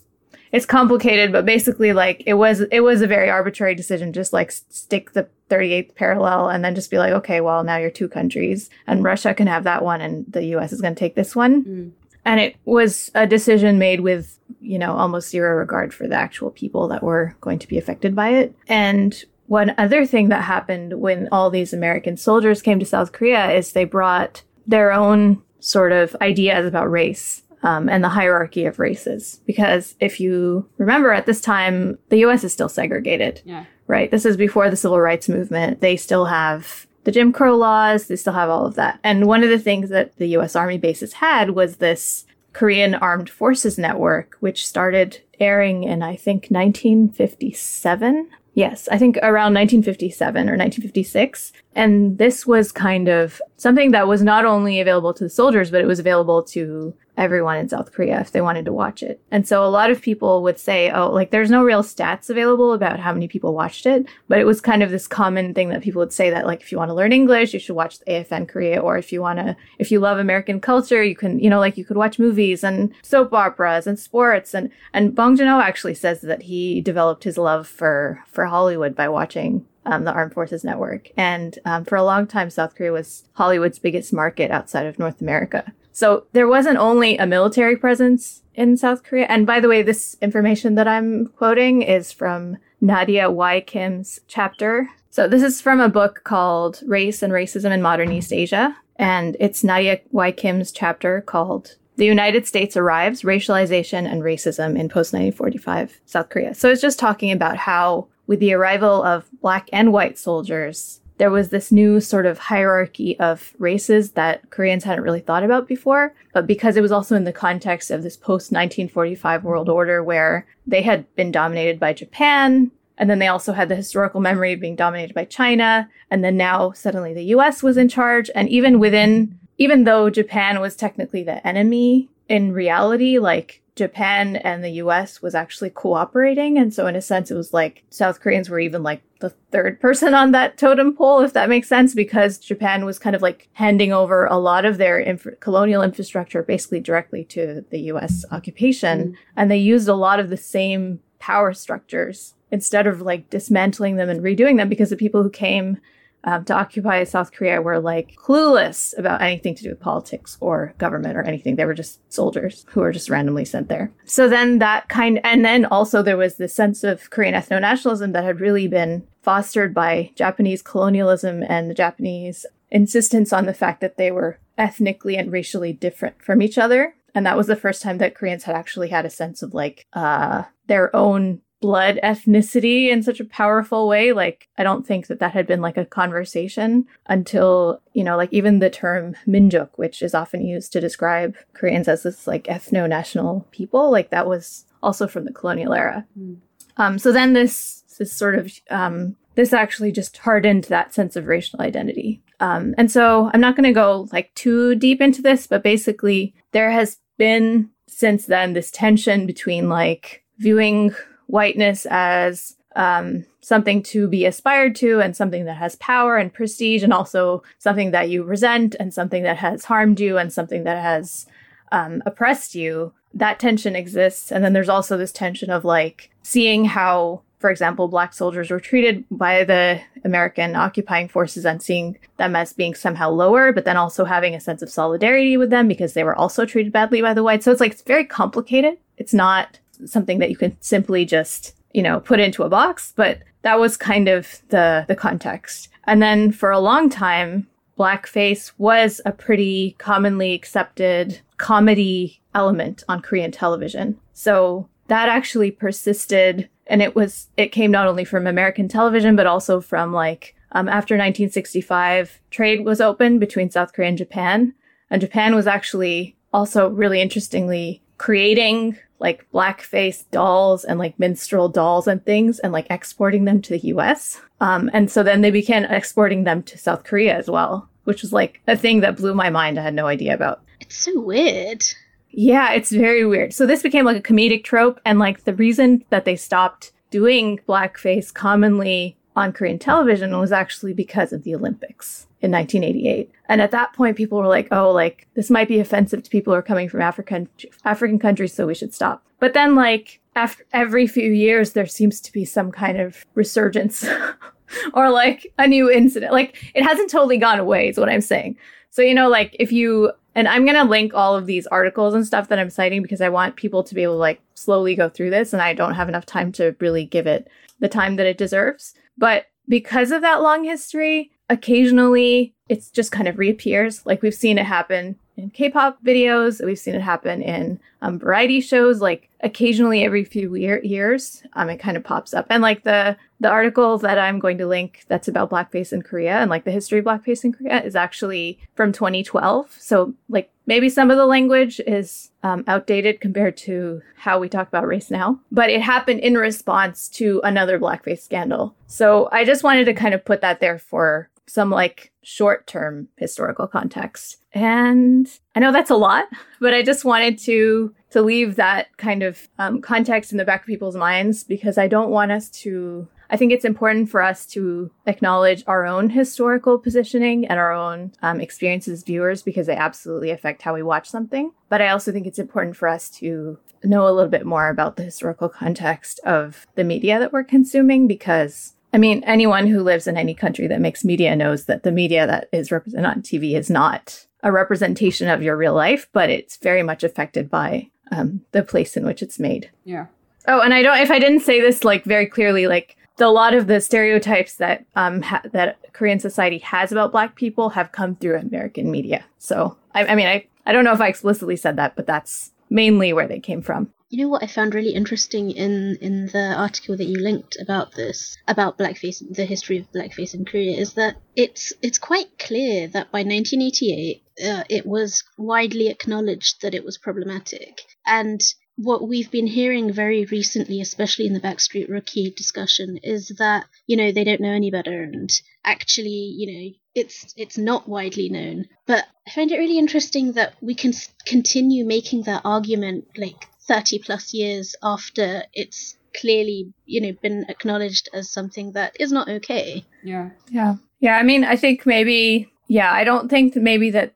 it's 0.56 0.66
complicated, 0.66 1.34
but 1.34 1.46
basically 1.46 1.92
like 1.92 2.24
it 2.26 2.36
was 2.36 2.62
it 2.72 2.80
was 2.80 3.02
a 3.02 3.08
very 3.08 3.30
arbitrary 3.30 3.76
decision. 3.76 4.14
Just 4.14 4.32
like 4.32 4.52
stick 4.52 5.12
the 5.12 5.28
38th 5.50 5.96
parallel 5.96 6.48
and 6.48 6.64
then 6.64 6.76
just 6.76 6.90
be 6.90 6.98
like, 6.98 7.12
okay, 7.12 7.42
well 7.42 7.66
now 7.66 7.76
you're 7.76 7.92
two 7.92 8.08
countries 8.08 8.70
and 8.88 9.04
Russia 9.04 9.34
can 9.34 9.48
have 9.48 9.66
that 9.66 9.84
one 9.84 10.00
and 10.00 10.26
the 10.30 10.46
U.S. 10.56 10.72
is 10.72 10.80
going 10.80 10.96
to 10.96 11.00
take 11.00 11.16
this 11.16 11.36
one. 11.36 11.66
Mm. 11.66 11.92
And 12.24 12.40
it 12.40 12.56
was 12.64 13.12
a 13.14 13.28
decision 13.28 13.78
made 13.78 14.00
with 14.00 14.40
you 14.62 14.80
know 14.80 14.94
almost 14.94 15.30
zero 15.30 15.58
regard 15.58 15.94
for 15.94 16.08
the 16.08 16.16
actual 16.16 16.52
people 16.52 16.88
that 16.88 17.04
were 17.04 17.36
going 17.42 17.60
to 17.60 17.68
be 17.68 17.78
affected 17.78 18.16
by 18.16 18.30
it. 18.30 18.56
And 18.70 19.22
one 19.48 19.76
other 19.78 20.06
thing 20.06 20.30
that 20.30 20.46
happened 20.46 21.02
when 21.02 21.28
all 21.34 21.50
these 21.50 21.74
American 21.74 22.16
soldiers 22.16 22.62
came 22.62 22.80
to 22.80 22.86
South 22.86 23.12
Korea 23.12 23.52
is 23.52 23.74
they 23.74 23.84
brought 23.84 24.44
their 24.66 24.94
own 24.94 25.44
sort 25.60 25.92
of 25.92 26.16
ideas 26.22 26.66
about 26.66 26.90
race 26.90 27.44
um, 27.66 27.90
and 27.90 28.04
the 28.04 28.10
hierarchy 28.10 28.66
of 28.66 28.78
races. 28.78 29.42
Because 29.48 29.96
if 30.00 30.20
you 30.20 30.70
remember, 30.78 31.12
at 31.12 31.26
this 31.26 31.42
time, 31.42 31.98
the 32.10 32.20
U.S. 32.20 32.44
is 32.44 32.54
still 32.54 32.70
segregated. 32.70 33.42
Yeah. 33.44 33.66
Right. 33.88 34.10
This 34.10 34.26
is 34.26 34.38
before 34.38 34.70
the 34.70 34.76
civil 34.76 35.02
rights 35.02 35.28
movement. 35.28 35.82
They 35.82 35.98
still 35.98 36.26
have 36.26 36.88
the 37.04 37.12
Jim 37.12 37.34
Crow 37.34 37.58
laws. 37.58 38.08
They 38.08 38.16
still 38.16 38.34
have 38.34 38.50
all 38.50 38.66
of 38.66 38.76
that. 38.76 39.00
And 39.04 39.26
one 39.26 39.44
of 39.44 39.50
the 39.50 39.60
things 39.60 39.90
that 39.90 40.16
the 40.18 40.28
U.S. 40.30 40.56
Army 40.56 40.78
bases 40.78 41.14
had 41.14 41.52
was 41.52 41.78
this 41.78 42.26
Korean 42.54 42.96
Armed 42.96 43.30
Forces 43.30 43.78
Network, 43.78 44.38
which 44.40 44.66
started 44.66 45.22
airing 45.40 45.84
in, 45.84 46.04
I 46.04 46.16
think, 46.16 46.48
1957. 46.50 48.30
Yes, 48.54 48.88
I 48.88 48.98
think 48.98 49.18
around 49.18 49.54
1957 49.54 50.42
or 50.42 50.56
1956. 50.56 51.52
And 51.76 52.18
this 52.18 52.48
was 52.48 52.72
kind 52.72 53.10
of 53.10 53.42
something 53.58 53.92
that 53.92 54.08
was 54.08 54.24
not 54.24 54.46
only 54.46 54.80
available 54.80 55.14
to 55.14 55.26
the 55.26 55.30
soldiers, 55.30 55.70
but 55.70 55.82
it 55.82 55.88
was 55.88 56.00
available 56.00 56.42
to 56.44 56.94
everyone 57.18 57.58
in 57.58 57.70
South 57.70 57.92
Korea 57.92 58.20
if 58.20 58.32
they 58.32 58.42
wanted 58.42 58.66
to 58.66 58.74
watch 58.74 59.02
it. 59.04 59.22
And 59.32 59.48
so 59.48 59.66
a 59.66 59.70
lot 59.70 59.92
of 59.92 60.02
people 60.02 60.44
would 60.44 60.60
say, 60.60 60.92
oh, 60.92 61.10
like 61.10 61.32
there's 61.32 61.52
no 61.52 61.64
real 61.64 61.84
stats 61.84 62.30
available 62.30 62.74
about 62.74 63.00
how 63.00 63.14
many 63.14 63.28
people 63.28 63.54
watched 63.54 63.86
it, 63.86 64.06
but 64.28 64.40
it 64.40 64.46
was 64.46 64.62
kind 64.62 64.84
of 64.84 64.92
this 64.92 65.08
common 65.08 65.54
thing 65.54 65.70
that 65.70 65.82
people 65.82 66.00
would 66.00 66.14
say 66.14 66.30
that 66.30 66.46
like 66.46 66.62
if 66.62 66.72
you 66.72 66.78
want 66.78 66.90
to 66.90 66.96
learn 66.96 67.14
English, 67.14 67.54
you 67.54 67.60
should 67.60 67.76
watch 67.76 68.00
the 68.00 68.06
AFN 68.06 68.48
Korea 68.48 68.80
or 68.80 68.98
if 68.98 69.12
you 69.12 69.22
want 69.22 69.40
to 69.40 69.56
if 69.80 69.92
you 69.92 70.00
love 70.00 70.18
American 70.18 70.60
culture, 70.60 71.04
you 71.04 71.16
can, 71.16 71.40
you 71.40 71.50
know, 71.50 71.60
like 71.60 71.78
you 71.78 71.86
could 71.86 71.98
watch 71.98 72.20
movies 72.20 72.64
and 72.64 72.94
soap 73.02 73.34
operas 73.34 73.88
and 73.88 73.98
sports 74.00 74.54
and 74.54 74.70
and 74.94 75.16
Bong 75.16 75.36
Joon-ho 75.36 75.60
actually 75.60 75.96
says 75.96 76.22
that 76.22 76.44
he 76.44 76.82
developed 76.82 77.24
his 77.24 77.38
love 77.38 77.68
for 77.68 78.24
for 78.28 78.46
Hollywood 78.46 78.96
by 78.96 79.08
watching 79.08 79.66
um, 79.86 80.04
the 80.04 80.12
Armed 80.12 80.34
Forces 80.34 80.64
Network. 80.64 81.10
And 81.18 81.58
um, 81.66 81.86
for 81.86 81.96
a 81.96 82.04
long 82.04 82.28
time, 82.28 82.50
South 82.50 82.76
Korea 82.76 82.92
was 82.92 83.26
Hollywood's 83.34 83.80
biggest 83.80 84.14
market 84.14 84.52
outside 84.52 84.86
of 84.86 85.00
North 85.00 85.22
America. 85.22 85.74
So 85.92 86.26
there 86.34 86.48
wasn't 86.48 86.78
only 86.78 87.18
a 87.18 87.26
military 87.26 87.78
presence 87.78 88.44
in 88.54 88.76
South 88.78 89.04
Korea. 89.04 89.28
And 89.28 89.48
by 89.48 89.60
the 89.60 89.70
way, 89.70 89.82
this 89.82 90.18
information 90.22 90.76
that 90.76 90.88
I'm 90.88 91.28
quoting 91.28 91.82
is 91.82 92.12
from 92.12 92.58
Nadia 92.82 93.32
Y. 93.32 93.62
Kim's 93.62 94.20
chapter. 94.28 94.90
So 95.10 95.28
this 95.28 95.44
is 95.44 95.62
from 95.62 95.80
a 95.80 95.90
book 95.90 96.22
called 96.24 96.82
Race 96.86 97.24
and 97.24 97.32
Racism 97.32 97.72
in 97.72 97.82
Modern 97.82 98.12
East 98.12 98.34
Asia. 98.34 98.76
And 98.98 99.38
it's 99.40 99.64
Nadia 99.64 100.00
Y. 100.12 100.32
Kim's 100.32 100.72
chapter 100.72 101.22
called 101.22 101.76
The 101.96 102.06
United 102.06 102.46
States 102.48 102.76
Arrives 102.76 103.22
Racialization 103.22 104.10
and 104.10 104.22
Racism 104.22 104.78
in 104.78 104.90
Post 104.90 105.14
1945 105.14 106.02
South 106.06 106.30
Korea. 106.30 106.54
So 106.54 106.70
it's 106.70 106.82
just 106.82 107.00
talking 107.00 107.32
about 107.32 107.58
how, 107.58 108.08
with 108.28 108.40
the 108.40 108.54
arrival 108.54 109.04
of 109.04 109.30
black 109.42 109.70
and 109.72 109.94
white 109.94 110.18
soldiers, 110.18 111.02
there 111.18 111.32
was 111.32 111.50
this 111.50 111.72
new 111.72 112.02
sort 112.02 112.26
of 112.26 112.38
hierarchy 112.38 113.18
of 113.20 113.54
races 113.58 114.12
that 114.12 114.50
Koreans 114.50 114.84
hadn't 114.84 115.04
really 115.04 115.22
thought 115.22 115.44
about 115.44 115.68
before. 115.68 116.14
But 116.34 116.48
because 116.48 116.76
it 116.76 116.82
was 116.82 116.92
also 116.92 117.16
in 117.16 117.24
the 117.24 117.32
context 117.32 117.90
of 117.90 118.04
this 118.04 118.18
post 118.18 118.52
1945 118.52 119.44
world 119.44 119.70
order 119.70 120.04
where 120.04 120.46
they 120.68 120.82
had 120.82 121.14
been 121.16 121.32
dominated 121.32 121.80
by 121.80 121.94
Japan, 121.94 122.72
and 122.98 123.10
then 123.10 123.20
they 123.20 123.28
also 123.28 123.54
had 123.54 123.70
the 123.70 123.76
historical 123.76 124.20
memory 124.20 124.54
of 124.54 124.60
being 124.60 124.76
dominated 124.76 125.14
by 125.14 125.26
China, 125.26 125.90
and 126.10 126.24
then 126.24 126.38
now 126.38 126.72
suddenly 126.72 127.14
the 127.14 127.24
US 127.36 127.64
was 127.64 127.78
in 127.78 127.88
charge. 127.88 128.30
And 128.36 128.50
even 128.50 128.80
within, 128.80 129.40
even 129.58 129.86
though 129.86 130.10
Japan 130.10 130.60
was 130.60 130.76
technically 130.76 131.24
the 131.24 131.46
enemy, 131.48 132.10
in 132.28 132.52
reality, 132.52 133.20
like 133.20 133.62
Japan 133.76 134.38
and 134.38 134.64
the 134.64 134.70
US 134.72 135.22
was 135.22 135.36
actually 135.36 135.70
cooperating. 135.70 136.58
And 136.58 136.74
so, 136.74 136.88
in 136.88 136.96
a 136.96 137.02
sense, 137.02 137.30
it 137.30 137.36
was 137.36 137.54
like 137.54 137.84
South 137.90 138.22
Koreans 138.22 138.50
were 138.50 138.60
even 138.60 138.84
like 138.84 139.02
the 139.20 139.32
third 139.52 139.80
person 139.82 140.14
on 140.14 140.32
that 140.32 140.58
totem 140.58 140.96
pole, 140.96 141.22
if 141.22 141.34
that 141.34 141.50
makes 141.50 141.68
sense, 141.68 141.94
because 141.94 142.38
Japan 142.38 142.86
was 142.86 143.00
kind 143.00 143.16
of 143.16 143.22
like 143.22 143.50
handing 143.54 143.92
over 143.92 144.26
a 144.26 144.38
lot 144.38 144.66
of 144.66 144.78
their 144.78 145.00
inf- 145.00 145.40
colonial 145.40 145.82
infrastructure 145.84 146.42
basically 146.42 146.80
directly 146.80 147.24
to 147.26 147.66
the 147.70 147.80
US 147.92 148.24
occupation. 148.32 149.12
Mm. 149.12 149.16
And 149.36 149.52
they 149.52 149.58
used 149.58 149.88
a 149.88 149.96
lot 149.96 150.20
of 150.20 150.30
the 150.30 150.38
same 150.38 151.02
power 151.20 151.54
structures 151.54 152.34
instead 152.52 152.88
of 152.88 153.02
like 153.02 153.30
dismantling 153.30 153.98
them 153.98 154.10
and 154.10 154.22
redoing 154.22 154.58
them 154.58 154.70
because 154.70 154.90
the 154.90 154.96
people 154.96 155.24
who 155.24 155.30
came 155.30 155.80
um, 156.26 156.44
to 156.46 156.54
occupy 156.54 157.04
South 157.04 157.32
Korea 157.32 157.62
were 157.62 157.80
like 157.80 158.16
clueless 158.16 158.98
about 158.98 159.22
anything 159.22 159.56
to 159.56 159.64
do 159.64 159.70
with 159.70 159.80
politics 159.80 160.38
or 160.42 160.74
government 160.78 161.16
or 161.16 161.22
anything. 161.22 161.56
They 161.56 161.66
were 161.66 161.74
just 161.74 162.00
soldiers 162.12 162.66
who 162.70 162.82
were 162.82 162.92
just 162.92 163.10
randomly 163.10 163.46
sent 163.46 163.70
there. 163.70 163.94
So 164.06 164.28
then 164.28 164.60
that 164.60 164.90
kind, 164.90 165.22
and 165.24 165.46
then 165.46 165.66
also 165.66 166.02
there 166.02 166.18
was 166.18 166.38
this 166.38 166.54
sense 166.54 166.84
of 166.84 167.10
Korean 167.12 167.36
ethno 167.36 167.62
nationalism 167.62 168.12
that 168.12 168.24
had 168.24 168.42
really 168.42 168.68
been 168.68 169.08
fostered 169.22 169.74
by 169.74 170.12
Japanese 170.16 170.62
colonialism 170.62 171.44
and 171.48 171.70
the 171.70 171.76
Japanese 171.76 172.46
insistence 172.72 173.32
on 173.32 173.46
the 173.46 173.54
fact 173.54 173.80
that 173.82 173.98
they 173.98 174.12
were 174.12 174.40
ethnically 174.58 175.16
and 175.16 175.32
racially 175.32 175.74
different 175.74 176.22
from 176.22 176.42
each 176.42 176.58
other. 176.58 176.96
And 177.14 177.26
that 177.26 177.38
was 177.38 177.48
the 177.48 177.56
first 177.56 177.82
time 177.82 178.00
that 178.00 178.16
Koreans 178.16 178.44
had 178.44 178.56
actually 178.56 178.90
had 178.90 179.06
a 179.06 179.10
sense 179.10 179.42
of 179.42 179.54
like 179.54 179.86
uh, 179.94 180.44
their 180.68 180.94
own 180.96 181.42
blood 181.62 182.00
ethnicity 182.04 182.90
in 182.90 183.02
such 183.02 183.20
a 183.20 183.26
powerful 183.26 183.88
way. 183.88 184.12
Like, 184.12 184.48
I 184.58 184.64
don't 184.64 184.86
think 184.86 185.08
that 185.08 185.20
that 185.20 185.34
had 185.34 185.48
been 185.48 185.62
like 185.62 185.78
a 185.78 185.86
conversation 185.86 186.86
until, 187.08 187.82
you 187.94 188.04
know, 188.04 188.18
like 188.18 188.32
even 188.32 188.60
the 188.60 188.70
term 188.70 189.16
Minjuk, 189.28 189.70
which 189.76 190.02
is 190.02 190.14
often 190.14 190.46
used 190.46 190.74
to 190.74 190.82
describe 190.82 191.36
Koreans 191.54 191.88
as 191.88 192.04
this 192.04 192.28
like 192.28 192.44
ethno 192.46 192.88
national 192.88 193.48
people, 193.52 193.92
like 193.92 194.10
that 194.10 194.28
was 194.28 194.66
also 194.84 195.08
from 195.08 195.26
the 195.26 195.34
colonial 195.34 195.74
era. 195.74 196.06
Mm. 196.20 196.38
Um, 196.78 197.00
so 197.00 197.12
then 197.12 197.34
this, 197.34 197.84
this 197.98 198.12
sort 198.12 198.36
of, 198.36 198.52
um, 198.70 199.16
this 199.36 199.54
actually 199.54 199.92
just 199.92 200.18
hardened 200.18 200.66
that 200.66 200.94
sense 200.94 201.16
of 201.16 201.28
racial 201.28 201.62
identity. 201.62 202.22
Um, 202.40 202.76
and 202.78 202.92
so 202.92 203.32
I'm 203.34 203.42
not 203.42 203.56
going 203.56 203.64
to 203.64 203.72
go 203.72 204.08
like 204.12 204.34
too 204.36 204.76
deep 204.76 205.02
into 205.02 205.22
this, 205.22 205.48
but 205.48 205.64
basically 205.64 206.36
there 206.52 206.72
has 206.72 206.98
been 207.18 207.70
since 207.88 208.26
then 208.26 208.54
this 208.54 208.72
tension 208.72 209.26
between 209.26 209.70
like 209.70 210.24
viewing 210.38 210.94
whiteness 211.28 211.86
as 211.90 212.56
um, 212.76 213.26
something 213.42 213.82
to 213.84 214.08
be 214.08 214.26
aspired 214.26 214.76
to 214.76 215.00
and 215.00 215.16
something 215.16 215.46
that 215.46 215.58
has 215.58 215.76
power 215.78 216.18
and 216.18 216.34
prestige 216.34 216.84
and 216.84 216.94
also 216.94 217.44
something 217.58 217.92
that 217.92 218.10
you 218.10 218.24
resent 218.24 218.76
and 218.80 218.94
something 218.94 219.24
that 219.24 219.38
has 219.38 219.66
harmed 219.66 220.00
you 220.00 220.18
and 220.18 220.34
something 220.34 220.64
that 220.64 220.82
has 220.82 221.26
um, 221.72 222.04
oppressed 222.06 222.56
you. 222.56 222.94
That 223.14 223.40
tension 223.40 223.76
exists. 223.76 224.32
And 224.32 224.44
then 224.44 224.54
there's 224.54 224.70
also 224.70 224.98
this 224.98 225.14
tension 225.14 225.50
of 225.50 225.64
like 225.64 226.12
seeing 226.22 226.66
how 226.66 227.22
for 227.40 227.50
example 227.50 227.88
black 227.88 228.14
soldiers 228.14 228.50
were 228.50 228.60
treated 228.60 229.04
by 229.12 229.44
the 229.44 229.80
american 230.04 230.56
occupying 230.56 231.08
forces 231.08 231.46
and 231.46 231.62
seeing 231.62 231.96
them 232.18 232.36
as 232.36 232.54
being 232.54 232.74
somehow 232.74 233.10
lower 233.10 233.52
but 233.52 233.66
then 233.66 233.78
also 233.78 234.06
having 234.06 234.34
a 234.34 234.40
sense 234.40 234.62
of 234.62 234.70
solidarity 234.70 235.38
with 235.38 235.50
them 235.52 235.68
because 235.68 235.94
they 235.94 236.04
were 236.04 236.16
also 236.16 236.46
treated 236.46 236.74
badly 236.74 237.02
by 237.02 237.14
the 237.14 237.22
whites. 237.22 237.46
So 237.46 237.52
it's 237.52 237.62
like 237.62 237.74
it's 237.74 237.82
very 237.84 238.06
complicated. 238.06 238.78
It's 238.98 239.14
not 239.14 239.60
something 239.86 240.20
that 240.20 240.30
you 240.30 240.38
can 240.38 240.58
simply 240.62 241.06
just, 241.06 241.56
you 241.74 241.82
know, 241.82 242.00
put 242.00 242.20
into 242.20 242.44
a 242.44 242.50
box, 242.50 242.94
but 242.96 243.20
that 243.42 243.60
was 243.60 243.78
kind 243.78 244.08
of 244.08 244.42
the 244.50 244.86
the 244.88 244.96
context. 244.96 245.70
And 245.86 246.02
then 246.02 246.32
for 246.32 246.52
a 246.52 246.60
long 246.60 246.90
time, 246.90 247.48
blackface 247.78 248.52
was 248.58 249.02
a 249.06 249.12
pretty 249.12 249.76
commonly 249.78 250.34
accepted 250.34 251.20
comedy 251.38 252.22
element 252.34 252.84
on 252.90 253.02
Korean 253.02 253.32
television. 253.32 254.00
So 254.14 254.68
that 254.88 255.10
actually 255.10 255.52
persisted 255.52 256.50
and 256.68 256.82
it 256.82 256.96
was 256.96 257.28
it 257.38 257.52
came 257.52 257.72
not 257.72 257.88
only 257.88 258.06
from 258.06 258.28
American 258.28 258.68
television 258.68 259.16
but 259.16 259.28
also 259.28 259.62
from 259.62 259.94
like 259.94 260.36
um, 260.52 260.68
after 260.68 260.96
1965 260.96 262.20
trade 262.32 262.66
was 262.66 262.82
open 262.82 263.20
between 263.20 263.50
South 263.50 263.74
Korea 263.74 263.90
and 263.90 263.98
Japan 263.98 264.54
and 264.90 265.02
Japan 265.02 265.36
was 265.36 265.48
actually 265.48 266.16
also 266.34 266.70
really 266.70 267.02
interestingly 267.02 267.82
creating 267.98 268.78
like 269.00 269.26
blackface 269.34 270.10
dolls 270.12 270.64
and 270.64 270.80
like 270.80 270.98
minstrel 271.00 271.50
dolls 271.50 271.88
and 271.88 272.04
things 272.06 272.40
and 272.40 272.54
like 272.54 272.68
exporting 272.70 273.26
them 273.26 273.42
to 273.42 273.54
the 273.54 273.68
US. 273.70 274.22
Um, 274.42 274.70
and 274.74 274.90
so 274.90 275.04
then 275.04 275.22
they 275.22 275.32
began 275.32 275.66
exporting 275.66 276.24
them 276.24 276.44
to 276.44 276.58
South 276.58 276.84
Korea 276.84 277.16
as 277.16 277.30
well, 277.30 277.70
which 277.84 278.02
was 278.02 278.14
like 278.14 278.42
a 278.48 278.58
thing 278.58 278.82
that 278.82 278.98
blew 278.98 279.14
my 279.14 279.30
mind. 279.30 279.60
I 279.60 279.64
had 279.64 279.74
no 279.74 279.88
idea 279.88 280.14
about. 280.14 280.42
It's 280.60 280.76
so 280.76 281.00
weird. 281.00 281.64
Yeah, 282.10 282.54
it's 282.54 282.72
very 282.72 283.06
weird. 283.06 283.34
So 283.34 283.46
this 283.46 283.62
became 283.62 283.86
like 283.86 283.98
a 283.98 284.14
comedic 284.14 284.44
trope. 284.44 284.80
And 284.86 285.00
like 285.00 285.26
the 285.26 285.36
reason 285.36 285.84
that 285.90 286.06
they 286.06 286.16
stopped 286.16 286.72
doing 286.90 287.40
blackface 287.48 288.14
commonly 288.14 288.98
on 289.16 289.32
Korean 289.32 289.60
television 289.60 290.18
was 290.18 290.32
actually 290.32 290.74
because 290.74 291.14
of 291.14 291.24
the 291.24 291.36
Olympics 291.36 292.08
in 292.22 292.32
1988. 292.32 293.12
And 293.30 293.42
at 293.42 293.52
that 293.52 293.74
point, 293.74 293.98
people 293.98 294.18
were 294.18 294.28
like, 294.28 294.48
oh, 294.52 294.72
like, 294.72 295.08
this 295.14 295.30
might 295.30 295.48
be 295.48 295.60
offensive 295.60 296.04
to 296.04 296.10
people 296.10 296.34
who 296.34 296.38
are 296.38 296.44
coming 296.44 296.68
from 296.68 296.82
African, 296.82 297.30
African 297.64 298.00
countries, 298.00 298.34
so 298.34 298.48
we 298.48 298.56
should 298.56 298.74
stop. 298.74 299.04
But 299.20 299.34
then, 299.34 299.56
like, 299.56 300.02
after 300.16 300.46
every 300.54 300.88
few 300.88 301.12
years, 301.12 301.54
there 301.54 301.66
seems 301.66 302.02
to 302.02 302.12
be 302.12 302.26
some 302.26 302.52
kind 302.52 302.80
of 302.80 303.06
resurgence 303.16 303.88
or 304.74 304.90
like 304.90 305.32
a 305.38 305.48
new 305.48 305.70
incident. 305.70 306.12
Like, 306.12 306.52
it 306.54 306.64
hasn't 306.64 306.90
totally 306.90 307.18
gone 307.18 307.40
away, 307.40 307.70
is 307.70 307.78
what 307.78 307.90
I'm 307.90 308.02
saying. 308.02 308.38
So, 308.70 308.82
you 308.82 308.94
know, 308.94 309.08
like, 309.08 309.36
if 309.40 309.52
you, 309.52 309.92
and 310.16 310.28
I'm 310.28 310.44
going 310.44 310.58
to 310.58 310.70
link 310.70 310.94
all 310.94 311.16
of 311.16 311.28
these 311.28 311.48
articles 311.48 311.94
and 311.94 312.06
stuff 312.06 312.28
that 312.28 312.40
I'm 312.40 312.50
citing 312.50 312.82
because 312.82 313.02
I 313.02 313.10
want 313.10 313.38
people 313.38 313.64
to 313.64 313.76
be 313.76 313.84
able 313.84 313.94
to, 313.94 314.00
like, 314.00 314.22
slowly 314.34 314.76
go 314.76 314.90
through 314.90 315.12
this, 315.12 315.32
and 315.32 315.42
I 315.42 315.54
don't 315.54 315.76
have 315.76 315.88
enough 315.88 316.06
time 316.06 316.32
to 316.34 316.56
really 316.60 316.86
give 316.86 317.08
it 317.08 317.30
the 317.60 317.70
time 317.70 317.96
that 317.96 318.06
it 318.06 318.18
deserves. 318.18 318.74
But 318.98 319.26
because 319.48 319.92
of 319.92 320.02
that 320.02 320.22
long 320.22 320.44
history, 320.44 321.12
occasionally 321.30 322.34
it's 322.50 322.70
just 322.70 322.92
kind 322.92 323.08
of 323.08 323.18
reappears. 323.18 323.86
Like 323.86 324.02
we've 324.02 324.14
seen 324.14 324.38
it 324.38 324.46
happen 324.46 324.98
in 325.18 325.30
K-pop 325.30 325.84
videos. 325.84 326.44
We've 326.46 326.60
seen 326.60 326.76
it 326.76 326.82
happen 326.82 327.22
in 327.22 327.60
um, 327.82 328.00
variety 328.00 328.42
shows. 328.42 328.82
Like 328.82 329.10
occasionally, 329.22 329.84
every 329.84 330.04
few 330.04 330.36
year- 330.36 330.64
years, 330.64 331.24
um, 331.34 331.50
it 331.50 331.58
kind 331.58 331.78
of 331.78 331.84
pops 331.84 332.14
up. 332.14 332.28
And 332.30 332.42
like 332.42 332.64
the 332.64 332.98
the 333.22 333.30
article 333.30 333.78
that 333.78 333.98
I'm 333.98 334.20
going 334.20 334.38
to 334.40 334.48
link 334.48 334.84
that's 334.90 335.08
about 335.08 335.30
blackface 335.30 335.72
in 335.72 335.82
Korea 335.82 336.18
and 336.18 336.30
like 336.30 336.44
the 336.44 336.52
history 336.52 336.80
of 336.80 336.86
blackface 336.86 337.24
in 337.24 337.32
Korea 337.32 337.64
is 337.64 337.76
actually 337.76 338.40
from 338.56 338.74
2012. 338.74 339.56
So 339.58 339.94
like 340.10 340.30
maybe 340.46 340.68
some 340.68 340.92
of 340.92 340.98
the 340.98 341.06
language 341.06 341.62
is 341.66 342.12
um, 342.24 342.44
outdated 342.48 343.00
compared 343.00 343.38
to 343.38 343.82
how 343.96 344.20
we 344.20 344.28
talk 344.28 344.50
about 344.50 344.68
race 344.68 344.92
now, 344.92 345.20
but 345.32 345.50
it 345.50 345.62
happened 345.62 346.02
in 346.02 346.16
response 346.16 346.90
to 346.90 347.22
another 347.24 347.58
blackface 347.58 348.02
scandal. 348.02 348.54
So 348.68 349.08
I 349.14 349.24
just 349.24 349.44
wanted 349.44 349.66
to 349.66 349.74
kind 349.74 349.94
of 349.94 350.04
put 350.04 350.20
that 350.20 350.42
there 350.42 350.60
for 350.60 351.10
some 351.28 351.50
like 351.50 351.92
short 352.04 352.48
term 352.48 352.88
historical 352.98 353.48
context. 353.48 354.18
And 354.36 355.10
I 355.34 355.40
know 355.40 355.54
that's 355.54 355.72
a 355.72 355.78
lot, 355.78 356.06
but 356.42 356.54
I 356.54 356.62
just 356.62 356.86
wanted 356.86 357.18
to 357.20 357.74
to 357.92 358.02
leave 358.02 358.36
that 358.36 358.76
kind 358.76 359.04
of 359.04 359.30
um, 359.40 359.62
context 359.62 360.12
in 360.12 360.18
the 360.18 360.26
back 360.26 360.42
of 360.42 360.48
people's 360.48 360.76
minds 360.76 361.24
because 361.24 361.58
I 361.58 361.68
don't 361.68 361.90
want 361.90 362.12
us 362.12 362.30
to. 362.42 362.88
I 363.08 363.18
think 363.18 363.32
it's 363.32 363.46
important 363.46 363.90
for 363.90 364.02
us 364.02 364.26
to 364.28 364.72
acknowledge 364.88 365.44
our 365.46 365.66
own 365.66 365.92
historical 365.92 366.58
positioning 366.58 367.26
and 367.28 367.40
our 367.40 367.54
own 367.54 367.94
um, 368.02 368.20
experiences 368.20 368.80
as 368.80 368.84
viewers 368.84 369.22
because 369.22 369.46
they 369.46 369.56
absolutely 369.56 370.10
affect 370.10 370.42
how 370.42 370.56
we 370.56 370.64
watch 370.64 370.90
something. 370.90 371.32
But 371.48 371.62
I 371.62 371.70
also 371.70 371.92
think 371.92 372.08
it's 372.08 372.18
important 372.18 372.58
for 372.58 372.68
us 372.68 372.90
to 372.92 373.38
know 373.64 373.88
a 373.88 373.94
little 373.94 374.10
bit 374.10 374.26
more 374.26 374.50
about 374.50 374.76
the 374.76 374.84
historical 374.84 375.30
context 375.30 376.00
of 376.04 376.48
the 376.56 376.64
media 376.64 377.00
that 377.00 377.14
we're 377.14 377.24
consuming 377.24 377.88
because 377.88 378.56
I 378.74 378.78
mean, 378.78 379.06
anyone 379.06 379.48
who 379.48 379.64
lives 379.64 379.88
in 379.88 379.96
any 379.96 380.14
country 380.14 380.48
that 380.48 380.60
makes 380.60 380.84
media 380.84 381.16
knows 381.16 381.46
that 381.46 381.64
the 381.64 381.72
media 381.72 382.06
that 382.08 382.28
is 382.34 382.52
represented 382.52 382.86
on 382.86 383.02
TV 383.02 383.38
is 383.38 383.50
not 383.50 384.06
a 384.26 384.32
representation 384.32 385.08
of 385.08 385.22
your 385.22 385.38
real 385.38 385.54
life, 385.54 385.88
but 385.94 386.10
it's 386.10 386.36
very 386.38 386.64
much 386.64 386.84
affected 386.84 387.30
by 387.30 387.70
um, 387.92 388.22
the 388.32 388.44
place 388.44 388.76
in 388.76 388.84
which 388.84 389.02
it's 389.04 389.20
made. 389.20 389.52
Yeah. 389.64 389.86
Oh, 390.28 390.42
and 390.42 390.54
I 390.54 390.64
don't. 390.64 390.80
If 390.80 390.90
I 390.90 390.98
didn't 391.00 391.20
say 391.20 391.40
this 391.40 391.64
like 391.64 391.86
very 391.86 392.08
clearly, 392.08 392.48
like 392.48 392.76
the, 392.98 393.06
a 393.06 393.08
lot 393.08 393.36
of 393.36 393.46
the 393.46 393.62
stereotypes 393.62 394.36
that 394.38 394.66
um 394.76 395.04
ha- 395.04 395.22
that 395.32 395.60
Korean 395.74 396.00
society 396.00 396.40
has 396.40 396.72
about 396.72 396.92
Black 396.92 397.16
people 397.16 397.50
have 397.52 397.72
come 397.72 397.96
through 397.96 398.18
American 398.18 398.72
media. 398.72 399.06
So 399.20 399.56
I, 399.76 399.86
I 399.86 399.96
mean, 399.96 400.08
I 400.08 400.26
I 400.48 400.52
don't 400.52 400.66
know 400.66 400.74
if 400.74 400.82
I 400.82 400.88
explicitly 400.88 401.36
said 401.36 401.58
that, 401.58 401.76
but 401.76 401.86
that's 401.86 402.32
mainly 402.50 402.92
where 402.92 403.08
they 403.08 403.20
came 403.20 403.44
from. 403.44 403.72
You 403.96 404.02
know 404.02 404.10
what 404.10 404.24
I 404.24 404.28
found 404.28 404.54
really 404.54 404.74
interesting 404.74 405.32
in 405.32 405.78
in 405.80 406.08
the 406.08 406.34
article 406.36 406.76
that 406.76 406.84
you 406.84 407.02
linked 407.02 407.38
about 407.40 407.76
this 407.76 408.18
about 408.28 408.58
blackface, 408.58 409.02
the 409.10 409.24
history 409.24 409.58
of 409.58 409.72
blackface 409.72 410.14
in 410.14 410.26
Korea, 410.26 410.58
is 410.58 410.74
that 410.74 410.98
it's 411.16 411.54
it's 411.62 411.78
quite 411.78 412.20
clear 412.20 412.68
that 412.68 412.92
by 412.92 413.04
1988 413.04 414.04
uh, 414.22 414.44
it 414.50 414.66
was 414.66 415.02
widely 415.18 415.70
acknowledged 415.70 416.42
that 416.42 416.54
it 416.54 416.66
was 416.66 416.78
problematic, 416.78 417.62
and 417.86 418.20
what 418.58 418.88
we've 418.88 419.12
been 419.12 419.28
hearing 419.28 419.72
very 419.74 420.06
recently, 420.06 420.62
especially 420.62 421.08
in 421.08 421.14
the 421.14 421.20
Backstreet 421.20 421.70
Rookie 421.70 422.12
discussion, 422.12 422.78
is 422.84 423.10
that 423.18 423.46
you 423.68 423.78
know 423.78 423.92
they 423.92 424.04
don't 424.04 424.22
know 424.22 424.32
any 424.32 424.52
better, 424.52 424.84
and 424.84 425.10
actually, 425.44 426.14
you 426.18 426.28
know, 426.28 426.56
it's 426.74 427.14
it's 427.18 427.38
not 427.38 427.68
widely 427.68 428.10
known. 428.10 428.46
But 428.66 428.86
I 429.08 429.12
find 429.12 429.32
it 429.32 429.38
really 429.38 429.58
interesting 429.58 430.14
that 430.14 430.36
we 430.42 430.56
can 430.56 430.74
continue 431.06 431.66
making 431.66 432.04
that 432.04 432.22
argument 432.26 432.86
like 432.98 433.28
30 433.48 433.80
plus 433.80 434.14
years 434.14 434.56
after 434.64 435.24
it's 435.34 435.78
clearly 435.96 436.52
you 436.66 436.82
know 436.82 436.92
been 437.02 437.26
acknowledged 437.30 437.88
as 437.94 438.12
something 438.12 438.52
that 438.52 438.76
is 438.80 438.92
not 438.92 439.08
okay 439.08 439.64
Yeah. 439.86 440.10
Yeah. 440.30 440.56
Yeah. 440.80 440.98
I 440.98 441.04
mean, 441.04 441.24
I 441.24 441.36
think 441.38 441.66
maybe, 441.66 442.30
yeah, 442.48 442.72
I 442.72 442.84
don't 442.84 443.10
think 443.10 443.34
that 443.34 443.44
maybe 443.44 443.70
that 443.72 443.94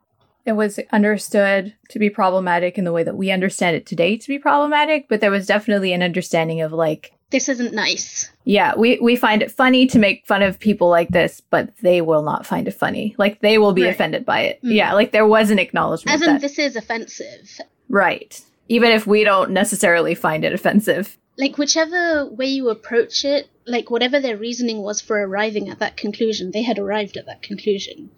it 0.50 0.56
was 0.56 0.80
understood 0.92 1.74
to 1.90 2.00
be 2.00 2.10
problematic 2.10 2.78
in 2.78 2.84
the 2.84 2.92
way 2.92 3.04
that 3.04 3.16
we 3.16 3.32
understand 3.32 3.76
it 3.76 3.86
today 3.86 4.18
to 4.18 4.28
be 4.28 4.38
problematic, 4.40 5.08
but 5.08 5.22
there 5.22 5.32
was 5.32 5.48
definitely 5.48 5.94
an 5.94 6.04
understanding 6.04 6.60
of 6.62 6.74
like, 6.74 7.14
this 7.32 7.48
isn't 7.48 7.74
nice 7.76 8.30
yeah, 8.44 8.74
we, 8.76 8.98
we 9.00 9.16
find 9.16 9.44
it 9.44 9.52
funny 9.52 9.86
to 9.86 10.00
make 10.00 10.26
fun 10.26 10.42
of 10.42 10.58
people 10.58 10.90
like 10.90 11.10
this, 11.10 11.40
but 11.52 11.70
they 11.84 12.02
will 12.02 12.24
not 12.24 12.48
find 12.48 12.68
it 12.68 12.72
funny. 12.74 13.14
Like 13.20 13.42
they 13.42 13.60
will 13.60 13.74
be 13.74 13.84
Right. 13.84 13.92
offended 13.94 14.26
by 14.26 14.40
it. 14.42 14.60
Mm. 14.64 14.74
Yeah, 14.74 14.94
like 14.94 15.12
there 15.12 15.28
was 15.28 15.52
an 15.52 15.60
acknowledgement 15.60 16.16
as 16.16 16.22
in 16.28 16.34
that, 16.34 16.42
this 16.42 16.58
is 16.58 16.76
offensive 16.76 17.60
right. 17.90 18.42
Even 18.68 18.92
if 18.92 19.06
we 19.06 19.24
don't 19.24 19.52
necessarily 19.52 20.16
find 20.16 20.44
it 20.44 20.52
offensive. 20.54 21.16
like 21.38 21.60
whichever 21.60 22.26
way 22.26 22.48
you 22.48 22.70
approach 22.70 23.24
it 23.24 23.48
like 23.70 23.90
whatever 23.90 24.20
their 24.20 24.38
reasoning 24.38 24.82
was 24.82 25.02
for 25.02 25.18
arriving 25.18 25.70
at 25.70 25.80
that 25.80 25.98
conclusion 25.98 26.52
they 26.52 26.64
had 26.64 26.80
arrived 26.80 27.18
at 27.18 27.26
that 27.26 27.42
conclusion. 27.42 28.10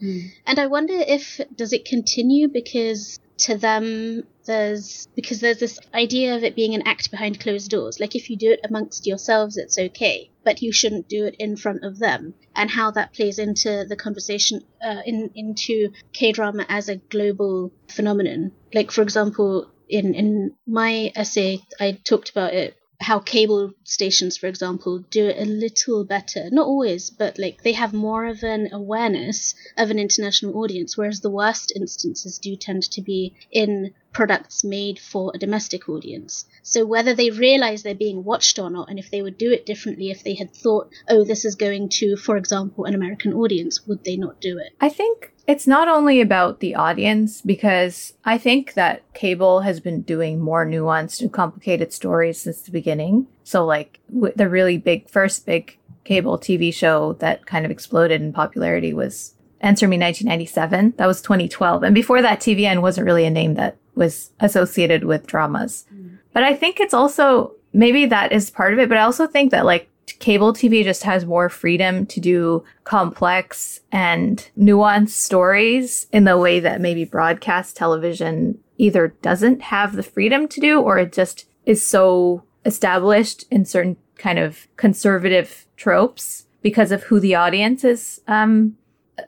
And 0.46 0.60
i 0.60 0.68
wonder 0.68 0.96
if 0.96 1.40
does 1.56 1.74
it 1.74 1.86
continue 1.86 2.48
because 2.48 3.20
to 3.42 3.58
them 3.58 4.24
there's 4.46 5.08
because 5.16 5.40
there's 5.40 5.60
this 5.60 5.80
idea 5.94 6.36
of 6.36 6.44
it 6.44 6.56
being 6.56 6.76
an 6.76 6.84
act 6.86 7.10
behind 7.12 7.40
closed 7.40 7.70
doors. 7.72 8.00
Like 8.00 8.16
if 8.16 8.30
you 8.30 8.38
do 8.38 8.52
it 8.52 8.60
amongst 8.64 9.08
yourselves 9.08 9.58
it's 9.58 9.78
okay 9.78 10.30
but 10.44 10.62
you 10.62 10.72
shouldn't 10.72 11.08
do 11.08 11.26
it 11.26 11.36
in 11.38 11.56
front 11.56 11.84
of 11.84 12.00
them. 12.00 12.34
And 12.56 12.70
how 12.70 12.92
that 12.92 13.14
plays 13.14 13.38
into 13.40 13.86
the 13.88 13.96
conversation 13.96 14.62
uh, 14.84 15.02
in 15.06 15.32
into 15.36 15.92
k-drama 16.14 16.66
as 16.70 16.90
a 16.90 16.98
global 16.98 17.72
phenomenon. 17.88 18.52
Like 18.74 18.92
for 18.92 19.02
example 19.02 19.72
in 19.90 20.14
in 20.14 20.56
my 20.66 21.12
essay 21.16 21.60
i 21.80 21.92
talked 21.92 22.30
about 22.30 22.54
it 22.54 22.76
how 23.02 23.20
cable 23.20 23.74
stations, 23.84 24.38
for 24.38 24.48
example, 24.48 25.00
do 25.10 25.28
it 25.28 25.42
a 25.42 25.46
little 25.46 26.06
better. 26.06 26.50
Not 26.52 26.68
always, 26.68 27.10
but 27.10 27.40
like 27.40 27.64
they 27.64 27.74
have 27.74 27.94
more 27.94 28.26
of 28.26 28.44
an 28.44 28.70
awareness 28.72 29.56
of 29.78 29.90
an 29.90 30.00
international 30.00 30.58
audience, 30.58 30.96
whereas 30.96 31.20
the 31.22 31.30
worst 31.30 31.74
instances 31.76 32.38
do 32.38 32.56
tend 32.56 32.84
to 32.92 33.02
be 33.02 33.34
in 33.52 33.94
products 34.14 34.64
made 34.64 35.00
for 35.00 35.32
a 35.34 35.38
domestic 35.38 35.88
audience. 35.90 36.46
So 36.64 36.86
whether 36.86 37.14
they 37.14 37.30
realize 37.30 37.84
they're 37.84 37.96
being 37.96 38.24
watched 38.24 38.60
or 38.60 38.70
not, 38.70 38.90
and 38.90 39.00
if 39.00 39.10
they 39.10 39.22
would 39.22 39.38
do 39.38 39.52
it 39.52 39.66
differently 39.66 40.12
if 40.12 40.24
they 40.24 40.36
had 40.36 40.54
thought, 40.54 40.92
oh, 41.10 41.24
this 41.24 41.46
is 41.46 41.56
going 41.56 41.90
to, 41.90 42.16
for 42.16 42.38
example, 42.38 42.86
an 42.86 42.96
American 42.96 43.34
audience, 43.34 43.88
would 43.88 44.04
they 44.04 44.18
not 44.18 44.42
do 44.42 44.58
it? 44.58 44.74
I 44.80 44.90
think 44.90 45.34
it's 45.48 45.68
not 45.68 45.88
only 45.88 46.22
about 46.22 46.60
the 46.60 46.76
audience 46.76 47.42
because 47.42 48.14
I 48.24 48.38
think 48.38 48.74
that 48.74 49.12
cable 49.14 49.62
has 49.62 49.80
been 49.80 50.02
doing 50.02 50.40
more 50.40 50.66
nuanced 50.66 51.22
and 51.22 51.32
complicated 51.32 51.92
stories 51.92 52.42
since 52.42 52.62
the 52.62 52.72
beginning. 52.72 53.28
So, 53.44 53.66
like 53.66 54.00
the 54.10 54.50
really 54.50 54.78
big 54.78 55.10
first 55.10 55.46
big 55.46 55.78
cable 56.04 56.38
TV 56.38 56.74
show 56.74 57.14
that 57.20 57.46
kind 57.46 57.66
of 57.66 57.72
exploded 57.72 58.22
in 58.22 58.34
popularity 58.34 58.94
was 58.94 59.36
Answer 59.62 59.88
Me 59.88 59.98
1997. 59.98 60.96
That 60.98 61.08
was 61.08 61.22
2012. 61.22 61.84
And 61.84 61.96
before 61.96 62.22
that, 62.22 62.40
TVN 62.40 62.82
wasn't 62.82 63.06
really 63.06 63.26
a 63.26 63.32
name 63.32 63.56
that 63.56 63.78
was 63.96 64.32
associated 64.40 65.04
with 65.04 65.28
dramas. 65.28 65.86
But 66.34 66.44
I 66.44 66.56
think 66.56 66.80
it's 66.80 66.94
also 66.94 67.54
maybe 67.74 68.06
that 68.06 68.32
is 68.32 68.50
part 68.50 68.74
of 68.74 68.80
it. 68.80 68.90
But 68.90 68.98
I 68.98 69.02
also 69.02 69.28
think 69.28 69.52
that 69.52 69.66
like 69.66 69.90
cable 70.20 70.54
TV 70.54 70.84
just 70.84 71.04
has 71.04 71.26
more 71.26 71.50
freedom 71.50 72.06
to 72.06 72.20
do 72.20 72.64
complex 72.84 73.80
and 73.92 74.50
nuanced 74.58 75.10
stories 75.10 76.08
in 76.12 76.26
the 76.26 76.38
way 76.38 76.60
that 76.60 76.82
maybe 76.82 77.06
broadcast 77.06 77.76
television 77.76 78.58
either 78.78 79.10
doesn't 79.22 79.62
have 79.62 79.96
the 79.96 80.04
freedom 80.04 80.48
to 80.48 80.60
do 80.60 80.80
or 80.80 80.98
it 80.98 81.14
just 81.14 81.46
is 81.66 81.86
so 81.86 82.44
established 82.66 83.46
in 83.52 83.66
certain 83.66 83.98
kind 84.18 84.40
of 84.40 84.68
conservative 84.78 85.66
tropes 85.78 86.46
because 86.62 86.92
of 86.92 87.04
who 87.04 87.20
the 87.20 87.36
audience 87.36 87.84
is 87.84 88.22
um, 88.28 88.78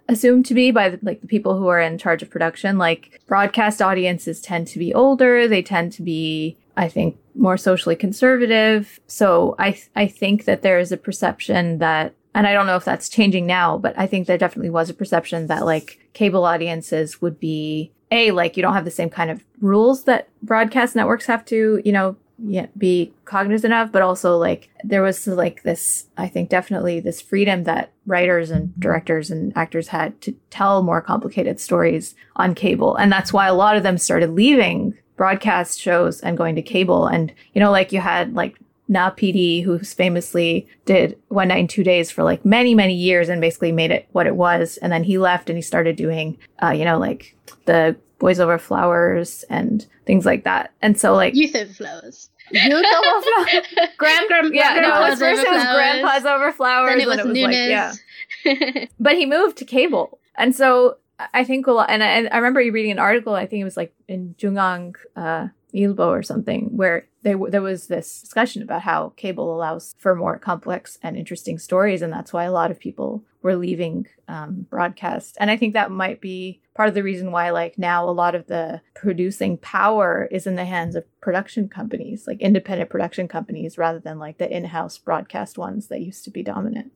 assumed 0.07 0.45
to 0.47 0.53
be 0.53 0.71
by 0.71 0.89
the, 0.89 0.99
like 1.01 1.21
the 1.21 1.27
people 1.27 1.57
who 1.57 1.67
are 1.67 1.79
in 1.79 1.97
charge 1.97 2.21
of 2.21 2.29
production. 2.29 2.77
Like 2.77 3.21
broadcast 3.27 3.81
audiences 3.81 4.41
tend 4.41 4.67
to 4.67 4.79
be 4.79 4.93
older. 4.93 5.47
They 5.47 5.61
tend 5.61 5.91
to 5.93 6.01
be 6.01 6.57
i 6.75 6.89
think 6.89 7.17
more 7.35 7.57
socially 7.57 7.95
conservative. 7.95 8.99
So 9.07 9.55
i 9.59 9.79
i 9.95 10.07
think 10.07 10.45
that 10.45 10.61
there 10.61 10.79
is 10.79 10.91
a 10.91 10.97
perception 10.97 11.79
that 11.79 12.13
and 12.35 12.47
i 12.47 12.53
don't 12.53 12.65
know 12.65 12.75
if 12.75 12.85
that's 12.85 13.09
changing 13.09 13.45
now 13.45 13.77
but 13.77 13.93
i 13.97 14.07
think 14.07 14.27
there 14.27 14.37
definitely 14.37 14.69
was 14.69 14.89
a 14.89 14.93
perception 14.93 15.47
that 15.47 15.65
like 15.65 15.99
cable 16.13 16.45
audiences 16.45 17.21
would 17.21 17.39
be 17.39 17.91
a 18.11 18.31
like 18.31 18.57
you 18.57 18.63
don't 18.63 18.73
have 18.73 18.85
the 18.85 18.91
same 18.91 19.09
kind 19.09 19.29
of 19.29 19.43
rules 19.61 20.05
that 20.05 20.29
broadcast 20.41 20.95
networks 20.95 21.25
have 21.25 21.45
to 21.45 21.81
you 21.85 21.91
know 21.91 22.15
yeah, 22.45 22.67
be 22.77 23.13
cognizant 23.25 23.73
of, 23.73 23.91
but 23.91 24.01
also 24.01 24.37
like 24.37 24.69
there 24.83 25.01
was 25.01 25.25
like 25.27 25.63
this, 25.63 26.07
I 26.17 26.27
think 26.27 26.49
definitely 26.49 26.99
this 26.99 27.21
freedom 27.21 27.63
that 27.63 27.91
writers 28.05 28.51
and 28.51 28.77
directors 28.79 29.31
and 29.31 29.55
actors 29.55 29.87
had 29.87 30.19
to 30.21 30.33
tell 30.49 30.83
more 30.83 31.01
complicated 31.01 31.59
stories 31.59 32.15
on 32.35 32.53
cable. 32.53 32.95
And 32.95 33.11
that's 33.11 33.31
why 33.31 33.47
a 33.47 33.53
lot 33.53 33.77
of 33.77 33.83
them 33.83 33.97
started 33.97 34.31
leaving 34.31 34.97
broadcast 35.15 35.79
shows 35.79 36.19
and 36.19 36.37
going 36.37 36.55
to 36.55 36.61
cable. 36.61 37.07
And, 37.07 37.33
you 37.53 37.61
know, 37.61 37.71
like 37.71 37.91
you 37.91 38.01
had 38.01 38.33
like 38.33 38.57
Na 38.89 39.09
PD, 39.09 39.63
who 39.63 39.79
famously 39.79 40.67
did 40.85 41.17
One 41.29 41.47
Night 41.47 41.59
in 41.59 41.67
Two 41.67 41.83
Days 41.83 42.11
for 42.11 42.23
like 42.23 42.43
many, 42.43 42.75
many 42.75 42.93
years 42.93 43.29
and 43.29 43.39
basically 43.39 43.71
made 43.71 43.91
it 43.91 44.07
what 44.11 44.27
it 44.27 44.35
was. 44.35 44.77
And 44.77 44.91
then 44.91 45.03
he 45.03 45.17
left 45.17 45.49
and 45.49 45.57
he 45.57 45.61
started 45.61 45.95
doing, 45.95 46.37
uh, 46.61 46.71
you 46.71 46.83
know, 46.83 46.99
like 46.99 47.37
the 47.65 47.95
Boys 48.19 48.39
Over 48.39 48.57
Flowers 48.57 49.43
and 49.49 49.85
things 50.05 50.25
like 50.25 50.43
that. 50.43 50.71
And 50.81 50.99
so 50.99 51.13
like 51.13 51.35
Youth 51.35 51.55
over 51.55 51.73
flowers. 51.73 52.29
Youth 52.51 52.85
Over 52.85 53.21
Flowers. 53.21 53.65
Grand, 53.97 54.27
Gram- 54.27 54.53
yeah, 54.53 54.75
no, 54.75 54.81
Grandpa's 54.91 55.19
first 55.19 55.39
Over 55.45 55.49
it 55.49 55.53
was 55.53 55.63
Flowers. 55.63 55.75
Grandpa's 55.75 56.25
Over 56.25 56.51
Flowers. 56.51 56.89
Then 56.91 57.01
it 57.01 57.07
was, 57.07 57.19
and 57.19 57.33
Noonas. 57.33 57.99
like, 58.45 58.55
yeah. 58.61 58.85
But 58.99 59.15
he 59.15 59.25
moved 59.25 59.57
to 59.57 59.65
cable. 59.65 60.19
And 60.35 60.55
so 60.55 60.97
I 61.33 61.43
think 61.43 61.67
a 61.67 61.71
lot, 61.71 61.89
and 61.89 62.03
I, 62.03 62.25
I 62.25 62.37
remember 62.37 62.59
reading 62.59 62.91
an 62.91 62.99
article, 62.99 63.33
I 63.35 63.45
think 63.45 63.61
it 63.61 63.65
was 63.65 63.77
like 63.77 63.93
in 64.07 64.35
JoongAng 64.37 64.95
uh, 65.15 65.47
Ilbo 65.73 66.07
or 66.07 66.23
something, 66.23 66.69
where 66.75 67.07
they, 67.23 67.35
there 67.49 67.61
was 67.61 67.87
this 67.87 68.21
discussion 68.21 68.61
about 68.61 68.81
how 68.81 69.13
cable 69.15 69.55
allows 69.55 69.95
for 69.97 70.15
more 70.15 70.37
complex 70.37 70.99
and 71.01 71.17
interesting 71.17 71.57
stories. 71.57 72.01
And 72.01 72.11
that's 72.11 72.33
why 72.33 72.43
a 72.43 72.51
lot 72.51 72.71
of 72.71 72.79
people 72.79 73.23
were 73.41 73.55
leaving 73.55 74.07
um, 74.27 74.67
broadcast. 74.69 75.37
And 75.39 75.49
I 75.51 75.57
think 75.57 75.73
that 75.73 75.91
might 75.91 76.21
be 76.21 76.61
part 76.75 76.89
of 76.89 76.95
the 76.95 77.03
reason 77.03 77.31
why, 77.31 77.49
like, 77.49 77.77
now 77.77 78.07
a 78.07 78.11
lot 78.11 78.35
of 78.35 78.47
the 78.47 78.81
producing 78.93 79.57
power 79.57 80.27
is 80.31 80.47
in 80.47 80.55
the 80.55 80.65
hands 80.65 80.95
of 80.95 81.05
production 81.21 81.67
companies, 81.69 82.25
like 82.27 82.41
independent 82.41 82.89
production 82.89 83.27
companies, 83.27 83.77
rather 83.77 83.99
than 83.99 84.19
like 84.19 84.37
the 84.37 84.49
in 84.49 84.65
house 84.65 84.97
broadcast 84.97 85.57
ones 85.57 85.87
that 85.87 86.01
used 86.01 86.23
to 86.23 86.31
be 86.31 86.43
dominant. 86.43 86.91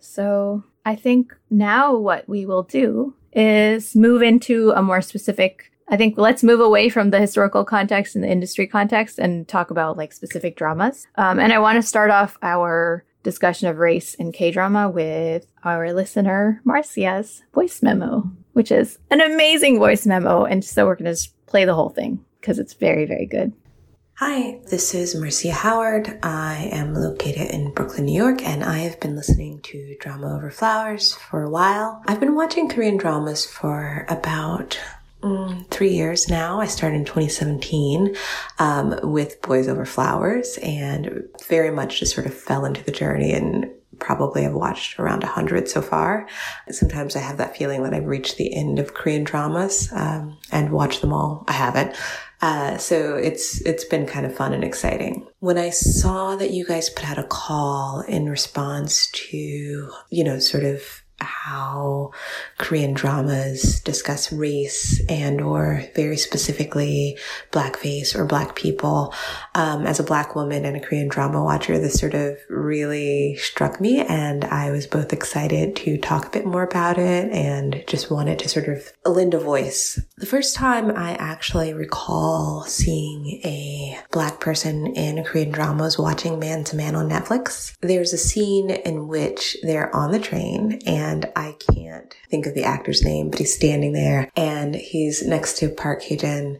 So 0.00 0.64
I 0.84 0.96
think 0.96 1.34
now 1.48 1.96
what 1.96 2.28
we 2.28 2.44
will 2.44 2.64
do 2.64 3.14
is 3.32 3.96
move 3.96 4.22
into 4.22 4.70
a 4.70 4.82
more 4.82 5.00
specific 5.00 5.72
I 5.88 5.96
think 5.96 6.16
let's 6.16 6.42
move 6.42 6.60
away 6.60 6.88
from 6.88 7.10
the 7.10 7.20
historical 7.20 7.64
context 7.64 8.14
and 8.14 8.24
the 8.24 8.30
industry 8.30 8.66
context 8.66 9.18
and 9.18 9.46
talk 9.46 9.70
about 9.70 9.96
like 9.96 10.12
specific 10.12 10.56
dramas. 10.56 11.06
Um, 11.16 11.38
and 11.38 11.52
I 11.52 11.58
want 11.58 11.76
to 11.76 11.82
start 11.82 12.10
off 12.10 12.38
our 12.42 13.04
discussion 13.22 13.68
of 13.68 13.78
race 13.78 14.14
in 14.14 14.32
K 14.32 14.50
drama 14.50 14.88
with 14.88 15.46
our 15.62 15.92
listener 15.92 16.60
Marcia's 16.64 17.42
voice 17.52 17.82
memo, 17.82 18.30
which 18.52 18.70
is 18.70 18.98
an 19.10 19.20
amazing 19.20 19.78
voice 19.78 20.06
memo. 20.06 20.44
And 20.44 20.64
so 20.64 20.86
we're 20.86 20.96
going 20.96 21.06
to 21.06 21.12
just 21.12 21.34
play 21.46 21.64
the 21.64 21.74
whole 21.74 21.90
thing 21.90 22.24
because 22.40 22.58
it's 22.58 22.74
very, 22.74 23.04
very 23.04 23.26
good. 23.26 23.52
Hi, 24.18 24.60
this 24.70 24.94
is 24.94 25.16
Marcia 25.16 25.50
Howard. 25.50 26.20
I 26.22 26.68
am 26.70 26.94
located 26.94 27.50
in 27.50 27.72
Brooklyn, 27.72 28.04
New 28.04 28.16
York, 28.16 28.42
and 28.46 28.62
I 28.62 28.78
have 28.78 29.00
been 29.00 29.16
listening 29.16 29.60
to 29.62 29.96
Drama 29.98 30.36
Over 30.36 30.52
Flowers 30.52 31.14
for 31.14 31.42
a 31.42 31.50
while. 31.50 32.00
I've 32.06 32.20
been 32.20 32.36
watching 32.36 32.68
Korean 32.68 32.96
dramas 32.96 33.44
for 33.44 34.06
about 34.08 34.78
three 35.70 35.92
years 35.92 36.28
now. 36.28 36.60
I 36.60 36.66
started 36.66 36.96
in 36.96 37.04
2017 37.04 38.16
um, 38.58 38.98
with 39.02 39.40
Boys 39.42 39.68
Over 39.68 39.84
Flowers 39.84 40.58
and 40.62 41.24
very 41.48 41.70
much 41.70 42.00
just 42.00 42.14
sort 42.14 42.26
of 42.26 42.34
fell 42.34 42.64
into 42.64 42.82
the 42.84 42.92
journey 42.92 43.32
and 43.32 43.70
probably 43.98 44.42
have 44.42 44.52
watched 44.52 44.98
around 44.98 45.22
100 45.22 45.68
so 45.68 45.80
far. 45.80 46.28
Sometimes 46.70 47.16
I 47.16 47.20
have 47.20 47.38
that 47.38 47.56
feeling 47.56 47.82
that 47.84 47.94
I've 47.94 48.06
reached 48.06 48.36
the 48.36 48.54
end 48.54 48.78
of 48.78 48.94
Korean 48.94 49.24
dramas 49.24 49.88
um, 49.92 50.36
and 50.50 50.72
watched 50.72 51.00
them 51.00 51.12
all. 51.12 51.44
I 51.48 51.52
haven't. 51.52 51.96
Uh, 52.42 52.76
so 52.76 53.16
it's 53.16 53.62
it's 53.62 53.84
been 53.84 54.04
kind 54.06 54.26
of 54.26 54.36
fun 54.36 54.52
and 54.52 54.64
exciting. 54.64 55.26
When 55.38 55.56
I 55.56 55.70
saw 55.70 56.36
that 56.36 56.50
you 56.50 56.66
guys 56.66 56.90
put 56.90 57.08
out 57.08 57.18
a 57.18 57.24
call 57.24 58.02
in 58.02 58.28
response 58.28 59.10
to, 59.12 59.90
you 60.10 60.24
know, 60.24 60.38
sort 60.38 60.64
of 60.64 61.03
how 61.24 62.12
Korean 62.58 62.94
dramas 62.94 63.80
discuss 63.80 64.32
race 64.32 65.02
and 65.08 65.40
or 65.40 65.84
very 65.94 66.16
specifically 66.16 67.18
blackface 67.50 68.14
or 68.14 68.24
black 68.24 68.54
people. 68.54 69.14
Um, 69.54 69.86
as 69.86 70.00
a 70.00 70.04
black 70.04 70.34
woman 70.34 70.64
and 70.64 70.76
a 70.76 70.80
Korean 70.80 71.08
drama 71.08 71.42
watcher, 71.42 71.78
this 71.78 71.98
sort 71.98 72.14
of 72.14 72.38
really 72.48 73.36
struck 73.36 73.80
me 73.80 74.00
and 74.00 74.44
I 74.44 74.70
was 74.70 74.86
both 74.86 75.12
excited 75.12 75.76
to 75.76 75.98
talk 75.98 76.26
a 76.26 76.30
bit 76.30 76.46
more 76.46 76.62
about 76.62 76.98
it 76.98 77.32
and 77.32 77.82
just 77.86 78.10
wanted 78.10 78.38
to 78.40 78.48
sort 78.48 78.68
of 78.68 78.92
lend 79.04 79.34
a 79.34 79.38
voice. 79.38 80.00
The 80.16 80.26
first 80.26 80.54
time 80.54 80.90
I 80.90 81.14
actually 81.14 81.74
recall 81.74 82.64
seeing 82.64 83.40
a 83.44 83.98
black 84.10 84.40
person 84.40 84.86
in 84.86 85.18
a 85.18 85.24
Korean 85.24 85.50
drama 85.50 85.84
was 85.84 85.98
watching 85.98 86.38
Man 86.38 86.64
to 86.64 86.76
Man 86.76 86.94
on 86.94 87.08
Netflix. 87.08 87.76
There's 87.80 88.12
a 88.12 88.18
scene 88.18 88.70
in 88.70 89.08
which 89.08 89.56
they're 89.62 89.94
on 89.94 90.12
the 90.12 90.18
train 90.18 90.80
and 90.86 91.13
and 91.14 91.30
I 91.36 91.56
can't 91.74 92.12
think 92.28 92.46
of 92.46 92.54
the 92.54 92.64
actor's 92.64 93.04
name, 93.04 93.30
but 93.30 93.38
he's 93.38 93.54
standing 93.54 93.92
there 93.92 94.30
and 94.36 94.74
he's 94.74 95.24
next 95.24 95.58
to 95.58 95.68
Park 95.68 96.02
Hae-jin. 96.02 96.58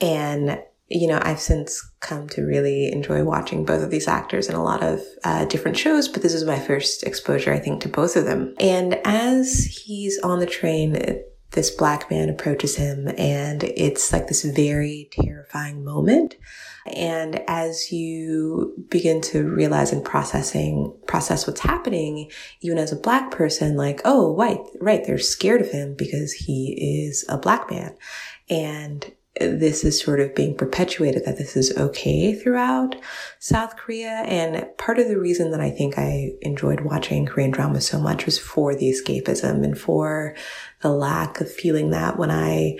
And, 0.00 0.60
you 0.88 1.06
know, 1.06 1.20
I've 1.22 1.38
since 1.38 1.88
come 2.00 2.28
to 2.30 2.42
really 2.42 2.90
enjoy 2.90 3.22
watching 3.22 3.64
both 3.64 3.82
of 3.82 3.90
these 3.90 4.08
actors 4.08 4.48
in 4.48 4.56
a 4.56 4.62
lot 4.62 4.82
of 4.82 5.00
uh, 5.22 5.44
different 5.44 5.76
shows, 5.76 6.08
but 6.08 6.22
this 6.22 6.34
is 6.34 6.44
my 6.44 6.58
first 6.58 7.04
exposure, 7.04 7.52
I 7.52 7.60
think, 7.60 7.80
to 7.82 7.88
both 7.88 8.16
of 8.16 8.24
them. 8.24 8.54
And 8.58 9.00
as 9.04 9.64
he's 9.64 10.18
on 10.18 10.40
the 10.40 10.46
train, 10.46 11.22
this 11.52 11.70
black 11.70 12.10
man 12.10 12.28
approaches 12.28 12.76
him 12.76 13.08
and 13.16 13.62
it's 13.62 14.12
like 14.12 14.26
this 14.26 14.42
very 14.42 15.08
terrifying 15.12 15.84
moment 15.84 16.34
and 16.86 17.42
as 17.48 17.92
you 17.92 18.74
begin 18.88 19.20
to 19.22 19.44
realize 19.44 19.92
and 19.92 20.04
processing, 20.04 20.94
process 21.06 21.46
what's 21.46 21.60
happening, 21.60 22.30
even 22.60 22.78
as 22.78 22.92
a 22.92 22.96
black 22.96 23.30
person, 23.30 23.76
like, 23.76 24.00
oh, 24.04 24.34
right, 24.36 24.58
right, 24.80 25.04
they're 25.04 25.18
scared 25.18 25.60
of 25.60 25.70
him 25.70 25.94
because 25.96 26.32
he 26.32 27.06
is 27.06 27.24
a 27.28 27.38
black 27.38 27.70
man. 27.70 27.96
And 28.50 29.12
this 29.40 29.82
is 29.82 30.00
sort 30.00 30.20
of 30.20 30.34
being 30.34 30.54
perpetuated 30.54 31.24
that 31.24 31.38
this 31.38 31.56
is 31.56 31.76
okay 31.78 32.34
throughout 32.34 32.96
South 33.38 33.76
Korea. 33.76 34.24
And 34.26 34.66
part 34.76 34.98
of 34.98 35.08
the 35.08 35.18
reason 35.18 35.52
that 35.52 35.60
I 35.60 35.70
think 35.70 35.98
I 35.98 36.32
enjoyed 36.42 36.80
watching 36.80 37.24
Korean 37.24 37.50
drama 37.50 37.80
so 37.80 37.98
much 37.98 38.26
was 38.26 38.38
for 38.38 38.74
the 38.74 38.90
escapism 38.90 39.64
and 39.64 39.78
for 39.78 40.36
the 40.80 40.90
lack 40.90 41.40
of 41.40 41.50
feeling 41.50 41.90
that 41.90 42.18
when 42.18 42.30
I 42.30 42.78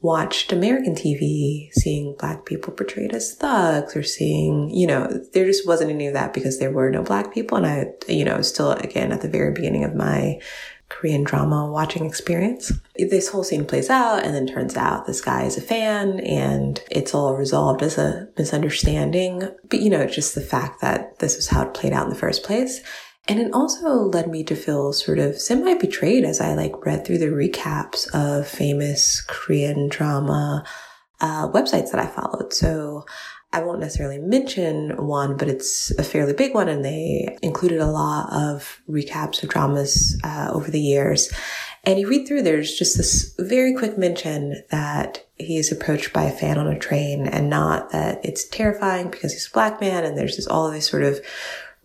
watched 0.00 0.52
American 0.52 0.94
TV, 0.94 1.72
seeing 1.72 2.14
black 2.18 2.44
people 2.44 2.72
portrayed 2.72 3.12
as 3.12 3.34
thugs 3.34 3.96
or 3.96 4.02
seeing, 4.02 4.70
you 4.70 4.86
know, 4.86 5.06
there 5.32 5.44
just 5.44 5.66
wasn't 5.66 5.90
any 5.90 6.06
of 6.06 6.14
that 6.14 6.32
because 6.32 6.58
there 6.58 6.70
were 6.70 6.90
no 6.90 7.02
black 7.02 7.34
people. 7.34 7.58
And 7.58 7.66
I, 7.66 7.86
you 8.08 8.24
know, 8.24 8.40
still 8.42 8.72
again 8.72 9.10
at 9.12 9.22
the 9.22 9.28
very 9.28 9.52
beginning 9.52 9.84
of 9.84 9.94
my 9.94 10.40
Korean 10.88 11.22
drama 11.22 11.70
watching 11.70 12.06
experience. 12.06 12.72
This 12.96 13.28
whole 13.28 13.44
scene 13.44 13.66
plays 13.66 13.90
out 13.90 14.24
and 14.24 14.34
then 14.34 14.46
turns 14.46 14.76
out 14.76 15.06
this 15.06 15.20
guy 15.20 15.42
is 15.44 15.58
a 15.58 15.60
fan 15.60 16.20
and 16.20 16.80
it's 16.90 17.14
all 17.14 17.36
resolved 17.36 17.82
as 17.82 17.98
a 17.98 18.28
misunderstanding. 18.38 19.48
But, 19.68 19.80
you 19.80 19.90
know, 19.90 20.06
just 20.06 20.34
the 20.34 20.40
fact 20.40 20.80
that 20.80 21.18
this 21.18 21.36
was 21.36 21.48
how 21.48 21.66
it 21.66 21.74
played 21.74 21.92
out 21.92 22.04
in 22.04 22.10
the 22.10 22.18
first 22.18 22.42
place. 22.42 22.80
And 23.28 23.38
it 23.38 23.52
also 23.52 23.90
led 23.90 24.28
me 24.28 24.42
to 24.44 24.56
feel 24.56 24.92
sort 24.94 25.18
of 25.18 25.38
semi 25.38 25.74
betrayed 25.74 26.24
as 26.24 26.40
I 26.40 26.54
like 26.54 26.86
read 26.86 27.04
through 27.04 27.18
the 27.18 27.26
recaps 27.26 28.08
of 28.14 28.48
famous 28.48 29.20
Korean 29.20 29.88
drama 29.88 30.64
uh, 31.20 31.48
websites 31.48 31.90
that 31.90 32.00
I 32.00 32.06
followed. 32.06 32.54
So 32.54 33.04
I 33.52 33.60
won't 33.60 33.80
necessarily 33.80 34.18
mention 34.18 35.06
one, 35.06 35.36
but 35.36 35.48
it's 35.48 35.90
a 35.98 36.02
fairly 36.02 36.32
big 36.34 36.54
one, 36.54 36.68
and 36.68 36.84
they 36.84 37.38
included 37.42 37.80
a 37.80 37.86
lot 37.86 38.32
of 38.32 38.80
recaps 38.88 39.42
of 39.42 39.48
dramas 39.48 40.18
uh, 40.22 40.50
over 40.52 40.70
the 40.70 40.80
years. 40.80 41.32
And 41.84 41.98
you 41.98 42.08
read 42.08 42.26
through, 42.26 42.42
there's 42.42 42.76
just 42.76 42.98
this 42.98 43.34
very 43.38 43.74
quick 43.74 43.96
mention 43.96 44.62
that 44.70 45.26
he 45.36 45.56
is 45.56 45.72
approached 45.72 46.12
by 46.12 46.24
a 46.24 46.36
fan 46.36 46.58
on 46.58 46.66
a 46.66 46.78
train, 46.78 47.26
and 47.26 47.48
not 47.48 47.90
that 47.92 48.22
it's 48.22 48.44
terrifying 48.44 49.10
because 49.10 49.32
he's 49.32 49.48
a 49.48 49.52
black 49.52 49.80
man, 49.80 50.04
and 50.04 50.16
there's 50.16 50.36
just 50.36 50.48
all 50.48 50.66
of 50.66 50.74
these 50.74 50.88
sort 50.88 51.02
of 51.02 51.20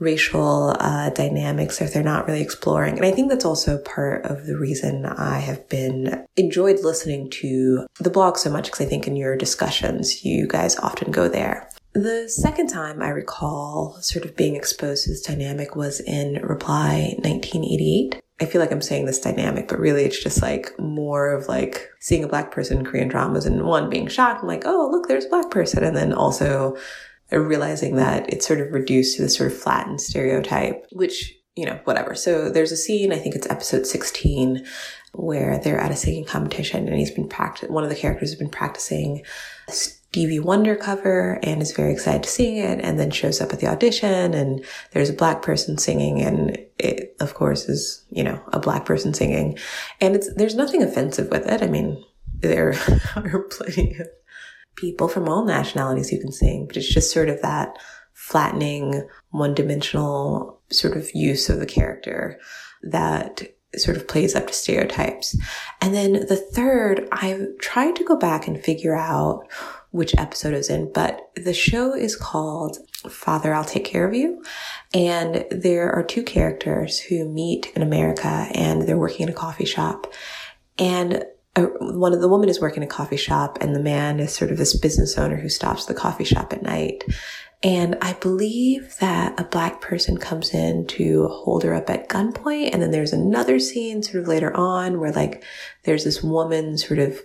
racial 0.03 0.75
uh, 0.79 1.09
dynamics 1.11 1.81
if 1.81 1.93
they're 1.93 2.03
not 2.03 2.27
really 2.27 2.41
exploring. 2.41 2.97
And 2.97 3.05
I 3.05 3.11
think 3.11 3.29
that's 3.29 3.45
also 3.45 3.79
part 3.79 4.25
of 4.25 4.45
the 4.45 4.57
reason 4.57 5.05
I 5.05 5.39
have 5.39 5.67
been 5.69 6.25
enjoyed 6.35 6.83
listening 6.83 7.29
to 7.31 7.87
the 7.99 8.09
blog 8.09 8.37
so 8.37 8.51
much 8.51 8.65
because 8.65 8.85
I 8.85 8.89
think 8.89 9.07
in 9.07 9.15
your 9.15 9.35
discussions, 9.35 10.23
you 10.23 10.47
guys 10.47 10.77
often 10.77 11.11
go 11.11 11.27
there. 11.27 11.69
The 11.93 12.27
second 12.27 12.67
time 12.67 13.03
I 13.03 13.09
recall 13.09 13.97
sort 14.01 14.25
of 14.25 14.35
being 14.35 14.55
exposed 14.55 15.03
to 15.03 15.11
this 15.11 15.21
dynamic 15.21 15.75
was 15.75 15.99
in 15.99 16.41
Reply 16.41 17.13
1988. 17.19 18.19
I 18.41 18.45
feel 18.45 18.59
like 18.59 18.71
I'm 18.71 18.81
saying 18.81 19.05
this 19.05 19.19
dynamic, 19.19 19.67
but 19.67 19.79
really 19.79 20.03
it's 20.03 20.21
just 20.21 20.41
like 20.41 20.71
more 20.79 21.31
of 21.31 21.47
like 21.47 21.87
seeing 21.99 22.23
a 22.23 22.27
black 22.27 22.51
person 22.51 22.79
in 22.79 22.85
Korean 22.85 23.09
dramas 23.09 23.45
and 23.45 23.63
one 23.63 23.91
being 23.91 24.07
shocked. 24.07 24.41
I'm 24.41 24.47
like, 24.47 24.63
oh, 24.65 24.89
look, 24.91 25.07
there's 25.07 25.25
a 25.25 25.29
black 25.29 25.51
person. 25.51 25.83
And 25.83 25.95
then 25.95 26.13
also 26.13 26.75
realizing 27.41 27.95
that 27.95 28.31
it's 28.31 28.45
sort 28.45 28.61
of 28.61 28.71
reduced 28.71 29.15
to 29.17 29.23
this 29.23 29.35
sort 29.35 29.51
of 29.51 29.57
flattened 29.57 30.01
stereotype, 30.01 30.85
which, 30.91 31.33
you 31.55 31.65
know, 31.65 31.79
whatever. 31.85 32.15
So 32.15 32.49
there's 32.49 32.71
a 32.71 32.77
scene, 32.77 33.11
I 33.11 33.17
think 33.17 33.35
it's 33.35 33.49
episode 33.49 33.85
16, 33.85 34.65
where 35.13 35.57
they're 35.59 35.79
at 35.79 35.91
a 35.91 35.95
singing 35.95 36.25
competition 36.25 36.87
and 36.87 36.97
he's 36.97 37.11
been 37.11 37.29
practice. 37.29 37.69
One 37.69 37.83
of 37.83 37.89
the 37.89 37.95
characters 37.95 38.29
has 38.29 38.39
been 38.39 38.49
practicing 38.49 39.23
Stevie 39.69 40.39
Wonder 40.39 40.75
cover 40.75 41.39
and 41.43 41.61
is 41.61 41.71
very 41.71 41.91
excited 41.91 42.23
to 42.23 42.29
sing 42.29 42.57
it 42.57 42.79
and 42.83 42.99
then 42.99 43.11
shows 43.11 43.41
up 43.41 43.53
at 43.53 43.59
the 43.59 43.67
audition 43.67 44.33
and 44.33 44.63
there's 44.91 45.09
a 45.09 45.13
black 45.13 45.41
person 45.41 45.77
singing 45.77 46.21
and 46.21 46.57
it, 46.79 47.15
of 47.19 47.33
course, 47.33 47.69
is, 47.69 48.05
you 48.09 48.23
know, 48.23 48.41
a 48.53 48.59
black 48.59 48.85
person 48.85 49.13
singing. 49.13 49.57
And 50.01 50.15
it's, 50.15 50.33
there's 50.35 50.55
nothing 50.55 50.83
offensive 50.83 51.29
with 51.29 51.47
it. 51.47 51.61
I 51.61 51.67
mean, 51.67 52.03
there 52.39 52.75
are 53.15 53.43
plenty 53.49 53.95
of 53.99 54.07
people 54.75 55.07
from 55.07 55.29
all 55.29 55.45
nationalities 55.45 56.09
who 56.09 56.19
can 56.19 56.31
sing, 56.31 56.65
but 56.67 56.77
it's 56.77 56.93
just 56.93 57.11
sort 57.11 57.29
of 57.29 57.41
that 57.41 57.77
flattening, 58.13 59.07
one 59.31 59.53
dimensional 59.53 60.61
sort 60.71 60.95
of 60.95 61.09
use 61.13 61.49
of 61.49 61.59
the 61.59 61.65
character 61.65 62.39
that 62.83 63.43
sort 63.75 63.97
of 63.97 64.07
plays 64.07 64.35
up 64.35 64.47
to 64.47 64.53
stereotypes. 64.53 65.37
And 65.81 65.93
then 65.93 66.13
the 66.13 66.35
third, 66.35 67.07
I've 67.11 67.57
tried 67.59 67.95
to 67.97 68.03
go 68.03 68.15
back 68.15 68.47
and 68.47 68.63
figure 68.63 68.95
out 68.95 69.47
which 69.91 70.15
episode 70.17 70.53
is 70.53 70.69
in, 70.69 70.91
but 70.91 71.31
the 71.35 71.53
show 71.53 71.93
is 71.93 72.15
called 72.15 72.77
Father, 73.09 73.53
I'll 73.53 73.63
Take 73.63 73.85
Care 73.85 74.07
of 74.07 74.13
You. 74.13 74.43
And 74.93 75.45
there 75.51 75.91
are 75.91 76.03
two 76.03 76.23
characters 76.23 76.99
who 76.99 77.29
meet 77.29 77.71
in 77.75 77.81
America 77.81 78.47
and 78.53 78.83
they're 78.83 78.97
working 78.97 79.27
in 79.27 79.33
a 79.33 79.37
coffee 79.37 79.65
shop. 79.65 80.11
And 80.79 81.23
one 81.55 82.13
of 82.13 82.21
the 82.21 82.27
woman 82.27 82.49
is 82.49 82.59
working 82.59 82.83
a 82.83 82.87
coffee 82.87 83.17
shop 83.17 83.59
and 83.61 83.75
the 83.75 83.79
man 83.79 84.19
is 84.19 84.33
sort 84.33 84.51
of 84.51 84.57
this 84.57 84.75
business 84.75 85.17
owner 85.17 85.35
who 85.35 85.49
stops 85.49 85.85
the 85.85 85.93
coffee 85.93 86.23
shop 86.23 86.51
at 86.51 86.63
night. 86.63 87.03
And 87.61 87.95
I 88.01 88.13
believe 88.13 88.97
that 88.99 89.39
a 89.39 89.45
black 89.45 89.79
person 89.79 90.17
comes 90.17 90.53
in 90.53 90.85
to 90.87 91.27
hold 91.27 91.63
her 91.63 91.73
up 91.73 91.89
at 91.89 92.09
gunpoint. 92.09 92.71
And 92.73 92.81
then 92.81 92.91
there's 92.91 93.13
another 93.13 93.59
scene 93.59 94.03
sort 94.03 94.21
of 94.21 94.27
later 94.27 94.55
on 94.55 94.99
where 94.99 95.11
like 95.11 95.43
there's 95.83 96.03
this 96.03 96.23
woman 96.23 96.77
sort 96.77 96.99
of, 96.99 97.21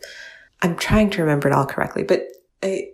I'm 0.62 0.76
trying 0.76 1.11
to 1.11 1.22
remember 1.22 1.49
it 1.49 1.55
all 1.55 1.66
correctly, 1.66 2.05
but 2.05 2.29
I, 2.62 2.91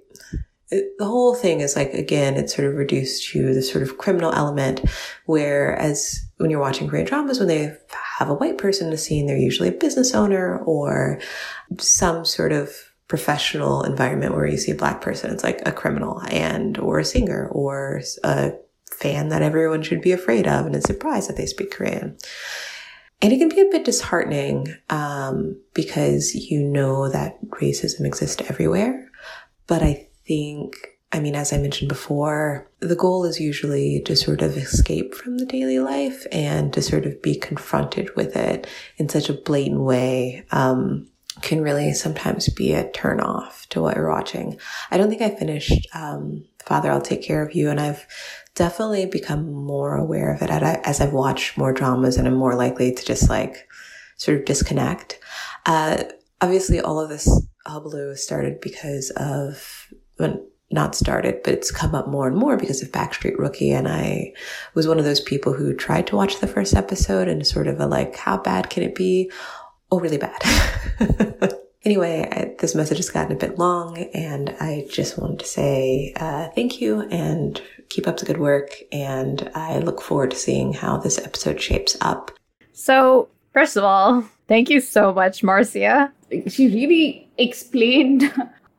it, 0.74 0.98
the 0.98 1.04
whole 1.04 1.34
thing 1.34 1.60
is 1.60 1.76
like, 1.76 1.94
again, 1.94 2.36
it's 2.36 2.54
sort 2.54 2.68
of 2.68 2.74
reduced 2.74 3.28
to 3.30 3.54
the 3.54 3.62
sort 3.62 3.82
of 3.82 3.98
criminal 3.98 4.32
element, 4.32 4.80
whereas 5.26 6.20
when 6.38 6.50
you're 6.50 6.60
watching 6.60 6.88
Korean 6.88 7.06
dramas, 7.06 7.38
when 7.38 7.48
they 7.48 7.76
have 8.18 8.28
a 8.28 8.34
white 8.34 8.58
person 8.58 8.88
in 8.88 8.92
a 8.92 8.98
scene, 8.98 9.26
they're 9.26 9.36
usually 9.36 9.68
a 9.68 9.72
business 9.72 10.14
owner 10.14 10.58
or 10.64 11.20
some 11.78 12.24
sort 12.24 12.52
of 12.52 12.70
professional 13.08 13.82
environment 13.82 14.34
where 14.34 14.46
you 14.46 14.56
see 14.56 14.72
a 14.72 14.76
black 14.76 15.00
person, 15.00 15.32
it's 15.32 15.44
like 15.44 15.60
a 15.66 15.72
criminal 15.72 16.20
and, 16.30 16.78
or 16.78 16.98
a 16.98 17.04
singer 17.04 17.48
or 17.52 18.00
a 18.24 18.52
fan 18.90 19.28
that 19.28 19.42
everyone 19.42 19.82
should 19.82 20.00
be 20.00 20.12
afraid 20.12 20.46
of 20.46 20.66
and 20.66 20.74
is 20.74 20.84
surprised 20.84 21.28
that 21.28 21.36
they 21.36 21.46
speak 21.46 21.70
Korean. 21.70 22.16
And 23.22 23.32
it 23.32 23.38
can 23.38 23.48
be 23.48 23.60
a 23.60 23.70
bit 23.70 23.84
disheartening 23.84 24.74
um, 24.90 25.60
because 25.72 26.34
you 26.34 26.62
know 26.62 27.08
that 27.08 27.42
racism 27.50 28.04
exists 28.04 28.42
everywhere. 28.50 29.08
But 29.66 29.82
I 29.82 30.08
think, 30.26 30.76
I 31.12 31.20
mean, 31.20 31.34
as 31.34 31.52
I 31.52 31.58
mentioned 31.58 31.88
before, 31.88 32.70
the 32.80 32.96
goal 32.96 33.24
is 33.24 33.40
usually 33.40 34.02
to 34.02 34.16
sort 34.16 34.42
of 34.42 34.56
escape 34.56 35.14
from 35.14 35.38
the 35.38 35.46
daily 35.46 35.78
life 35.78 36.26
and 36.32 36.72
to 36.72 36.82
sort 36.82 37.06
of 37.06 37.20
be 37.22 37.36
confronted 37.36 38.14
with 38.16 38.36
it 38.36 38.66
in 38.96 39.08
such 39.08 39.28
a 39.28 39.34
blatant 39.34 39.80
way. 39.80 40.46
Um, 40.50 41.08
can 41.42 41.62
really 41.62 41.92
sometimes 41.92 42.48
be 42.50 42.72
a 42.74 42.88
turn 42.92 43.18
off 43.20 43.68
to 43.68 43.82
what 43.82 43.96
you're 43.96 44.08
watching. 44.08 44.56
I 44.92 44.96
don't 44.96 45.08
think 45.08 45.20
I 45.20 45.30
finished 45.30 45.88
um, 45.92 46.44
Father, 46.64 46.90
I'll 46.90 47.00
Take 47.00 47.22
Care 47.22 47.44
of 47.44 47.54
You, 47.54 47.70
and 47.70 47.80
I've 47.80 48.06
definitely 48.54 49.06
become 49.06 49.52
more 49.52 49.96
aware 49.96 50.32
of 50.32 50.42
it 50.42 50.50
as 50.50 51.00
I've 51.00 51.12
watched 51.12 51.58
more 51.58 51.72
dramas 51.72 52.16
and 52.16 52.26
I'm 52.26 52.36
more 52.36 52.54
likely 52.54 52.92
to 52.92 53.04
just 53.04 53.28
like 53.28 53.68
sort 54.16 54.38
of 54.38 54.44
disconnect. 54.44 55.18
Uh, 55.66 56.04
obviously 56.40 56.80
all 56.80 57.00
of 57.00 57.08
this 57.08 57.28
hullabaloo 57.66 58.14
started 58.14 58.60
because 58.60 59.10
of, 59.16 59.88
well, 60.18 60.44
not 60.70 60.94
started, 60.94 61.40
but 61.44 61.54
it's 61.54 61.70
come 61.70 61.94
up 61.94 62.08
more 62.08 62.26
and 62.26 62.36
more 62.36 62.56
because 62.56 62.82
of 62.82 62.90
Backstreet 62.90 63.38
Rookie. 63.38 63.70
And 63.70 63.86
I 63.86 64.32
was 64.74 64.88
one 64.88 64.98
of 64.98 65.04
those 65.04 65.20
people 65.20 65.52
who 65.52 65.74
tried 65.74 66.06
to 66.08 66.16
watch 66.16 66.40
the 66.40 66.48
first 66.48 66.74
episode 66.74 67.28
and 67.28 67.46
sort 67.46 67.68
of 67.68 67.78
a 67.80 67.86
like, 67.86 68.16
how 68.16 68.38
bad 68.38 68.70
can 68.70 68.82
it 68.82 68.94
be? 68.94 69.30
Oh, 69.92 70.00
really 70.00 70.18
bad. 70.18 70.42
Anyway, 71.84 72.26
I, 72.32 72.54
this 72.58 72.74
message 72.74 72.96
has 72.96 73.10
gotten 73.10 73.32
a 73.32 73.38
bit 73.38 73.58
long, 73.58 73.98
and 74.14 74.56
I 74.58 74.86
just 74.90 75.18
wanted 75.18 75.40
to 75.40 75.46
say 75.46 76.14
uh, 76.16 76.48
thank 76.54 76.80
you 76.80 77.02
and 77.02 77.60
keep 77.90 78.08
up 78.08 78.16
the 78.16 78.24
good 78.24 78.38
work. 78.38 78.74
And 78.90 79.50
I 79.54 79.78
look 79.78 80.00
forward 80.00 80.30
to 80.30 80.36
seeing 80.36 80.72
how 80.72 80.96
this 80.96 81.18
episode 81.18 81.60
shapes 81.60 81.96
up. 82.00 82.30
So, 82.72 83.28
first 83.52 83.76
of 83.76 83.84
all, 83.84 84.24
thank 84.48 84.70
you 84.70 84.80
so 84.80 85.12
much, 85.12 85.42
Marcia. 85.42 86.10
She 86.48 86.68
really 86.68 87.28
explained 87.36 88.32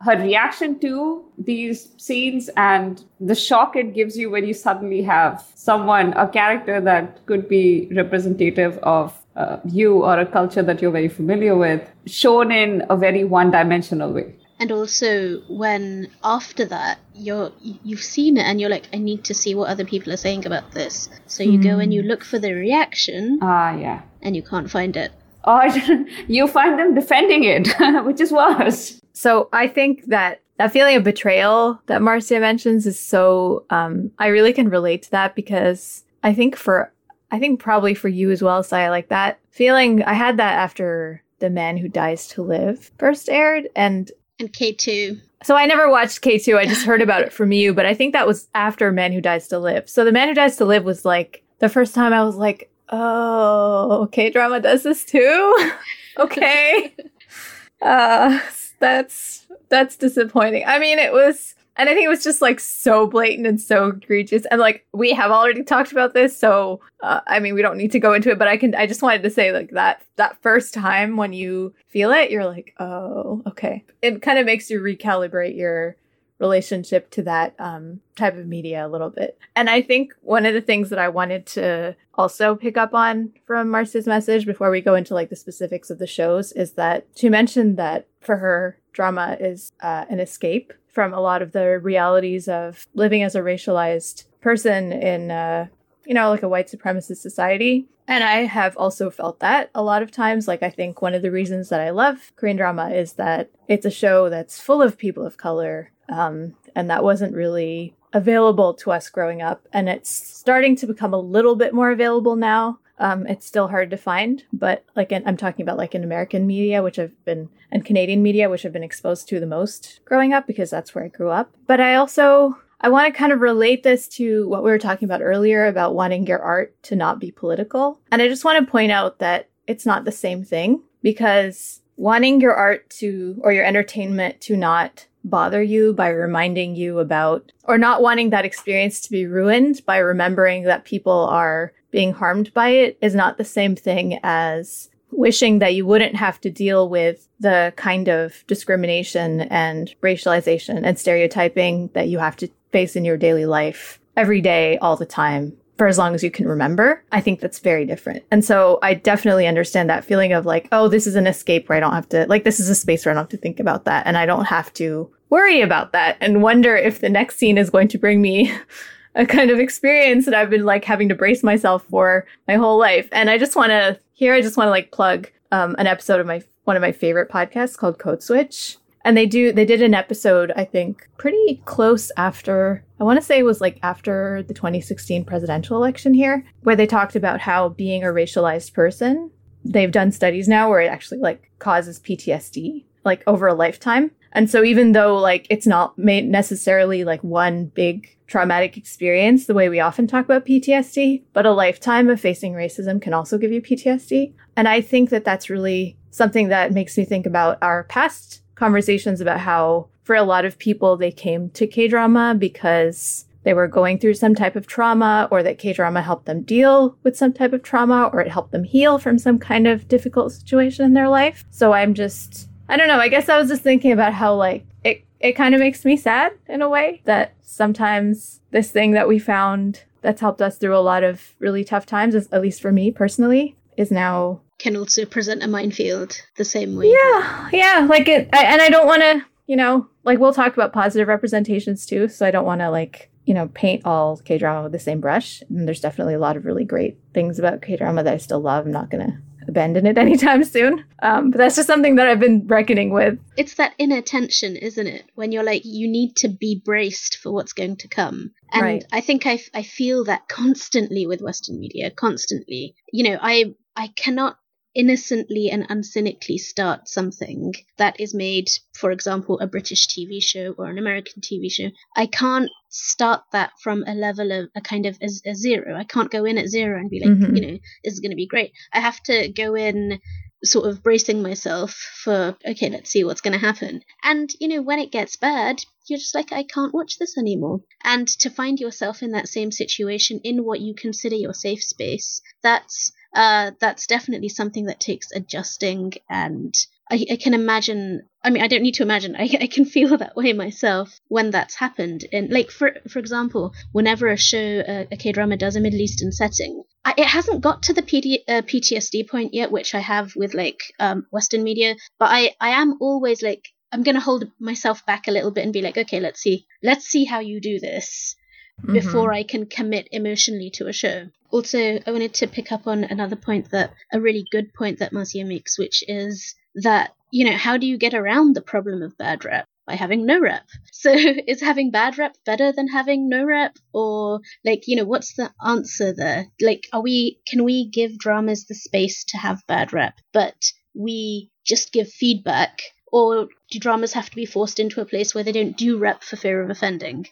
her 0.06 0.18
reaction 0.18 0.80
to 0.80 1.26
these 1.38 1.92
scenes 1.98 2.50
and 2.56 3.04
the 3.20 3.36
shock 3.36 3.76
it 3.76 3.94
gives 3.94 4.18
you 4.18 4.30
when 4.30 4.46
you 4.46 4.54
suddenly 4.54 5.02
have 5.02 5.44
someone, 5.56 6.14
a 6.14 6.28
character 6.28 6.80
that 6.80 7.26
could 7.26 7.50
be 7.50 7.90
representative 7.96 8.78
of 8.84 9.20
uh, 9.36 9.58
you 9.66 10.04
or 10.04 10.20
a 10.20 10.26
culture 10.26 10.62
that 10.62 10.82
you're 10.82 10.92
very 10.92 11.10
familiar 11.10 11.56
with 11.58 11.82
shown 12.06 12.52
in 12.52 12.84
a 12.90 12.96
very 12.96 13.24
one 13.24 13.52
dimensional 13.52 14.14
way 14.14 14.34
and 14.60 14.72
also 14.72 15.42
when 15.50 16.10
after 16.24 16.64
that 16.64 17.00
you're 17.14 17.52
you've 17.62 18.02
seen 18.02 18.38
it 18.38 18.44
and 18.44 18.62
you're 18.62 18.70
like 18.70 18.88
i 18.94 18.98
need 18.98 19.26
to 19.26 19.34
see 19.34 19.54
what 19.54 19.68
other 19.68 19.84
people 19.84 20.14
are 20.14 20.18
saying 20.18 20.46
about 20.46 20.72
this 20.72 21.10
so 21.26 21.44
you 21.44 21.60
mm. 21.60 21.64
go 21.64 21.80
and 21.80 21.94
you 21.94 22.02
hmm. 22.02 22.08
look 22.08 22.24
for 22.24 22.40
the 22.40 22.54
reaction 22.54 23.38
ah 23.42 23.76
yeah 23.76 24.02
and 24.22 24.38
you 24.38 24.42
can't 24.42 24.72
find 24.72 24.96
it 24.96 25.12
or 25.44 25.68
you 26.28 26.48
find 26.48 26.80
them 26.80 26.96
defending 26.96 27.44
it 27.44 27.68
which 28.06 28.22
is 28.22 28.32
worse 28.32 29.02
so 29.16 29.50
i 29.52 29.68
think 29.68 30.06
that 30.06 30.42
that 30.58 30.72
feeling 30.72 30.96
of 30.96 31.04
betrayal 31.04 31.82
that 31.88 32.02
marcia 32.02 32.40
mentions 32.40 32.86
is 32.86 33.00
so 33.00 33.66
um, 33.70 34.12
i 34.20 34.28
really 34.28 34.54
can 34.54 34.70
relate 34.70 35.02
to 35.02 35.12
that 35.12 35.36
because 35.36 36.04
i 36.24 36.34
think 36.34 36.56
for 36.56 36.92
I 37.32 37.40
think 37.40 37.60
probably 37.60 37.94
for 37.94 38.08
you 38.08 38.32
as 38.32 38.42
well, 38.42 38.64
Saya, 38.64 38.90
like 38.90 39.10
that 39.10 39.40
feeling. 39.50 40.04
I 40.04 40.14
had 40.14 40.38
that 40.38 40.54
after 40.54 41.24
The 41.40 41.50
Man 41.50 41.76
Who 41.78 41.90
Dies 41.90 42.28
to 42.30 42.42
Live 42.42 42.92
first 42.98 43.30
aired, 43.30 43.68
and 43.76 44.12
and 44.40 44.54
K2. 44.54 45.20
So 45.44 45.56
I 45.56 45.66
never 45.66 45.90
watched 45.90 46.22
K2. 46.22 46.58
I 46.58 46.66
just 46.66 46.86
heard 46.86 47.02
about 47.02 47.24
it 47.24 47.34
from 47.34 47.52
you, 47.52 47.74
but 47.74 47.86
I 47.86 47.94
think 47.94 48.14
that 48.14 48.28
was 48.28 48.48
after 48.56 48.92
Man 48.92 49.12
Who 49.12 49.22
Dies 49.22 49.48
to 49.50 49.60
Live. 49.60 49.90
So 49.90 50.06
The 50.06 50.12
Man 50.12 50.30
Who 50.30 50.34
Dies 50.34 50.58
to 50.58 50.66
Live 50.66 50.84
was 50.84 51.04
like 51.04 51.44
the 51.60 51.70
first 51.70 51.94
time 51.94 52.14
I 52.14 52.24
was 52.24 52.36
like, 52.36 52.72
oh, 52.90 54.08
K 54.12 54.30
drama 54.30 54.60
does 54.60 54.84
this 54.84 55.04
too. 55.04 55.72
okay. 56.18 56.96
uh, 57.82 58.40
that's 58.80 59.48
that's 59.70 59.98
disappointing. 59.98 60.64
I 60.66 60.80
mean, 60.80 61.00
it 61.00 61.12
was 61.12 61.56
and 61.78 61.90
I 61.90 61.94
think 61.94 62.06
it 62.06 62.10
was 62.10 62.24
just 62.24 62.42
like 62.42 62.60
so 62.60 63.06
blatant 63.06 63.48
and 63.48 63.60
so 63.60 63.88
egregious. 63.88 64.46
And 64.50 64.62
like 64.62 64.86
we 64.94 65.12
have 65.12 65.32
already 65.32 65.64
talked 65.64 65.92
about 65.92 66.14
this, 66.14 66.38
so 66.38 66.80
uh, 67.04 67.20
I 67.28 67.40
mean 67.40 67.54
we 67.54 67.62
don't 67.62 67.78
need 67.78 67.92
to 67.92 68.00
go 68.00 68.14
into 68.14 68.30
it. 68.32 68.40
But 68.40 68.48
I 68.48 68.58
can. 68.58 68.76
I 68.76 68.88
just 68.88 69.02
wanted 69.02 69.24
to 69.24 69.30
say 69.30 69.52
like 69.52 69.72
that 69.72 70.02
that 70.16 70.42
first 70.42 70.74
time 70.74 71.18
when 71.18 71.34
you 71.34 71.74
feel 71.88 72.12
it, 72.12 72.32
you're 72.32 72.46
like, 72.46 72.74
oh, 72.80 73.42
okay. 73.48 73.84
It 74.02 74.22
kind 74.22 74.40
of 74.40 74.46
makes 74.46 74.70
you 74.70 74.80
recalibrate 74.80 75.58
your 75.58 75.98
relationship 76.40 77.10
to 77.12 77.24
that 77.24 77.56
um, 77.60 78.02
type 78.16 78.38
of 78.38 78.48
media 78.48 78.86
a 78.86 78.90
little 78.90 79.10
bit. 79.10 79.38
And 79.56 79.70
I 79.70 79.82
think 79.82 80.14
one 80.22 80.46
of 80.46 80.54
the 80.54 80.62
things 80.62 80.90
that 80.90 81.00
I 81.00 81.10
wanted 81.10 81.46
to 81.48 81.96
also 82.16 82.56
pick 82.56 82.78
up 82.78 82.94
on 82.94 83.32
from 83.46 83.70
Marcia's 83.70 84.08
message 84.08 84.46
before 84.46 84.72
we 84.72 84.82
go 84.82 84.96
into 84.96 85.14
like 85.14 85.30
the 85.30 85.36
specifics 85.36 85.90
of 85.90 86.00
the 86.00 86.08
shows 86.08 86.52
is 86.52 86.74
that 86.74 87.08
she 87.16 87.30
mentioned 87.30 87.78
that 87.78 88.08
for 88.20 88.38
her 88.38 88.78
drama 88.94 89.38
is 89.40 89.72
uh, 89.82 90.06
an 90.10 90.20
escape 90.20 90.74
from 90.88 91.14
a 91.14 91.20
lot 91.20 91.42
of 91.42 91.52
the 91.52 91.80
realities 91.80 92.48
of 92.48 92.88
living 92.94 93.22
as 93.22 93.36
a 93.36 93.42
racialized 93.42 94.26
person 94.42 94.94
in, 94.94 95.32
uh, 95.32 95.68
you 96.06 96.14
know, 96.14 96.30
like 96.30 96.44
a 96.44 96.50
white 96.50 96.68
supremacist 96.68 97.18
society. 97.18 97.88
And 98.08 98.24
I 98.24 98.46
have 98.46 98.78
also 98.78 99.10
felt 99.10 99.40
that 99.40 99.72
a 99.74 99.82
lot 99.82 100.04
of 100.04 100.12
times. 100.12 100.48
Like, 100.48 100.62
I 100.62 100.70
think 100.70 101.02
one 101.02 101.16
of 101.16 101.22
the 101.22 101.32
reasons 101.32 101.70
that 101.70 101.82
I 101.82 101.90
love 101.90 102.32
Korean 102.36 102.58
drama 102.58 102.92
is 102.92 103.14
that 103.14 103.50
it's 103.68 103.86
a 103.86 103.92
show 103.92 104.30
that's 104.30 104.62
full 104.62 104.82
of 104.82 104.98
people 104.98 105.26
of 105.26 105.38
color. 105.38 105.92
Um, 106.08 106.56
and 106.76 106.90
that 106.90 107.04
wasn't 107.04 107.34
really 107.34 107.96
available 108.14 108.74
to 108.76 108.92
us 108.92 109.10
growing 109.10 109.42
up. 109.42 109.68
And 109.74 109.90
it's 109.90 110.10
starting 110.10 110.76
to 110.78 110.88
become 110.88 111.14
a 111.14 111.20
little 111.20 111.56
bit 111.56 111.74
more 111.74 111.92
available 111.92 112.36
now. 112.36 112.80
Um, 112.98 113.28
it's 113.28 113.46
still 113.46 113.68
hard 113.68 113.90
to 113.90 113.98
find, 113.98 114.46
but 114.54 114.86
like 114.96 115.12
in, 115.12 115.28
I'm 115.28 115.36
talking 115.36 115.64
about 115.64 115.78
like 115.78 115.94
in 115.94 116.04
American 116.06 116.48
media, 116.48 116.82
which 116.82 116.98
I've 116.98 117.26
been, 117.26 117.50
and 117.70 117.84
Canadian 117.84 118.24
media, 118.24 118.50
which 118.50 118.66
I've 118.66 118.72
been 118.72 118.84
exposed 118.84 119.28
to 119.28 119.40
the 119.42 119.46
most 119.46 120.00
growing 120.06 120.32
up 120.32 120.48
because 120.48 120.70
that's 120.70 120.96
where 120.96 121.04
I 121.04 121.10
grew 121.10 121.30
up. 121.30 121.52
But 121.68 121.82
I 121.82 121.96
also, 121.96 122.58
I 122.82 122.90
want 122.90 123.12
to 123.12 123.18
kind 123.18 123.32
of 123.32 123.42
relate 123.42 123.84
this 123.84 124.08
to 124.10 124.48
what 124.48 124.64
we 124.64 124.70
were 124.70 124.78
talking 124.78 125.08
about 125.08 125.22
earlier 125.22 125.66
about 125.66 125.96
wanting 125.96 126.28
your 126.28 126.40
art 126.40 126.76
to 126.84 126.96
not 126.96 127.20
be 127.20 127.32
political. 127.32 128.00
And 128.12 128.22
I 128.22 128.28
just 128.28 128.46
want 128.46 128.64
to 128.64 128.72
point 128.72 128.92
out 128.92 129.20
that 129.20 129.50
it's 129.68 129.86
not 129.86 130.06
the 130.06 130.12
same 130.12 130.44
thing 130.44 130.82
because 131.02 131.82
wanting 131.98 132.42
your 132.42 132.54
art 132.54 132.90
to, 132.90 133.40
or 133.44 133.52
your 133.52 133.66
entertainment 133.66 134.42
to 134.42 134.58
not 134.58 135.08
bother 135.24 135.64
you 135.64 135.94
by 135.94 136.10
reminding 136.10 136.76
you 136.76 137.00
about, 137.00 137.52
or 137.64 137.78
not 137.78 138.02
wanting 138.02 138.30
that 138.30 138.46
experience 138.46 139.00
to 139.02 139.12
be 139.12 139.26
ruined 139.26 139.82
by 139.86 139.98
remembering 139.98 140.64
that 140.64 140.86
people 140.86 141.28
are 141.30 141.74
being 141.90 142.14
harmed 142.14 142.54
by 142.54 142.70
it 142.70 142.98
is 143.02 143.16
not 143.16 143.38
the 143.38 143.46
same 143.46 143.76
thing 143.76 144.20
as 144.22 144.90
wishing 145.12 145.60
that 145.60 145.74
you 145.74 145.86
wouldn't 145.86 146.16
have 146.16 146.40
to 146.42 146.50
deal 146.50 146.90
with 146.90 147.28
the 147.40 147.74
kind 147.78 148.10
of 148.10 148.44
discrimination 148.48 149.42
and 149.42 149.96
racialization 150.04 150.82
and 150.84 151.00
stereotyping 151.00 151.90
that 151.94 152.10
you 152.10 152.20
have 152.20 152.36
to 152.36 152.50
face 152.76 152.98
in 152.98 153.06
your 153.06 153.16
daily 153.16 153.46
life 153.46 154.02
every 154.18 154.42
day, 154.42 154.78
all 154.80 154.98
the 154.98 155.06
time, 155.06 155.56
for 155.78 155.88
as 155.88 155.98
long 155.98 156.14
as 156.14 156.22
you 156.22 156.30
can 156.30 156.46
remember. 156.46 157.02
I 157.10 157.22
think 157.22 157.40
that's 157.40 157.60
very 157.60 157.86
different. 157.86 158.26
And 158.32 158.44
so 158.44 158.80
I 158.84 158.96
definitely 158.96 159.48
understand 159.48 159.90
that 159.90 160.04
feeling 160.04 160.34
of 160.34 160.46
like, 160.46 160.68
oh, 160.74 160.90
this 160.90 161.08
is 161.08 161.16
an 161.16 161.26
escape 161.26 161.70
where 161.70 161.78
I 161.78 161.80
don't 161.80 161.94
have 161.94 162.10
to, 162.10 162.26
like, 162.28 162.44
this 162.44 162.60
is 162.60 162.68
a 162.68 162.76
space 162.76 163.06
where 163.06 163.12
I 163.12 163.16
don't 163.16 163.24
have 163.24 163.30
to 163.30 163.38
think 163.38 163.62
about 163.62 163.86
that. 163.86 164.06
And 164.06 164.18
I 164.18 164.26
don't 164.26 164.44
have 164.44 164.74
to 164.74 165.10
worry 165.30 165.62
about 165.62 165.94
that 165.94 166.18
and 166.20 166.44
wonder 166.44 166.76
if 166.76 167.00
the 167.00 167.08
next 167.08 167.38
scene 167.38 167.58
is 167.58 167.70
going 167.70 167.88
to 167.88 167.98
bring 167.98 168.22
me 168.22 168.52
a 169.16 169.26
kind 169.26 169.52
of 169.52 169.60
experience 169.60 170.26
that 170.26 170.34
I've 170.34 170.50
been 170.50 170.66
like 170.66 170.84
having 170.84 171.08
to 171.08 171.16
brace 171.16 171.44
myself 171.44 171.86
for 171.90 172.26
my 172.46 172.56
whole 172.56 172.78
life. 172.78 173.08
And 173.14 173.30
I 173.30 173.38
just 173.38 173.56
want 173.56 173.70
to 173.70 173.98
here, 174.12 174.34
I 174.34 174.42
just 174.42 174.58
want 174.58 174.68
to 174.68 174.72
like 174.72 174.92
plug 174.92 175.30
um, 175.54 175.78
an 175.78 175.88
episode 175.88 176.20
of 176.20 176.28
my 176.28 176.44
one 176.66 176.76
of 176.76 176.82
my 176.82 176.92
favorite 176.92 177.30
podcasts 177.30 177.78
called 177.78 178.00
Code 178.00 178.22
Switch. 178.22 178.78
And 179.06 179.16
they 179.16 179.28
do 179.28 179.54
they 179.54 179.66
did 179.66 179.84
an 179.84 179.94
episode 179.94 180.52
I 180.56 180.66
think 180.66 181.08
pretty 181.18 181.62
close 181.66 182.12
after 182.18 182.84
I 183.00 183.04
want 183.04 183.18
to 183.20 183.26
say 183.26 183.38
it 183.38 183.44
was 183.44 183.62
like 183.62 183.80
after 183.84 184.44
the 184.48 184.54
2016 184.54 185.24
presidential 185.24 185.78
election 185.78 186.16
here 186.16 186.44
where 186.64 186.76
they 186.76 186.88
talked 186.88 187.16
about 187.16 187.40
how 187.40 187.70
being 187.70 188.04
a 188.04 188.08
racialized 188.08 188.74
person 188.74 189.30
they've 189.64 189.92
done 189.92 190.12
studies 190.12 190.48
now 190.48 190.70
where 190.70 190.82
it 190.82 190.88
actually 190.88 191.20
like 191.20 191.52
causes 191.60 192.00
PTSD 192.00 192.84
like 193.04 193.24
over 193.28 193.48
a 193.48 193.54
lifetime. 193.54 194.10
And 194.32 194.50
so 194.50 194.64
even 194.64 194.92
though 194.94 195.16
like 195.18 195.46
it's 195.52 195.68
not 195.68 195.98
necessarily 195.98 197.04
like 197.04 197.24
one 197.24 197.68
big 197.68 198.10
traumatic 198.28 198.76
experience 198.76 199.46
the 199.46 199.54
way 199.54 199.70
we 199.70 199.80
often 199.80 200.08
talk 200.08 200.26
about 200.26 200.48
PTSD, 200.48 201.24
but 201.32 201.46
a 201.46 201.52
lifetime 201.52 202.10
of 202.10 202.20
facing 202.20 202.54
racism 202.54 203.00
can 203.00 203.14
also 203.14 203.38
give 203.38 203.52
you 203.52 203.62
PTSD. 203.62 204.34
And 204.58 204.68
I 204.68 204.82
think 204.82 205.12
that 205.12 205.24
that's 205.24 205.50
really 205.50 205.96
something 206.10 206.48
that 206.48 206.74
makes 206.74 206.98
me 206.98 207.06
think 207.06 207.28
about 207.28 207.60
our 207.62 207.84
past 207.84 208.42
conversations 208.56 209.22
about 209.22 209.42
how 209.42 209.88
for 210.04 210.16
a 210.16 210.24
lot 210.24 210.46
of 210.46 210.60
people, 210.60 210.98
they 210.98 211.12
came 211.12 211.50
to 211.52 211.68
K 211.68 211.88
drama 211.88 212.36
because 212.38 213.26
they 213.44 213.54
were 213.54 213.68
going 213.68 214.00
through 214.00 214.14
some 214.16 214.36
type 214.36 214.56
of 214.56 214.68
trauma 214.68 215.28
or 215.32 215.44
that 215.44 215.58
K 215.58 215.74
drama 215.74 216.02
helped 216.02 216.26
them 216.26 216.42
deal 216.42 216.98
with 217.04 217.18
some 217.18 217.34
type 217.34 217.54
of 217.54 217.64
trauma 217.64 218.10
or 218.12 218.22
it 218.22 218.32
helped 218.32 218.52
them 218.52 218.64
heal 218.64 218.98
from 218.98 219.18
some 219.20 219.40
kind 219.40 219.68
of 219.68 219.88
difficult 219.88 220.32
situation 220.32 220.86
in 220.86 220.94
their 220.94 221.10
life. 221.10 221.44
So 221.50 221.74
I'm 221.74 221.94
just, 221.94 222.50
I 222.70 222.78
don't 222.78 222.88
know. 222.88 223.00
I 223.00 223.08
guess 223.08 223.30
I 223.30 223.38
was 223.38 223.50
just 223.50 223.62
thinking 223.62 223.92
about 223.92 224.14
how 224.14 224.36
like 224.36 224.66
it, 224.84 225.04
it 225.20 225.34
kind 225.34 225.54
of 225.56 225.60
makes 225.60 225.86
me 225.86 225.98
sad 225.98 226.34
in 226.48 226.62
a 226.62 226.70
way 226.70 227.02
that 227.06 227.34
sometimes 227.42 228.42
this 228.52 228.72
thing 228.72 228.92
that 228.92 229.08
we 229.08 229.20
found 229.20 229.84
that's 230.02 230.22
helped 230.22 230.42
us 230.42 230.58
through 230.58 230.78
a 230.78 230.80
lot 230.80 231.04
of 231.04 231.34
really 231.40 231.64
tough 231.64 231.86
times, 231.86 232.14
at 232.16 232.42
least 232.42 232.62
for 232.62 232.72
me 232.72 232.92
personally, 232.92 233.56
is 233.76 233.92
now 233.92 234.42
can 234.58 234.76
also 234.76 235.06
present 235.06 235.44
a 235.44 235.48
minefield 235.48 236.22
the 236.38 236.46
same 236.46 236.76
way. 236.76 236.92
Yeah, 236.92 237.50
yeah. 237.52 237.88
Like 237.90 238.08
it, 238.08 238.30
I, 238.34 238.44
and 238.46 238.62
I 238.62 238.70
don't 238.70 238.88
want 238.88 239.02
to, 239.02 239.26
you 239.48 239.56
know, 239.56 239.88
like 240.04 240.20
we'll 240.20 240.34
talk 240.34 240.54
about 240.54 240.74
positive 240.74 241.08
representations 241.08 241.86
too. 241.86 242.08
So 242.08 242.26
I 242.26 242.32
don't 242.32 242.46
want 242.46 242.62
to 242.62 242.70
like, 242.70 243.12
you 243.26 243.34
know, 243.34 243.50
paint 243.50 243.86
all 243.86 244.18
K 244.18 244.38
drama 244.38 244.64
with 244.64 244.72
the 244.72 244.80
same 244.80 245.02
brush. 245.02 245.42
And 245.50 245.68
there's 245.68 245.82
definitely 245.82 246.14
a 246.14 246.20
lot 246.20 246.38
of 246.38 246.46
really 246.46 246.64
great 246.66 246.98
things 247.14 247.40
about 247.40 247.62
K 247.62 247.76
drama 247.76 248.04
that 248.04 248.14
I 248.14 248.18
still 248.18 248.40
love. 248.40 248.66
I'm 248.66 248.72
not 248.72 248.90
gonna 248.90 249.22
abandon 249.48 249.86
it 249.86 249.98
anytime 250.06 250.44
soon. 250.44 250.84
Um, 251.02 251.32
but 251.32 251.38
that's 251.38 251.56
just 251.56 251.68
something 251.68 251.96
that 251.96 252.08
I've 252.08 252.20
been 252.20 252.48
reckoning 252.48 252.92
with. 252.92 253.20
It's 253.38 253.56
that 253.56 253.74
inner 253.78 254.02
tension, 254.02 254.56
isn't 254.56 254.88
it? 254.88 255.10
When 255.16 255.32
you're 255.32 255.44
like, 255.44 255.64
you 255.66 255.88
need 255.88 256.16
to 256.18 256.28
be 256.30 256.62
braced 256.64 257.18
for 257.18 257.32
what's 257.32 257.54
going 257.54 257.78
to 257.78 257.88
come. 257.88 258.32
And 258.52 258.62
Right. 258.64 258.86
I 258.92 259.02
think 259.02 259.28
I, 259.28 259.40
I 259.54 259.64
feel 259.64 260.06
that 260.06 260.28
constantly 260.28 261.06
with 261.06 261.22
Western 261.22 261.60
media, 261.60 261.92
constantly. 261.92 262.76
You 262.92 263.12
know, 263.12 263.20
I 263.22 263.54
I 263.76 263.88
cannot 263.90 264.38
innocently 264.76 265.50
and 265.50 265.68
uncynically 265.70 266.38
start 266.38 266.88
something 266.88 267.54
that 267.78 268.00
is 268.00 268.14
made, 268.14 268.48
for 268.74 268.92
example, 268.92 269.40
a 269.40 269.48
British 269.48 269.88
TV 269.88 270.22
show 270.22 270.54
or 270.58 270.66
an 270.68 270.78
American 270.78 271.22
TV 271.22 271.50
show. 271.52 271.70
I 271.96 272.06
can't 272.08 272.50
start 272.70 273.22
that 273.32 273.52
from 273.64 273.84
a 273.88 273.96
level 273.96 274.32
of 274.32 274.50
a 274.56 274.62
kind 274.62 274.86
of 274.86 274.98
a, 275.02 275.08
a 275.30 275.34
zero. 275.34 275.76
I 275.78 275.86
can't 275.86 276.12
go 276.12 276.26
in 276.26 276.38
at 276.38 276.50
zero 276.50 276.78
and 276.78 276.90
be 276.90 277.00
like, 277.00 277.10
Mhm. 277.18 277.36
you 277.36 277.42
know, 277.42 277.58
this 277.84 277.94
is 277.94 278.00
going 278.02 278.12
to 278.12 278.18
be 278.18 278.28
great. 278.28 278.52
I 278.74 278.82
have 278.82 279.02
to 279.04 279.30
go 279.30 279.56
in 279.56 280.00
sort 280.44 280.68
of 280.68 280.84
bracing 280.84 281.24
myself 281.24 281.72
for 282.04 282.38
okay 282.48 282.70
let's 282.70 282.92
see 282.92 283.04
what's 283.04 283.22
going 283.22 283.34
to 283.34 283.40
happen 283.40 283.82
and 284.04 284.30
you 284.40 284.48
know 284.48 284.62
when 284.62 284.78
it 284.78 284.92
gets 284.92 285.16
bad 285.16 285.60
you're 285.88 285.98
just 285.98 286.14
like 286.14 286.32
i 286.32 286.44
can't 286.44 286.74
watch 286.74 287.00
this 287.00 287.18
anymore 287.18 287.62
and 287.84 288.08
to 288.08 288.30
find 288.30 288.60
yourself 288.60 289.02
in 289.02 289.12
that 289.12 289.28
same 289.28 289.52
situation 289.52 290.20
in 290.24 290.44
what 290.44 290.60
you 290.60 290.76
consider 290.76 291.16
your 291.16 291.34
safe 291.34 291.64
space 291.64 292.22
that's 292.44 292.92
uh 293.16 293.52
that's 293.60 293.88
definitely 293.88 294.30
something 294.30 294.66
that 294.66 294.80
takes 294.80 295.12
adjusting 295.12 295.94
and 296.10 296.54
I, 296.92 297.06
I 297.12 297.16
can 297.16 297.34
imagine 297.34 298.04
i 298.24 298.30
mean 298.30 298.44
i 298.44 298.48
don't 298.48 298.62
need 298.62 298.76
to 298.76 298.84
imagine 298.84 299.16
I, 299.20 299.30
I 299.42 299.48
can 299.48 299.66
feel 299.66 299.98
that 299.98 300.16
way 300.16 300.34
myself 300.34 301.00
when 301.08 301.32
that's 301.32 301.56
happened 301.56 302.06
and 302.12 302.30
like 302.32 302.52
for 302.52 302.74
for 302.90 303.00
example 303.00 303.54
whenever 303.72 304.08
a 304.08 304.18
show 304.18 304.60
uh, 304.60 304.86
a 304.92 304.98
k-drama 304.98 305.38
does 305.38 305.56
a 305.56 305.62
middle 305.62 305.82
eastern 305.82 306.12
setting 306.12 306.64
I, 306.86 306.94
it 306.98 307.08
hasn't 307.08 307.42
got 307.42 307.64
to 307.64 307.74
the 307.74 307.82
PD, 307.82 308.20
uh, 308.28 308.44
PTSD 308.44 309.10
point 309.10 309.34
yet, 309.34 309.52
which 309.52 309.74
I 309.74 309.80
have 309.80 310.16
with 310.16 310.36
like 310.36 310.62
um, 310.80 311.08
Western 311.10 311.44
media. 311.44 311.76
But 311.98 312.12
I, 312.12 312.36
I 312.40 312.50
am 312.62 312.78
always 312.80 313.24
like, 313.24 313.48
I'm 313.72 313.82
gonna 313.82 314.00
hold 314.00 314.30
myself 314.40 314.86
back 314.86 315.08
a 315.08 315.12
little 315.12 315.32
bit 315.32 315.44
and 315.44 315.52
be 315.52 315.64
like, 315.64 315.80
okay, 315.80 316.00
let's 316.00 316.22
see, 316.22 316.46
let's 316.62 316.86
see 316.86 317.04
how 317.04 317.22
you 317.22 317.42
do 317.42 317.60
this 317.60 318.16
Mm-hmm. 318.62 318.74
before 318.74 319.12
I 319.12 319.24
can 319.24 319.46
commit 319.48 319.90
emotionally 319.92 320.50
to 320.52 320.68
a 320.68 320.74
show. 320.74 321.10
Also, 321.30 321.60
I 321.86 321.92
wanted 321.92 322.14
to 322.16 322.28
pick 322.28 322.54
up 322.54 322.68
on 322.68 322.86
another 322.86 323.18
point 323.18 323.52
that 323.52 323.74
a 323.92 324.00
really 324.00 324.26
good 324.32 324.54
point 324.54 324.80
that 324.80 324.94
Marcia 324.94 325.26
makes, 325.26 325.60
which 325.60 325.84
is 325.88 326.34
that 326.56 326.94
you 327.12 327.26
know, 327.26 327.38
how 327.38 327.58
do 327.58 327.68
you 327.68 327.78
get 327.78 327.94
around 327.94 328.34
the 328.34 328.42
problem 328.42 328.82
of 328.82 328.98
bad 328.98 329.24
rep? 329.24 329.46
By 329.68 329.76
having 329.76 330.06
no 330.06 330.20
rep. 330.20 330.48
So 330.72 330.92
is 330.92 331.42
having 331.42 331.72
bad 331.72 331.98
rep 331.98 332.16
better 332.26 332.52
than 332.52 332.68
having 332.68 333.10
no 333.10 333.24
rep? 333.24 333.58
Or 333.74 334.22
like, 334.44 334.68
you 334.68 334.76
know, 334.76 334.86
what's 334.86 335.16
the 335.16 335.32
answer 335.46 335.94
there? 335.94 336.28
Like, 336.42 336.68
are 336.74 336.82
we 336.82 337.20
can 337.28 337.44
we 337.44 337.70
give 337.70 337.98
dramas 337.98 338.46
the 338.46 338.56
space 338.56 339.04
to 339.06 339.18
have 339.18 339.48
bad 339.48 339.74
rep, 339.74 340.00
but 340.14 340.52
we 340.74 341.30
just 341.46 341.72
give 341.72 341.90
feedback? 341.90 342.62
Or 342.92 343.28
do 343.52 343.60
dramas 343.60 343.94
have 343.94 344.10
to 344.10 344.16
be 344.16 344.26
forced 344.26 344.60
into 344.60 344.82
a 344.82 344.86
place 344.86 345.14
where 345.14 345.24
they 345.24 345.32
don't 345.32 345.58
do 345.58 345.78
rep 345.78 346.04
for 346.04 346.16
fear 346.16 346.42
of 346.42 346.50
offending? 346.50 347.08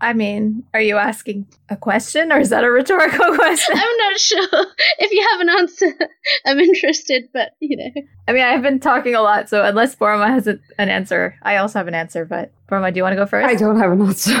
I 0.00 0.12
mean, 0.12 0.62
are 0.74 0.80
you 0.80 0.96
asking 0.96 1.46
a 1.68 1.76
question 1.76 2.30
or 2.30 2.38
is 2.38 2.50
that 2.50 2.62
a 2.64 2.70
rhetorical 2.70 3.34
question? 3.34 3.74
I'm 3.76 3.96
not 3.98 4.18
sure. 4.20 4.48
If 5.00 5.10
you 5.12 5.26
have 5.30 5.40
an 5.40 5.48
answer, 5.48 5.92
I'm 6.46 6.58
interested, 6.60 7.28
but 7.32 7.52
you 7.60 7.76
know. 7.76 8.02
I 8.26 8.32
mean, 8.32 8.42
I've 8.42 8.62
been 8.62 8.80
talking 8.80 9.14
a 9.14 9.22
lot, 9.22 9.48
so 9.48 9.64
unless 9.64 9.94
Paroma 9.94 10.28
has 10.28 10.46
a, 10.46 10.58
an 10.78 10.88
answer, 10.88 11.36
I 11.42 11.56
also 11.56 11.78
have 11.78 11.88
an 11.88 11.94
answer. 11.94 12.24
But 12.24 12.52
Paroma, 12.66 12.92
do 12.92 12.98
you 12.98 13.02
want 13.02 13.12
to 13.12 13.16
go 13.16 13.26
first? 13.26 13.46
I 13.48 13.54
don't 13.54 13.78
have 13.78 13.92
an 13.92 14.02
answer. 14.02 14.32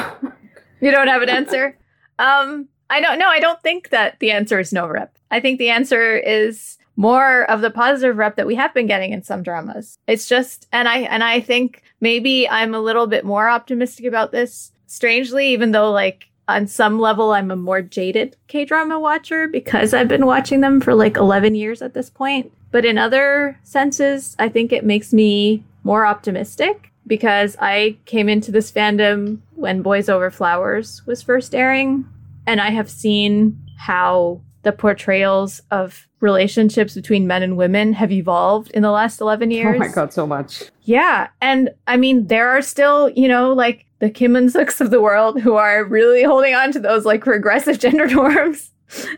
You 0.80 0.90
don't 0.90 1.08
have 1.08 1.22
an 1.22 1.28
answer. 1.28 1.76
um, 2.18 2.68
I 2.90 3.00
don't 3.00 3.18
know. 3.18 3.28
I 3.28 3.40
don't 3.40 3.60
think 3.62 3.90
that 3.90 4.18
the 4.20 4.30
answer 4.30 4.58
is 4.58 4.72
no 4.72 4.86
rep. 4.86 5.16
I 5.30 5.40
think 5.40 5.58
the 5.58 5.68
answer 5.70 6.16
is 6.16 6.78
more 6.96 7.42
of 7.50 7.60
the 7.60 7.70
positive 7.70 8.16
rep 8.16 8.36
that 8.36 8.46
we 8.46 8.54
have 8.54 8.72
been 8.74 8.86
getting 8.86 9.12
in 9.12 9.22
some 9.22 9.42
dramas. 9.42 9.98
It's 10.06 10.26
just, 10.28 10.66
and 10.72 10.88
I 10.88 10.98
and 11.00 11.22
I 11.22 11.40
think 11.40 11.82
maybe 12.00 12.48
I'm 12.48 12.74
a 12.74 12.80
little 12.80 13.06
bit 13.06 13.24
more 13.24 13.48
optimistic 13.48 14.06
about 14.06 14.32
this. 14.32 14.72
Strangely, 14.88 15.48
even 15.50 15.70
though 15.70 15.92
like 15.92 16.28
on 16.48 16.66
some 16.66 16.98
level 16.98 17.32
I'm 17.32 17.50
a 17.50 17.56
more 17.56 17.82
jaded 17.82 18.36
K 18.48 18.64
drama 18.64 18.98
watcher 18.98 19.46
because 19.46 19.92
I've 19.94 20.08
been 20.08 20.26
watching 20.26 20.62
them 20.62 20.80
for 20.80 20.94
like 20.94 21.16
11 21.16 21.54
years 21.54 21.82
at 21.82 21.94
this 21.94 22.10
point. 22.10 22.50
But 22.70 22.84
in 22.84 22.98
other 22.98 23.60
senses, 23.62 24.34
I 24.38 24.48
think 24.48 24.72
it 24.72 24.84
makes 24.84 25.12
me 25.12 25.62
more 25.84 26.06
optimistic 26.06 26.90
because 27.06 27.56
I 27.60 27.98
came 28.06 28.28
into 28.28 28.50
this 28.50 28.72
fandom 28.72 29.40
when 29.54 29.82
Boys 29.82 30.08
Over 30.08 30.30
Flowers 30.30 31.06
was 31.06 31.22
first 31.22 31.54
airing, 31.54 32.06
and 32.46 32.60
I 32.60 32.70
have 32.70 32.90
seen 32.90 33.58
how 33.78 34.40
the 34.68 34.72
portrayals 34.72 35.62
of 35.70 36.06
relationships 36.20 36.94
between 36.94 37.26
men 37.26 37.42
and 37.42 37.56
women 37.56 37.94
have 37.94 38.12
evolved 38.12 38.70
in 38.72 38.82
the 38.82 38.90
last 38.90 39.18
11 39.18 39.50
years. 39.50 39.76
Oh 39.76 39.78
my 39.78 39.88
god, 39.88 40.12
so 40.12 40.26
much. 40.26 40.64
Yeah. 40.82 41.28
And 41.40 41.70
I 41.86 41.96
mean, 41.96 42.26
there 42.26 42.50
are 42.50 42.60
still, 42.60 43.08
you 43.16 43.28
know, 43.28 43.50
like 43.50 43.86
the 44.00 44.10
Kim 44.10 44.34
Eun-sooks 44.34 44.82
of 44.82 44.90
the 44.90 45.00
world 45.00 45.40
who 45.40 45.54
are 45.54 45.84
really 45.84 46.22
holding 46.22 46.54
on 46.54 46.70
to 46.72 46.80
those 46.80 47.06
like 47.06 47.24
regressive 47.24 47.78
gender 47.84 48.06
norms 48.06 48.70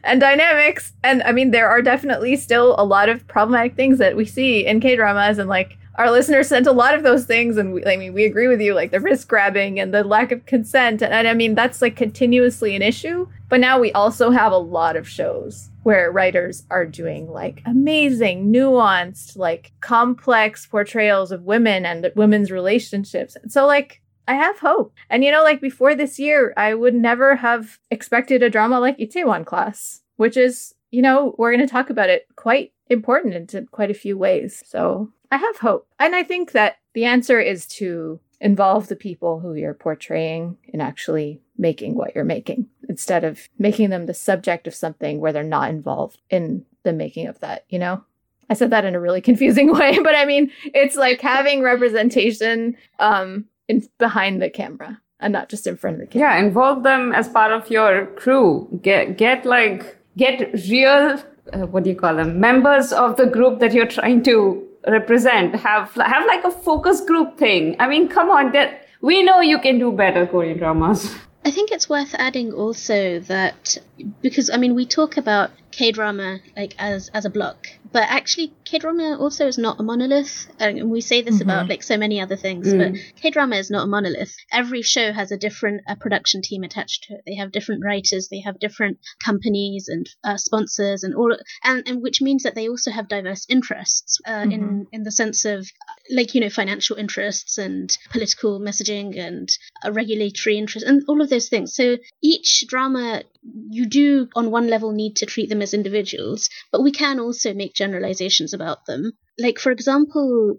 and 0.05 0.21
dynamics. 0.21 0.93
And 1.03 1.21
I 1.25 1.33
mean, 1.33 1.51
there 1.51 1.69
are 1.69 1.83
definitely 1.83 2.37
still 2.37 2.77
a 2.79 2.85
lot 2.85 3.09
of 3.09 3.27
problematic 3.27 3.75
things 3.75 3.99
that 3.99 4.17
we 4.17 4.27
see 4.27 4.65
in 4.65 4.79
K 4.79 4.95
dramas. 4.95 5.39
And 5.39 5.49
like 5.49 5.77
our 5.97 6.11
listeners 6.11 6.49
sent 6.49 6.67
a 6.67 6.73
lot 6.73 6.95
of 6.95 7.03
those 7.03 7.25
things. 7.25 7.57
And 7.57 7.73
we, 7.73 7.85
I 7.85 7.97
mean, 7.97 8.13
we 8.13 8.25
agree 8.25 8.49
with 8.49 8.61
you, 8.61 8.75
like 8.75 8.91
the 8.91 9.01
risk 9.01 9.29
grabbing 9.29 9.81
and 9.81 9.93
the 9.93 10.05
lack 10.05 10.33
of 10.33 10.47
consent. 10.47 11.03
And, 11.03 11.13
and 11.13 11.29
I 11.29 11.35
mean, 11.35 11.55
that's 11.55 11.83
like 11.83 11.97
continuously 11.97 12.77
an 12.77 12.83
issue. 12.83 13.29
But 13.49 13.61
now 13.61 13.79
we 13.79 13.93
also 13.93 14.31
have 14.31 14.53
a 14.53 14.59
lot 14.59 14.97
of 14.97 15.09
shows 15.09 15.71
where 15.83 16.13
writers 16.13 16.65
are 16.71 16.87
doing 16.87 17.31
like 17.31 17.63
amazing, 17.67 18.53
nuanced, 18.53 19.37
like 19.37 19.73
complex 19.81 20.67
portrayals 20.67 21.33
of 21.33 21.43
women 21.43 21.85
and 21.85 22.11
women's 22.15 22.51
relationships. 22.51 23.37
So, 23.49 23.67
like, 23.67 24.01
I 24.29 24.35
have 24.35 24.61
hope. 24.61 24.95
And 25.09 25.25
you 25.25 25.33
know, 25.33 25.43
like 25.43 25.61
before 25.61 25.97
this 25.97 26.19
year, 26.19 26.55
I 26.57 26.75
would 26.75 26.95
never 26.95 27.37
have 27.37 27.79
expected 27.91 28.43
a 28.43 28.51
drama 28.51 28.79
like 28.79 28.99
Itaewon 28.99 29.45
Class, 29.45 30.03
which 30.17 30.37
is, 30.37 30.75
you 30.93 31.03
know, 31.03 31.35
we're 31.37 31.51
going 31.51 31.67
to 31.67 31.73
talk 31.73 31.91
about 31.91 32.11
it 32.11 32.27
quite 32.37 32.73
important 32.89 33.35
into 33.35 33.67
quite 33.73 33.91
a 33.91 33.95
few 33.95 34.17
ways. 34.17 34.63
So 34.65 35.11
I 35.31 35.37
have 35.37 35.59
hope. 35.59 35.87
And 35.99 36.15
I 36.15 36.23
think 36.23 36.53
that 36.53 36.79
the 36.95 37.05
answer 37.05 37.41
is 37.41 37.67
to 37.67 38.21
involve 38.41 38.89
the 38.89 38.97
people 38.97 39.41
who 39.41 39.55
you're 39.55 39.75
portraying 39.75 40.57
in 40.69 40.81
actually 40.81 41.41
making 41.59 41.95
what 41.95 42.15
you're 42.15 42.25
making 42.25 42.67
instead 42.89 43.23
of 43.23 43.49
making 43.59 43.91
them 43.91 44.07
the 44.07 44.15
subject 44.15 44.67
of 44.67 44.75
something 44.75 45.21
where 45.21 45.33
they're 45.33 45.43
not 45.45 45.71
involved 45.71 46.19
in 46.31 46.65
the 46.83 46.93
making 46.93 47.27
of 47.27 47.39
that, 47.41 47.65
you 47.69 47.79
know? 47.79 48.03
I 48.49 48.55
said 48.55 48.71
that 48.71 48.85
in 48.85 48.95
a 48.95 49.01
really 49.01 49.21
confusing 49.31 49.73
way, 49.73 49.99
but 50.03 50.15
I 50.15 50.25
mean, 50.25 50.51
it's 50.65 50.97
like 50.97 51.21
having 51.21 51.63
representation 51.63 52.77
um 52.99 53.47
in 53.69 53.87
behind 53.99 54.43
the 54.43 54.51
camera 54.51 55.01
and 55.21 55.33
not 55.33 55.49
just 55.49 55.67
in 55.67 55.77
front 55.77 55.95
of 55.95 56.01
the 56.01 56.07
camera. 56.07 56.31
Yeah, 56.31 56.45
involve 56.45 56.83
them 56.83 57.13
as 57.13 57.29
part 57.29 57.53
of 57.53 57.71
your 57.71 58.07
crew. 58.17 58.69
Get 58.83 59.17
get 59.17 59.45
like 59.45 59.97
get 60.17 60.53
real 60.69 61.23
uh, 61.53 61.67
what 61.67 61.85
do 61.85 61.91
you 61.91 61.97
call 61.97 62.17
them? 62.17 62.41
Members 62.41 62.93
of 62.93 63.17
the 63.17 63.27
group 63.27 63.61
that 63.61 63.73
you're 63.73 63.87
trying 63.87 64.23
to 64.25 64.67
represent. 64.87 65.55
Have 65.55 65.93
have 65.95 66.27
like 66.27 66.45
a 66.45 66.51
focus 66.51 67.01
group 67.01 67.39
thing. 67.39 67.77
I 67.79 67.89
mean, 67.89 68.09
come 68.09 68.31
on, 68.31 68.53
that 68.53 68.87
we 69.01 69.23
know 69.23 69.41
you 69.41 69.59
can 69.59 69.79
do 69.79 69.93
better 69.93 70.27
Korean 70.27 70.59
dramas. 70.59 71.15
I 71.45 71.51
think 71.51 71.71
it's 71.71 71.89
worth 71.89 72.15
adding 72.15 72.53
also 72.53 73.21
that 73.21 73.79
because 74.21 74.51
I 74.51 74.57
mean 74.59 74.75
we 74.75 74.85
talk 74.85 75.17
about 75.17 75.51
K 75.71 75.93
drama 75.93 76.41
like 76.57 76.75
as 76.79 77.11
as 77.15 77.25
a 77.25 77.31
block, 77.31 77.67
but 77.93 78.05
actually 78.09 78.53
K 78.65 78.79
drama 78.79 79.17
also 79.19 79.47
is 79.47 79.59
not 79.59 79.81
a 79.81 79.83
monolith, 79.83 80.49
and 80.59 80.91
we 80.91 81.01
say 81.01 81.23
this 81.23 81.41
about 81.41 81.69
like 81.69 81.83
so 81.83 81.97
many 81.97 82.21
other 82.21 82.37
things. 82.37 82.73
But 82.73 82.93
K 83.21 83.31
drama 83.31 83.57
is 83.57 83.71
not 83.71 83.85
a 83.85 83.87
monolith. 83.87 84.35
Every 84.53 84.83
show 84.83 85.13
has 85.13 85.33
a 85.33 85.37
different 85.37 85.83
uh, 85.89 85.95
production 85.95 86.43
team 86.43 86.63
attached 86.63 87.05
to 87.05 87.15
it. 87.15 87.23
They 87.27 87.37
have 87.37 87.53
different 87.53 87.85
writers, 87.85 88.29
they 88.29 88.41
have 88.41 88.59
different 88.59 88.99
companies 89.25 89.89
and 89.89 90.09
uh, 90.25 90.37
sponsors, 90.37 91.03
and 91.03 91.15
all, 91.15 91.37
and 91.65 91.83
and 91.87 92.03
which 92.03 92.21
means 92.21 92.43
that 92.43 92.55
they 92.55 92.69
also 92.69 92.91
have 92.91 93.09
diverse 93.09 93.47
interests 93.49 94.19
uh, 94.27 94.47
in 94.51 94.87
in 94.93 95.03
the 95.03 95.13
sense 95.13 95.45
of 95.45 95.69
like 96.11 96.35
you 96.35 96.41
know 96.41 96.51
financial 96.51 96.97
interests 96.97 97.59
and 97.59 97.97
political 98.11 98.61
messaging 98.61 99.19
and 99.19 99.51
a 99.85 99.93
regulatory 99.93 100.59
interest 100.59 100.87
and 100.87 101.03
all 101.09 101.21
of 101.21 101.31
those 101.31 101.49
things 101.49 101.75
so 101.75 101.97
each 102.23 102.65
drama 102.67 103.23
you 103.71 103.87
do 103.87 104.29
on 104.35 104.51
one 104.51 104.69
level 104.69 104.93
need 104.93 105.17
to 105.17 105.27
treat 105.27 105.49
them 105.49 105.60
as 105.63 105.75
individuals 105.75 106.49
but 106.73 106.83
we 106.83 106.93
can 106.93 107.21
also 107.21 107.55
make 107.55 107.75
generalizations 107.75 108.53
about 108.53 108.87
them. 108.87 109.13
Like 109.39 109.59
for 109.59 109.73
example 109.73 110.59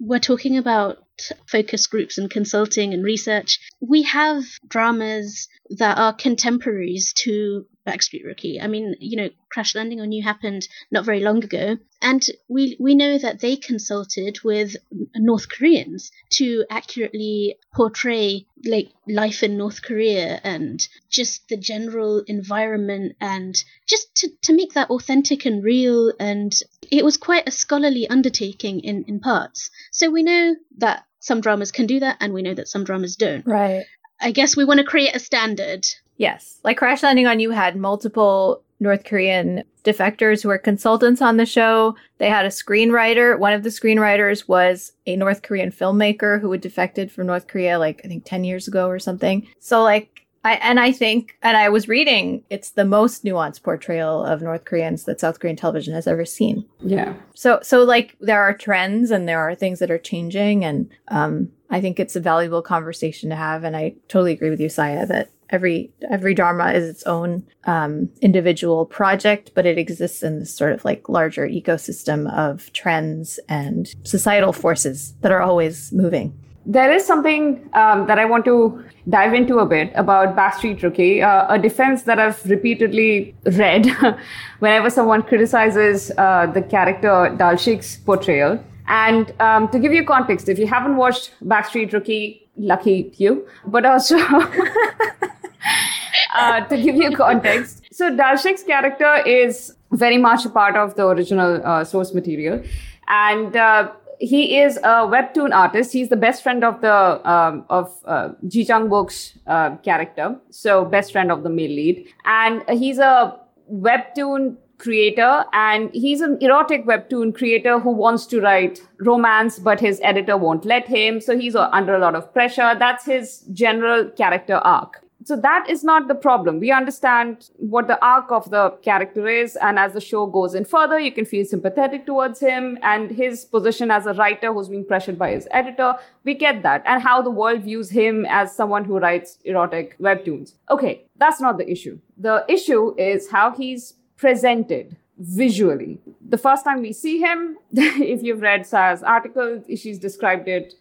we're 0.00 0.18
talking 0.18 0.58
about 0.58 0.98
focus 1.46 1.86
groups 1.86 2.18
and 2.18 2.28
consulting 2.28 2.92
and 2.92 3.04
research. 3.04 3.60
We 3.80 4.02
have 4.02 4.42
dramas 4.66 5.48
that 5.70 5.96
are 5.96 6.12
contemporaries 6.12 7.12
to 7.18 7.66
Backstreet 7.86 8.24
Rookie. 8.24 8.60
I 8.60 8.66
mean, 8.68 8.94
you 9.00 9.16
know, 9.16 9.30
Crash 9.50 9.74
Landing 9.74 10.00
on 10.00 10.12
You 10.12 10.22
happened 10.22 10.68
not 10.90 11.04
very 11.04 11.20
long 11.20 11.42
ago, 11.42 11.78
and 12.00 12.24
we 12.48 12.76
we 12.78 12.94
know 12.94 13.18
that 13.18 13.40
they 13.40 13.56
consulted 13.56 14.38
with 14.44 14.76
North 15.16 15.48
Koreans 15.48 16.10
to 16.34 16.64
accurately 16.70 17.56
portray 17.74 18.46
like 18.64 18.90
life 19.08 19.42
in 19.42 19.56
North 19.56 19.82
Korea 19.82 20.40
and 20.44 20.86
just 21.10 21.48
the 21.48 21.56
general 21.56 22.22
environment 22.26 23.16
and 23.20 23.62
just 23.86 24.14
to, 24.16 24.30
to 24.42 24.54
make 24.54 24.74
that 24.74 24.90
authentic 24.90 25.44
and 25.44 25.64
real 25.64 26.12
and 26.20 26.52
it 26.90 27.04
was 27.04 27.16
quite 27.16 27.48
a 27.48 27.50
scholarly 27.50 28.08
undertaking 28.08 28.80
in, 28.80 29.04
in 29.08 29.18
parts. 29.18 29.70
So 29.90 30.10
we 30.10 30.22
know 30.22 30.54
that 30.78 31.04
some 31.18 31.40
dramas 31.40 31.72
can 31.72 31.86
do 31.86 32.00
that 32.00 32.18
and 32.20 32.32
we 32.32 32.42
know 32.42 32.54
that 32.54 32.68
some 32.68 32.84
dramas 32.84 33.16
don't. 33.16 33.46
Right. 33.46 33.84
I 34.20 34.30
guess 34.30 34.56
we 34.56 34.64
want 34.64 34.78
to 34.78 34.84
create 34.84 35.16
a 35.16 35.18
standard. 35.18 35.86
Yes. 36.16 36.60
Like 36.64 36.76
Crash 36.76 37.02
Landing 37.02 37.26
on 37.26 37.40
You 37.40 37.50
had 37.50 37.76
multiple 37.76 38.62
North 38.80 39.04
Korean 39.04 39.62
defectors 39.84 40.42
who 40.42 40.48
were 40.48 40.58
consultants 40.58 41.22
on 41.22 41.36
the 41.36 41.46
show. 41.46 41.96
They 42.18 42.28
had 42.28 42.44
a 42.44 42.48
screenwriter. 42.48 43.38
One 43.38 43.52
of 43.52 43.62
the 43.62 43.68
screenwriters 43.68 44.48
was 44.48 44.92
a 45.06 45.16
North 45.16 45.42
Korean 45.42 45.70
filmmaker 45.70 46.40
who 46.40 46.50
had 46.52 46.60
defected 46.60 47.10
from 47.10 47.28
North 47.28 47.46
Korea 47.46 47.78
like 47.78 48.00
I 48.04 48.08
think 48.08 48.24
10 48.24 48.44
years 48.44 48.68
ago 48.68 48.88
or 48.88 48.98
something. 48.98 49.46
So 49.60 49.82
like 49.82 50.26
I 50.44 50.54
and 50.54 50.80
I 50.80 50.90
think 50.90 51.38
and 51.42 51.56
I 51.56 51.68
was 51.68 51.88
reading 51.88 52.42
it's 52.50 52.70
the 52.70 52.84
most 52.84 53.24
nuanced 53.24 53.62
portrayal 53.62 54.24
of 54.24 54.42
North 54.42 54.64
Koreans 54.64 55.04
that 55.04 55.20
South 55.20 55.38
Korean 55.38 55.56
television 55.56 55.94
has 55.94 56.06
ever 56.06 56.24
seen. 56.24 56.66
Yeah. 56.80 57.14
So 57.34 57.60
so 57.62 57.84
like 57.84 58.16
there 58.20 58.42
are 58.42 58.56
trends 58.56 59.10
and 59.10 59.28
there 59.28 59.40
are 59.40 59.54
things 59.54 59.78
that 59.78 59.90
are 59.90 59.98
changing 59.98 60.64
and 60.64 60.90
um 61.08 61.50
I 61.72 61.80
think 61.80 61.98
it's 61.98 62.14
a 62.14 62.20
valuable 62.20 62.62
conversation 62.62 63.30
to 63.30 63.36
have 63.36 63.64
and 63.64 63.76
I 63.76 63.94
totally 64.06 64.32
agree 64.32 64.50
with 64.50 64.60
you 64.60 64.68
Saya 64.68 65.06
that 65.06 65.30
every 65.50 65.90
every 66.10 66.34
dharma 66.34 66.72
is 66.72 66.88
its 66.88 67.02
own 67.04 67.44
um, 67.64 68.08
individual 68.20 68.86
project 68.86 69.50
but 69.54 69.66
it 69.66 69.78
exists 69.78 70.22
in 70.22 70.38
this 70.38 70.54
sort 70.54 70.72
of 70.72 70.84
like 70.84 71.08
larger 71.08 71.48
ecosystem 71.48 72.32
of 72.32 72.72
trends 72.72 73.40
and 73.48 73.94
societal 74.04 74.52
forces 74.52 75.14
that 75.22 75.32
are 75.32 75.42
always 75.42 75.92
moving 75.92 76.38
there 76.64 76.92
is 76.92 77.04
something 77.04 77.68
um, 77.74 78.06
that 78.06 78.18
I 78.18 78.24
want 78.24 78.44
to 78.44 78.84
dive 79.08 79.34
into 79.34 79.58
a 79.58 79.66
bit 79.66 79.92
about 79.96 80.36
Backstreet 80.36 80.82
Rookie, 80.82 81.20
uh, 81.20 81.52
a 81.52 81.58
defense 81.58 82.02
that 82.04 82.20
I've 82.20 82.44
repeatedly 82.48 83.34
read 83.44 83.86
whenever 84.60 84.88
someone 84.88 85.22
criticizes 85.22 86.12
uh, 86.16 86.46
the 86.46 86.62
character 86.62 87.34
Dalshik's 87.36 87.96
portrayal. 87.96 88.62
And 88.88 89.32
um, 89.40 89.68
to 89.68 89.78
give 89.78 89.92
you 89.92 90.04
context, 90.04 90.48
if 90.48 90.58
you 90.58 90.66
haven't 90.66 90.96
watched 90.96 91.32
Backstreet 91.44 91.92
Rookie, 91.92 92.48
lucky 92.56 93.12
you, 93.16 93.46
but 93.66 93.86
also 93.86 94.18
uh, 96.34 96.60
to 96.60 96.76
give 96.76 96.96
you 96.96 97.16
context, 97.16 97.82
so 97.92 98.10
Dalshik's 98.10 98.62
character 98.62 99.16
is 99.26 99.74
very 99.92 100.18
much 100.18 100.44
a 100.44 100.50
part 100.50 100.76
of 100.76 100.94
the 100.96 101.06
original 101.06 101.64
uh, 101.64 101.84
source 101.84 102.14
material. 102.14 102.62
And 103.08 103.56
uh, 103.56 103.92
he 104.18 104.58
is 104.58 104.76
a 104.78 105.06
webtoon 105.14 105.52
artist. 105.52 105.92
He's 105.92 106.08
the 106.08 106.16
best 106.16 106.42
friend 106.42 106.62
of 106.62 106.80
the 106.80 107.28
um, 107.28 107.64
of 107.68 107.92
uh, 108.04 108.30
Ji 108.46 108.64
Chang 108.64 108.88
Wook's 108.88 109.38
uh, 109.46 109.76
character, 109.78 110.36
so 110.50 110.84
best 110.84 111.12
friend 111.12 111.32
of 111.32 111.42
the 111.42 111.50
male 111.50 111.70
lead, 111.70 112.06
and 112.24 112.62
he's 112.70 112.98
a 112.98 113.36
webtoon 113.70 114.56
creator 114.86 115.44
and 115.52 115.90
he's 115.92 116.20
an 116.20 116.36
erotic 116.40 116.84
webtoon 116.86 117.34
creator 117.34 117.78
who 117.78 117.90
wants 117.90 118.26
to 118.26 118.40
write 118.40 118.80
romance 119.10 119.58
but 119.58 119.80
his 119.80 120.00
editor 120.02 120.36
won't 120.36 120.64
let 120.64 120.88
him 120.88 121.20
so 121.20 121.38
he's 121.38 121.56
uh, 121.56 121.68
under 121.72 121.94
a 121.94 121.98
lot 121.98 122.14
of 122.14 122.32
pressure 122.32 122.74
that's 122.78 123.04
his 123.04 123.44
general 123.62 124.04
character 124.22 124.56
arc 124.56 125.02
so 125.24 125.36
that 125.36 125.66
is 125.68 125.84
not 125.84 126.08
the 126.08 126.14
problem. 126.14 126.58
We 126.58 126.72
understand 126.72 127.50
what 127.56 127.86
the 127.86 128.02
arc 128.04 128.32
of 128.32 128.50
the 128.50 128.70
character 128.82 129.28
is, 129.28 129.56
and 129.56 129.78
as 129.78 129.92
the 129.92 130.00
show 130.00 130.26
goes 130.26 130.54
in 130.54 130.64
further, 130.64 130.98
you 130.98 131.12
can 131.12 131.24
feel 131.24 131.44
sympathetic 131.44 132.06
towards 132.06 132.40
him 132.40 132.78
and 132.82 133.10
his 133.10 133.44
position 133.44 133.90
as 133.90 134.06
a 134.06 134.14
writer 134.14 134.52
who's 134.52 134.68
being 134.68 134.84
pressured 134.84 135.18
by 135.18 135.30
his 135.30 135.46
editor. 135.50 135.94
We 136.24 136.34
get 136.34 136.62
that, 136.62 136.82
and 136.86 137.02
how 137.02 137.22
the 137.22 137.30
world 137.30 137.62
views 137.62 137.90
him 137.90 138.26
as 138.28 138.54
someone 138.54 138.84
who 138.84 138.98
writes 138.98 139.38
erotic 139.44 139.96
webtoons. 139.98 140.54
Okay, 140.70 141.04
that's 141.16 141.40
not 141.40 141.58
the 141.58 141.70
issue. 141.70 141.98
The 142.16 142.44
issue 142.48 142.94
is 142.98 143.30
how 143.30 143.52
he's 143.52 143.94
presented 144.22 144.96
visually. 145.18 145.98
The 146.34 146.38
first 146.38 146.64
time 146.64 146.80
we 146.80 146.92
see 146.92 147.18
him, 147.18 147.58
if 147.72 148.22
you've 148.22 148.40
read 148.40 148.62
Saya's 148.66 149.02
article, 149.02 149.62
she's 149.82 149.98
described 149.98 150.46
it 150.46 150.74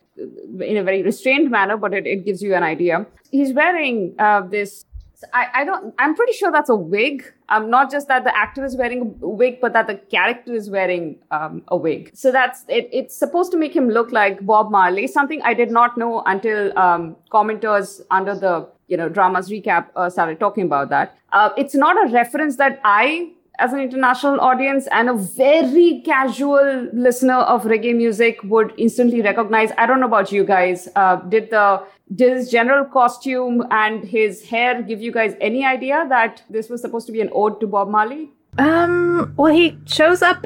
in 0.70 0.78
a 0.78 0.84
very 0.84 1.02
restrained 1.02 1.50
manner, 1.50 1.76
but 1.76 1.94
it, 1.94 2.06
it 2.06 2.24
gives 2.24 2.44
you 2.44 2.54
an 2.54 2.64
idea. 2.64 3.06
He's 3.32 3.54
wearing 3.54 4.14
uh, 4.20 4.42
this. 4.42 4.86
I, 5.34 5.48
I 5.60 5.64
don't. 5.66 5.94
I'm 5.98 6.16
pretty 6.16 6.34
sure 6.34 6.52
that's 6.52 6.70
a 6.70 6.76
wig. 6.76 7.24
Um, 7.50 7.70
not 7.70 7.92
just 7.92 8.08
that 8.08 8.24
the 8.24 8.36
actor 8.36 8.64
is 8.64 8.76
wearing 8.76 9.02
a 9.22 9.30
wig, 9.42 9.60
but 9.60 9.74
that 9.74 9.88
the 9.88 9.96
character 10.16 10.54
is 10.54 10.70
wearing 10.70 11.18
um, 11.32 11.64
a 11.70 11.78
wig. 11.78 12.12
So 12.14 12.32
that's 12.32 12.64
it. 12.68 12.90
It's 12.92 13.18
supposed 13.18 13.52
to 13.54 13.58
make 13.58 13.76
him 13.76 13.90
look 13.90 14.12
like 14.12 14.46
Bob 14.46 14.72
Marley. 14.72 15.08
Something 15.08 15.42
I 15.42 15.54
did 15.54 15.72
not 15.72 15.98
know 15.98 16.24
until 16.26 16.78
um, 16.78 17.16
commenters 17.32 18.02
under 18.20 18.36
the 18.36 18.68
you 18.92 18.98
know 18.98 19.10
dramas 19.10 19.50
recap 19.50 19.88
uh, 19.96 20.10
started 20.10 20.40
talking 20.40 20.66
about 20.66 20.90
that. 20.90 21.18
Uh, 21.32 21.50
it's 21.58 21.74
not 21.74 22.02
a 22.06 22.12
reference 22.12 22.58
that 22.58 22.82
I 22.84 23.32
as 23.60 23.74
an 23.74 23.80
international 23.80 24.40
audience 24.42 24.88
and 24.92 25.10
a 25.10 25.14
very 25.14 26.02
casual 26.06 26.90
listener 26.94 27.40
of 27.54 27.64
reggae 27.64 27.96
music 27.96 28.40
would 28.44 28.74
instantly 28.78 29.22
recognize. 29.22 29.72
I 29.78 29.86
don't 29.86 30.00
know 30.00 30.08
about 30.08 30.32
you 30.32 30.44
guys. 30.44 30.88
Uh, 30.96 31.18
did 31.36 31.52
the 31.52 31.84
did 32.16 32.34
his 32.38 32.52
general 32.52 32.84
costume 32.86 33.64
and 33.72 34.04
his 34.04 34.44
hair 34.50 34.82
give 34.82 35.02
you 35.02 35.12
guys 35.12 35.36
any 35.40 35.64
idea 35.66 36.06
that 36.10 36.44
this 36.50 36.70
was 36.70 36.82
supposed 36.82 37.06
to 37.08 37.14
be 37.14 37.22
an 37.22 37.30
ode 37.34 37.62
to 37.62 37.68
Bob 37.68 37.88
Marley? 37.90 38.30
Um. 38.58 39.34
Well, 39.38 39.54
he 39.54 39.78
shows 39.86 40.22
up 40.22 40.46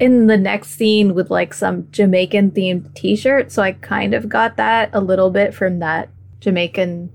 in 0.00 0.26
the 0.26 0.36
next 0.36 0.70
scene 0.70 1.14
with 1.14 1.30
like 1.30 1.54
some 1.54 1.88
Jamaican 1.92 2.50
themed 2.50 2.92
T-shirt, 2.94 3.50
so 3.52 3.62
I 3.62 3.72
kind 3.72 4.12
of 4.12 4.28
got 4.28 4.56
that 4.56 4.90
a 4.92 5.00
little 5.00 5.30
bit 5.30 5.54
from 5.54 5.78
that 5.78 6.10
Jamaican 6.40 7.10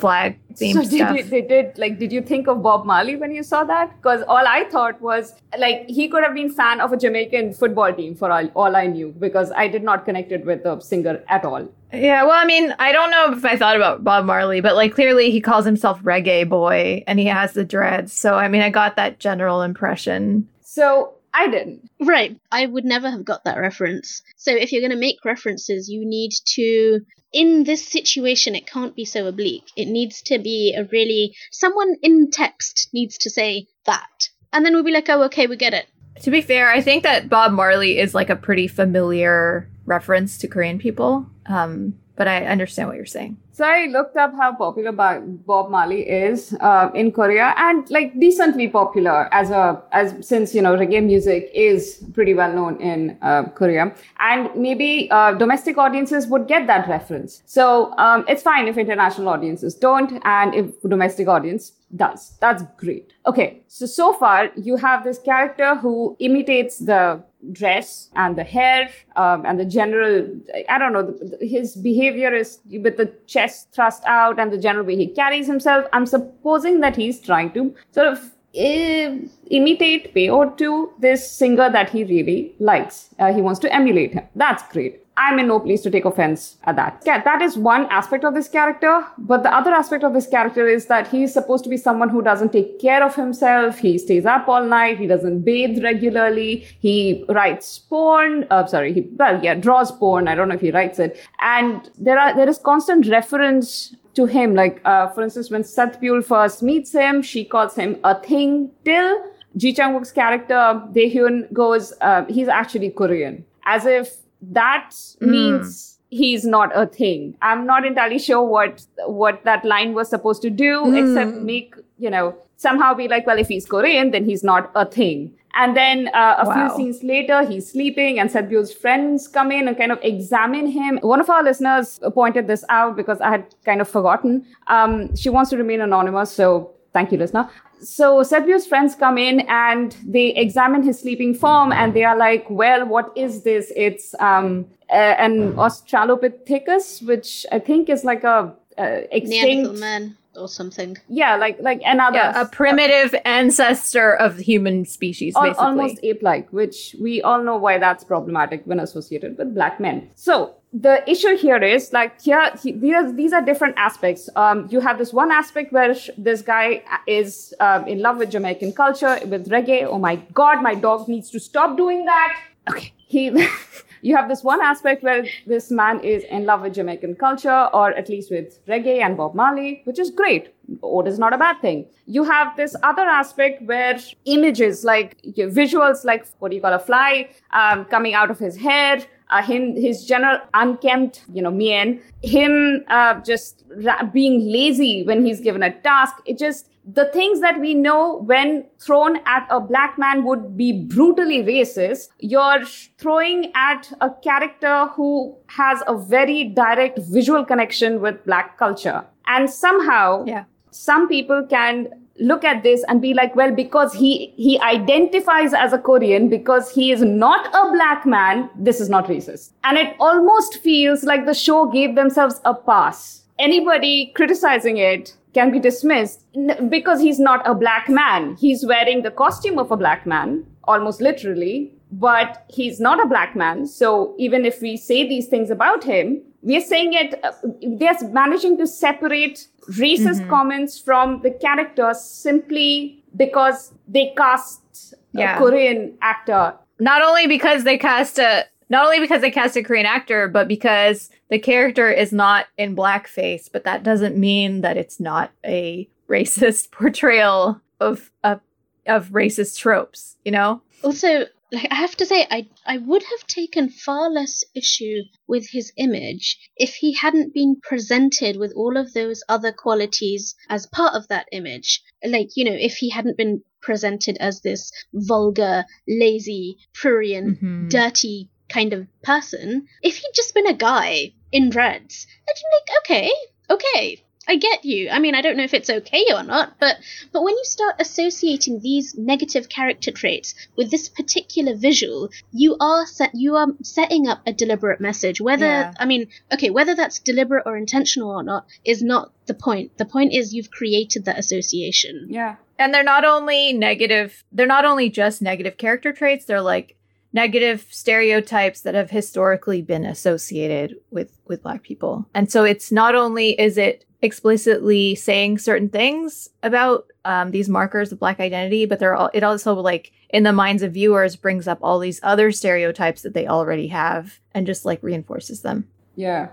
flag 0.00 0.38
theme 0.56 0.74
so 0.74 0.82
stuff. 0.82 1.16
Did 1.16 1.24
you, 1.24 1.30
they 1.30 1.42
did 1.42 1.78
like 1.78 1.98
did 1.98 2.12
you 2.12 2.22
think 2.22 2.48
of 2.48 2.62
Bob 2.62 2.84
Marley 2.84 3.16
when 3.16 3.30
you 3.30 3.42
saw 3.42 3.64
that? 3.64 3.96
Because 3.96 4.22
all 4.22 4.46
I 4.46 4.64
thought 4.70 5.00
was 5.00 5.34
like 5.58 5.86
he 5.88 6.08
could 6.08 6.24
have 6.24 6.34
been 6.34 6.50
fan 6.50 6.80
of 6.80 6.92
a 6.92 6.96
Jamaican 6.96 7.54
football 7.54 7.92
team 7.92 8.14
for 8.14 8.30
all, 8.30 8.48
all 8.54 8.76
I 8.76 8.86
knew 8.86 9.14
because 9.18 9.52
I 9.52 9.68
did 9.68 9.82
not 9.82 10.04
connect 10.04 10.32
it 10.32 10.44
with 10.44 10.62
the 10.64 10.80
singer 10.80 11.22
at 11.28 11.44
all. 11.44 11.68
Yeah, 11.92 12.24
well, 12.24 12.32
I 12.32 12.44
mean, 12.44 12.74
I 12.78 12.92
don't 12.92 13.10
know 13.10 13.32
if 13.32 13.44
I 13.44 13.56
thought 13.56 13.76
about 13.76 14.04
Bob 14.04 14.26
Marley, 14.26 14.60
but 14.60 14.74
like 14.74 14.94
clearly 14.94 15.30
he 15.30 15.40
calls 15.40 15.64
himself 15.64 16.02
reggae 16.02 16.48
boy 16.48 17.02
and 17.06 17.18
he 17.18 17.26
has 17.26 17.52
the 17.52 17.64
dreads. 17.64 18.12
So 18.12 18.34
I 18.34 18.48
mean, 18.48 18.62
I 18.62 18.70
got 18.70 18.96
that 18.96 19.18
general 19.18 19.62
impression. 19.62 20.48
So 20.62 21.14
I 21.34 21.48
didn't. 21.48 21.88
Right. 22.00 22.38
I 22.50 22.66
would 22.66 22.84
never 22.84 23.10
have 23.10 23.24
got 23.24 23.44
that 23.44 23.58
reference. 23.58 24.22
So 24.36 24.50
if 24.50 24.72
you're 24.72 24.80
going 24.80 24.92
to 24.92 24.96
make 24.96 25.24
references, 25.24 25.88
you 25.88 26.04
need 26.04 26.32
to 26.54 27.00
in 27.32 27.64
this 27.64 27.86
situation, 27.86 28.54
it 28.54 28.66
can't 28.66 28.94
be 28.94 29.04
so 29.04 29.26
oblique. 29.26 29.68
It 29.76 29.86
needs 29.86 30.22
to 30.22 30.38
be 30.38 30.74
a 30.76 30.84
really 30.84 31.34
someone 31.50 31.96
in 32.02 32.30
text 32.30 32.88
needs 32.92 33.18
to 33.18 33.30
say 33.30 33.66
that, 33.86 34.28
and 34.52 34.64
then 34.64 34.74
we'll 34.74 34.84
be 34.84 34.92
like, 34.92 35.08
oh, 35.08 35.22
okay, 35.24 35.46
we 35.46 35.56
get 35.56 35.74
it. 35.74 35.86
To 36.22 36.30
be 36.30 36.42
fair, 36.42 36.70
I 36.70 36.80
think 36.80 37.04
that 37.04 37.28
Bob 37.28 37.52
Marley 37.52 37.98
is 37.98 38.14
like 38.14 38.30
a 38.30 38.36
pretty 38.36 38.66
familiar 38.66 39.68
reference 39.84 40.38
to 40.38 40.48
Korean 40.48 40.78
people. 40.78 41.26
Um, 41.46 41.94
but 42.16 42.26
I 42.26 42.44
understand 42.44 42.88
what 42.88 42.96
you're 42.96 43.06
saying. 43.06 43.38
So 43.58 43.64
I 43.64 43.86
looked 43.86 44.16
up 44.16 44.34
how 44.36 44.54
popular 44.54 44.92
Bob 44.92 45.68
Marley 45.68 46.08
is 46.08 46.56
uh, 46.60 46.90
in 46.94 47.10
Korea, 47.10 47.54
and 47.56 47.90
like 47.90 48.12
decently 48.20 48.68
popular 48.68 49.28
as 49.34 49.50
a 49.50 49.82
as 49.90 50.14
since 50.24 50.54
you 50.54 50.62
know 50.62 50.76
reggae 50.76 51.04
music 51.04 51.50
is 51.52 52.04
pretty 52.14 52.34
well 52.34 52.52
known 52.52 52.80
in 52.80 53.18
uh, 53.20 53.48
Korea, 53.56 53.92
and 54.20 54.48
maybe 54.54 55.10
uh, 55.10 55.32
domestic 55.32 55.76
audiences 55.76 56.28
would 56.28 56.46
get 56.46 56.68
that 56.68 56.88
reference. 56.88 57.42
So 57.46 57.98
um, 57.98 58.24
it's 58.28 58.44
fine 58.44 58.68
if 58.68 58.78
international 58.78 59.28
audiences 59.28 59.74
don't, 59.74 60.22
and 60.24 60.54
if 60.54 60.80
domestic 60.82 61.26
audience 61.26 61.72
does. 61.94 62.36
That's 62.40 62.62
great. 62.76 63.14
Okay, 63.26 63.62
so 63.66 63.86
so 63.86 64.12
far 64.12 64.50
you 64.56 64.76
have 64.76 65.04
this 65.04 65.18
character 65.18 65.74
who 65.76 66.16
imitates 66.18 66.78
the 66.78 67.22
dress 67.52 68.10
and 68.16 68.36
the 68.36 68.44
hair 68.44 68.90
um, 69.14 69.46
and 69.46 69.60
the 69.60 69.64
general 69.64 70.26
i 70.68 70.76
don't 70.76 70.92
know 70.92 71.16
his 71.40 71.76
behavior 71.76 72.34
is 72.34 72.58
with 72.82 72.96
the 72.96 73.06
chest 73.28 73.68
thrust 73.72 74.02
out 74.06 74.40
and 74.40 74.52
the 74.52 74.58
general 74.58 74.84
way 74.84 74.96
he 74.96 75.06
carries 75.06 75.46
himself 75.46 75.86
i'm 75.92 76.04
supposing 76.04 76.80
that 76.80 76.96
he's 76.96 77.20
trying 77.20 77.52
to 77.52 77.72
sort 77.92 78.08
of 78.08 78.32
uh, 78.56 79.14
imitate, 79.50 80.14
pay 80.14 80.28
or 80.28 80.50
to 80.52 80.90
this 80.98 81.30
singer 81.30 81.70
that 81.70 81.90
he 81.90 82.02
really 82.04 82.54
likes. 82.58 83.10
Uh, 83.18 83.32
he 83.32 83.42
wants 83.42 83.60
to 83.60 83.72
emulate 83.72 84.14
him. 84.14 84.24
That's 84.34 84.66
great. 84.72 85.04
I'm 85.20 85.40
in 85.40 85.48
no 85.48 85.58
place 85.58 85.82
to 85.82 85.90
take 85.90 86.04
offense 86.04 86.58
at 86.62 86.76
that. 86.76 87.02
Yeah, 87.04 87.22
that 87.24 87.42
is 87.42 87.58
one 87.58 87.86
aspect 87.86 88.24
of 88.24 88.34
this 88.34 88.48
character. 88.48 89.04
But 89.18 89.42
the 89.42 89.52
other 89.52 89.72
aspect 89.72 90.04
of 90.04 90.14
this 90.14 90.28
character 90.28 90.68
is 90.68 90.86
that 90.86 91.08
he's 91.08 91.32
supposed 91.32 91.64
to 91.64 91.70
be 91.70 91.76
someone 91.76 92.08
who 92.08 92.22
doesn't 92.22 92.52
take 92.52 92.80
care 92.80 93.02
of 93.04 93.16
himself. 93.16 93.78
He 93.78 93.98
stays 93.98 94.24
up 94.24 94.48
all 94.48 94.64
night. 94.64 94.98
He 94.98 95.08
doesn't 95.08 95.42
bathe 95.42 95.82
regularly. 95.82 96.68
He 96.78 97.24
writes 97.28 97.80
porn. 97.80 98.46
Uh, 98.48 98.64
sorry, 98.66 98.92
he, 98.92 99.00
well, 99.16 99.42
yeah, 99.42 99.56
draws 99.56 99.90
porn. 99.90 100.28
I 100.28 100.36
don't 100.36 100.48
know 100.48 100.54
if 100.54 100.60
he 100.60 100.70
writes 100.70 101.00
it. 101.00 101.18
And 101.40 101.90
there 101.98 102.18
are, 102.18 102.36
there 102.36 102.48
is 102.48 102.58
constant 102.58 103.08
reference 103.08 103.96
to 104.14 104.26
him. 104.26 104.54
Like, 104.54 104.80
uh, 104.84 105.08
for 105.08 105.24
instance, 105.24 105.50
when 105.50 105.64
Saet-byul 105.64 106.24
first 106.24 106.62
meets 106.62 106.92
him, 106.92 107.22
she 107.22 107.44
calls 107.44 107.74
him 107.74 107.98
a 108.04 108.14
thing 108.20 108.70
till 108.84 109.20
Ji 109.56 109.72
Chang 109.72 109.94
Wook's 109.94 110.12
character, 110.12 110.80
Dae 110.92 111.12
Hyun, 111.12 111.52
goes, 111.52 111.92
uh, 112.00 112.24
he's 112.26 112.46
actually 112.46 112.90
Korean. 112.90 113.44
As 113.64 113.84
if 113.84 114.14
that 114.40 114.90
mm. 114.92 115.28
means 115.28 115.98
he's 116.10 116.44
not 116.44 116.70
a 116.74 116.86
thing. 116.86 117.36
I'm 117.42 117.66
not 117.66 117.84
entirely 117.84 118.18
sure 118.18 118.42
what 118.42 118.84
what 119.06 119.44
that 119.44 119.64
line 119.64 119.94
was 119.94 120.08
supposed 120.08 120.42
to 120.42 120.50
do, 120.50 120.82
mm. 120.84 120.98
except 120.98 121.36
make 121.42 121.74
you 121.98 122.10
know 122.10 122.36
somehow 122.56 122.92
be 122.94 123.08
like, 123.08 123.26
well, 123.26 123.38
if 123.38 123.48
he's 123.48 123.66
Korean, 123.66 124.10
then 124.10 124.24
he's 124.24 124.42
not 124.42 124.70
a 124.74 124.84
thing. 124.84 125.32
And 125.54 125.76
then 125.76 126.08
uh, 126.14 126.36
a 126.38 126.46
wow. 126.46 126.68
few 126.68 126.76
scenes 126.76 127.02
later, 127.02 127.44
he's 127.44 127.70
sleeping, 127.70 128.20
and 128.20 128.30
Byul's 128.30 128.72
friends 128.72 129.26
come 129.26 129.50
in 129.50 129.66
and 129.66 129.76
kind 129.76 129.90
of 129.90 129.98
examine 130.02 130.66
him. 130.66 130.98
One 131.02 131.20
of 131.20 131.30
our 131.30 131.42
listeners 131.42 131.98
pointed 132.14 132.46
this 132.46 132.64
out 132.68 132.96
because 132.96 133.20
I 133.20 133.30
had 133.30 133.54
kind 133.64 133.80
of 133.80 133.88
forgotten. 133.88 134.46
Um, 134.66 135.16
she 135.16 135.30
wants 135.30 135.50
to 135.50 135.56
remain 135.56 135.80
anonymous, 135.80 136.30
so 136.30 136.74
thank 136.98 137.12
you, 137.12 137.18
listener 137.18 137.48
so 137.80 138.22
Seth 138.22 138.66
friends 138.66 138.94
come 138.94 139.18
in 139.18 139.40
and 139.48 139.96
they 140.04 140.34
examine 140.34 140.82
his 140.82 141.00
sleeping 141.00 141.34
form 141.34 141.72
and 141.72 141.94
they 141.94 142.04
are 142.04 142.16
like, 142.16 142.46
well, 142.48 142.86
what 142.86 143.12
is 143.16 143.42
this? 143.42 143.72
It's 143.76 144.14
um, 144.20 144.66
uh, 144.90 144.94
an 144.94 145.54
Australopithecus, 145.54 147.06
which 147.06 147.46
I 147.52 147.58
think 147.58 147.88
is 147.88 148.04
like 148.04 148.24
a 148.24 148.54
uh, 148.76 149.00
extinct 149.12 149.78
man 149.78 150.16
or 150.36 150.48
something. 150.48 150.96
Yeah, 151.08 151.36
like 151.36 151.58
like 151.60 151.80
another 151.84 152.18
yeah, 152.18 152.40
a 152.40 152.46
primitive 152.46 153.14
uh, 153.14 153.20
ancestor 153.24 154.14
of 154.14 154.36
the 154.38 154.42
human 154.42 154.84
species, 154.84 155.34
al- 155.36 155.54
almost 155.56 155.98
ape-like, 156.02 156.52
which 156.52 156.94
we 157.00 157.22
all 157.22 157.42
know 157.42 157.56
why 157.56 157.78
that's 157.78 158.04
problematic 158.04 158.62
when 158.64 158.80
associated 158.80 159.36
with 159.36 159.54
black 159.54 159.80
men. 159.80 160.10
So 160.14 160.54
the 160.72 161.08
issue 161.10 161.36
here 161.36 161.62
is 161.62 161.92
like 161.92 162.20
here 162.20 162.52
he, 162.62 162.72
these, 162.72 162.94
are, 162.94 163.12
these 163.12 163.32
are 163.32 163.40
different 163.40 163.74
aspects. 163.78 164.28
Um, 164.36 164.68
you 164.70 164.80
have 164.80 164.98
this 164.98 165.12
one 165.12 165.30
aspect 165.30 165.72
where 165.72 165.94
sh- 165.94 166.10
this 166.18 166.42
guy 166.42 166.82
is 167.06 167.54
um, 167.60 167.86
in 167.88 168.00
love 168.00 168.18
with 168.18 168.30
jamaican 168.30 168.72
culture 168.72 169.18
with 169.26 169.48
reggae. 169.48 169.84
Oh 169.84 169.98
my 169.98 170.16
god 170.34 170.62
my 170.62 170.74
dog 170.74 171.08
needs 171.08 171.30
to 171.30 171.40
stop 171.40 171.76
doing 171.76 172.04
that. 172.04 172.38
Okay. 172.68 172.92
He 172.98 173.28
you 174.02 174.14
have 174.14 174.28
this 174.28 174.44
one 174.44 174.60
aspect 174.60 175.02
where 175.02 175.26
this 175.46 175.70
man 175.70 176.00
is 176.00 176.22
in 176.24 176.44
love 176.44 176.60
with 176.60 176.74
jamaican 176.74 177.14
culture 177.14 177.70
or 177.72 177.90
at 177.92 178.10
least 178.10 178.30
with 178.30 178.64
reggae 178.66 179.00
and 179.00 179.16
bob 179.16 179.34
marley 179.34 179.80
which 179.84 179.98
is 179.98 180.10
great. 180.10 180.54
Oud 180.84 181.08
is 181.08 181.18
not 181.18 181.32
a 181.32 181.38
bad 181.38 181.62
thing. 181.62 181.86
You 182.04 182.24
have 182.24 182.54
this 182.58 182.76
other 182.82 183.02
aspect 183.02 183.62
where 183.62 183.98
images 184.26 184.84
like 184.84 185.16
visuals, 185.22 186.04
like 186.04 186.26
what 186.40 186.50
do 186.50 186.56
you 186.56 186.60
call 186.60 186.74
a 186.74 186.78
fly 186.78 187.30
um, 187.52 187.86
coming 187.86 188.12
out 188.12 188.30
of 188.30 188.38
his 188.38 188.54
hair, 188.54 189.02
uh, 189.30 189.42
him, 189.42 189.76
his 189.76 190.04
general 190.04 190.38
unkempt, 190.54 191.24
you 191.32 191.42
know, 191.42 191.50
mien, 191.50 192.00
him 192.22 192.84
uh, 192.88 193.20
just 193.20 193.64
ra- 193.84 194.04
being 194.04 194.50
lazy 194.50 195.02
when 195.04 195.24
he's 195.24 195.40
given 195.40 195.62
a 195.62 195.72
task. 195.80 196.14
It 196.24 196.38
just, 196.38 196.70
the 196.90 197.04
things 197.06 197.40
that 197.40 197.60
we 197.60 197.74
know 197.74 198.22
when 198.22 198.64
thrown 198.78 199.18
at 199.26 199.46
a 199.50 199.60
black 199.60 199.98
man 199.98 200.24
would 200.24 200.56
be 200.56 200.72
brutally 200.72 201.42
racist, 201.42 202.08
you're 202.18 202.64
throwing 202.96 203.52
at 203.54 203.92
a 204.00 204.10
character 204.22 204.86
who 204.94 205.36
has 205.48 205.82
a 205.86 205.96
very 205.96 206.44
direct 206.44 206.98
visual 206.98 207.44
connection 207.44 208.00
with 208.00 208.24
black 208.24 208.56
culture. 208.58 209.04
And 209.26 209.50
somehow, 209.50 210.24
yeah. 210.24 210.44
some 210.70 211.08
people 211.08 211.46
can 211.48 211.88
look 212.20 212.44
at 212.44 212.62
this 212.62 212.84
and 212.88 213.00
be 213.00 213.14
like, 213.14 213.34
well, 213.36 213.54
because 213.54 213.92
he, 213.92 214.32
he 214.36 214.58
identifies 214.60 215.54
as 215.54 215.72
a 215.72 215.78
Korean, 215.78 216.28
because 216.28 216.70
he 216.70 216.90
is 216.92 217.02
not 217.02 217.46
a 217.54 217.72
black 217.72 218.06
man, 218.06 218.50
this 218.56 218.80
is 218.80 218.88
not 218.88 219.06
racist. 219.06 219.52
And 219.64 219.78
it 219.78 219.96
almost 220.00 220.58
feels 220.58 221.04
like 221.04 221.26
the 221.26 221.34
show 221.34 221.66
gave 221.66 221.94
themselves 221.94 222.40
a 222.44 222.54
pass. 222.54 223.24
Anybody 223.38 224.12
criticizing 224.14 224.78
it 224.78 225.16
can 225.34 225.52
be 225.52 225.60
dismissed 225.60 226.24
because 226.68 227.00
he's 227.00 227.20
not 227.20 227.46
a 227.46 227.54
black 227.54 227.88
man. 227.88 228.36
He's 228.36 228.66
wearing 228.66 229.02
the 229.02 229.10
costume 229.10 229.58
of 229.58 229.70
a 229.70 229.76
black 229.76 230.06
man, 230.06 230.44
almost 230.64 231.00
literally, 231.00 231.72
but 231.92 232.44
he's 232.48 232.80
not 232.80 233.02
a 233.02 233.08
black 233.08 233.36
man. 233.36 233.66
So 233.66 234.14
even 234.18 234.44
if 234.44 234.60
we 234.60 234.76
say 234.76 235.06
these 235.08 235.26
things 235.26 235.50
about 235.50 235.84
him, 235.84 236.22
we 236.42 236.56
are 236.56 236.60
saying 236.60 236.92
it, 236.92 237.22
uh, 237.24 237.32
they're 237.62 238.08
managing 238.10 238.58
to 238.58 238.66
separate 238.66 239.48
racist 239.70 240.20
mm-hmm. 240.20 240.30
comments 240.30 240.78
from 240.78 241.22
the 241.22 241.30
characters 241.30 242.00
simply 242.00 243.02
because 243.16 243.72
they 243.86 244.12
cast 244.16 244.94
yeah. 245.12 245.36
a 245.36 245.38
Korean 245.38 245.96
actor. 246.00 246.54
Not 246.78 247.02
only 247.02 247.26
because 247.26 247.64
they 247.64 247.78
cast 247.78 248.18
a 248.18 248.44
not 248.70 248.84
only 248.84 249.00
because 249.00 249.22
they 249.22 249.30
cast 249.30 249.56
a 249.56 249.62
Korean 249.62 249.86
actor, 249.86 250.28
but 250.28 250.46
because 250.46 251.08
the 251.30 251.38
character 251.38 251.90
is 251.90 252.12
not 252.12 252.46
in 252.58 252.76
blackface, 252.76 253.48
but 253.50 253.64
that 253.64 253.82
doesn't 253.82 254.16
mean 254.16 254.60
that 254.60 254.76
it's 254.76 255.00
not 255.00 255.32
a 255.44 255.88
racist 256.08 256.70
portrayal 256.70 257.60
of 257.80 258.10
of, 258.24 258.40
of 258.86 259.08
racist 259.10 259.58
tropes, 259.58 260.16
you 260.24 260.32
know? 260.32 260.62
Also, 260.82 261.26
like 261.50 261.68
I 261.70 261.76
have 261.76 261.96
to 261.96 262.06
say, 262.06 262.26
I 262.30 262.48
I 262.66 262.78
would 262.78 263.02
have 263.02 263.26
taken 263.26 263.70
far 263.70 264.10
less 264.10 264.44
issue 264.54 265.02
with 265.26 265.48
his 265.50 265.72
image 265.76 266.38
if 266.56 266.74
he 266.74 266.92
hadn't 266.94 267.34
been 267.34 267.56
presented 267.62 268.36
with 268.36 268.52
all 268.54 268.76
of 268.76 268.92
those 268.92 269.22
other 269.28 269.52
qualities 269.52 270.34
as 270.48 270.66
part 270.66 270.94
of 270.94 271.08
that 271.08 271.26
image. 271.32 271.82
Like 272.04 272.30
you 272.36 272.44
know, 272.44 272.56
if 272.56 272.76
he 272.76 272.90
hadn't 272.90 273.16
been 273.16 273.42
presented 273.62 274.18
as 274.18 274.40
this 274.40 274.70
vulgar, 274.92 275.64
lazy, 275.86 276.58
prurient, 276.74 277.36
mm-hmm. 277.36 277.68
dirty 277.68 278.30
kind 278.48 278.72
of 278.72 278.86
person, 279.02 279.66
if 279.82 279.96
he'd 279.96 280.14
just 280.14 280.34
been 280.34 280.46
a 280.46 280.54
guy 280.54 281.12
in 281.32 281.50
dreads, 281.50 282.06
I'd 282.28 282.34
be 282.34 282.42
like, 282.56 282.78
okay, 282.82 283.10
okay, 283.50 284.02
I 284.28 284.36
get 284.36 284.64
you. 284.64 284.90
I 284.90 284.98
mean, 284.98 285.14
I 285.14 285.22
don't 285.22 285.36
know 285.38 285.42
if 285.42 285.54
it's 285.54 285.70
okay 285.70 286.04
or 286.12 286.22
not, 286.22 286.60
but 286.60 286.76
but 287.12 287.22
when 287.22 287.34
you 287.34 287.44
start 287.44 287.76
associating 287.78 288.60
these 288.60 288.96
negative 288.96 289.48
character 289.48 289.90
traits 289.90 290.34
with 290.54 290.70
this 290.70 290.88
particular 290.88 291.56
visual, 291.56 292.10
you 292.30 292.56
are 292.60 292.86
set 292.86 293.14
you 293.14 293.36
are 293.36 293.48
setting 293.62 294.06
up 294.06 294.20
a 294.26 294.32
deliberate 294.32 294.80
message. 294.80 295.20
Whether 295.20 295.46
yeah. 295.46 295.74
I 295.80 295.86
mean, 295.86 296.08
okay, 296.32 296.50
whether 296.50 296.74
that's 296.74 296.98
deliberate 296.98 297.44
or 297.46 297.56
intentional 297.56 298.10
or 298.10 298.22
not 298.22 298.46
is 298.64 298.82
not 298.82 299.12
the 299.26 299.34
point. 299.34 299.78
The 299.78 299.86
point 299.86 300.12
is 300.12 300.34
you've 300.34 300.50
created 300.50 301.06
that 301.06 301.18
association. 301.18 302.08
Yeah. 302.10 302.36
And 302.58 302.74
they're 302.74 302.82
not 302.82 303.04
only 303.04 303.52
negative, 303.52 304.24
they're 304.32 304.46
not 304.46 304.64
only 304.64 304.90
just 304.90 305.22
negative 305.22 305.56
character 305.56 305.92
traits, 305.92 306.24
they're 306.24 306.42
like 306.42 306.76
negative 307.12 307.66
stereotypes 307.70 308.60
that 308.60 308.74
have 308.74 308.90
historically 308.90 309.62
been 309.62 309.84
associated 309.84 310.76
with 310.90 311.18
with 311.26 311.42
black 311.42 311.62
people. 311.62 312.06
And 312.14 312.30
so 312.30 312.44
it's 312.44 312.70
not 312.70 312.94
only 312.94 313.40
is 313.40 313.56
it 313.56 313.84
explicitly 314.00 314.94
saying 314.94 315.38
certain 315.38 315.68
things 315.68 316.28
about 316.42 316.86
um, 317.04 317.30
these 317.30 317.48
markers 317.48 317.90
of 317.90 317.98
black 317.98 318.20
identity, 318.20 318.64
but 318.64 318.78
they're 318.78 318.94
all, 318.94 319.10
it 319.12 319.22
also 319.22 319.54
like 319.54 319.92
in 320.10 320.22
the 320.22 320.32
minds 320.32 320.62
of 320.62 320.74
viewers 320.74 321.16
brings 321.16 321.48
up 321.48 321.58
all 321.62 321.78
these 321.78 322.00
other 322.02 322.30
stereotypes 322.30 323.02
that 323.02 323.14
they 323.14 323.26
already 323.26 323.68
have 323.68 324.20
and 324.32 324.46
just 324.46 324.64
like 324.64 324.82
reinforces 324.82 325.42
them. 325.42 325.68
Yeah. 325.98 326.28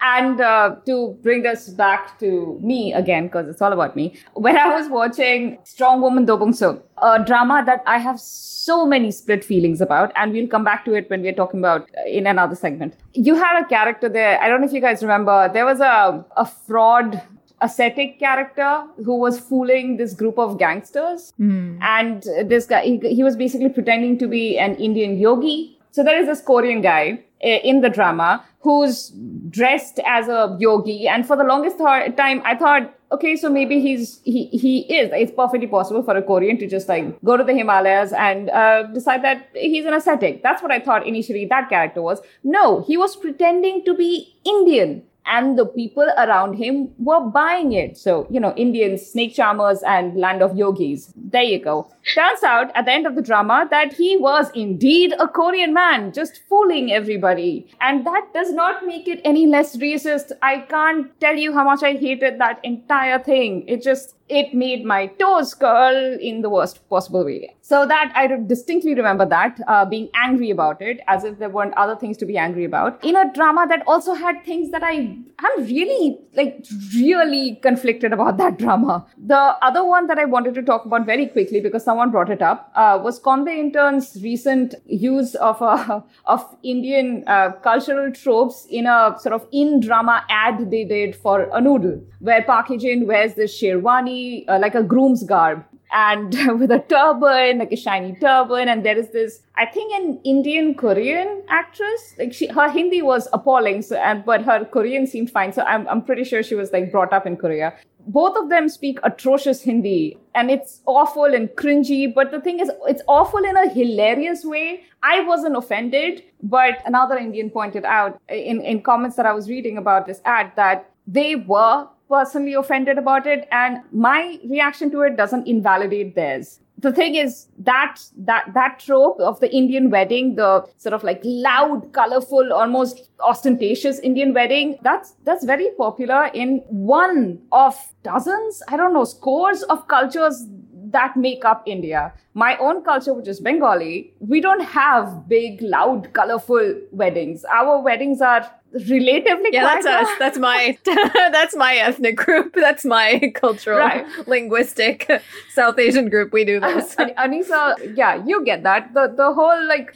And 0.00 0.40
uh, 0.40 0.76
to 0.86 1.18
bring 1.20 1.42
this 1.42 1.68
back 1.68 2.18
to 2.20 2.58
me 2.62 2.92
again, 2.92 3.24
because 3.26 3.48
it's 3.48 3.60
all 3.60 3.72
about 3.72 3.96
me, 3.96 4.16
when 4.34 4.56
I 4.56 4.68
was 4.68 4.88
watching 4.88 5.58
Strong 5.64 6.00
Woman 6.00 6.26
Do 6.26 6.52
Soon, 6.52 6.80
a 6.96 7.22
drama 7.24 7.64
that 7.66 7.82
I 7.86 7.98
have 7.98 8.20
so 8.20 8.86
many 8.86 9.10
split 9.10 9.44
feelings 9.44 9.80
about, 9.80 10.12
and 10.14 10.32
we'll 10.32 10.46
come 10.46 10.62
back 10.62 10.84
to 10.84 10.94
it 10.94 11.10
when 11.10 11.22
we're 11.22 11.34
talking 11.34 11.58
about 11.58 11.90
uh, 11.98 12.08
in 12.08 12.28
another 12.28 12.54
segment. 12.54 12.94
You 13.14 13.34
had 13.34 13.60
a 13.60 13.66
character 13.66 14.08
there. 14.08 14.40
I 14.40 14.48
don't 14.48 14.60
know 14.60 14.68
if 14.68 14.72
you 14.72 14.80
guys 14.80 15.02
remember. 15.02 15.50
There 15.52 15.64
was 15.64 15.80
a, 15.80 16.24
a 16.36 16.46
fraud 16.46 17.20
ascetic 17.60 18.20
character 18.20 18.84
who 19.04 19.16
was 19.16 19.40
fooling 19.40 19.96
this 19.96 20.14
group 20.14 20.38
of 20.38 20.56
gangsters. 20.56 21.32
Mm. 21.40 21.78
And 21.82 22.22
this 22.48 22.66
guy, 22.66 22.84
he, 22.84 22.98
he 23.16 23.24
was 23.24 23.34
basically 23.34 23.70
pretending 23.70 24.18
to 24.18 24.28
be 24.28 24.56
an 24.56 24.76
Indian 24.76 25.18
yogi. 25.18 25.78
So 25.90 26.04
there 26.04 26.18
is 26.18 26.26
this 26.26 26.40
Korean 26.40 26.80
guy 26.80 27.24
in 27.40 27.80
the 27.80 27.88
drama 27.88 28.44
who's 28.60 29.12
dressed 29.48 30.00
as 30.04 30.28
a 30.28 30.56
yogi. 30.60 31.08
And 31.08 31.26
for 31.26 31.36
the 31.36 31.44
longest 31.44 31.78
th- 31.78 32.16
time, 32.16 32.42
I 32.44 32.54
thought, 32.54 32.94
okay, 33.10 33.34
so 33.36 33.48
maybe 33.48 33.80
he's, 33.80 34.20
he, 34.24 34.46
he 34.48 34.80
is, 34.94 35.10
it's 35.14 35.32
perfectly 35.32 35.66
possible 35.66 36.02
for 36.02 36.16
a 36.16 36.22
Korean 36.22 36.58
to 36.58 36.66
just 36.68 36.88
like 36.88 37.20
go 37.24 37.36
to 37.36 37.44
the 37.44 37.54
Himalayas 37.54 38.12
and 38.12 38.50
uh, 38.50 38.84
decide 38.84 39.24
that 39.24 39.48
he's 39.54 39.86
an 39.86 39.94
ascetic. 39.94 40.42
That's 40.42 40.62
what 40.62 40.70
I 40.70 40.78
thought 40.78 41.06
initially 41.06 41.46
that 41.46 41.68
character 41.70 42.02
was. 42.02 42.20
No, 42.44 42.82
he 42.82 42.96
was 42.96 43.16
pretending 43.16 43.84
to 43.84 43.94
be 43.94 44.34
Indian. 44.44 45.02
And 45.30 45.58
the 45.58 45.64
people 45.64 46.08
around 46.18 46.54
him 46.54 46.90
were 46.98 47.20
buying 47.20 47.72
it. 47.72 47.96
So, 47.96 48.26
you 48.30 48.40
know, 48.40 48.52
Indians, 48.56 49.06
snake 49.06 49.34
charmers, 49.34 49.82
and 49.86 50.16
land 50.16 50.42
of 50.42 50.56
yogis. 50.56 51.12
There 51.16 51.42
you 51.42 51.60
go. 51.60 51.88
Turns 52.14 52.42
out 52.42 52.72
at 52.74 52.86
the 52.86 52.92
end 52.92 53.06
of 53.06 53.14
the 53.14 53.22
drama 53.22 53.68
that 53.70 53.92
he 53.92 54.16
was 54.16 54.50
indeed 54.54 55.14
a 55.18 55.28
Korean 55.28 55.72
man, 55.72 56.12
just 56.12 56.40
fooling 56.48 56.92
everybody. 56.92 57.66
And 57.80 58.04
that 58.06 58.26
does 58.34 58.52
not 58.52 58.84
make 58.84 59.06
it 59.06 59.20
any 59.24 59.46
less 59.46 59.76
racist. 59.76 60.32
I 60.42 60.58
can't 60.58 61.18
tell 61.20 61.36
you 61.36 61.52
how 61.52 61.64
much 61.64 61.82
I 61.82 61.92
hated 61.92 62.40
that 62.40 62.58
entire 62.64 63.18
thing. 63.18 63.64
It 63.68 63.82
just, 63.82 64.16
it 64.30 64.54
made 64.54 64.84
my 64.84 65.06
toes 65.22 65.54
curl 65.54 66.18
in 66.20 66.42
the 66.42 66.48
worst 66.48 66.88
possible 66.88 67.24
way. 67.24 67.56
So 67.62 67.86
that 67.86 68.12
I 68.14 68.26
distinctly 68.26 68.94
remember 68.94 69.26
that 69.26 69.60
uh, 69.66 69.84
being 69.84 70.08
angry 70.14 70.50
about 70.50 70.80
it, 70.80 71.00
as 71.06 71.24
if 71.24 71.38
there 71.38 71.48
weren't 71.48 71.74
other 71.74 71.96
things 71.96 72.16
to 72.18 72.26
be 72.26 72.36
angry 72.36 72.64
about. 72.64 73.04
In 73.04 73.16
a 73.16 73.32
drama 73.32 73.66
that 73.68 73.82
also 73.86 74.14
had 74.14 74.44
things 74.44 74.70
that 74.70 74.82
I 74.82 74.92
am 74.92 75.52
really 75.58 76.18
like 76.34 76.64
really 76.94 77.56
conflicted 77.62 78.12
about 78.12 78.36
that 78.38 78.58
drama. 78.58 79.06
The 79.18 79.36
other 79.36 79.84
one 79.84 80.06
that 80.06 80.18
I 80.18 80.24
wanted 80.24 80.54
to 80.54 80.62
talk 80.62 80.84
about 80.84 81.06
very 81.06 81.26
quickly 81.26 81.60
because 81.60 81.84
someone 81.84 82.10
brought 82.10 82.30
it 82.30 82.42
up 82.42 82.70
uh, 82.74 83.00
was 83.02 83.20
Kkondae 83.20 83.58
Intern's 83.58 84.18
recent 84.22 84.74
use 84.86 85.34
of 85.34 85.60
uh, 85.60 86.00
of 86.26 86.56
Indian 86.62 87.24
uh, 87.26 87.52
cultural 87.62 88.12
tropes 88.12 88.66
in 88.70 88.86
a 88.86 89.16
sort 89.18 89.34
of 89.34 89.46
in 89.52 89.80
drama 89.80 90.24
ad 90.28 90.70
they 90.70 90.84
did 90.84 91.16
for 91.16 91.48
a 91.52 91.60
noodle, 91.60 92.00
where 92.20 92.42
Park 92.42 92.68
Hae-jin 92.68 93.06
wears 93.06 93.34
this 93.34 93.60
sherwani 93.60 94.19
uh, 94.48 94.58
like 94.58 94.74
a 94.74 94.82
groom's 94.82 95.22
garb 95.24 95.64
and 95.92 96.32
with 96.60 96.70
a 96.70 96.78
turban, 96.88 97.58
like 97.58 97.72
a 97.72 97.76
shiny 97.76 98.14
turban. 98.20 98.68
And 98.68 98.84
there 98.84 98.98
is 98.98 99.10
this, 99.10 99.42
I 99.56 99.66
think, 99.66 99.92
an 99.92 100.20
Indian 100.24 100.74
Korean 100.74 101.42
actress. 101.48 102.14
Like 102.18 102.32
she, 102.32 102.46
her 102.48 102.70
Hindi 102.70 103.02
was 103.02 103.28
appalling, 103.32 103.82
so 103.82 103.96
and 103.96 104.24
but 104.24 104.42
her 104.42 104.64
Korean 104.64 105.06
seemed 105.06 105.30
fine. 105.30 105.52
So 105.52 105.62
I'm 105.62 105.88
I'm 105.88 106.02
pretty 106.02 106.24
sure 106.24 106.42
she 106.42 106.54
was 106.54 106.72
like 106.72 106.90
brought 106.92 107.12
up 107.12 107.26
in 107.26 107.36
Korea. 107.36 107.72
Both 108.06 108.36
of 108.36 108.48
them 108.48 108.68
speak 108.68 108.98
atrocious 109.02 109.62
Hindi, 109.62 110.18
and 110.34 110.50
it's 110.50 110.80
awful 110.86 111.34
and 111.40 111.48
cringy. 111.50 112.12
But 112.12 112.30
the 112.30 112.40
thing 112.40 112.60
is, 112.60 112.70
it's 112.86 113.02
awful 113.06 113.44
in 113.44 113.56
a 113.56 113.68
hilarious 113.68 114.44
way. 114.44 114.84
I 115.02 115.20
wasn't 115.20 115.56
offended, 115.56 116.22
but 116.42 116.78
another 116.86 117.16
Indian 117.18 117.50
pointed 117.50 117.84
out 117.84 118.20
in 118.28 118.60
in 118.62 118.82
comments 118.82 119.16
that 119.16 119.26
I 119.26 119.32
was 119.32 119.48
reading 119.48 119.76
about 119.78 120.06
this 120.06 120.20
ad 120.24 120.52
that 120.56 120.90
they 121.06 121.36
were 121.36 121.88
personally 122.10 122.54
offended 122.54 122.98
about 122.98 123.26
it 123.26 123.46
and 123.50 123.78
my 123.92 124.38
reaction 124.48 124.90
to 124.90 125.02
it 125.02 125.16
doesn't 125.16 125.46
invalidate 125.46 126.14
theirs 126.14 126.60
the 126.78 126.92
thing 126.92 127.14
is 127.14 127.48
that 127.58 128.00
that 128.16 128.52
that 128.54 128.78
trope 128.80 129.20
of 129.20 129.38
the 129.40 129.50
indian 129.54 129.90
wedding 129.90 130.34
the 130.36 130.66
sort 130.76 130.92
of 130.92 131.04
like 131.04 131.20
loud 131.24 131.92
colorful 131.92 132.52
almost 132.52 133.10
ostentatious 133.20 133.98
indian 134.00 134.32
wedding 134.34 134.76
that's 134.82 135.14
that's 135.24 135.44
very 135.44 135.68
popular 135.76 136.24
in 136.34 136.56
one 136.68 137.38
of 137.52 137.76
dozens 138.02 138.62
i 138.68 138.76
don't 138.76 138.94
know 138.94 139.04
scores 139.04 139.62
of 139.64 139.86
cultures 139.88 140.46
that 140.92 141.16
make 141.16 141.44
up 141.44 141.62
India. 141.66 142.12
My 142.32 142.56
own 142.58 142.84
culture, 142.84 143.12
which 143.12 143.26
is 143.26 143.40
Bengali, 143.40 144.12
we 144.20 144.40
don't 144.40 144.60
have 144.60 145.28
big, 145.28 145.60
loud, 145.62 146.12
colorful 146.12 146.74
weddings. 146.92 147.44
Our 147.44 147.80
weddings 147.82 148.20
are 148.20 148.48
relatively 148.72 149.50
yeah 149.52 149.64
that's 149.64 149.86
us. 149.86 150.08
That's 150.18 150.38
my 150.38 150.78
that's 150.84 151.56
my 151.56 151.76
ethnic 151.76 152.16
group. 152.16 152.54
That's 152.60 152.84
my 152.84 153.32
cultural 153.34 153.78
right. 153.78 154.06
linguistic 154.28 155.10
south 155.54 155.78
asian 155.78 156.08
group. 156.08 156.32
We 156.32 156.44
do 156.44 156.60
this 156.60 156.94
uh, 156.98 157.06
anisa 157.18 157.96
yeah 157.96 158.22
you 158.24 158.44
get 158.44 158.62
that. 158.62 158.94
The 158.94 159.12
the 159.16 159.32
whole 159.32 159.66
like 159.66 159.94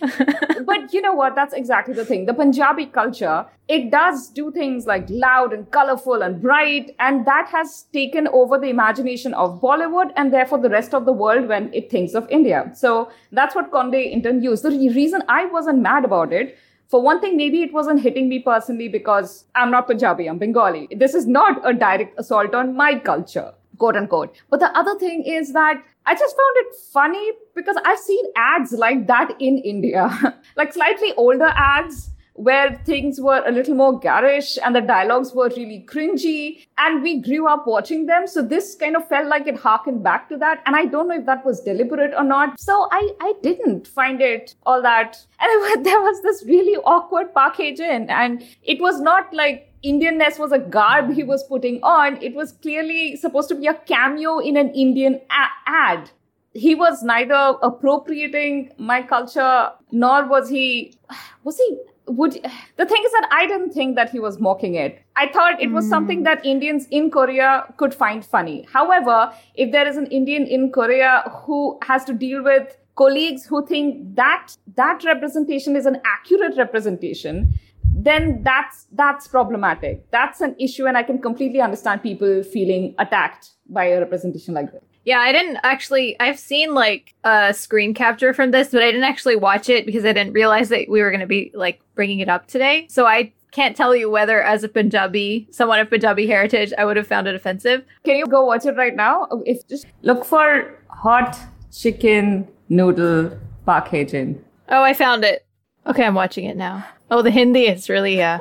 but 0.66 0.93
you 0.93 1.03
know 1.03 1.14
what? 1.14 1.35
That's 1.35 1.55
exactly 1.55 1.95
the 1.95 2.05
thing. 2.05 2.26
The 2.26 2.35
punjabi 2.35 2.87
culture 2.87 3.47
it 3.66 3.91
does 3.91 4.28
do 4.28 4.51
things 4.53 4.87
like 4.87 5.07
loud 5.09 5.53
and 5.55 5.70
colorful 5.70 6.20
and 6.22 6.43
bright 6.43 6.95
and 6.99 7.26
that 7.26 7.49
has 7.49 7.87
taken 7.95 8.28
over 8.28 8.59
the 8.59 8.68
imagination 8.68 9.32
of 9.32 9.59
bollywood 9.59 10.12
and 10.16 10.35
therefore 10.35 10.59
the 10.59 10.68
rest 10.68 10.93
of 10.93 11.07
the 11.07 11.12
world 11.12 11.49
when 11.49 11.72
it 11.72 11.91
thinks 11.91 12.12
of 12.12 12.23
india 12.30 12.70
so 12.74 13.10
that's 13.32 13.54
what 13.54 13.70
kkondae 13.70 14.04
intern 14.18 14.42
used 14.42 14.64
the 14.64 14.70
reason 15.00 15.22
i 15.28 15.44
wasn't 15.56 15.78
mad 15.78 16.04
about 16.04 16.32
it 16.32 16.56
for 16.88 17.02
one 17.02 17.20
thing, 17.20 17.36
maybe 17.36 17.62
it 17.62 17.72
wasn't 17.72 18.02
hitting 18.02 18.28
me 18.28 18.38
personally 18.38 18.88
because 18.88 19.46
I'm 19.56 19.70
not 19.70 19.88
Punjabi, 19.88 20.28
I'm 20.28 20.38
Bengali. 20.38 20.88
This 20.96 21.14
is 21.14 21.26
not 21.26 21.60
a 21.68 21.72
direct 21.72 22.18
assault 22.20 22.54
on 22.54 22.76
my 22.76 22.98
culture, 22.98 23.52
quote 23.78 23.96
unquote. 23.96 24.36
But 24.50 24.60
the 24.60 24.70
other 24.78 24.96
thing 24.98 25.24
is 25.24 25.52
that 25.54 25.82
I 26.06 26.14
just 26.14 26.36
found 26.36 26.56
it 26.56 26.76
funny 26.92 27.32
because 27.56 27.76
I've 27.84 27.98
seen 27.98 28.24
ads 28.36 28.72
like 28.72 29.06
that 29.06 29.34
in 29.40 29.58
India, 29.58 30.08
like 30.56 30.72
slightly 30.72 31.12
older 31.16 31.50
ads 31.56 32.10
where 32.35 32.80
things 32.85 33.20
were 33.20 33.43
a 33.47 33.53
little 33.53 33.74
more 33.74 33.99
garish 33.99 34.59
and 34.64 34.74
the 34.74 34.80
dialogues 34.80 35.32
were 35.32 35.49
really 35.57 35.87
cringy 35.89 36.66
and 36.78 37.03
we 37.03 37.20
grew 37.20 37.47
up 37.47 37.66
watching 37.66 38.07
them. 38.07 38.26
So 38.26 38.43
this 38.43 38.74
kind 38.74 38.97
of 38.97 39.09
felt 39.09 39.28
like 39.28 39.47
it 39.47 39.57
harkened 39.57 40.03
back 40.03 40.28
to 40.30 40.37
that. 40.39 40.62
And 40.66 40.74
I 40.74 40.87
don't 40.87 41.09
know 41.09 41.16
if 41.16 41.26
that 41.26 41.47
was 41.47 41.61
deliberate 41.61 42.12
or 42.16 42.24
not. 42.24 42.59
So 42.59 42.89
I, 42.91 43.11
I 43.20 43.35
didn't 43.43 43.87
find 43.87 44.20
it 44.20 44.55
all 44.66 44.82
that. 44.82 45.24
And 45.41 45.85
there 45.85 46.01
was 46.01 46.22
this 46.22 46.45
really 46.47 46.76
awkward 46.85 47.32
Park 47.35 47.61
and 47.61 48.45
it 48.62 48.80
was 48.80 49.01
not 49.01 49.32
like 49.32 49.70
Indianness 49.85 50.39
was 50.39 50.51
a 50.51 50.59
garb 50.59 51.12
he 51.12 51.22
was 51.22 51.45
putting 51.45 51.82
on. 51.82 52.20
It 52.22 52.35
was 52.35 52.53
clearly 52.53 53.16
supposed 53.16 53.49
to 53.51 53.55
be 53.55 53.66
a 53.66 53.74
cameo 53.74 54.39
in 54.39 54.57
an 54.57 54.70
Indian 54.70 55.20
a- 55.30 55.70
ad. 55.70 56.11
He 56.55 56.74
was 56.74 57.03
neither 57.03 57.57
appropriating 57.62 58.72
my 58.78 59.03
culture 59.03 59.72
nor 59.93 60.26
was 60.26 60.49
he, 60.49 60.95
was 61.45 61.59
he, 61.59 61.78
would 62.07 62.32
the 62.76 62.86
thing 62.86 63.02
is 63.05 63.12
that 63.12 63.28
I 63.30 63.46
didn't 63.46 63.72
think 63.72 63.96
that 63.96 64.11
he 64.11 64.20
was 64.20 64.38
mocking 64.38 64.74
it. 64.74 65.02
I 65.16 65.28
thought 65.28 65.61
it 65.61 65.70
was 65.70 65.86
mm. 65.86 65.90
something 65.90 66.22
that 66.24 66.44
Indians 66.44 66.86
in 66.90 67.11
Korea 67.11 67.64
could 67.76 67.94
find 67.94 68.24
funny. 68.24 68.66
However, 68.72 69.32
if 69.55 69.72
there 69.72 69.86
is 69.86 69.96
an 69.96 70.07
Indian 70.07 70.46
in 70.46 70.70
Korea 70.70 71.22
who 71.44 71.78
has 71.82 72.05
to 72.05 72.12
deal 72.12 72.42
with 72.42 72.76
colleagues 72.96 73.46
who 73.46 73.66
think 73.66 74.16
that 74.16 74.57
that 74.76 75.02
representation 75.05 75.76
is 75.76 75.86
an 75.86 76.00
accurate 76.05 76.57
representation, 76.57 77.55
then 77.82 78.42
that's 78.42 78.86
that's 78.92 79.26
problematic. 79.28 80.11
That's 80.11 80.40
an 80.40 80.55
issue, 80.59 80.86
and 80.86 80.96
I 80.96 81.02
can 81.02 81.20
completely 81.20 81.61
understand 81.61 82.02
people 82.02 82.42
feeling 82.42 82.94
attacked 82.98 83.50
by 83.68 83.86
a 83.86 84.00
representation 84.00 84.55
like 84.55 84.72
this. 84.72 84.82
Yeah, 85.05 85.18
I 85.18 85.32
didn't 85.32 85.59
actually. 85.62 86.18
I've 86.18 86.38
seen 86.38 86.74
like 86.74 87.14
a 87.24 87.52
screen 87.52 87.94
capture 87.94 88.32
from 88.32 88.50
this, 88.50 88.70
but 88.70 88.82
I 88.82 88.86
didn't 88.86 89.05
actually 89.05 89.36
watch 89.36 89.68
it 89.68 89.86
because 89.86 90.05
I 90.05 90.12
didn't 90.12 90.32
realize 90.32 90.70
that 90.70 90.88
we 90.88 91.02
were 91.02 91.11
going 91.11 91.20
to 91.20 91.26
be 91.26 91.50
like 91.55 91.80
bringing 91.94 92.20
it 92.20 92.28
up 92.28 92.46
today. 92.46 92.86
So 92.88 93.07
I 93.07 93.32
can't 93.52 93.76
tell 93.76 93.94
you 93.94 94.11
whether, 94.11 94.42
as 94.42 94.64
a 94.64 94.68
Punjabi, 94.68 95.46
someone 95.50 95.78
of 95.78 95.88
Punjabi 95.88 96.26
heritage, 96.26 96.72
I 96.76 96.84
would 96.84 96.96
have 96.96 97.07
found 97.07 97.28
it 97.28 97.34
offensive. 97.34 97.84
Can 98.05 98.16
you 98.16 98.26
go 98.26 98.44
watch 98.44 98.66
it 98.66 98.76
right 98.76 98.96
now? 98.96 99.28
If 99.46 99.66
just 99.68 99.86
look 100.02 100.24
for 100.24 100.76
hot 100.88 101.38
chicken 101.70 102.48
noodle 102.68 103.38
Park 103.64 103.88
Hae-jin. 103.88 104.42
Oh, 104.68 104.82
I 104.82 104.94
found 104.94 105.24
it. 105.24 105.46
Okay, 105.86 106.05
I'm 106.05 106.14
watching 106.14 106.46
it 106.46 106.57
now. 106.57 106.84
Oh, 107.11 107.22
the 107.22 107.30
Hindi 107.30 107.66
is 107.68 107.88
really 107.88 108.22
uh. 108.22 108.38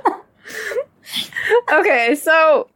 okay, 1.74 2.16
so 2.16 2.70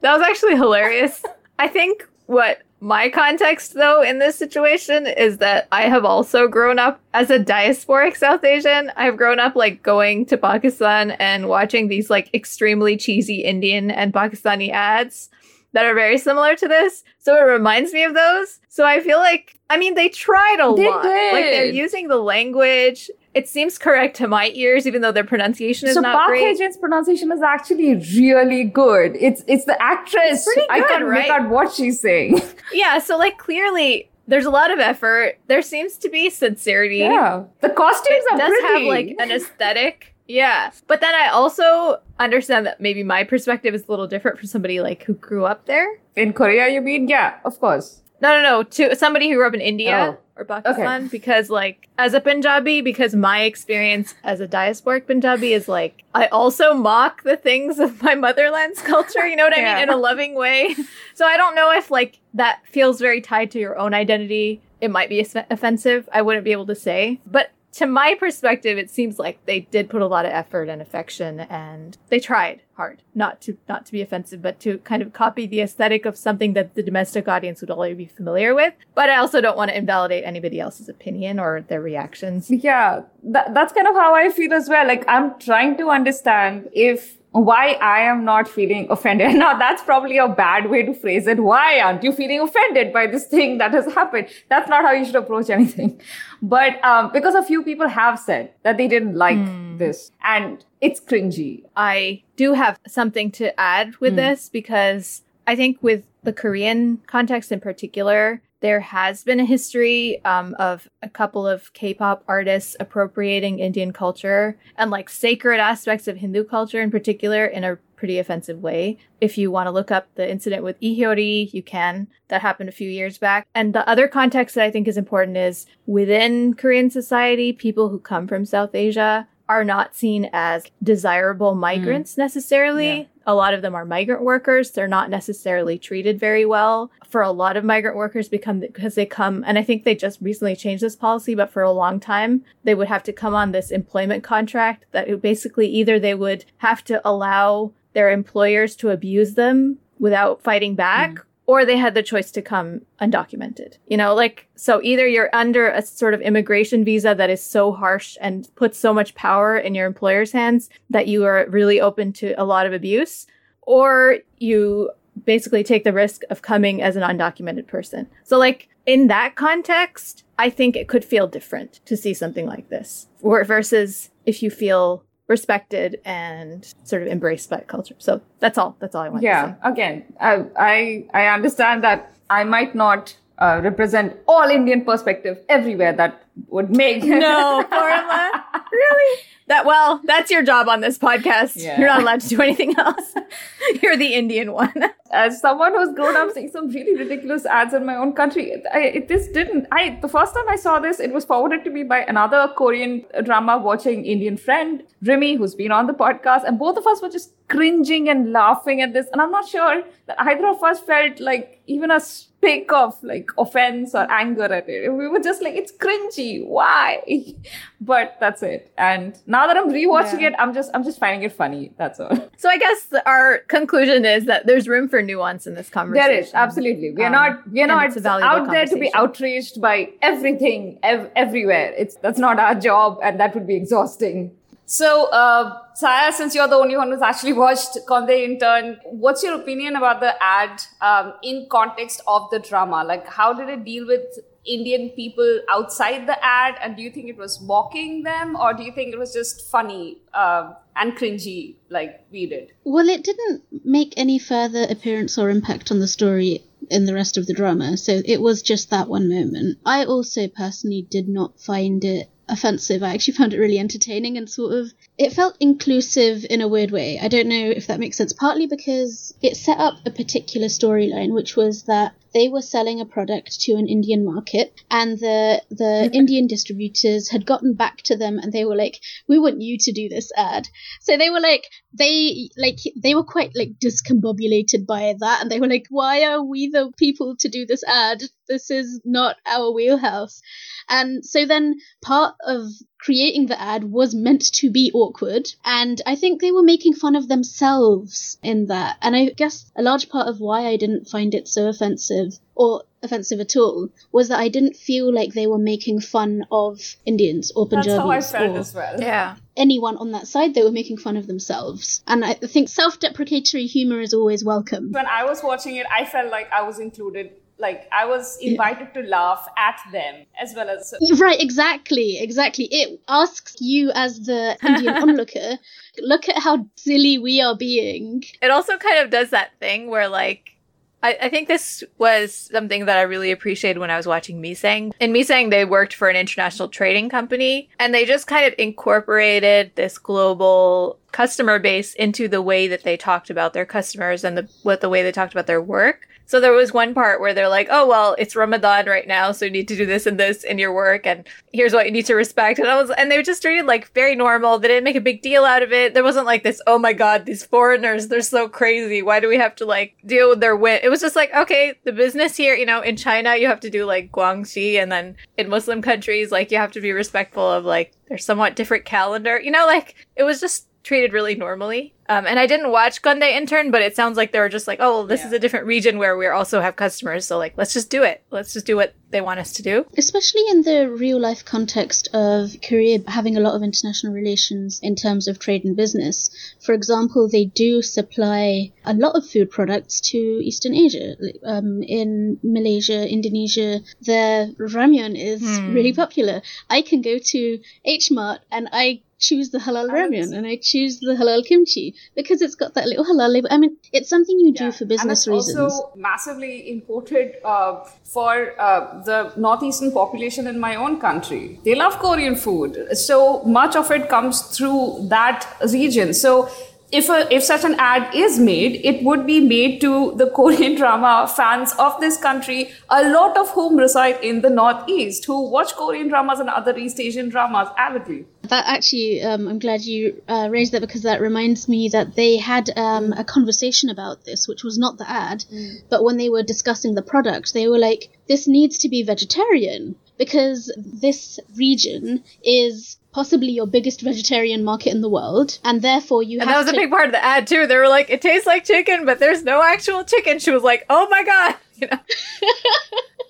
that 0.00 0.12
was 0.12 0.22
actually 0.22 0.56
hilarious. 0.56 1.22
I 1.58 1.68
think 1.68 2.06
what 2.26 2.62
my 2.80 3.10
context, 3.10 3.74
though, 3.74 4.02
in 4.02 4.18
this 4.18 4.36
situation 4.36 5.06
is 5.06 5.38
that 5.38 5.68
I 5.70 5.82
have 5.82 6.04
also 6.04 6.48
grown 6.48 6.78
up 6.78 6.98
as 7.12 7.30
a 7.30 7.38
diasporic 7.38 8.16
South 8.16 8.42
Asian. 8.42 8.90
I've 8.96 9.18
grown 9.18 9.38
up 9.38 9.54
like 9.54 9.82
going 9.82 10.24
to 10.26 10.38
Pakistan 10.38 11.10
and 11.12 11.48
watching 11.48 11.88
these 11.88 12.08
like 12.08 12.32
extremely 12.34 12.96
cheesy 12.96 13.42
Indian 13.44 13.90
and 13.90 14.14
Pakistani 14.14 14.70
ads 14.70 15.28
that 15.72 15.84
are 15.84 15.94
very 15.94 16.16
similar 16.16 16.56
to 16.56 16.66
this. 16.66 17.04
So 17.18 17.36
it 17.36 17.42
reminds 17.42 17.92
me 17.92 18.02
of 18.04 18.14
those. 18.14 18.60
So 18.68 18.84
I 18.84 19.00
feel 19.00 19.18
like, 19.18 19.58
I 19.68 19.76
mean, 19.76 19.94
they 19.94 20.08
tried 20.08 20.58
a 20.60 20.74
they 20.74 20.88
lot. 20.88 21.02
Did. 21.02 21.32
Like 21.32 21.44
they're 21.44 21.66
using 21.66 22.08
the 22.08 22.16
language 22.16 23.10
it 23.34 23.48
seems 23.48 23.78
correct 23.78 24.16
to 24.16 24.28
my 24.28 24.50
ears, 24.54 24.86
even 24.86 25.02
though 25.02 25.12
their 25.12 25.24
pronunciation 25.24 25.88
is 25.88 25.94
so 25.94 26.00
not 26.00 26.16
Park 26.16 26.28
great. 26.30 26.40
Hae-jin's 26.42 26.76
pronunciation 26.76 27.30
is 27.30 27.42
actually 27.42 27.94
really 28.18 28.64
good. 28.64 29.16
It's 29.16 29.44
it's 29.46 29.64
the 29.64 29.80
actress. 29.80 30.46
It's 30.46 30.54
good, 30.54 30.66
I 30.68 30.80
can't 30.80 31.04
right? 31.04 31.20
make 31.22 31.30
out 31.30 31.48
what 31.48 31.72
she's 31.72 32.00
saying. 32.00 32.40
yeah, 32.72 32.98
so 32.98 33.16
like 33.16 33.38
clearly 33.38 34.10
there's 34.26 34.46
a 34.46 34.50
lot 34.50 34.70
of 34.70 34.78
effort. 34.78 35.38
There 35.46 35.62
seems 35.62 35.96
to 35.98 36.08
be 36.08 36.30
sincerity. 36.30 36.98
Yeah, 36.98 37.44
the 37.60 37.70
costumes 37.70 38.24
it 38.26 38.32
are 38.34 38.38
does 38.38 38.50
pretty. 38.50 38.68
have 38.68 38.82
like 38.82 39.16
an 39.18 39.30
aesthetic. 39.30 40.14
Yeah, 40.26 40.70
but 40.86 41.00
then 41.00 41.14
I 41.14 41.28
also 41.28 42.00
understand 42.18 42.66
that 42.66 42.80
maybe 42.80 43.02
my 43.02 43.24
perspective 43.24 43.74
is 43.74 43.86
a 43.86 43.90
little 43.90 44.06
different 44.06 44.38
from 44.38 44.46
somebody 44.46 44.80
like 44.80 45.02
who 45.04 45.14
grew 45.14 45.44
up 45.44 45.66
there 45.66 45.88
in 46.16 46.32
Korea. 46.32 46.68
You 46.68 46.80
mean? 46.80 47.08
Yeah, 47.08 47.38
of 47.44 47.58
course. 47.60 48.02
No, 48.20 48.36
no, 48.36 48.42
no. 48.42 48.62
To 48.62 48.94
somebody 48.96 49.30
who 49.30 49.36
grew 49.36 49.46
up 49.46 49.54
in 49.54 49.60
India. 49.60 50.16
Oh 50.16 50.18
or 50.40 50.44
Pakistan 50.44 51.02
okay. 51.02 51.08
because 51.08 51.50
like 51.50 51.88
as 51.98 52.14
a 52.14 52.20
Punjabi 52.20 52.80
because 52.80 53.14
my 53.14 53.42
experience 53.42 54.14
as 54.24 54.40
a 54.40 54.48
diasporic 54.48 55.06
Punjabi 55.06 55.52
is 55.52 55.68
like 55.68 56.02
I 56.14 56.26
also 56.28 56.72
mock 56.72 57.22
the 57.22 57.36
things 57.36 57.78
of 57.78 58.02
my 58.02 58.14
motherland's 58.14 58.80
culture, 58.80 59.26
you 59.26 59.36
know 59.36 59.44
what 59.44 59.56
yeah. 59.56 59.72
I 59.72 59.74
mean, 59.74 59.82
in 59.84 59.88
a 59.90 59.96
loving 59.96 60.34
way. 60.34 60.74
So 61.14 61.26
I 61.26 61.36
don't 61.36 61.54
know 61.54 61.70
if 61.70 61.90
like 61.90 62.18
that 62.32 62.60
feels 62.64 62.98
very 62.98 63.20
tied 63.20 63.50
to 63.50 63.58
your 63.58 63.78
own 63.78 63.92
identity. 63.92 64.62
It 64.80 64.90
might 64.90 65.10
be 65.10 65.20
offensive. 65.50 66.08
I 66.10 66.22
wouldn't 66.22 66.44
be 66.44 66.52
able 66.52 66.64
to 66.66 66.74
say. 66.74 67.20
But 67.26 67.50
to 67.72 67.86
my 67.86 68.16
perspective, 68.18 68.78
it 68.78 68.90
seems 68.90 69.18
like 69.18 69.44
they 69.46 69.60
did 69.60 69.88
put 69.88 70.02
a 70.02 70.06
lot 70.06 70.26
of 70.26 70.32
effort 70.32 70.68
and 70.68 70.82
affection, 70.82 71.40
and 71.40 71.96
they 72.08 72.18
tried 72.18 72.62
hard 72.74 73.02
not 73.14 73.40
to 73.42 73.56
not 73.68 73.86
to 73.86 73.92
be 73.92 74.02
offensive, 74.02 74.42
but 74.42 74.58
to 74.60 74.78
kind 74.78 75.02
of 75.02 75.12
copy 75.12 75.46
the 75.46 75.60
aesthetic 75.60 76.04
of 76.04 76.16
something 76.16 76.54
that 76.54 76.74
the 76.74 76.82
domestic 76.82 77.28
audience 77.28 77.60
would 77.60 77.70
already 77.70 77.94
be 77.94 78.06
familiar 78.06 78.54
with. 78.54 78.74
But 78.94 79.08
I 79.08 79.16
also 79.16 79.40
don't 79.40 79.56
want 79.56 79.70
to 79.70 79.76
invalidate 79.76 80.24
anybody 80.24 80.58
else's 80.58 80.88
opinion 80.88 81.38
or 81.38 81.64
their 81.68 81.80
reactions. 81.80 82.50
Yeah, 82.50 83.02
that, 83.22 83.54
that's 83.54 83.72
kind 83.72 83.86
of 83.86 83.94
how 83.94 84.14
I 84.14 84.30
feel 84.30 84.52
as 84.52 84.68
well. 84.68 84.86
Like 84.86 85.04
I'm 85.06 85.38
trying 85.38 85.76
to 85.78 85.90
understand 85.90 86.68
if 86.72 87.19
why 87.32 87.72
I 87.74 88.00
am 88.00 88.24
not 88.24 88.48
feeling 88.48 88.86
offended. 88.90 89.34
Now 89.40 89.56
that's 89.56 89.82
probably 89.82 90.18
a 90.18 90.28
bad 90.28 90.68
way 90.68 90.82
to 90.82 90.92
phrase 90.92 91.26
it. 91.26 91.40
Why 91.40 91.80
aren't 91.80 92.02
you 92.02 92.12
feeling 92.12 92.40
offended 92.40 92.92
by 92.92 93.06
this 93.06 93.26
thing 93.26 93.58
that 93.58 93.72
has 93.72 93.86
happened? 93.94 94.28
That's 94.48 94.68
not 94.68 94.82
how 94.82 94.92
you 94.92 95.04
should 95.04 95.16
approach 95.16 95.50
anything. 95.50 96.00
But 96.42 96.82
um, 96.82 97.10
because 97.12 97.34
a 97.34 97.42
few 97.42 97.62
people 97.62 97.86
have 97.86 98.18
said 98.18 98.52
that 98.62 98.78
they 98.78 98.88
didn't 98.88 99.14
like 99.14 99.36
mm. 99.36 99.76
this 99.76 100.10
and 100.24 100.64
it's 100.80 100.98
cringy. 100.98 101.64
I 101.76 102.22
do 102.36 102.54
have 102.54 102.78
something 102.86 103.30
to 103.32 103.58
add 103.60 103.96
with 103.96 104.14
mm. 104.14 104.16
this 104.16 104.48
because 104.48 105.22
I 105.46 105.54
think 105.54 105.82
with 105.82 106.06
the 106.22 106.32
Korean 106.32 106.98
context 107.06 107.52
in 107.52 107.60
particular, 107.60 108.40
there 108.60 108.80
has 108.80 109.24
been 109.24 109.40
a 109.40 109.44
history 109.44 110.22
um, 110.24 110.54
of 110.58 110.88
a 111.02 111.08
couple 111.08 111.46
of 111.46 111.72
K-pop 111.72 112.24
artists 112.28 112.76
appropriating 112.78 113.58
Indian 113.58 113.92
culture 113.92 114.58
and 114.76 114.90
like 114.90 115.08
sacred 115.08 115.60
aspects 115.60 116.08
of 116.08 116.18
Hindu 116.18 116.44
culture 116.44 116.80
in 116.80 116.90
particular 116.90 117.44
in 117.46 117.64
a 117.64 117.78
pretty 117.96 118.18
offensive 118.18 118.62
way. 118.62 118.96
If 119.20 119.36
you 119.36 119.50
want 119.50 119.66
to 119.66 119.70
look 119.70 119.90
up 119.90 120.08
the 120.14 120.30
incident 120.30 120.62
with 120.62 120.76
Lee 120.80 120.98
Hyori, 120.98 121.52
you 121.52 121.62
can. 121.62 122.08
That 122.28 122.40
happened 122.40 122.70
a 122.70 122.72
few 122.72 122.88
years 122.88 123.18
back. 123.18 123.46
And 123.54 123.74
the 123.74 123.86
other 123.86 124.08
context 124.08 124.54
that 124.54 124.64
I 124.64 124.70
think 124.70 124.88
is 124.88 124.96
important 124.96 125.36
is 125.36 125.66
within 125.86 126.54
Korean 126.54 126.88
society, 126.88 127.52
people 127.52 127.90
who 127.90 127.98
come 127.98 128.26
from 128.26 128.46
South 128.46 128.74
Asia 128.74 129.28
are 129.50 129.64
not 129.64 129.96
seen 129.96 130.30
as 130.32 130.64
desirable 130.80 131.56
migrants 131.56 132.14
mm. 132.14 132.18
necessarily. 132.18 132.98
Yeah. 132.98 133.04
A 133.26 133.34
lot 133.34 133.52
of 133.52 133.62
them 133.62 133.74
are 133.74 133.84
migrant 133.84 134.22
workers. 134.22 134.70
They're 134.70 134.86
not 134.86 135.10
necessarily 135.10 135.76
treated 135.76 136.20
very 136.20 136.46
well. 136.46 136.92
For 137.08 137.20
a 137.20 137.32
lot 137.32 137.56
of 137.56 137.64
migrant 137.64 137.96
workers 137.96 138.28
become 138.28 138.60
because 138.60 138.94
they 138.94 139.06
come 139.06 139.42
and 139.44 139.58
I 139.58 139.64
think 139.64 139.82
they 139.82 139.96
just 139.96 140.20
recently 140.20 140.54
changed 140.54 140.84
this 140.84 140.94
policy, 140.94 141.34
but 141.34 141.50
for 141.50 141.62
a 141.62 141.72
long 141.72 141.98
time 141.98 142.44
they 142.62 142.76
would 142.76 142.86
have 142.86 143.02
to 143.02 143.12
come 143.12 143.34
on 143.34 143.50
this 143.50 143.72
employment 143.72 144.22
contract 144.22 144.84
that 144.92 145.20
basically 145.20 145.66
either 145.66 145.98
they 145.98 146.14
would 146.14 146.44
have 146.58 146.84
to 146.84 147.00
allow 147.04 147.72
their 147.92 148.08
employers 148.12 148.76
to 148.76 148.90
abuse 148.90 149.34
them 149.34 149.78
without 149.98 150.40
fighting 150.42 150.76
back 150.76 151.10
mm 151.10 151.22
or 151.50 151.66
they 151.66 151.76
had 151.76 151.94
the 151.94 152.02
choice 152.02 152.30
to 152.30 152.40
come 152.40 152.80
undocumented. 153.00 153.76
You 153.88 153.96
know, 153.96 154.14
like, 154.14 154.46
so 154.54 154.80
either 154.84 155.04
you're 155.08 155.30
under 155.32 155.68
a 155.68 155.82
sort 155.82 156.14
of 156.14 156.20
immigration 156.20 156.84
visa 156.84 157.12
that 157.12 157.28
is 157.28 157.42
so 157.42 157.72
harsh 157.72 158.16
and 158.20 158.48
puts 158.54 158.78
so 158.78 158.94
much 158.94 159.16
power 159.16 159.58
in 159.58 159.74
your 159.74 159.88
employer's 159.88 160.30
hands 160.30 160.70
that 160.90 161.08
you 161.08 161.24
are 161.24 161.46
really 161.48 161.80
open 161.80 162.12
to 162.12 162.40
a 162.40 162.44
lot 162.44 162.66
of 162.66 162.72
abuse, 162.72 163.26
or 163.62 164.18
you 164.38 164.92
basically 165.24 165.64
take 165.64 165.82
the 165.82 165.92
risk 165.92 166.22
of 166.30 166.40
coming 166.40 166.80
as 166.80 166.94
an 166.94 167.02
undocumented 167.02 167.66
person. 167.66 168.06
So, 168.22 168.38
like, 168.38 168.68
in 168.86 169.08
that 169.08 169.34
context, 169.34 170.22
I 170.38 170.50
think 170.50 170.76
it 170.76 170.86
could 170.86 171.04
feel 171.04 171.26
different 171.26 171.80
to 171.84 171.96
see 171.96 172.14
something 172.14 172.46
like 172.46 172.68
this 172.68 173.08
versus 173.20 174.10
if 174.24 174.40
you 174.40 174.50
feel 174.50 175.02
respected 175.30 176.00
and 176.04 176.74
sort 176.82 177.02
of 177.02 177.08
embraced 177.08 177.48
by 177.48 177.60
culture. 177.60 177.94
So 177.98 178.20
that's 178.40 178.58
all. 178.58 178.76
That's 178.80 178.94
all 178.94 179.02
I 179.02 179.08
want. 179.08 179.22
Yeah. 179.22 179.54
Again, 179.62 180.04
I, 180.20 180.44
I 180.58 181.06
I 181.14 181.22
understand 181.28 181.84
that 181.84 182.12
I 182.28 182.42
might 182.44 182.74
not 182.74 183.16
uh, 183.38 183.60
represent 183.62 184.16
all 184.26 184.48
Indian 184.50 184.84
perspective 184.84 185.38
everywhere. 185.48 185.92
That 185.94 186.12
would 186.48 186.70
make 186.70 187.04
no, 187.04 187.64
Paroma. 187.70 188.44
really? 188.72 189.20
That 189.46 189.66
well, 189.66 190.00
that's 190.04 190.30
your 190.30 190.44
job 190.44 190.68
on 190.68 190.80
this 190.80 190.96
podcast. 190.96 191.56
Yeah. 191.56 191.78
You're 191.78 191.88
not 191.88 192.02
allowed 192.02 192.20
to 192.20 192.28
do 192.28 192.40
anything 192.40 192.78
else. 192.78 193.14
You're 193.82 193.96
the 193.96 194.14
Indian 194.14 194.52
one. 194.52 194.72
As 195.10 195.40
someone 195.40 195.74
who's 195.74 195.92
grown 195.92 196.16
up 196.16 196.30
seeing 196.32 196.50
some 196.50 196.68
really 196.68 196.96
ridiculous 196.96 197.44
ads 197.46 197.74
in 197.74 197.84
my 197.84 197.96
own 197.96 198.12
country, 198.12 198.62
I, 198.72 198.78
it, 198.80 199.08
this 199.08 199.26
didn't. 199.26 199.66
I 199.72 199.98
the 200.00 200.08
first 200.08 200.34
time 200.34 200.48
I 200.48 200.54
saw 200.54 200.78
this, 200.78 201.00
it 201.00 201.12
was 201.12 201.24
forwarded 201.24 201.64
to 201.64 201.70
me 201.70 201.82
by 201.82 202.02
another 202.02 202.52
Korean 202.56 203.04
drama 203.24 203.58
watching 203.58 204.04
Indian 204.04 204.36
friend, 204.36 204.84
Rimi, 205.04 205.36
who's 205.36 205.56
been 205.56 205.72
on 205.72 205.88
the 205.88 205.94
podcast, 205.94 206.44
and 206.44 206.56
both 206.56 206.76
of 206.76 206.86
us 206.86 207.02
were 207.02 207.10
just 207.10 207.32
cringing 207.48 208.08
and 208.08 208.30
laughing 208.30 208.80
at 208.80 208.92
this. 208.92 209.08
And 209.12 209.20
I'm 209.20 209.32
not 209.32 209.48
sure 209.48 209.82
that 210.06 210.20
either 210.20 210.46
of 210.46 210.62
us 210.62 210.78
felt 210.78 211.18
like 211.18 211.60
even 211.66 211.90
a 211.90 211.98
speck 211.98 212.72
of 212.72 213.02
like 213.02 213.30
offense 213.36 213.94
or 213.94 214.10
anger 214.10 214.44
at 214.44 214.68
it. 214.68 214.92
We 214.92 215.08
were 215.08 215.20
just 215.20 215.42
like, 215.42 215.54
it's 215.54 215.72
cringy. 215.72 216.29
Why? 216.38 217.02
But 217.82 218.18
that's 218.20 218.42
it. 218.42 218.70
And 218.76 219.18
now 219.26 219.46
that 219.46 219.56
I'm 219.56 219.70
rewatching 219.70 220.20
yeah. 220.20 220.28
it, 220.28 220.34
I'm 220.38 220.52
just 220.52 220.70
I'm 220.74 220.84
just 220.84 220.98
finding 220.98 221.22
it 221.22 221.32
funny. 221.32 221.72
That's 221.78 221.98
all. 221.98 222.10
So 222.36 222.48
I 222.48 222.58
guess 222.58 222.88
our 223.06 223.38
conclusion 223.48 224.04
is 224.04 224.26
that 224.26 224.46
there's 224.46 224.68
room 224.68 224.88
for 224.88 225.02
nuance 225.02 225.46
in 225.46 225.54
this 225.54 225.70
conversation. 225.70 226.10
There 226.10 226.18
is 226.18 226.30
absolutely. 226.34 226.90
We 226.90 227.02
are 227.02 227.06
um, 227.06 227.12
not 227.12 227.50
we 227.50 227.62
are 227.62 227.66
not 227.66 228.06
out 228.06 228.50
there 228.50 228.66
to 228.66 228.76
be 228.76 228.92
outraged 228.94 229.60
by 229.60 229.90
everything 230.02 230.78
ev- 230.82 231.10
everywhere. 231.16 231.72
It's 231.76 231.96
that's 231.96 232.18
not 232.18 232.38
our 232.38 232.54
job, 232.54 232.98
and 233.02 233.18
that 233.18 233.34
would 233.34 233.46
be 233.46 233.56
exhausting. 233.56 234.32
So, 234.70 235.10
uh, 235.10 235.58
Saya, 235.74 236.12
since 236.12 236.32
you're 236.32 236.46
the 236.46 236.54
only 236.54 236.76
one 236.76 236.92
who's 236.92 237.02
actually 237.02 237.32
watched 237.32 237.76
Kkondae 237.88 238.22
Intern, 238.22 238.78
what's 238.84 239.20
your 239.20 239.34
opinion 239.34 239.74
about 239.74 239.98
the 239.98 240.14
ad 240.22 240.62
um, 240.80 241.14
in 241.24 241.48
context 241.50 242.00
of 242.06 242.30
the 242.30 242.38
drama? 242.38 242.84
Like, 242.84 243.08
how 243.08 243.32
did 243.32 243.48
it 243.48 243.64
deal 243.64 243.84
with 243.84 244.20
Indian 244.46 244.90
people 244.90 245.40
outside 245.48 246.06
the 246.06 246.24
ad? 246.24 246.56
And 246.62 246.76
do 246.76 246.82
you 246.82 246.90
think 246.90 247.08
it 247.08 247.16
was 247.16 247.40
mocking 247.40 248.02
them, 248.02 248.36
or 248.36 248.54
do 248.54 248.62
you 248.62 248.72
think 248.72 248.92
it 248.92 248.98
was 248.98 249.12
just 249.12 249.50
funny 249.50 249.98
uh, 250.14 250.52
and 250.76 250.96
cringy 250.96 251.56
like 251.68 252.06
we 252.10 252.26
did? 252.26 252.52
Well, 252.64 252.88
it 252.88 253.04
didn't 253.04 253.42
make 253.64 253.94
any 253.96 254.18
further 254.18 254.66
appearance 254.68 255.18
or 255.18 255.30
impact 255.30 255.70
on 255.70 255.80
the 255.80 255.88
story 255.88 256.42
in 256.70 256.84
the 256.84 256.94
rest 256.94 257.16
of 257.16 257.26
the 257.26 257.34
drama, 257.34 257.76
so 257.76 258.00
it 258.04 258.20
was 258.20 258.42
just 258.42 258.70
that 258.70 258.88
one 258.88 259.08
moment. 259.08 259.58
I 259.66 259.84
also 259.84 260.28
personally 260.28 260.86
did 260.88 261.08
not 261.08 261.40
find 261.40 261.84
it 261.84 262.08
offensive. 262.30 262.82
I 262.82 262.94
actually 262.94 263.14
found 263.14 263.34
it 263.34 263.38
really 263.38 263.58
entertaining 263.58 264.16
and 264.16 264.30
sort 264.30 264.54
of 264.54 264.72
it 264.96 265.12
felt 265.12 265.36
inclusive 265.40 266.24
in 266.30 266.40
a 266.40 266.48
weird 266.48 266.70
way. 266.70 266.98
I 267.00 267.08
don't 267.08 267.28
know 267.28 267.50
if 267.50 267.66
that 267.66 267.80
makes 267.80 267.96
sense. 267.96 268.12
Partly 268.12 268.46
because 268.46 269.14
it 269.20 269.36
set 269.36 269.58
up 269.58 269.74
a 269.84 269.90
particular 269.90 270.46
storyline, 270.46 271.12
which 271.12 271.36
was 271.36 271.64
that 271.64 271.94
they 272.12 272.28
were 272.28 272.42
selling 272.42 272.80
a 272.80 272.84
product 272.84 273.40
to 273.40 273.52
an 273.52 273.68
Indian 273.68 274.04
market 274.04 274.52
and 274.70 274.98
the 274.98 275.42
the 275.50 275.90
Indian 275.92 276.26
distributors 276.26 277.10
had 277.10 277.26
gotten 277.26 277.54
back 277.54 277.82
to 277.82 277.96
them 277.96 278.18
and 278.18 278.32
they 278.32 278.44
were 278.44 278.56
like, 278.56 278.80
We 279.08 279.18
want 279.18 279.40
you 279.40 279.58
to 279.58 279.72
do 279.72 279.88
this 279.88 280.10
ad. 280.16 280.48
So 280.80 280.96
they 280.96 281.10
were 281.10 281.20
like 281.20 281.44
they 281.72 282.30
like 282.36 282.58
they 282.76 282.94
were 282.94 283.04
quite 283.04 283.32
like 283.36 283.52
discombobulated 283.62 284.66
by 284.66 284.94
that 284.98 285.22
and 285.22 285.30
they 285.30 285.40
were 285.40 285.48
like, 285.48 285.66
Why 285.70 286.04
are 286.04 286.22
we 286.22 286.48
the 286.48 286.72
people 286.76 287.16
to 287.16 287.28
do 287.28 287.46
this 287.46 287.62
ad? 287.64 288.02
This 288.28 288.50
is 288.50 288.80
not 288.84 289.16
our 289.26 289.50
wheelhouse. 289.52 290.20
And 290.68 291.04
so 291.04 291.26
then 291.26 291.56
part 291.82 292.14
of 292.24 292.46
creating 292.78 293.26
the 293.26 293.40
ad 293.40 293.64
was 293.64 293.94
meant 293.94 294.32
to 294.34 294.50
be 294.50 294.70
awkward. 294.72 295.28
And 295.44 295.80
I 295.86 295.96
think 295.96 296.20
they 296.20 296.32
were 296.32 296.42
making 296.42 296.74
fun 296.74 296.96
of 296.96 297.08
themselves 297.08 298.18
in 298.22 298.46
that. 298.46 298.76
And 298.80 298.96
I 298.96 299.10
guess 299.10 299.50
a 299.56 299.62
large 299.62 299.88
part 299.88 300.08
of 300.08 300.20
why 300.20 300.46
I 300.46 300.56
didn't 300.56 300.88
find 300.88 301.14
it 301.14 301.28
so 301.28 301.48
offensive 301.48 302.18
or 302.34 302.62
offensive 302.82 303.20
at 303.20 303.36
all 303.36 303.68
was 303.92 304.08
that 304.08 304.18
I 304.18 304.28
didn't 304.28 304.56
feel 304.56 304.92
like 304.92 305.12
they 305.12 305.26
were 305.26 305.38
making 305.38 305.80
fun 305.80 306.24
of 306.30 306.76
Indians 306.86 307.32
or 307.32 307.46
Punjabis 307.46 308.14
or 308.14 308.38
as 308.38 308.54
well. 308.54 308.80
yeah. 308.80 309.16
Anyone 309.40 309.76
on 309.78 309.90
that 309.92 310.06
side. 310.06 310.34
They 310.34 310.44
were 310.44 310.52
making 310.52 310.76
fun 310.76 310.96
of 310.96 311.06
themselves. 311.06 311.82
And 311.86 312.04
I 312.04 312.14
think 312.14 312.48
self-deprecatory 312.48 313.46
humor 313.46 313.80
is 313.80 313.94
always 313.94 314.24
welcome. 314.24 314.70
When 314.72 314.86
I 314.86 315.04
was 315.04 315.22
watching 315.22 315.56
it, 315.56 315.66
I 315.72 315.84
felt 315.84 316.10
like 316.10 316.30
I 316.32 316.42
was 316.42 316.60
included 316.60 317.12
like 317.40 317.66
I 317.72 317.86
was 317.86 318.18
invited 318.20 318.68
yeah. 318.74 318.82
to 318.82 318.88
laugh 318.88 319.26
at 319.36 319.58
them 319.72 320.04
as 320.20 320.34
well 320.36 320.50
as 320.50 320.74
right 320.98 321.18
exactly 321.18 321.98
exactly 321.98 322.46
it 322.50 322.80
asks 322.86 323.40
you 323.40 323.70
as 323.74 324.04
the 324.04 324.36
Indian 324.46 324.74
onlooker 324.82 325.38
look 325.78 326.08
at 326.08 326.18
how 326.18 326.46
silly 326.56 326.98
we 326.98 327.22
are 327.22 327.34
being 327.34 328.04
it 328.20 328.30
also 328.30 328.58
kind 328.58 328.78
of 328.84 328.90
does 328.90 329.08
that 329.10 329.30
thing 329.40 329.70
where 329.70 329.88
like 329.88 330.36
I, 330.82 330.96
I 331.02 331.08
think 331.08 331.28
this 331.28 331.62
was 331.78 332.14
something 332.14 332.66
that 332.66 332.78
I 332.78 332.82
really 332.82 333.10
appreciated 333.10 333.58
when 333.58 333.70
I 333.70 333.76
was 333.76 333.86
watching 333.86 334.22
Misaeng. 334.22 334.72
In 334.80 334.92
Misaeng, 334.92 335.30
they 335.30 335.44
worked 335.44 335.74
for 335.74 335.88
an 335.88 335.96
international 335.96 336.48
trading 336.48 336.88
company 336.88 337.48
and 337.58 337.74
they 337.74 337.84
just 337.84 338.06
kind 338.06 338.26
of 338.26 338.34
incorporated 338.38 339.52
this 339.56 339.78
global 339.78 340.78
customer 340.92 341.38
base 341.38 341.74
into 341.74 342.08
the 342.08 342.22
way 342.22 342.48
that 342.48 342.64
they 342.64 342.76
talked 342.76 343.10
about 343.10 343.32
their 343.32 343.46
customers 343.46 344.04
and 344.04 344.16
the 344.16 344.28
what 344.42 344.60
the 344.60 344.68
way 344.68 344.82
they 344.82 344.92
talked 344.92 345.12
about 345.12 345.26
their 345.26 345.42
work. 345.42 345.86
So 346.10 346.18
there 346.18 346.32
was 346.32 346.52
one 346.52 346.74
part 346.74 347.00
where 347.00 347.14
they're 347.14 347.28
like, 347.28 347.46
"Oh 347.52 347.68
well, 347.68 347.94
it's 347.96 348.16
Ramadan 348.16 348.66
right 348.66 348.88
now, 348.88 349.12
so 349.12 349.26
you 349.26 349.30
need 349.30 349.46
to 349.46 349.56
do 349.56 349.64
this 349.64 349.86
and 349.86 349.96
this 349.96 350.24
in 350.24 350.40
your 350.40 350.52
work, 350.52 350.84
and 350.84 351.06
here's 351.32 351.52
what 351.52 351.66
you 351.66 351.70
need 351.70 351.86
to 351.86 351.94
respect." 351.94 352.40
And 352.40 352.48
I 352.48 352.60
was, 352.60 352.68
and 352.70 352.90
they 352.90 352.96
were 352.96 353.04
just 353.04 353.22
treated 353.22 353.46
like 353.46 353.72
very 353.74 353.94
normal. 353.94 354.40
They 354.40 354.48
didn't 354.48 354.64
make 354.64 354.74
a 354.74 354.80
big 354.80 355.02
deal 355.02 355.24
out 355.24 355.44
of 355.44 355.52
it. 355.52 355.72
There 355.72 355.84
wasn't 355.84 356.06
like 356.06 356.24
this, 356.24 356.42
"Oh 356.48 356.58
my 356.58 356.72
god, 356.72 357.06
these 357.06 357.24
foreigners, 357.24 357.86
they're 357.86 358.02
so 358.02 358.28
crazy. 358.28 358.82
Why 358.82 358.98
do 358.98 359.06
we 359.06 359.18
have 359.18 359.36
to 359.36 359.44
like 359.44 359.76
deal 359.86 360.08
with 360.08 360.18
their 360.18 360.34
wit? 360.34 360.64
It 360.64 360.68
was 360.68 360.80
just 360.80 360.96
like, 360.96 361.14
okay, 361.14 361.54
the 361.62 361.70
business 361.70 362.16
here, 362.16 362.34
you 362.34 362.44
know, 362.44 362.60
in 362.60 362.74
China, 362.74 363.14
you 363.14 363.28
have 363.28 363.38
to 363.40 363.50
do 363.50 363.64
like 363.64 363.92
guanxi, 363.92 364.60
and 364.60 364.72
then 364.72 364.96
in 365.16 365.28
Muslim 365.28 365.62
countries, 365.62 366.10
like 366.10 366.32
you 366.32 366.38
have 366.38 366.50
to 366.52 366.60
be 366.60 366.72
respectful 366.72 367.30
of 367.30 367.44
like 367.44 367.72
their 367.88 367.98
somewhat 367.98 368.34
different 368.34 368.64
calendar. 368.64 369.20
You 369.20 369.30
know, 369.30 369.46
like 369.46 369.76
it 369.94 370.02
was 370.02 370.18
just 370.20 370.48
treated 370.62 370.92
really 370.92 371.14
normally. 371.14 371.74
Um, 371.88 372.06
and 372.06 372.20
I 372.20 372.26
didn't 372.26 372.52
watch 372.52 372.82
Kkondae 372.82 373.16
Intern, 373.16 373.50
but 373.50 373.62
it 373.62 373.74
sounds 373.74 373.96
like 373.96 374.12
they 374.12 374.20
were 374.20 374.28
just 374.28 374.46
like, 374.46 374.58
oh, 374.60 374.70
well, 374.70 374.86
this 374.86 375.00
Yeah. 375.00 375.06
is 375.08 375.12
a 375.14 375.18
different 375.18 375.46
region 375.46 375.78
where 375.78 375.96
we 375.96 376.06
also 376.06 376.40
have 376.40 376.54
customers. 376.54 377.04
So, 377.04 377.18
like, 377.18 377.34
let's 377.36 377.52
just 377.52 377.68
do 377.70 377.82
it. 377.82 378.04
Let's 378.10 378.32
just 378.32 378.46
do 378.46 378.54
what 378.54 378.74
they 378.90 379.00
want 379.00 379.18
us 379.18 379.32
to 379.34 379.42
do. 379.42 379.66
Especially 379.76 380.22
in 380.30 380.42
the 380.42 380.70
real 380.70 381.00
life 381.00 381.24
context 381.24 381.88
of 381.92 382.36
Korea 382.46 382.78
having 382.86 383.16
a 383.16 383.20
lot 383.20 383.34
of 383.34 383.42
international 383.42 383.92
relations 383.92 384.60
in 384.62 384.76
terms 384.76 385.08
of 385.08 385.18
trade 385.18 385.44
and 385.44 385.56
business. 385.56 386.10
For 386.40 386.52
example, 386.54 387.08
they 387.08 387.24
do 387.24 387.60
supply 387.62 388.52
a 388.64 388.74
lot 388.74 388.94
of 388.94 389.08
food 389.08 389.30
products 389.30 389.80
to 389.90 389.98
Eastern 389.98 390.54
Asia. 390.54 390.94
Um, 391.24 391.62
in 391.64 392.20
Malaysia, 392.22 392.88
Indonesia, 392.88 393.60
their 393.80 394.28
ramyun 394.38 394.94
is 394.96 395.22
Hmm. 395.38 395.52
really 395.52 395.72
popular. 395.72 396.22
I 396.48 396.62
can 396.62 396.82
go 396.82 396.98
to 396.98 397.40
H 397.64 397.90
Mart 397.90 398.20
and 398.30 398.48
I 398.52 398.82
choose 399.08 399.30
the 399.34 399.38
halal 399.46 399.68
ramen 399.76 400.14
and 400.16 400.26
I 400.32 400.36
choose 400.50 400.78
the 400.80 400.94
halal 401.00 401.24
kimchi 401.26 401.74
because 401.96 402.22
it's 402.26 402.34
got 402.42 402.54
that 402.54 402.66
little 402.72 402.84
halal 402.90 403.10
label. 403.14 403.28
I 403.36 403.38
mean, 403.38 403.56
it's 403.72 403.88
something 403.94 404.18
you 404.24 404.32
do 404.32 404.44
Yeah. 404.44 404.50
for 404.58 404.66
business 404.74 405.06
and 405.06 405.16
it's 405.16 405.28
reasons. 405.28 405.52
also 405.54 405.72
massively 405.88 406.34
imported 406.50 407.16
uh, 407.24 407.64
for 407.94 408.12
uh, 408.48 408.82
the 408.90 408.98
northeastern 409.16 409.72
population 409.72 410.26
in 410.26 410.38
my 410.38 410.54
own 410.66 410.78
country. 410.86 411.24
They 411.44 411.54
love 411.64 411.78
Korean 411.86 412.16
food, 412.26 412.58
so 412.76 413.00
much 413.24 413.56
of 413.56 413.70
it 413.78 413.88
comes 413.96 414.22
through 414.36 414.86
that 414.96 415.26
region. 415.58 415.92
So. 415.94 416.28
If, 416.72 416.88
a, 416.88 417.12
if 417.12 417.24
such 417.24 417.44
an 417.44 417.56
ad 417.58 417.94
is 417.94 418.18
made, 418.18 418.60
it 418.64 418.84
would 418.84 419.06
be 419.06 419.20
made 419.20 419.60
to 419.62 419.92
the 419.96 420.08
Korean 420.08 420.54
drama 420.60 421.12
fans 421.14 421.52
of 421.58 421.80
this 421.80 421.96
country, 421.96 422.50
a 422.68 422.88
lot 422.88 423.16
of 423.16 423.30
whom 423.30 423.56
reside 423.56 424.02
in 424.02 424.20
the 424.20 424.30
Northeast, 424.30 425.04
who 425.04 425.28
watch 425.28 425.54
Korean 425.54 425.88
dramas 425.88 426.20
and 426.20 426.28
other 426.28 426.56
East 426.56 426.78
Asian 426.78 427.08
dramas 427.08 427.48
avidly. 427.58 428.06
That 428.22 428.44
actually, 428.46 429.02
um, 429.02 429.26
I'm 429.26 429.40
glad 429.40 429.62
you 429.62 430.00
uh, 430.06 430.28
raised 430.30 430.52
that 430.52 430.60
because 430.60 430.82
that 430.82 431.00
reminds 431.00 431.48
me 431.48 431.68
that 431.70 431.96
they 431.96 432.16
had 432.18 432.50
um, 432.56 432.92
a 432.92 433.02
conversation 433.02 433.70
about 433.70 434.04
this, 434.04 434.28
which 434.28 434.44
was 434.44 434.56
not 434.56 434.78
the 434.78 434.88
ad, 434.88 435.24
but 435.68 435.82
when 435.82 435.96
they 435.96 436.08
were 436.08 436.22
discussing 436.22 436.74
the 436.74 436.82
product, 436.82 437.34
they 437.34 437.48
were 437.48 437.58
like, 437.58 437.90
"This 438.06 438.28
needs 438.28 438.58
to 438.58 438.68
be 438.68 438.84
vegetarian 438.84 439.74
because 439.98 440.52
this 440.56 441.18
region 441.36 442.04
is." 442.22 442.76
Possibly 442.92 443.30
your 443.30 443.46
biggest 443.46 443.82
vegetarian 443.82 444.42
market 444.42 444.70
in 444.70 444.80
the 444.80 444.88
world, 444.88 445.38
and 445.44 445.62
therefore 445.62 446.02
you 446.02 446.18
have. 446.18 446.26
And 446.28 446.34
that 446.34 446.44
was 446.44 446.48
a 446.52 446.56
big 446.56 446.70
part 446.70 446.86
of 446.86 446.92
the 446.92 447.04
ad, 447.04 447.26
too. 447.26 447.46
They 447.46 447.56
were 447.56 447.68
like, 447.68 447.88
it 447.88 448.02
tastes 448.02 448.26
like 448.26 448.44
chicken, 448.44 448.84
but 448.84 448.98
there's 448.98 449.22
no 449.22 449.42
actual 449.42 449.84
chicken. 449.84 450.18
She 450.18 450.32
was 450.32 450.42
like, 450.42 450.66
oh 450.68 450.88
my 450.90 451.04
God. 451.04 451.36
You 451.60 451.68
know? 451.70 451.78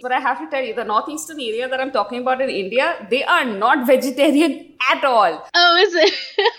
But 0.00 0.12
I 0.12 0.20
have 0.20 0.38
to 0.38 0.48
tell 0.50 0.62
you, 0.62 0.74
the 0.74 0.84
northeastern 0.84 1.40
area 1.40 1.68
that 1.68 1.80
I'm 1.80 1.90
talking 1.90 2.20
about 2.20 2.40
in 2.40 2.50
India, 2.50 3.06
they 3.10 3.24
are 3.24 3.44
not 3.44 3.86
vegetarian 3.86 4.74
at 4.90 5.04
all. 5.04 5.48
oh, 5.54 5.76
is 5.76 5.94
it? 5.94 6.14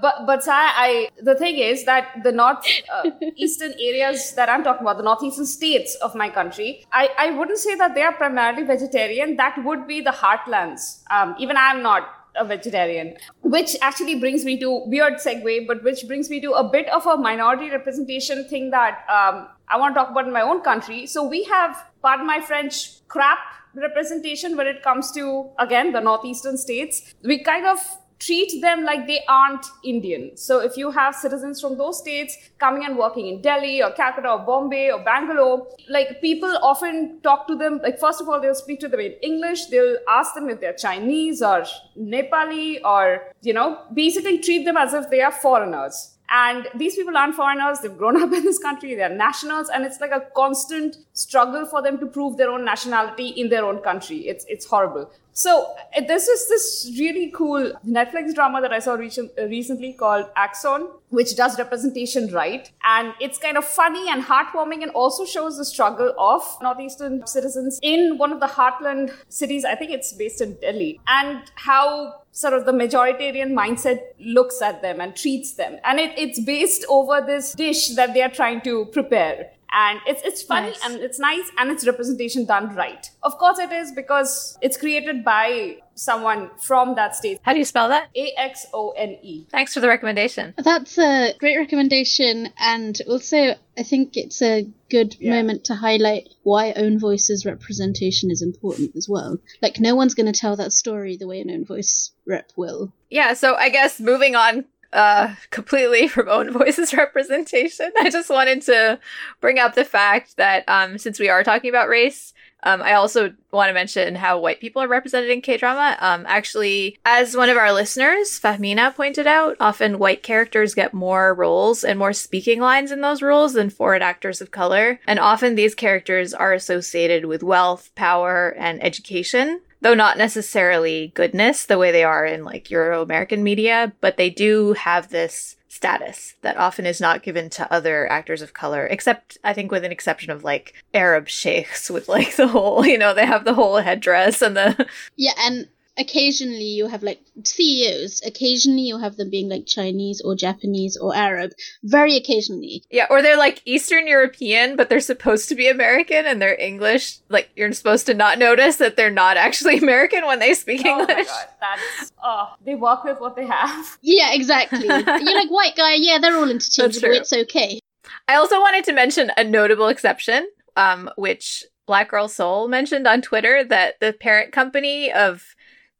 But 0.00 0.26
but 0.26 0.44
Sai, 0.44 0.52
I 0.54 1.08
the 1.22 1.34
thing 1.34 1.56
is 1.56 1.84
that 1.84 2.22
the 2.22 2.32
northeastern 2.32 3.72
uh, 3.72 3.76
areas 3.88 4.34
that 4.34 4.48
I'm 4.48 4.62
talking 4.62 4.82
about, 4.82 4.98
the 4.98 5.02
northeastern 5.02 5.46
states 5.46 5.94
of 5.96 6.14
my 6.14 6.28
country, 6.28 6.84
I, 6.92 7.08
I 7.18 7.30
wouldn't 7.30 7.58
say 7.58 7.74
that 7.76 7.94
they 7.94 8.02
are 8.02 8.12
primarily 8.12 8.64
vegetarian. 8.64 9.36
That 9.36 9.56
would 9.64 9.86
be 9.86 10.00
the 10.00 10.10
heartlands. 10.10 11.02
Um, 11.10 11.34
even 11.38 11.56
I'm 11.56 11.82
not 11.82 12.08
a 12.36 12.44
vegetarian, 12.44 13.16
which 13.42 13.76
actually 13.80 14.20
brings 14.20 14.44
me 14.44 14.58
to 14.60 14.82
weird 14.86 15.14
segue, 15.14 15.66
but 15.66 15.82
which 15.82 16.06
brings 16.06 16.28
me 16.28 16.40
to 16.40 16.52
a 16.52 16.68
bit 16.68 16.88
of 16.90 17.06
a 17.06 17.16
minority 17.16 17.70
representation 17.70 18.46
thing 18.48 18.70
that 18.70 19.04
um, 19.08 19.48
I 19.68 19.78
want 19.78 19.94
to 19.94 20.00
talk 20.00 20.10
about 20.10 20.26
in 20.26 20.32
my 20.32 20.42
own 20.42 20.62
country. 20.62 21.06
So 21.06 21.26
we 21.26 21.44
have, 21.44 21.84
pardon 22.02 22.26
my 22.26 22.40
French, 22.40 23.06
crap 23.08 23.38
representation 23.74 24.56
when 24.56 24.66
it 24.66 24.82
comes 24.82 25.12
to 25.12 25.50
again 25.58 25.92
the 25.92 26.00
northeastern 26.00 26.56
states. 26.56 27.14
We 27.22 27.42
kind 27.42 27.66
of 27.66 27.78
treat 28.18 28.62
them 28.62 28.82
like 28.84 29.06
they 29.06 29.22
aren't 29.28 29.66
Indian. 29.84 30.36
So 30.36 30.60
if 30.60 30.76
you 30.76 30.90
have 30.90 31.14
citizens 31.14 31.60
from 31.60 31.76
those 31.76 31.98
states 31.98 32.36
coming 32.58 32.84
and 32.84 32.96
working 32.96 33.26
in 33.26 33.42
Delhi 33.42 33.82
or 33.82 33.90
Calcutta 33.90 34.30
or 34.30 34.38
Bombay 34.38 34.90
or 34.90 35.04
Bangalore, 35.04 35.66
like 35.88 36.20
people 36.20 36.56
often 36.62 37.20
talk 37.22 37.46
to 37.48 37.56
them, 37.56 37.80
like 37.82 38.00
first 38.00 38.20
of 38.20 38.28
all, 38.28 38.40
they'll 38.40 38.54
speak 38.54 38.80
to 38.80 38.88
them 38.88 39.00
in 39.00 39.12
English. 39.22 39.66
They'll 39.66 39.98
ask 40.08 40.34
them 40.34 40.48
if 40.48 40.60
they're 40.60 40.72
Chinese 40.72 41.42
or 41.42 41.64
Nepali 41.98 42.80
or, 42.84 43.32
you 43.42 43.52
know, 43.52 43.82
basically 43.92 44.38
treat 44.38 44.64
them 44.64 44.76
as 44.76 44.94
if 44.94 45.10
they 45.10 45.20
are 45.20 45.32
foreigners. 45.32 46.15
And 46.30 46.68
these 46.74 46.96
people 46.96 47.16
aren't 47.16 47.34
foreigners. 47.34 47.80
They've 47.80 47.96
grown 47.96 48.16
up 48.22 48.32
in 48.32 48.44
this 48.44 48.58
country. 48.58 48.94
They're 48.94 49.08
nationals, 49.08 49.68
and 49.68 49.84
it's 49.84 50.00
like 50.00 50.12
a 50.12 50.26
constant 50.34 50.96
struggle 51.12 51.66
for 51.66 51.82
them 51.82 51.98
to 51.98 52.06
prove 52.06 52.36
their 52.36 52.50
own 52.50 52.64
nationality 52.64 53.28
in 53.28 53.48
their 53.48 53.64
own 53.64 53.78
country. 53.78 54.28
It's 54.28 54.44
it's 54.48 54.66
horrible. 54.66 55.10
So 55.36 55.76
uh, 55.94 56.00
this 56.08 56.28
is 56.28 56.48
this 56.48 56.98
really 56.98 57.30
cool 57.30 57.70
Netflix 57.86 58.34
drama 58.34 58.62
that 58.62 58.72
I 58.72 58.78
saw 58.78 58.94
uh, 58.94 59.42
recently 59.48 59.92
called 59.92 60.30
Axone, 60.34 60.88
which 61.10 61.36
does 61.36 61.58
representation 61.58 62.32
right, 62.32 62.70
and 62.84 63.12
it's 63.20 63.36
kind 63.36 63.58
of 63.58 63.64
funny 63.66 64.08
and 64.08 64.24
heartwarming, 64.24 64.82
and 64.82 64.90
also 64.92 65.26
shows 65.26 65.58
the 65.58 65.66
struggle 65.66 66.14
of 66.18 66.42
northeastern 66.62 67.26
citizens 67.26 67.78
in 67.82 68.16
one 68.16 68.32
of 68.32 68.40
the 68.40 68.46
heartland 68.46 69.12
cities. 69.28 69.66
I 69.66 69.74
think 69.74 69.90
it's 69.90 70.14
based 70.14 70.40
in 70.40 70.54
Delhi, 70.54 71.00
and 71.06 71.42
how 71.56 72.14
sort 72.32 72.54
of 72.54 72.64
the 72.64 72.72
majoritarian 72.72 73.52
mindset 73.52 74.00
looks 74.18 74.62
at 74.62 74.80
them 74.80 75.02
and 75.02 75.14
treats 75.14 75.52
them. 75.52 75.76
And 75.84 76.00
it, 76.00 76.18
it's 76.18 76.40
based 76.40 76.86
over 76.88 77.20
this 77.20 77.52
dish 77.52 77.88
that 77.90 78.14
they 78.14 78.22
are 78.22 78.30
trying 78.30 78.62
to 78.62 78.86
prepare. 78.86 79.50
And 79.72 80.00
it's, 80.06 80.22
it's 80.24 80.42
funny 80.42 80.68
Nice. 80.68 80.84
and 80.84 80.94
it's 81.00 81.18
nice 81.18 81.50
and 81.58 81.70
it's 81.70 81.86
representation 81.86 82.46
done 82.46 82.74
right. 82.74 83.10
Of 83.22 83.36
course 83.38 83.58
it 83.58 83.72
is 83.72 83.92
because 83.92 84.56
it's 84.62 84.76
created 84.76 85.24
by 85.24 85.78
someone 85.94 86.50
from 86.58 86.94
that 86.94 87.16
state. 87.16 87.40
How 87.42 87.52
do 87.52 87.58
you 87.58 87.64
spell 87.64 87.88
that? 87.88 88.08
A 88.14 88.32
X 88.36 88.66
O 88.72 88.90
N 88.90 89.16
E. 89.22 89.46
Thanks 89.50 89.74
for 89.74 89.80
the 89.80 89.88
recommendation. 89.88 90.54
That's 90.58 90.98
a 90.98 91.34
great 91.38 91.56
recommendation, 91.56 92.50
and 92.58 93.00
also 93.08 93.54
I 93.78 93.82
think 93.82 94.16
it's 94.16 94.40
a 94.42 94.66
good 94.88 95.16
Yeah. 95.18 95.32
moment 95.34 95.64
to 95.64 95.74
highlight 95.74 96.28
why 96.42 96.72
Own 96.72 96.98
Voice's 96.98 97.44
representation 97.44 98.30
is 98.30 98.40
important 98.42 98.94
as 98.96 99.08
well. 99.08 99.38
Like, 99.60 99.80
no 99.80 99.94
one's 99.94 100.14
going 100.14 100.32
to 100.32 100.38
tell 100.38 100.54
that 100.56 100.72
story 100.72 101.16
the 101.16 101.26
way 101.26 101.40
an 101.40 101.50
Own 101.50 101.64
Voice 101.64 102.12
rep 102.26 102.52
will. 102.56 102.92
Yeah, 103.10 103.34
so 103.34 103.54
I 103.56 103.68
guess 103.68 103.98
moving 104.00 104.34
on 104.36 104.64
uh 104.92 105.34
completely 105.50 106.08
from 106.14 106.28
own 106.28 106.50
voices 106.50 106.94
representation, 106.94 107.90
I 108.00 108.10
just 108.10 108.30
wanted 108.30 108.62
to 108.62 108.98
bring 109.40 109.58
up 109.58 109.74
the 109.74 109.84
fact 109.84 110.36
that 110.36 110.64
um 110.68 110.98
since 110.98 111.18
we 111.18 111.28
are 111.28 111.44
talking 111.44 111.70
about 111.70 111.88
race, 111.88 112.32
um 112.62 112.82
I 112.82 112.94
also 112.94 113.34
want 113.52 113.68
to 113.68 113.74
mention 113.74 114.14
how 114.14 114.38
white 114.38 114.60
people 114.60 114.82
are 114.82 114.88
represented 114.88 115.30
in 115.30 115.40
K-drama. 115.40 115.96
Um 116.00 116.24
actually, 116.28 116.98
as 117.04 117.36
one 117.36 117.48
of 117.48 117.56
our 117.56 117.72
listeners, 117.72 118.38
Fahmina 118.40 118.94
pointed 118.94 119.26
out, 119.26 119.56
often 119.60 119.98
white 119.98 120.22
characters 120.22 120.74
get 120.74 120.94
more 120.94 121.34
roles 121.34 121.84
and 121.84 121.98
more 121.98 122.12
speaking 122.12 122.60
lines 122.60 122.90
in 122.92 123.00
those 123.00 123.22
roles 123.22 123.54
than 123.54 123.70
foreign 123.70 124.02
actors 124.02 124.40
of 124.40 124.50
color, 124.50 125.00
and 125.06 125.18
often 125.18 125.54
these 125.54 125.74
characters 125.74 126.32
are 126.34 126.52
associated 126.52 127.24
with 127.26 127.42
wealth, 127.42 127.90
power, 127.94 128.54
and 128.58 128.82
education 128.82 129.60
though 129.86 129.94
not 129.94 130.18
necessarily 130.18 131.12
goodness 131.14 131.64
the 131.64 131.78
way 131.78 131.92
they 131.92 132.02
are 132.02 132.26
in 132.26 132.44
like 132.44 132.72
Euro 132.72 133.02
American 133.02 133.44
media, 133.44 133.92
but 134.00 134.16
they 134.16 134.28
do 134.28 134.72
have 134.72 135.10
this 135.10 135.56
status 135.68 136.34
that 136.42 136.56
often 136.56 136.86
is 136.86 137.00
not 137.00 137.22
given 137.22 137.48
to 137.50 137.72
other 137.72 138.10
actors 138.10 138.42
of 138.42 138.52
color, 138.52 138.88
except 138.88 139.38
I 139.44 139.52
think 139.52 139.70
with 139.70 139.84
an 139.84 139.92
exception 139.92 140.32
of 140.32 140.42
like 140.42 140.74
Arab 140.92 141.28
sheikhs 141.28 141.88
with 141.88 142.08
like 142.08 142.34
the 142.36 142.48
whole, 142.48 142.84
you 142.84 142.98
know, 142.98 143.14
they 143.14 143.26
have 143.26 143.44
the 143.44 143.54
whole 143.54 143.76
headdress 143.76 144.42
and 144.42 144.56
the 144.56 144.88
Yeah, 145.14 145.34
and 145.38 145.68
occasionally 145.98 146.64
you 146.64 146.86
have 146.88 147.02
like 147.02 147.20
CEOs. 147.44 148.22
Occasionally 148.24 148.82
you 148.82 148.98
have 148.98 149.16
them 149.16 149.30
being 149.30 149.48
like 149.48 149.66
Chinese 149.66 150.20
or 150.20 150.34
Japanese 150.34 150.96
or 150.96 151.14
Arab. 151.14 151.52
Very 151.82 152.16
occasionally. 152.16 152.82
yeah, 152.90 153.06
or 153.10 153.22
they're 153.22 153.36
like 153.36 153.62
Eastern 153.64 154.06
European, 154.06 154.76
but 154.76 154.88
they're 154.88 155.00
supposed 155.00 155.48
to 155.48 155.54
be 155.54 155.68
American 155.68 156.26
and 156.26 156.40
they're 156.40 156.58
English. 156.60 157.18
Like 157.28 157.50
you're 157.56 157.72
supposed 157.72 158.06
to 158.06 158.14
not 158.14 158.38
notice 158.38 158.76
that 158.76 158.96
they're 158.96 159.10
not 159.10 159.36
actually 159.36 159.78
American 159.86 160.26
when 160.26 160.38
they 160.38 160.54
speak 160.54 160.82
Oh 160.84 160.94
my 160.96 161.00
English. 161.00 161.26
god, 161.26 161.46
that's 161.60 162.12
oh, 162.22 162.54
they 162.64 162.74
work 162.74 163.04
with 163.04 163.20
what 163.20 163.36
they 163.36 163.46
have. 163.46 163.98
Yeah, 164.02 164.32
exactly. 164.34 164.84
You're 164.86 165.02
like 165.02 165.50
white 165.50 165.76
guy. 165.76 165.94
Yeah, 165.94 166.18
they're 166.18 166.36
all 166.36 166.50
interchangeable. 166.50 167.10
It's 167.12 167.32
okay. 167.32 167.80
I 168.28 168.34
also 168.36 168.60
wanted 168.60 168.84
to 168.84 168.92
mention 168.92 169.30
a 169.36 169.44
notable 169.44 169.88
exception, 169.88 170.48
um, 170.76 171.10
which 171.16 171.64
Black 171.86 172.10
Girl 172.10 172.28
Soul 172.28 172.66
mentioned 172.68 173.06
on 173.06 173.22
Twitter 173.22 173.64
that 173.64 174.00
the 174.00 174.12
parent 174.12 174.52
company 174.52 175.12
of 175.12 175.54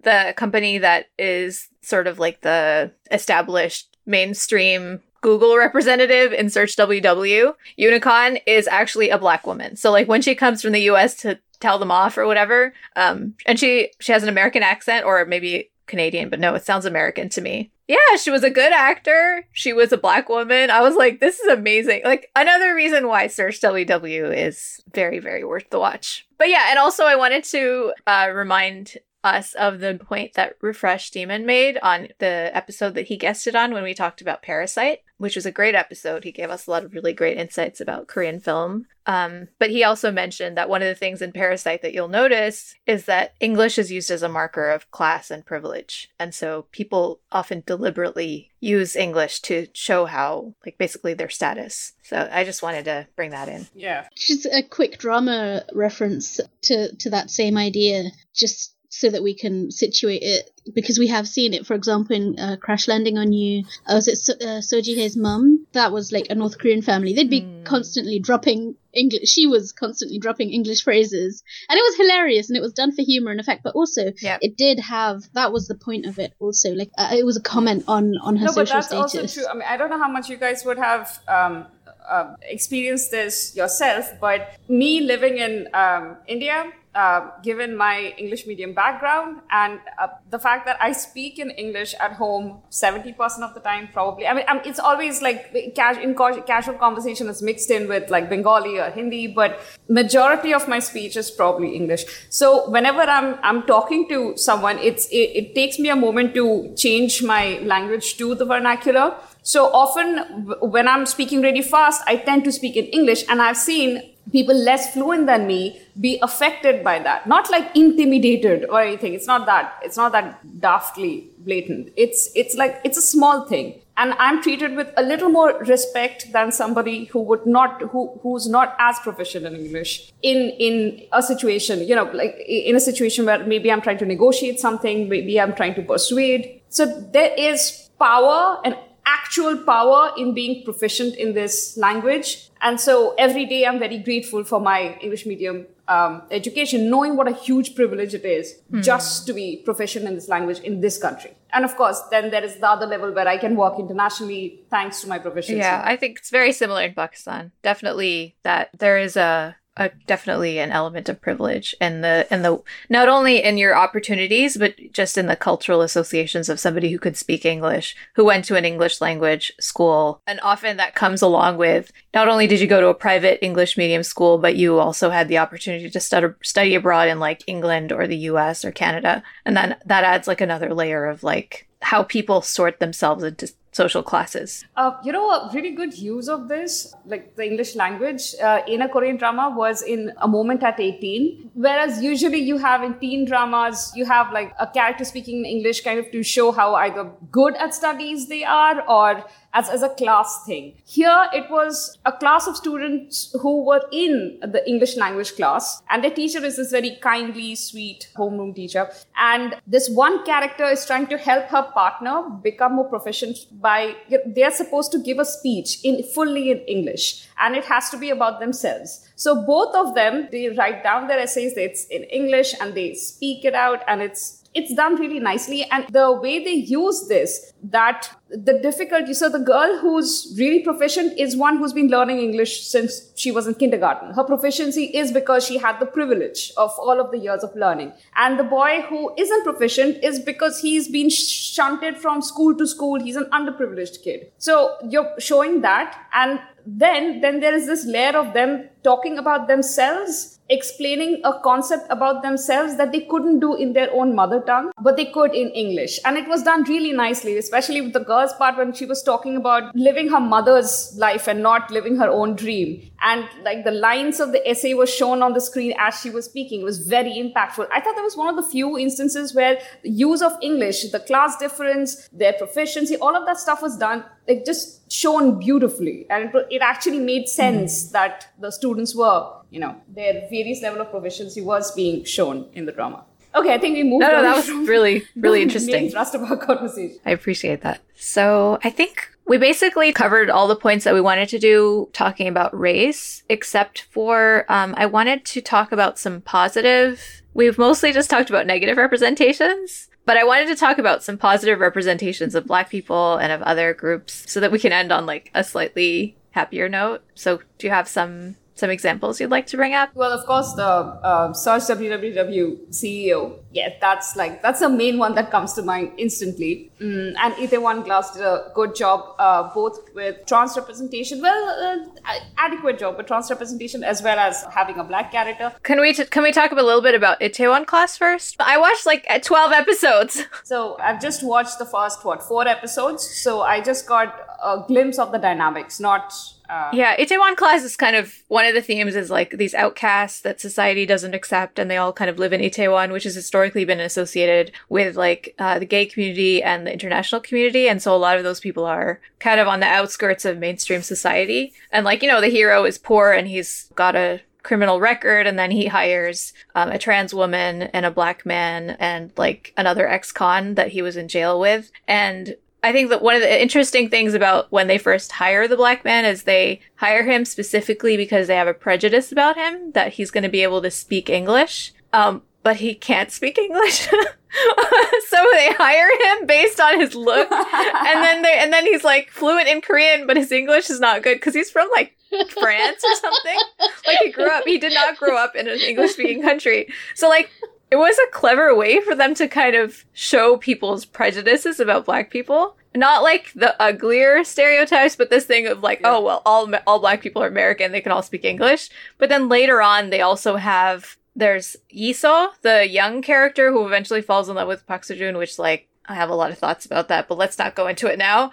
the 0.06 0.32
company 0.36 0.78
that 0.78 1.08
is 1.18 1.68
sort 1.82 2.06
of 2.06 2.20
like 2.20 2.42
the 2.42 2.92
established 3.10 3.96
mainstream 4.06 5.00
Google 5.20 5.58
representative 5.58 6.32
in 6.32 6.48
Search 6.48 6.76
WW, 6.76 7.54
Unicorn 7.76 8.38
is 8.46 8.68
actually 8.68 9.10
a 9.10 9.18
black 9.18 9.48
woman. 9.48 9.74
So 9.74 9.90
like 9.90 10.06
when 10.06 10.22
she 10.22 10.36
comes 10.36 10.62
from 10.62 10.70
the 10.70 10.88
US 10.92 11.16
to 11.16 11.40
tell 11.58 11.80
them 11.80 11.90
off 11.90 12.16
or 12.16 12.24
whatever, 12.24 12.72
um, 12.94 13.34
and 13.46 13.58
she 13.58 13.90
she 13.98 14.12
has 14.12 14.22
an 14.22 14.28
American 14.28 14.62
accent 14.62 15.04
or 15.04 15.24
maybe 15.24 15.72
Canadian, 15.86 16.30
but 16.30 16.38
no, 16.38 16.54
it 16.54 16.64
sounds 16.64 16.84
American 16.84 17.28
to 17.30 17.40
me. 17.40 17.72
Yeah, 17.88 18.16
she 18.20 18.30
was 18.30 18.44
a 18.44 18.50
good 18.50 18.72
actor. 18.72 19.44
She 19.52 19.72
was 19.72 19.92
a 19.92 19.96
black 19.98 20.28
woman. 20.28 20.70
I 20.70 20.82
was 20.82 20.94
like, 20.94 21.18
this 21.18 21.40
is 21.40 21.48
amazing. 21.48 22.02
Like 22.04 22.30
another 22.36 22.76
reason 22.76 23.08
why 23.08 23.26
Search 23.26 23.60
WW 23.60 24.36
is 24.36 24.80
very, 24.92 25.18
very 25.18 25.42
worth 25.42 25.70
the 25.70 25.80
watch. 25.80 26.26
But 26.38 26.48
yeah, 26.48 26.66
and 26.70 26.78
also 26.78 27.04
I 27.04 27.16
wanted 27.16 27.42
to 27.44 27.92
uh, 28.06 28.30
remind 28.32 28.98
us 29.26 29.54
of 29.54 29.80
the 29.80 29.98
point 30.02 30.34
that 30.34 30.56
Refresh 30.60 31.10
Demon 31.10 31.44
made 31.44 31.78
on 31.82 32.08
the 32.18 32.50
episode 32.54 32.94
that 32.94 33.08
he 33.08 33.16
guested 33.16 33.56
on 33.56 33.74
when 33.74 33.82
we 33.82 33.92
talked 33.92 34.20
about 34.20 34.42
Parasite, 34.42 35.00
which 35.18 35.34
was 35.34 35.46
a 35.46 35.52
great 35.52 35.74
episode. 35.74 36.24
He 36.24 36.32
gave 36.32 36.50
us 36.50 36.66
a 36.66 36.70
lot 36.70 36.84
of 36.84 36.94
really 36.94 37.12
great 37.12 37.36
insights 37.36 37.80
about 37.80 38.06
Korean 38.06 38.40
film. 38.40 38.86
Um, 39.08 39.48
but 39.60 39.70
he 39.70 39.84
also 39.84 40.10
mentioned 40.10 40.56
that 40.56 40.68
one 40.68 40.82
of 40.82 40.88
the 40.88 40.94
things 40.94 41.22
in 41.22 41.30
Parasite 41.32 41.82
that 41.82 41.94
you'll 41.94 42.08
notice 42.08 42.74
is 42.86 43.04
that 43.04 43.34
English 43.40 43.78
is 43.78 43.92
used 43.92 44.10
as 44.10 44.22
a 44.22 44.28
marker 44.28 44.68
of 44.68 44.90
class 44.90 45.30
and 45.30 45.46
privilege. 45.46 46.10
And 46.18 46.34
so 46.34 46.66
people 46.72 47.20
often 47.30 47.62
deliberately 47.66 48.50
use 48.60 48.96
English 48.96 49.40
to 49.42 49.68
show 49.74 50.06
how, 50.06 50.54
like, 50.64 50.76
basically 50.76 51.14
their 51.14 51.28
status. 51.28 51.92
So 52.02 52.28
I 52.32 52.42
just 52.44 52.62
wanted 52.62 52.86
to 52.86 53.06
bring 53.14 53.30
that 53.30 53.48
in. 53.48 53.66
Yeah. 53.74 54.08
Just 54.16 54.46
a 54.46 54.62
quick 54.62 54.98
drama 54.98 55.62
reference 55.72 56.40
to, 56.62 56.94
to 56.96 57.10
that 57.10 57.30
same 57.30 57.56
idea. 57.56 58.10
Just 58.34 58.74
so 59.00 59.10
that 59.10 59.22
we 59.22 59.34
can 59.34 59.70
situate 59.70 60.22
it 60.22 60.50
because 60.74 60.98
we 60.98 61.08
have 61.08 61.26
seen 61.28 61.52
it 61.54 61.66
for 61.66 61.74
example 61.74 62.16
in 62.16 62.38
uh, 62.38 62.56
crash 62.64 62.88
landing 62.88 63.16
on 63.18 63.32
you 63.32 63.62
uh, 63.88 63.94
was 63.94 64.08
it 64.08 64.16
so- 64.16 64.34
uh, 64.34 64.60
Seo 64.68 64.82
Ji-hae's 64.82 65.16
mum 65.16 65.66
that 65.72 65.92
was 65.92 66.12
like 66.12 66.26
a 66.30 66.34
north 66.34 66.58
korean 66.58 66.82
family 66.82 67.12
they'd 67.14 67.30
be 67.30 67.42
Mm. 67.42 67.64
constantly 67.64 68.18
dropping 68.20 68.76
english 68.94 69.28
she 69.28 69.46
was 69.46 69.72
constantly 69.72 70.18
dropping 70.18 70.50
english 70.58 70.82
phrases 70.84 71.42
and 71.68 71.76
it 71.76 71.82
was 71.88 71.96
hilarious 72.02 72.48
and 72.48 72.56
it 72.56 72.60
was 72.66 72.72
done 72.72 72.92
for 72.96 73.02
humor 73.02 73.30
and 73.32 73.40
effect 73.40 73.62
but 73.64 73.74
also 73.74 74.02
Yep. 74.28 74.38
it 74.46 74.56
did 74.56 74.78
have 74.80 75.22
that 75.34 75.52
was 75.52 75.66
the 75.68 75.74
point 75.74 76.06
of 76.06 76.18
it 76.24 76.32
also 76.38 76.68
like 76.80 76.90
uh, 76.96 77.10
it 77.20 77.24
was 77.30 77.36
a 77.36 77.42
comment 77.54 77.84
on 77.88 78.04
on 78.28 78.36
her 78.36 78.46
no, 78.46 78.52
but 78.54 78.66
social 78.68 78.76
that's 78.76 78.86
status 78.86 79.14
also 79.14 79.26
true. 79.34 79.46
I 79.50 79.54
mean, 79.54 79.68
I 79.68 79.76
don't 79.76 79.90
know 79.90 79.98
how 80.06 80.12
much 80.18 80.28
you 80.32 80.36
guys 80.46 80.64
would 80.64 80.78
have 80.78 81.18
um, 81.28 81.66
uh, 82.08 82.34
experienced 82.42 83.10
this 83.10 83.54
yourself, 83.60 84.04
but 84.20 84.40
me 84.68 85.00
living 85.12 85.38
in 85.38 85.68
um, 85.74 86.16
India, 86.26 86.72
uh, 86.96 87.30
given 87.42 87.76
my 87.76 88.14
English 88.16 88.46
medium 88.46 88.72
background 88.72 89.40
and 89.50 89.78
uh, 89.98 90.08
the 90.30 90.38
fact 90.38 90.64
that 90.64 90.78
I 90.80 90.92
speak 90.92 91.38
in 91.38 91.50
English 91.50 91.94
at 92.00 92.12
home 92.12 92.62
70% 92.70 93.42
of 93.42 93.52
the 93.52 93.60
time, 93.60 93.88
probably. 93.92 94.26
I 94.26 94.32
mean, 94.32 94.44
i 94.48 94.56
it's 94.64 94.78
always 94.78 95.20
like 95.20 95.50
in 95.54 96.14
ca- 96.14 96.42
casual 96.46 96.78
conversation 96.84 97.28
is 97.28 97.42
mixed 97.42 97.70
in 97.70 97.86
with 97.86 98.10
like 98.10 98.30
Bengali 98.30 98.78
or 98.78 98.90
Hindi, 98.90 99.26
but 99.26 99.60
majority 99.88 100.54
of 100.54 100.66
my 100.68 100.78
speech 100.78 101.16
is 101.16 101.30
probably 101.30 101.76
English. 101.76 102.04
So 102.30 102.70
whenever 102.70 103.02
I'm 103.02 103.38
I'm 103.42 103.62
talking 103.74 104.08
to 104.08 104.36
someone, 104.36 104.78
it's 104.78 105.06
it, 105.08 105.30
it 105.40 105.54
takes 105.54 105.78
me 105.78 105.90
a 105.90 105.96
moment 105.96 106.34
to 106.34 106.72
change 106.76 107.22
my 107.22 107.58
language 107.74 108.16
to 108.16 108.34
the 108.34 108.46
vernacular. 108.46 109.14
So 109.46 109.72
often 109.72 110.18
when 110.60 110.88
I'm 110.88 111.06
speaking 111.06 111.40
really 111.40 111.62
fast, 111.62 112.02
I 112.08 112.16
tend 112.16 112.42
to 112.44 112.50
speak 112.50 112.74
in 112.74 112.86
English, 112.86 113.24
and 113.28 113.40
I've 113.40 113.56
seen 113.56 114.02
people 114.32 114.56
less 114.56 114.92
fluent 114.92 115.26
than 115.26 115.46
me 115.46 115.80
be 116.00 116.18
affected 116.20 116.82
by 116.82 116.98
that. 116.98 117.28
Not 117.28 117.48
like 117.48 117.70
intimidated 117.76 118.66
or 118.68 118.80
anything. 118.80 119.14
It's 119.14 119.28
not 119.28 119.46
that. 119.46 119.78
It's 119.84 119.96
not 119.96 120.10
that 120.12 120.40
daftly 120.58 121.28
blatant. 121.38 121.92
It's 121.96 122.28
it's 122.34 122.56
like 122.56 122.80
it's 122.82 122.98
a 122.98 123.02
small 123.14 123.46
thing 123.46 123.80
and 123.98 124.14
i'm 124.18 124.42
treated 124.42 124.76
with 124.76 124.92
a 124.96 125.02
little 125.02 125.30
more 125.30 125.58
respect 125.60 126.30
than 126.32 126.52
somebody 126.52 127.04
who 127.06 127.20
would 127.20 127.46
not 127.46 127.80
who 127.92 128.02
who's 128.22 128.46
not 128.46 128.76
as 128.78 128.98
proficient 128.98 129.46
in 129.46 129.54
english 129.56 130.12
in 130.22 130.50
in 130.66 131.02
a 131.12 131.22
situation 131.22 131.86
you 131.88 131.94
know 131.94 132.04
like 132.12 132.36
in 132.46 132.76
a 132.76 132.80
situation 132.80 133.24
where 133.24 133.46
maybe 133.46 133.72
i'm 133.72 133.80
trying 133.80 133.96
to 133.96 134.04
negotiate 134.04 134.60
something 134.60 135.08
maybe 135.08 135.40
i'm 135.40 135.54
trying 135.54 135.74
to 135.74 135.82
persuade 135.82 136.60
so 136.68 136.84
there 137.12 137.32
is 137.38 137.88
power 137.98 138.60
and 138.64 138.76
actual 139.06 139.56
power 139.58 140.10
in 140.16 140.34
being 140.34 140.64
proficient 140.64 141.14
in 141.16 141.32
this 141.32 141.76
language. 141.76 142.50
And 142.60 142.80
so 142.80 143.14
every 143.18 143.46
day 143.46 143.64
i'm 143.66 143.78
very 143.78 143.98
grateful 143.98 144.42
for 144.42 144.60
my 144.60 144.98
english 145.00 145.24
medium 145.26 145.66
um, 145.88 146.22
education 146.30 146.90
knowing 146.90 147.16
what 147.16 147.28
a 147.28 147.32
huge 147.32 147.74
privilege 147.76 148.12
it 148.12 148.24
is 148.24 148.56
just 148.80 149.26
to 149.26 149.32
be 149.32 149.62
proficient 149.64 150.04
in 150.06 150.14
this 150.14 150.28
language 150.28 150.58
in 150.60 150.80
this 150.80 150.98
country. 150.98 151.32
And 151.52 151.64
of 151.64 151.76
course 151.76 152.00
then 152.10 152.30
there 152.30 152.44
is 152.44 152.56
the 152.56 152.68
other 152.68 152.86
level 152.86 153.12
where 153.12 153.28
i 153.28 153.36
can 153.36 153.54
work 153.56 153.78
internationally 153.78 154.60
thanks 154.70 155.00
to 155.02 155.08
my 155.08 155.18
proficiency. 155.18 155.58
Yeah, 155.58 155.82
I 155.84 155.96
think 155.96 156.18
it's 156.18 156.30
very 156.30 156.52
similar 156.52 156.82
in 156.82 156.94
Pakistan. 156.94 157.52
Definitely 157.62 158.36
that 158.42 158.70
there 158.76 158.98
is 158.98 159.16
a, 159.16 159.56
a 159.76 159.90
definitely 160.06 160.58
an 160.58 160.70
element 160.70 161.08
of 161.08 161.20
privilege 161.20 161.74
and 161.80 162.02
the 162.02 162.26
and 162.30 162.44
the 162.44 162.62
not 162.88 163.08
only 163.08 163.42
in 163.42 163.58
your 163.58 163.76
opportunities 163.76 164.56
but 164.56 164.74
just 164.92 165.18
in 165.18 165.26
the 165.26 165.36
cultural 165.36 165.82
associations 165.82 166.48
of 166.48 166.58
somebody 166.58 166.90
who 166.90 166.98
could 166.98 167.16
speak 167.16 167.44
English, 167.44 167.94
who 168.14 168.24
went 168.24 168.44
to 168.44 168.56
an 168.56 168.64
English 168.64 169.00
language 169.00 169.52
school. 169.60 170.20
And 170.26 170.40
often 170.42 170.76
that 170.78 170.94
comes 170.94 171.22
along 171.22 171.58
with 171.58 171.92
not 172.14 172.28
only 172.28 172.46
did 172.46 172.60
you 172.60 172.66
go 172.66 172.80
to 172.80 172.88
a 172.88 172.94
private 172.94 173.44
English 173.44 173.76
medium 173.76 174.02
school, 174.02 174.38
but 174.38 174.56
you 174.56 174.78
also 174.78 175.10
had 175.10 175.28
the 175.28 175.38
opportunity 175.38 175.90
to 175.90 176.00
study 176.00 176.28
study 176.42 176.74
abroad 176.74 177.08
in 177.08 177.20
like 177.20 177.44
England 177.46 177.92
or 177.92 178.06
the 178.06 178.16
US 178.16 178.64
or 178.64 178.72
Canada. 178.72 179.22
And 179.44 179.56
then 179.56 179.76
that 179.84 180.04
adds 180.04 180.26
like 180.26 180.40
another 180.40 180.72
layer 180.72 181.04
of 181.06 181.22
like 181.22 181.68
how 181.82 182.02
people 182.02 182.40
sort 182.42 182.80
themselves 182.80 183.22
into 183.22 183.52
social 183.76 184.02
classes. 184.02 184.64
Uh, 184.76 184.92
you 185.04 185.12
know, 185.12 185.28
a 185.30 185.50
really 185.52 185.72
good 185.72 185.96
use 185.98 186.28
of 186.28 186.48
this, 186.48 186.94
like 187.04 187.36
the 187.36 187.44
English 187.44 187.76
language 187.76 188.34
uh, 188.42 188.60
in 188.66 188.82
a 188.82 188.88
Korean 188.88 189.16
drama, 189.16 189.52
was 189.54 189.82
in 189.82 190.12
a 190.18 190.28
moment 190.28 190.62
at 190.62 190.80
18. 190.80 191.50
Whereas 191.54 192.02
usually 192.02 192.38
you 192.38 192.56
have 192.56 192.82
in 192.82 192.98
teen 192.98 193.26
dramas, 193.26 193.92
you 193.94 194.06
have 194.06 194.32
like 194.32 194.54
a 194.58 194.66
character 194.66 195.04
speaking 195.04 195.44
English 195.44 195.82
kind 195.82 195.98
of 195.98 196.10
to 196.10 196.22
show 196.22 196.52
how 196.52 196.74
either 196.86 197.04
good 197.30 197.54
at 197.56 197.74
studies 197.74 198.28
they 198.28 198.44
are 198.44 198.82
or 198.88 199.24
as, 199.56 199.68
as 199.70 199.82
a 199.82 199.88
class 199.88 200.44
thing. 200.44 200.74
Here 200.84 201.28
it 201.32 201.50
was 201.50 201.98
a 202.04 202.12
class 202.12 202.46
of 202.46 202.56
students 202.56 203.34
who 203.40 203.64
were 203.64 203.82
in 203.90 204.38
the 204.42 204.62
English 204.68 204.96
language 204.96 205.34
class, 205.34 205.82
and 205.90 206.04
their 206.04 206.10
teacher 206.10 206.44
is 206.44 206.56
this 206.56 206.70
very 206.70 206.98
kindly, 207.00 207.54
sweet 207.54 208.08
homeroom 208.16 208.54
teacher. 208.54 208.88
And 209.16 209.56
this 209.66 209.88
one 209.88 210.24
character 210.24 210.64
is 210.64 210.84
trying 210.84 211.06
to 211.08 211.18
help 211.18 211.46
her 211.46 211.62
partner 211.62 212.22
become 212.42 212.74
more 212.74 212.88
proficient 212.88 213.38
by 213.60 213.96
they 214.26 214.42
are 214.42 214.50
supposed 214.50 214.92
to 214.92 215.02
give 215.02 215.18
a 215.18 215.24
speech 215.24 215.78
in 215.82 216.02
fully 216.02 216.50
in 216.50 216.58
English, 216.76 217.26
and 217.40 217.56
it 217.56 217.64
has 217.64 217.90
to 217.90 217.96
be 217.96 218.10
about 218.10 218.40
themselves. 218.40 219.08
So 219.16 219.42
both 219.46 219.74
of 219.74 219.94
them 219.94 220.28
they 220.30 220.50
write 220.50 220.82
down 220.82 221.08
their 221.08 221.18
essays. 221.18 221.54
It's 221.56 221.86
in 221.86 222.04
English 222.04 222.54
and 222.60 222.74
they 222.74 222.92
speak 222.94 223.44
it 223.44 223.54
out, 223.54 223.82
and 223.88 224.02
it's 224.02 224.42
it's 224.56 224.72
done 224.74 224.96
really 224.96 225.20
nicely. 225.20 225.64
And 225.70 225.86
the 225.88 226.10
way 226.12 226.42
they 226.42 226.54
use 226.54 227.08
this 227.08 227.52
that 227.62 228.08
the 228.28 228.58
difficulty 228.60 229.14
so 229.14 229.28
the 229.28 229.38
girl 229.38 229.78
who's 229.78 230.34
really 230.38 230.60
proficient 230.60 231.18
is 231.18 231.36
one 231.36 231.58
who's 231.58 231.72
been 231.72 231.88
learning 231.88 232.18
english 232.18 232.66
since 232.66 233.12
she 233.14 233.30
was 233.30 233.46
in 233.46 233.54
kindergarten. 233.54 234.12
Her 234.14 234.24
proficiency 234.24 234.84
is 235.02 235.12
because 235.12 235.46
she 235.46 235.58
had 235.58 235.78
the 235.78 235.86
privilege 235.86 236.52
of 236.56 236.72
all 236.78 237.00
of 237.00 237.10
the 237.12 237.18
years 237.18 237.44
of 237.44 237.54
learning. 237.54 237.92
And 238.16 238.38
the 238.38 238.44
boy 238.44 238.84
who 238.88 239.12
isn't 239.16 239.44
proficient 239.44 240.02
is 240.02 240.18
because 240.18 240.60
he's 240.60 240.88
been 240.88 241.10
shunted 241.10 241.98
from 241.98 242.22
school 242.22 242.56
to 242.56 242.66
school. 242.66 243.00
He's 243.00 243.16
an 243.16 243.28
underprivileged 243.32 244.02
kid. 244.02 244.32
So 244.38 244.76
you're 244.88 245.12
showing 245.18 245.60
that 245.60 246.06
and 246.12 246.40
then 246.66 247.20
then 247.20 247.40
there 247.40 247.54
is 247.54 247.66
this 247.66 247.84
layer 247.86 248.16
of 248.16 248.32
them 248.34 248.68
talking 248.82 249.18
about 249.18 249.46
themselves 249.48 250.36
explaining 250.48 251.20
a 251.24 251.32
concept 251.40 251.86
about 251.90 252.22
themselves 252.22 252.76
that 252.76 252.92
they 252.92 253.00
couldn't 253.00 253.40
do 253.40 253.54
in 253.56 253.72
their 253.72 253.92
own 253.92 254.14
mother 254.14 254.40
tongue, 254.40 254.70
but 254.80 254.96
they 254.96 255.06
could 255.06 255.34
in 255.34 255.48
English. 255.50 255.98
And 256.04 256.16
it 256.16 256.28
was 256.28 256.42
done 256.42 256.62
really 256.64 256.92
nicely, 256.92 257.36
especially 257.36 257.80
with 257.80 257.92
the 257.92 258.00
girl's 258.00 258.32
part 258.34 258.56
when 258.56 258.72
she 258.72 258.86
was 258.86 259.02
talking 259.02 259.36
about 259.36 259.74
living 259.74 260.08
her 260.08 260.20
mother's 260.20 260.94
life 260.96 261.26
and 261.26 261.42
not 261.42 261.70
living 261.70 261.96
her 261.96 262.08
own 262.08 262.36
dream. 262.36 262.90
And 263.02 263.28
like 263.42 263.64
the 263.64 263.70
lines 263.72 264.20
of 264.20 264.32
the 264.32 264.48
essay 264.48 264.74
were 264.74 264.86
shown 264.86 265.22
on 265.22 265.32
the 265.32 265.40
screen 265.40 265.74
as 265.78 266.00
she 266.00 266.10
was 266.10 266.24
speaking. 266.24 266.60
It 266.62 266.64
was 266.64 266.78
very 266.86 267.12
impactful. 267.12 267.66
I 267.72 267.80
thought 267.80 267.94
that 267.96 268.02
was 268.02 268.16
one 268.16 268.28
of 268.28 268.36
the 268.36 268.50
few 268.50 268.78
instances 268.78 269.34
where 269.34 269.58
the 269.82 269.90
use 269.90 270.22
of 270.22 270.32
English, 270.42 270.90
the 270.90 271.00
class 271.00 271.36
difference, 271.36 272.08
their 272.08 272.32
proficiency, 272.32 272.96
all 272.96 273.14
of 273.14 273.26
that 273.26 273.38
stuff 273.38 273.62
was 273.62 273.76
done 273.76 274.04
like 274.28 274.44
just 274.44 274.90
shown 274.90 275.38
beautifully 275.38 276.06
and 276.10 276.34
it, 276.34 276.46
it 276.50 276.62
actually 276.62 276.98
made 276.98 277.22
hmm. 277.22 277.26
sense 277.42 277.90
that 277.90 278.28
the 278.40 278.50
students 278.50 278.94
were 278.94 279.32
you 279.50 279.60
know 279.60 279.76
their 279.88 280.26
various 280.30 280.62
level 280.62 280.80
of 280.80 280.90
proficiency 280.90 281.40
was 281.40 281.72
being 281.72 282.04
shown 282.04 282.48
in 282.54 282.66
the 282.66 282.72
drama 282.72 283.04
okay 283.34 283.54
i 283.54 283.58
think 283.58 283.76
we 283.76 283.82
moved 283.82 284.00
No, 284.02 284.10
no, 284.10 284.22
that 284.22 284.36
was 284.42 284.50
really, 284.68 285.04
really 285.16 285.42
interesting. 285.46 285.90
thrust 285.90 286.14
of 286.14 286.22
our 286.22 286.36
conversation 286.36 286.98
I 287.04 287.10
appreciate 287.10 287.62
that. 287.62 287.80
So 287.96 288.58
I 288.62 288.70
think 288.70 289.10
we 289.26 289.38
basically 289.38 289.92
covered 289.92 290.30
all 290.30 290.46
the 290.46 290.56
points 290.56 290.84
that 290.84 290.94
we 290.94 291.00
wanted 291.00 291.28
to 291.30 291.38
do 291.38 291.88
talking 291.92 292.28
about 292.28 292.58
race, 292.58 293.24
except 293.28 293.82
for 293.90 294.44
um, 294.48 294.74
I 294.78 294.86
wanted 294.86 295.24
to 295.26 295.40
talk 295.40 295.72
about 295.72 295.98
some 295.98 296.20
positive. 296.20 297.22
We've 297.34 297.58
mostly 297.58 297.92
just 297.92 298.08
talked 298.08 298.30
about 298.30 298.46
negative 298.46 298.76
representations, 298.76 299.88
But 300.06 300.16
I 300.16 300.24
wanted 300.24 300.46
to 300.48 300.56
talk 300.56 300.78
about 300.78 301.02
some 301.02 301.18
positive 301.18 301.58
representations 301.58 302.36
of 302.36 302.46
black 302.46 302.70
people 302.70 303.16
and 303.16 303.32
of 303.32 303.42
other 303.42 303.74
groups 303.74 304.30
so 304.30 304.38
that 304.38 304.52
we 304.52 304.60
can 304.60 304.72
end 304.72 304.92
on 304.92 305.04
like 305.04 305.32
a 305.34 305.42
slightly 305.42 306.16
happier 306.30 306.68
note. 306.68 307.02
So 307.16 307.40
do 307.58 307.66
you 307.66 307.72
have 307.72 307.88
some 307.88 308.36
some 308.56 308.70
examples 308.70 309.20
you'd 309.20 309.30
like 309.30 309.46
to 309.48 309.56
bring 309.56 309.74
up? 309.74 309.90
Well, 309.94 310.10
of 310.10 310.26
course, 310.26 310.54
the 310.54 310.64
uh, 310.64 311.32
Search 311.32 311.62
WWW 311.62 312.70
CEO. 312.70 313.38
Yeah, 313.52 313.68
that's 313.80 314.16
like 314.16 314.42
that's 314.42 314.60
the 314.60 314.68
main 314.68 314.98
one 314.98 315.14
that 315.14 315.30
comes 315.30 315.52
to 315.54 315.62
mind 315.62 315.92
instantly. 315.98 316.70
Mm, 316.80 317.14
and 317.18 317.34
Itaewon 317.34 317.84
Class 317.84 318.12
did 318.12 318.22
a 318.22 318.50
good 318.54 318.74
job, 318.74 319.14
uh, 319.18 319.54
both 319.54 319.78
with 319.94 320.26
trans 320.26 320.56
representation, 320.56 321.22
well, 321.22 321.86
uh, 322.04 322.18
adequate 322.38 322.78
job 322.78 322.96
with 322.96 323.06
trans 323.06 323.30
representation 323.30 323.84
as 323.84 324.02
well 324.02 324.18
as 324.18 324.44
having 324.52 324.78
a 324.78 324.84
black 324.84 325.12
character. 325.12 325.52
Can 325.62 325.80
we 325.80 325.92
t- 325.92 326.04
can 326.06 326.22
we 326.22 326.32
talk 326.32 326.50
a 326.50 326.54
little 326.54 326.82
bit 326.82 326.94
about 326.94 327.20
Itaewon 327.20 327.66
Class 327.66 327.96
first? 327.96 328.36
I 328.40 328.58
watched 328.58 328.86
like 328.86 329.06
twelve 329.22 329.52
episodes. 329.52 330.24
So 330.44 330.76
I've 330.80 331.00
just 331.00 331.24
watched 331.24 331.58
the 331.58 331.64
first 331.66 332.04
what 332.04 332.22
four 332.22 332.46
episodes. 332.46 333.02
So 333.02 333.42
I 333.42 333.60
just 333.60 333.86
got 333.86 334.14
a 334.42 334.64
glimpse 334.66 334.98
of 334.98 335.12
the 335.12 335.18
dynamics, 335.18 335.80
not 335.80 336.12
uh, 336.48 336.70
yeah, 336.72 336.96
Itaewon 336.96 337.36
Class 337.36 337.62
is 337.64 337.76
kind 337.76 337.96
of 337.96 338.14
one 338.28 338.44
of 338.44 338.54
the 338.54 338.62
themes 338.62 338.94
is 338.94 339.10
like 339.10 339.30
these 339.38 339.54
outcasts 339.54 340.20
that 340.20 340.40
society 340.40 340.86
doesn't 340.86 341.14
accept, 341.14 341.58
and 341.58 341.70
they 341.70 341.76
all 341.76 341.92
kind 341.92 342.10
of 342.10 342.18
live 342.18 342.32
in 342.32 342.40
Itaewon, 342.40 342.92
which 342.92 343.04
has 343.04 343.14
historically 343.14 343.64
been 343.64 343.80
associated 343.80 344.52
with 344.68 344.96
like 344.96 345.34
uh, 345.38 345.58
the 345.58 345.66
gay 345.66 345.86
community 345.86 346.42
and 346.42 346.66
the 346.66 346.72
international 346.72 347.20
community, 347.20 347.68
and 347.68 347.82
so 347.82 347.94
a 347.94 347.98
lot 347.98 348.18
of 348.18 348.24
those 348.24 348.40
people 348.40 348.64
are 348.64 349.00
kind 349.18 349.40
of 349.40 349.48
on 349.48 349.60
the 349.60 349.66
outskirts 349.66 350.24
of 350.24 350.38
mainstream 350.38 350.82
society. 350.82 351.52
And 351.72 351.84
like 351.84 352.02
you 352.02 352.08
know, 352.08 352.20
the 352.20 352.28
hero 352.28 352.64
is 352.64 352.78
poor 352.78 353.12
and 353.12 353.26
he's 353.26 353.70
got 353.74 353.96
a 353.96 354.20
criminal 354.46 354.78
record 354.78 355.26
and 355.26 355.36
then 355.36 355.50
he 355.50 355.66
hires 355.66 356.32
um, 356.54 356.70
a 356.70 356.78
trans 356.78 357.12
woman 357.12 357.62
and 357.62 357.84
a 357.84 357.90
black 357.90 358.24
man 358.24 358.76
and 358.78 359.10
like 359.16 359.52
another 359.56 359.88
ex-con 359.88 360.54
that 360.54 360.68
he 360.68 360.80
was 360.80 360.96
in 360.96 361.08
jail 361.08 361.40
with 361.40 361.72
and 361.88 362.36
I 362.66 362.72
think 362.72 362.90
that 362.90 363.00
one 363.00 363.14
of 363.14 363.20
the 363.20 363.40
interesting 363.40 363.88
things 363.88 364.12
about 364.12 364.50
when 364.50 364.66
they 364.66 364.76
first 364.76 365.12
hire 365.12 365.46
the 365.46 365.56
black 365.56 365.84
man 365.84 366.04
is 366.04 366.24
they 366.24 366.60
hire 366.74 367.04
him 367.04 367.24
specifically 367.24 367.96
because 367.96 368.26
they 368.26 368.34
have 368.34 368.48
a 368.48 368.54
prejudice 368.54 369.12
about 369.12 369.36
him 369.36 369.70
that 369.70 369.92
he's 369.92 370.10
going 370.10 370.24
to 370.24 370.28
be 370.28 370.42
able 370.42 370.60
to 370.62 370.70
speak 370.72 371.08
English. 371.08 371.72
Um, 371.92 372.22
but 372.42 372.56
he 372.56 372.74
can't 372.74 373.12
speak 373.12 373.38
English. 373.38 373.82
so 373.86 375.28
they 375.32 375.52
hire 375.52 376.18
him 376.18 376.26
based 376.26 376.58
on 376.58 376.80
his 376.80 376.96
look. 376.96 377.30
and 377.30 378.02
then 378.02 378.22
they, 378.22 378.36
and 378.36 378.52
then 378.52 378.66
he's 378.66 378.82
like 378.82 379.10
fluent 379.10 379.46
in 379.46 379.60
Korean, 379.60 380.04
but 380.04 380.16
his 380.16 380.32
English 380.32 380.68
is 380.68 380.80
not 380.80 381.04
good 381.04 381.18
because 381.18 381.34
he's 381.34 381.52
from 381.52 381.68
like 381.70 381.96
France 382.30 382.82
or 382.82 382.94
something. 382.96 383.38
Like 383.86 383.98
he 384.02 384.10
grew 384.10 384.28
up, 384.28 384.42
he 384.44 384.58
did 384.58 384.74
not 384.74 384.96
grow 384.96 385.16
up 385.16 385.36
in 385.36 385.46
an 385.46 385.60
English 385.60 385.92
speaking 385.92 386.20
country. 386.20 386.68
So 386.96 387.08
like 387.08 387.30
it 387.70 387.76
was 387.76 387.98
a 387.98 388.10
clever 388.12 388.54
way 388.54 388.80
for 388.80 388.94
them 388.94 389.14
to 389.14 389.26
kind 389.28 389.56
of 389.56 389.84
show 389.92 390.36
people's 390.36 390.84
prejudices 390.84 391.58
about 391.58 391.86
black 391.86 392.10
people. 392.10 392.56
Not 392.74 393.02
like 393.02 393.32
the 393.34 393.60
uglier 393.60 394.22
stereotypes, 394.22 394.96
but 394.96 395.10
this 395.10 395.24
thing 395.24 395.46
of 395.46 395.62
like, 395.62 395.80
oh, 395.82 395.90
yeah. 395.90 395.96
oh 395.96 396.02
well, 396.02 396.22
all 396.26 396.54
all 396.66 396.78
black 396.78 397.00
people 397.00 397.22
are 397.22 397.28
American, 397.28 397.72
they 397.72 397.80
can 397.80 397.92
all 397.92 398.02
speak 398.02 398.24
English. 398.24 398.68
But 398.98 399.08
then 399.08 399.28
later 399.28 399.62
on, 399.62 399.90
they 399.90 400.02
also 400.02 400.36
have 400.36 400.96
there's 401.16 401.56
Yi-seo, 401.70 402.28
the 402.42 402.68
young 402.68 403.00
character 403.00 403.50
who 403.50 403.66
eventually 403.66 404.02
falls 404.02 404.28
in 404.28 404.36
love 404.36 404.46
with 404.46 404.66
Park 404.66 404.82
Seo-joon, 404.82 405.16
which 405.16 405.38
like 405.38 405.68
I 405.86 405.94
have 405.94 406.10
a 406.10 406.14
lot 406.14 406.30
of 406.30 406.38
thoughts 406.38 406.66
about 406.66 406.88
that, 406.88 407.08
but 407.08 407.16
let's 407.16 407.38
not 407.38 407.54
go 407.54 407.66
into 407.66 407.86
it 407.86 407.98
now. 407.98 408.30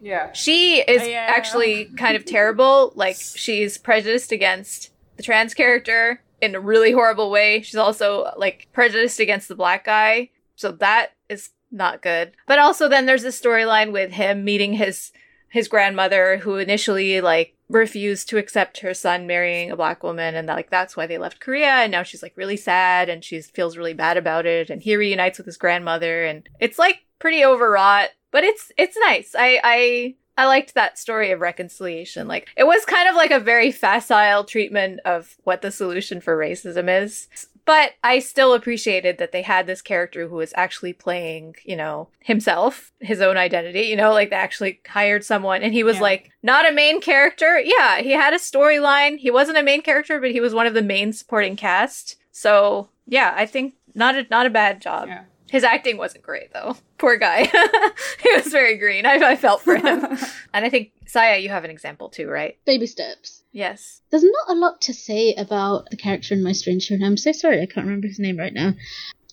Yeah, 0.00 0.32
she 0.32 0.80
is 0.82 1.08
yeah. 1.08 1.26
actually 1.30 1.86
kind 1.96 2.16
of 2.16 2.24
terrible. 2.26 2.92
Like 2.94 3.16
she's 3.16 3.78
prejudiced 3.78 4.30
against 4.30 4.92
the 5.16 5.22
trans 5.22 5.54
character 5.54 6.20
in 6.40 6.54
a 6.54 6.60
really 6.60 6.92
horrible 6.92 7.30
way. 7.30 7.62
She's 7.62 7.76
also 7.76 8.32
like 8.36 8.68
prejudiced 8.72 9.20
against 9.20 9.48
the 9.48 9.54
black 9.54 9.84
guy. 9.84 10.30
So 10.56 10.72
that 10.72 11.12
is 11.28 11.50
not 11.70 12.02
good. 12.02 12.32
But 12.46 12.58
also 12.58 12.88
then 12.88 13.06
there's 13.06 13.22
this 13.22 13.40
storyline 13.40 13.92
with 13.92 14.12
him 14.12 14.44
meeting 14.44 14.74
his 14.74 15.12
his 15.48 15.68
grandmother 15.68 16.38
who 16.38 16.56
initially 16.56 17.20
like 17.20 17.54
refused 17.68 18.28
to 18.28 18.36
accept 18.36 18.80
her 18.80 18.92
son 18.92 19.26
marrying 19.26 19.70
a 19.70 19.76
black 19.76 20.02
woman 20.02 20.34
and 20.34 20.46
like 20.46 20.70
that's 20.70 20.96
why 20.96 21.06
they 21.06 21.18
left 21.18 21.40
Korea 21.40 21.66
and 21.66 21.90
now 21.90 22.02
she's 22.02 22.22
like 22.22 22.36
really 22.36 22.56
sad 22.56 23.08
and 23.08 23.24
she 23.24 23.40
feels 23.40 23.76
really 23.76 23.94
bad 23.94 24.16
about 24.16 24.44
it 24.44 24.70
and 24.70 24.82
he 24.82 24.96
reunites 24.96 25.38
with 25.38 25.46
his 25.46 25.56
grandmother 25.56 26.24
and 26.24 26.48
it's 26.60 26.78
like 26.78 27.06
pretty 27.18 27.44
overwrought 27.44 28.10
but 28.36 28.44
it's 28.44 28.70
it's 28.76 28.98
nice. 28.98 29.34
I 29.36 29.60
I 29.64 30.14
I 30.36 30.46
liked 30.46 30.74
that 30.74 30.98
story 30.98 31.30
of 31.30 31.40
reconciliation. 31.40 32.28
Like, 32.28 32.48
it 32.56 32.64
was 32.64 32.84
kind 32.84 33.08
of 33.08 33.14
like 33.14 33.30
a 33.30 33.40
very 33.40 33.72
facile 33.72 34.44
treatment 34.44 35.00
of 35.04 35.36
what 35.44 35.62
the 35.62 35.70
solution 35.70 36.20
for 36.20 36.36
racism 36.36 37.02
is. 37.02 37.28
But 37.66 37.94
I 38.04 38.20
still 38.20 38.54
appreciated 38.54 39.18
that 39.18 39.32
they 39.32 39.42
had 39.42 39.66
this 39.66 39.82
character 39.82 40.28
who 40.28 40.36
was 40.36 40.54
actually 40.56 40.92
playing, 40.92 41.56
you 41.64 41.74
know, 41.74 42.08
himself, 42.20 42.92
his 43.00 43.20
own 43.20 43.36
identity, 43.36 43.82
you 43.82 43.96
know, 43.96 44.12
like 44.12 44.30
they 44.30 44.36
actually 44.36 44.80
hired 44.86 45.24
someone 45.24 45.62
and 45.62 45.72
he 45.72 45.82
was 45.82 45.96
yeah. 45.96 46.02
like 46.02 46.30
not 46.44 46.68
a 46.68 46.72
main 46.72 47.00
character. 47.00 47.58
Yeah, 47.58 47.98
he 48.02 48.12
had 48.12 48.32
a 48.32 48.38
storyline. 48.38 49.18
He 49.18 49.32
wasn't 49.32 49.58
a 49.58 49.64
main 49.64 49.82
character, 49.82 50.20
but 50.20 50.30
he 50.30 50.40
was 50.40 50.54
one 50.54 50.68
of 50.68 50.74
the 50.74 50.82
main 50.82 51.12
supporting 51.12 51.56
cast. 51.56 52.14
So, 52.30 52.88
yeah, 53.04 53.34
I 53.36 53.46
think 53.46 53.74
not 53.96 54.14
a 54.14 54.26
not 54.30 54.46
a 54.46 54.50
bad 54.50 54.80
job. 54.80 55.08
Yeah. 55.08 55.24
His 55.48 55.64
acting 55.64 55.96
wasn't 55.96 56.24
great 56.24 56.52
though. 56.52 56.76
Poor 56.98 57.16
guy. 57.16 57.44
he 58.22 58.34
was 58.34 58.46
very 58.46 58.76
green. 58.78 59.06
I, 59.06 59.14
I 59.14 59.36
felt 59.36 59.62
for 59.62 59.76
him. 59.76 60.04
and 60.54 60.64
I 60.64 60.70
think 60.70 60.92
Saya, 61.06 61.38
you 61.38 61.48
have 61.50 61.64
an 61.64 61.70
example 61.70 62.08
too, 62.08 62.28
right? 62.28 62.58
Baby 62.64 62.86
steps. 62.86 63.42
Yes. 63.52 64.02
There's 64.10 64.24
not 64.24 64.56
a 64.56 64.58
lot 64.58 64.80
to 64.82 64.94
say 64.94 65.34
about 65.34 65.90
the 65.90 65.96
character 65.96 66.34
in 66.34 66.42
My 66.42 66.52
Strange 66.52 66.86
Children. 66.86 67.06
I'm 67.06 67.16
so 67.16 67.32
sorry, 67.32 67.60
I 67.60 67.66
can't 67.66 67.86
remember 67.86 68.08
his 68.08 68.18
name 68.18 68.38
right 68.38 68.52
now. 68.52 68.74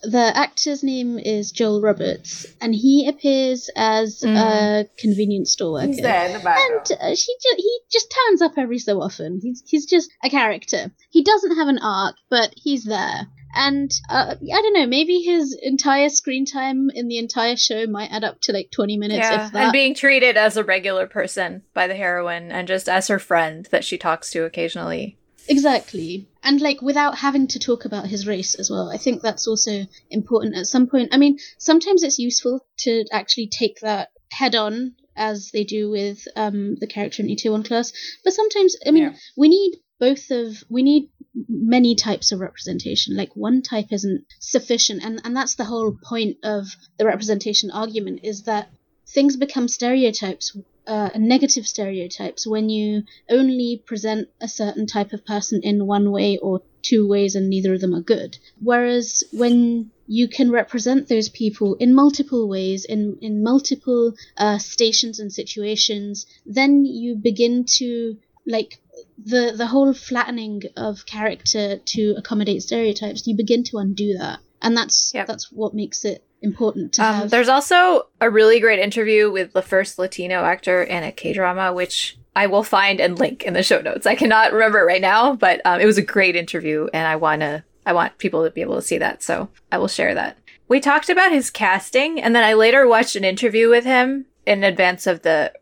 The 0.03 0.34
actor's 0.35 0.84
name 0.84 1.18
is 1.18 1.53
Joel 1.53 1.81
Roberts, 1.81 2.45
and 2.60 2.76
he 2.76 3.07
appears 3.07 3.69
as 3.73 4.19
mm. 4.19 4.35
a 4.35 4.85
convenience 4.98 5.53
store 5.53 5.72
worker. 5.72 5.88
He's 5.88 6.02
there 6.02 6.26
in 6.26 6.34
the 6.34 6.40
background. 6.40 6.91
And 6.91 6.99
uh, 6.99 7.15
he, 7.15 7.38
ju- 7.41 7.56
he 7.56 7.80
just 7.90 8.14
turns 8.27 8.41
up 8.41 8.57
every 8.57 8.80
so 8.80 9.02
often. 9.02 9.40
He's, 9.41 9.64
he's 9.65 9.85
just 9.85 10.11
a 10.22 10.30
character. 10.30 10.91
He 11.10 11.23
doesn't 11.23 11.56
have 11.56 11.69
an 11.69 11.80
arc, 11.81 12.15
but 12.30 12.53
he's 12.57 12.84
there. 12.84 13.27
And 13.56 13.92
uh, 14.10 14.36
I 14.42 14.62
don't 14.62 14.74
know, 14.74 14.88
maybe 14.88 15.20
his 15.20 15.58
entire 15.62 16.10
screen 16.10 16.46
time 16.46 16.90
in 16.94 17.08
the 17.08 17.18
entire 17.18 17.56
show 17.56 17.86
might 17.86 18.12
add 18.12 18.24
up 18.24 18.42
to 18.42 18.52
like 18.52 18.72
20 18.72 18.98
minutes. 18.98 19.20
Yeah, 19.20 19.50
and 19.54 19.72
being 19.72 19.94
treated 19.94 20.38
as 20.38 20.58
a 20.58 20.64
regular 20.64 21.08
person 21.08 21.64
by 21.74 21.88
the 21.88 21.96
heroine 21.96 22.52
and 22.52 22.68
just 22.68 22.90
as 22.90 23.08
her 23.08 23.20
friend 23.20 23.68
that 23.72 23.84
she 23.84 23.98
talks 23.98 24.32
to 24.32 24.44
occasionally. 24.46 25.18
Exactly. 25.48 26.28
And 26.42 26.62
like 26.62 26.82
without 26.82 27.18
having 27.18 27.48
to 27.48 27.60
talk 27.60 27.86
about 27.86 28.08
his 28.08 28.26
race 28.28 28.56
as 28.56 28.70
well. 28.70 28.90
I 28.90 28.98
think 28.98 29.22
that's 29.22 29.48
also 29.48 29.86
important 30.10 30.56
at 30.56 30.68
some 30.68 30.88
point. 30.88 31.10
I 31.12 31.18
mean, 31.18 31.38
sometimes 31.58 32.04
it's 32.04 32.20
useful 32.20 32.66
to 32.80 33.06
actually 33.12 33.48
take 33.48 33.80
that 33.82 34.10
head 34.32 34.56
on 34.56 34.96
as 35.16 35.52
they 35.52 35.64
do 35.64 35.90
with 35.90 36.28
um, 36.36 36.76
the 36.76 36.88
character 36.88 37.22
in 37.22 37.30
Itaewon 37.30 37.66
Class. 37.66 37.94
But 38.24 38.34
sometimes, 38.34 38.76
I 38.86 38.92
mean, 38.92 39.04
yeah. 39.04 39.14
we 39.38 39.50
need 39.50 39.76
both 40.04 40.32
of 40.32 40.66
we 40.70 40.84
need 40.84 41.04
many 41.48 41.96
types 41.96 42.34
of 42.34 42.42
representation. 42.42 43.16
Like 43.16 43.34
one 43.36 43.62
type 43.62 43.90
isn't 43.98 44.26
sufficient 44.40 45.02
and 45.02 45.22
and 45.24 45.34
that's 45.38 45.56
the 45.56 45.70
whole 45.72 45.98
point 46.12 46.36
of 46.44 46.76
the 46.98 47.06
representation 47.06 47.72
argument 47.72 48.20
is 48.24 48.44
that 48.44 48.70
things 49.08 49.38
become 49.38 49.68
stereotypes 49.70 50.58
uh, 50.86 51.12
negative 51.16 51.66
stereotypes 51.66 52.46
when 52.46 52.70
you 52.70 53.04
only 53.30 53.82
present 53.86 54.28
a 54.42 54.50
certain 54.50 54.86
type 54.86 55.14
of 55.14 55.26
person 55.26 55.62
in 55.64 55.88
one 55.88 56.12
way 56.12 56.38
or 56.38 56.62
two 56.82 57.08
ways 57.08 57.36
and 57.36 57.50
neither 57.50 57.74
of 57.74 57.80
them 57.80 57.96
are 57.96 58.12
good. 58.16 58.38
Whereas 58.62 59.24
when 59.32 59.92
you 60.06 60.28
can 60.28 60.52
represent 60.52 61.08
those 61.08 61.30
people 61.30 61.76
in 61.76 61.96
multiple 61.96 62.50
ways 62.50 62.84
in 62.84 63.18
in 63.22 63.42
multiple 63.42 64.14
uh, 64.36 64.58
stations 64.58 65.22
and 65.22 65.32
situations 65.32 66.26
then 66.46 66.72
you 66.84 67.16
begin 67.16 67.64
to 67.80 68.18
like 68.46 68.82
the 69.18 69.53
the 69.56 69.68
whole 69.68 69.94
flattening 69.94 70.64
of 70.76 71.06
character 71.06 71.78
to 71.78 72.15
accommodate 72.18 72.64
stereotypes, 72.64 73.28
you 73.28 73.36
begin 73.36 73.64
to 73.65 73.78
undo 73.78 74.18
that, 74.18 74.40
and 74.61 74.76
that's 74.76 75.11
yep. 75.14 75.28
that's 75.28 75.52
what 75.52 75.74
makes 75.74 76.06
it 76.06 76.24
important 76.41 76.94
to 76.94 77.03
um, 77.03 77.14
have. 77.15 77.30
There's 77.30 77.49
also 77.49 78.07
a 78.20 78.30
really 78.30 78.60
great 78.60 78.80
interview 78.80 79.32
with 79.32 79.53
the 79.53 79.61
first 79.61 79.98
Latino 79.98 80.44
actor 80.44 80.84
in 80.84 81.03
a 81.03 81.11
K 81.11 81.34
drama, 81.34 81.74
which 81.74 82.18
I 82.36 82.48
will 82.48 82.64
find 82.64 82.99
and 82.99 83.18
link 83.18 83.44
in 83.44 83.53
the 83.53 83.64
show 83.64 83.82
notes. 83.82 84.06
I 84.06 84.15
cannot 84.15 84.53
remember 84.53 84.80
it 84.80 84.86
right 84.86 85.02
now, 85.02 85.36
but 85.36 85.61
um, 85.65 85.80
it 85.80 85.86
was 85.86 85.98
a 85.98 86.03
great 86.03 86.36
interview, 86.36 86.88
and 86.94 87.07
I 87.07 87.15
wanna 87.15 87.64
I 87.86 87.94
want 87.94 88.18
people 88.18 88.44
to 88.44 88.52
be 88.52 88.61
able 88.61 88.76
to 88.76 88.82
see 88.82 88.98
that, 88.98 89.24
so 89.24 89.49
I 89.72 89.78
will 89.78 89.88
share 89.88 90.14
that. 90.15 90.38
We 90.68 90.80
talked 90.80 91.10
about 91.10 91.32
his 91.32 91.49
casting, 91.49 92.22
and 92.22 92.36
then 92.36 92.44
I 92.44 92.53
later 92.53 92.88
watched 92.88 93.15
an 93.15 93.24
interview 93.24 93.70
with 93.70 93.84
him 93.84 94.26
in 94.45 94.64
advance 94.64 95.07
of 95.07 95.22
the 95.22 95.53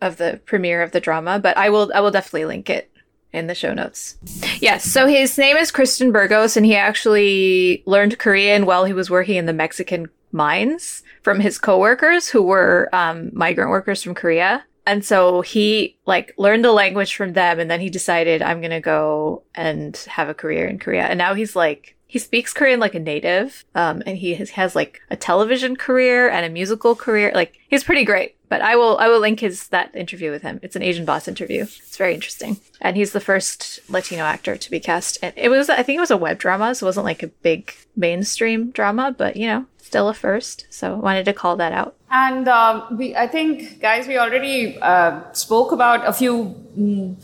of 0.00 0.16
the 0.16 0.40
premiere 0.44 0.82
of 0.82 0.92
the 0.92 1.00
drama, 1.00 1.38
but 1.38 1.56
I 1.56 1.70
will 1.70 1.90
I 1.94 2.00
will 2.00 2.10
definitely 2.10 2.46
link 2.46 2.70
it 2.70 2.90
in 3.32 3.46
the 3.46 3.54
show 3.54 3.74
notes. 3.74 4.16
Yes, 4.60 4.84
so 4.84 5.06
his 5.06 5.36
name 5.36 5.56
is 5.56 5.70
Christian 5.70 6.12
Burgos, 6.12 6.56
and 6.56 6.64
he 6.64 6.74
actually 6.74 7.82
learned 7.86 8.18
Korean 8.18 8.66
while 8.66 8.84
he 8.84 8.92
was 8.92 9.10
working 9.10 9.36
in 9.36 9.46
the 9.46 9.52
Mexican 9.52 10.08
mines 10.32 11.02
from 11.22 11.40
his 11.40 11.58
coworkers 11.58 12.28
who 12.28 12.42
were 12.42 12.88
um, 12.92 13.30
migrant 13.32 13.70
workers 13.70 14.02
from 14.02 14.14
Korea. 14.14 14.64
And 14.86 15.04
so 15.04 15.42
he 15.42 15.98
like 16.06 16.32
learned 16.38 16.64
the 16.64 16.72
language 16.72 17.14
from 17.14 17.34
them, 17.34 17.60
and 17.60 17.70
then 17.70 17.80
he 17.80 17.90
decided 17.90 18.40
I'm 18.40 18.62
gonna 18.62 18.80
go 18.80 19.42
and 19.54 19.94
have 20.08 20.28
a 20.30 20.34
career 20.34 20.66
in 20.66 20.78
Korea. 20.78 21.02
And 21.02 21.18
now 21.18 21.34
he's 21.34 21.54
like 21.54 21.97
he 22.08 22.18
speaks 22.18 22.54
Korean 22.54 22.80
like 22.80 22.94
a 22.94 22.98
native, 22.98 23.66
um, 23.74 24.02
and 24.06 24.16
he 24.16 24.34
has, 24.34 24.50
has 24.50 24.74
like 24.74 25.02
a 25.10 25.16
television 25.16 25.76
career 25.76 26.28
and 26.28 26.44
a 26.44 26.48
musical 26.48 26.96
career. 26.96 27.30
Like 27.34 27.60
he's 27.68 27.84
pretty 27.84 28.04
great. 28.04 28.34
But 28.48 28.62
I 28.62 28.76
will 28.76 28.96
I 28.96 29.08
will 29.08 29.20
link 29.20 29.40
his 29.40 29.68
that 29.68 29.94
interview 29.94 30.30
with 30.30 30.40
him. 30.40 30.58
It's 30.62 30.74
an 30.74 30.82
Asian 30.82 31.04
boss 31.04 31.28
interview. 31.28 31.64
It's 31.64 31.98
very 31.98 32.14
interesting. 32.14 32.56
And 32.80 32.96
he's 32.96 33.12
the 33.12 33.20
first 33.20 33.80
Latino 33.90 34.22
actor 34.22 34.56
to 34.56 34.70
be 34.70 34.80
cast. 34.80 35.18
And 35.22 35.34
it 35.36 35.50
was 35.50 35.68
I 35.68 35.82
think 35.82 35.98
it 35.98 36.00
was 36.00 36.10
a 36.10 36.16
web 36.16 36.38
drama, 36.38 36.74
so 36.74 36.86
it 36.86 36.88
wasn't 36.88 37.04
like 37.04 37.22
a 37.22 37.28
big 37.28 37.74
mainstream 37.94 38.70
drama, 38.70 39.14
but 39.16 39.36
you 39.36 39.46
know, 39.46 39.66
still 39.76 40.08
a 40.08 40.14
first. 40.14 40.66
So 40.70 40.96
wanted 40.96 41.26
to 41.26 41.34
call 41.34 41.56
that 41.56 41.72
out. 41.72 41.94
And 42.10 42.48
um, 42.48 42.96
we, 42.96 43.14
I 43.14 43.26
think, 43.26 43.80
guys, 43.80 44.06
we 44.06 44.16
already 44.16 44.78
uh, 44.80 45.30
spoke 45.32 45.72
about 45.72 46.06
a 46.06 46.12
few 46.12 46.54
mm, 46.78 47.16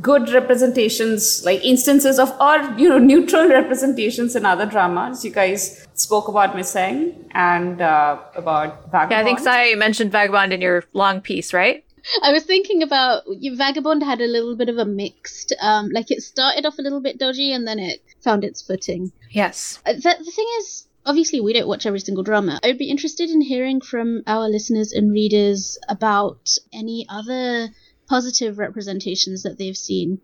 good 0.00 0.30
representations, 0.30 1.44
like 1.44 1.64
instances 1.64 2.18
of, 2.18 2.30
or 2.40 2.58
you 2.78 2.88
know, 2.88 2.98
neutral 2.98 3.48
representations 3.60 4.36
in 4.36 4.44
other 4.44 4.66
dramas. 4.66 5.24
You 5.24 5.30
guys 5.30 5.86
spoke 5.94 6.28
about 6.28 6.54
Misaeng 6.54 7.14
and 7.32 7.80
uh, 7.80 8.18
about 8.34 8.90
Vagabond. 8.90 9.10
Yeah, 9.10 9.20
I 9.20 9.24
think 9.24 9.38
Sai 9.38 9.74
mentioned 9.74 10.12
Vagabond 10.12 10.52
in 10.52 10.60
your 10.60 10.84
long 10.92 11.20
piece, 11.20 11.52
right? 11.52 11.84
I 12.22 12.32
was 12.32 12.44
thinking 12.44 12.82
about 12.82 13.22
Vagabond 13.26 14.02
had 14.02 14.20
a 14.20 14.26
little 14.26 14.56
bit 14.56 14.68
of 14.68 14.78
a 14.78 14.84
mixed, 14.84 15.54
um, 15.60 15.88
like 15.90 16.10
it 16.10 16.22
started 16.22 16.66
off 16.66 16.78
a 16.78 16.82
little 16.82 17.00
bit 17.00 17.18
dodgy 17.18 17.52
and 17.52 17.66
then 17.66 17.78
it 17.78 18.02
found 18.20 18.44
its 18.44 18.60
footing. 18.60 19.12
Yes. 19.30 19.80
Uh, 19.86 19.94
the, 19.94 20.14
the 20.18 20.30
thing 20.30 20.46
is, 20.58 20.86
obviously 21.06 21.40
we 21.40 21.52
don't 21.52 21.68
watch 21.68 21.86
every 21.86 22.00
single 22.00 22.24
drama. 22.24 22.60
I 22.62 22.68
would 22.68 22.78
be 22.78 22.90
interested 22.90 23.30
in 23.30 23.40
hearing 23.40 23.80
from 23.80 24.22
our 24.26 24.48
listeners 24.48 24.92
and 24.92 25.12
readers 25.12 25.78
about 25.88 26.56
any 26.72 27.06
other 27.08 27.68
positive 28.08 28.58
representations 28.58 29.42
that 29.42 29.58
they've 29.58 29.76
seen 29.76 30.20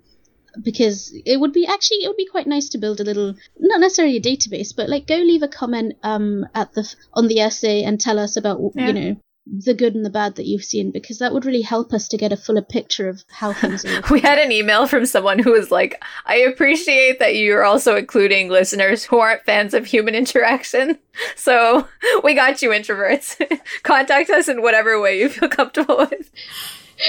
because 0.63 1.13
it 1.25 1.39
would 1.39 1.53
be 1.53 1.67
actually 1.67 1.99
it 1.99 2.09
would 2.09 2.17
be 2.17 2.27
quite 2.27 2.47
nice 2.47 2.69
to 2.69 2.79
build 2.79 3.01
a 3.01 3.05
little 3.05 3.35
not 3.59 3.81
necessarily 3.81 4.17
a 4.17 4.21
database 4.21 4.75
but 4.75 4.89
like 4.89 5.07
go 5.07 5.17
leave 5.17 5.43
a 5.43 5.49
comment 5.49 5.95
um 6.03 6.45
at 6.55 6.73
the 6.73 6.93
on 7.15 7.29
the 7.29 7.39
essay 7.39 7.85
and 7.85 8.01
tell 8.01 8.19
us 8.19 8.37
about 8.37 8.61
yeah. 8.75 8.87
you 8.89 8.93
know 8.93 9.17
the 9.47 9.75
good 9.75 9.95
and 9.95 10.05
the 10.05 10.11
bad 10.11 10.37
that 10.37 10.47
you've 10.47 10.65
seen 10.65 10.91
because 10.91 11.19
that 11.19 11.33
would 11.33 11.45
really 11.45 11.63
help 11.63 11.93
us 11.93 12.09
to 12.09 12.17
get 12.17 12.33
a 12.33 12.37
fuller 12.37 12.63
picture 12.63 13.09
of 13.09 13.25
how 13.31 13.53
things 13.53 13.85
are. 13.85 14.03
we 14.11 14.21
had 14.21 14.39
an 14.39 14.53
email 14.53 14.87
from 14.87 15.07
someone 15.07 15.39
who 15.39 15.53
was 15.53 15.71
like, 15.71 16.03
I 16.27 16.37
appreciate 16.37 17.19
that 17.19 17.35
you're 17.35 17.65
also 17.65 17.97
including 17.97 18.49
listeners 18.49 19.03
who 19.05 19.19
aren't 19.19 19.45
fans 19.45 19.75
of 19.75 19.87
human 19.87 20.15
interaction. 20.15 20.99
So 21.37 21.87
we 22.25 22.35
got 22.35 22.63
you, 22.63 22.71
introverts. 22.71 23.37
Contact 23.83 24.31
us 24.31 24.49
in 24.49 24.63
whatever 24.63 24.99
way 24.99 25.19
you 25.19 25.29
feel 25.29 25.51
comfortable 25.51 25.99
with 25.99 26.31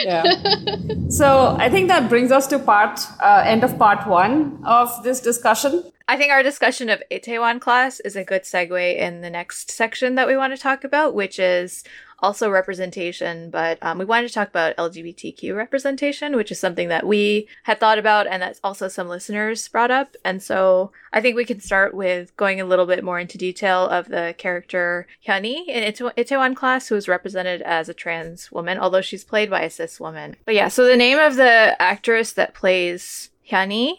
yeah. 0.03 0.23
so 1.09 1.55
I 1.59 1.69
think 1.69 1.87
that 1.89 2.09
brings 2.09 2.31
us 2.31 2.47
to 2.47 2.59
part 2.59 2.99
uh, 3.21 3.43
end 3.45 3.63
of 3.63 3.77
part 3.77 4.07
one 4.07 4.61
of 4.65 5.03
this 5.03 5.19
discussion. 5.19 5.83
I 6.07 6.17
think 6.17 6.31
our 6.31 6.43
discussion 6.43 6.89
of 6.89 7.01
Itaewon 7.09 7.61
class 7.61 7.99
is 8.01 8.15
a 8.15 8.23
good 8.23 8.43
segue 8.43 8.97
in 8.97 9.21
the 9.21 9.29
next 9.29 9.71
section 9.71 10.15
that 10.15 10.27
we 10.27 10.35
want 10.35 10.53
to 10.53 10.61
talk 10.61 10.83
about, 10.83 11.13
which 11.13 11.39
is 11.39 11.83
also 12.21 12.49
representation, 12.49 13.49
but 13.49 13.77
um, 13.81 13.97
we 13.97 14.05
wanted 14.05 14.27
to 14.27 14.33
talk 14.33 14.49
about 14.49 14.75
LGBTQ 14.77 15.55
representation, 15.55 16.35
which 16.35 16.51
is 16.51 16.59
something 16.59 16.87
that 16.89 17.05
we 17.05 17.47
had 17.63 17.79
thought 17.79 17.97
about 17.97 18.27
and 18.27 18.41
that's 18.41 18.59
also 18.63 18.87
some 18.87 19.07
listeners 19.07 19.67
brought 19.67 19.91
up. 19.91 20.15
And 20.23 20.41
so 20.41 20.91
I 21.11 21.21
think 21.21 21.35
we 21.35 21.45
can 21.45 21.59
start 21.59 21.93
with 21.93 22.35
going 22.37 22.61
a 22.61 22.65
little 22.65 22.85
bit 22.85 23.03
more 23.03 23.19
into 23.19 23.37
detail 23.37 23.87
of 23.87 24.07
the 24.07 24.35
character 24.37 25.07
Hyun-yi 25.27 25.65
in 25.67 25.83
Itae- 25.83 26.15
Itaewon 26.15 26.55
class, 26.55 26.87
who 26.87 26.95
is 26.95 27.07
represented 27.07 27.61
as 27.61 27.89
a 27.89 27.93
trans 27.93 28.51
woman, 28.51 28.77
although 28.77 29.01
she's 29.01 29.23
played 29.23 29.49
by 29.49 29.61
a 29.61 29.69
cis 29.69 29.99
woman. 29.99 30.35
But 30.45 30.55
yeah, 30.55 30.67
so 30.67 30.85
the 30.85 30.97
name 30.97 31.17
of 31.17 31.35
the 31.35 31.75
actress 31.81 32.33
that 32.33 32.53
plays 32.53 33.29
Hyun-yi 33.49 33.97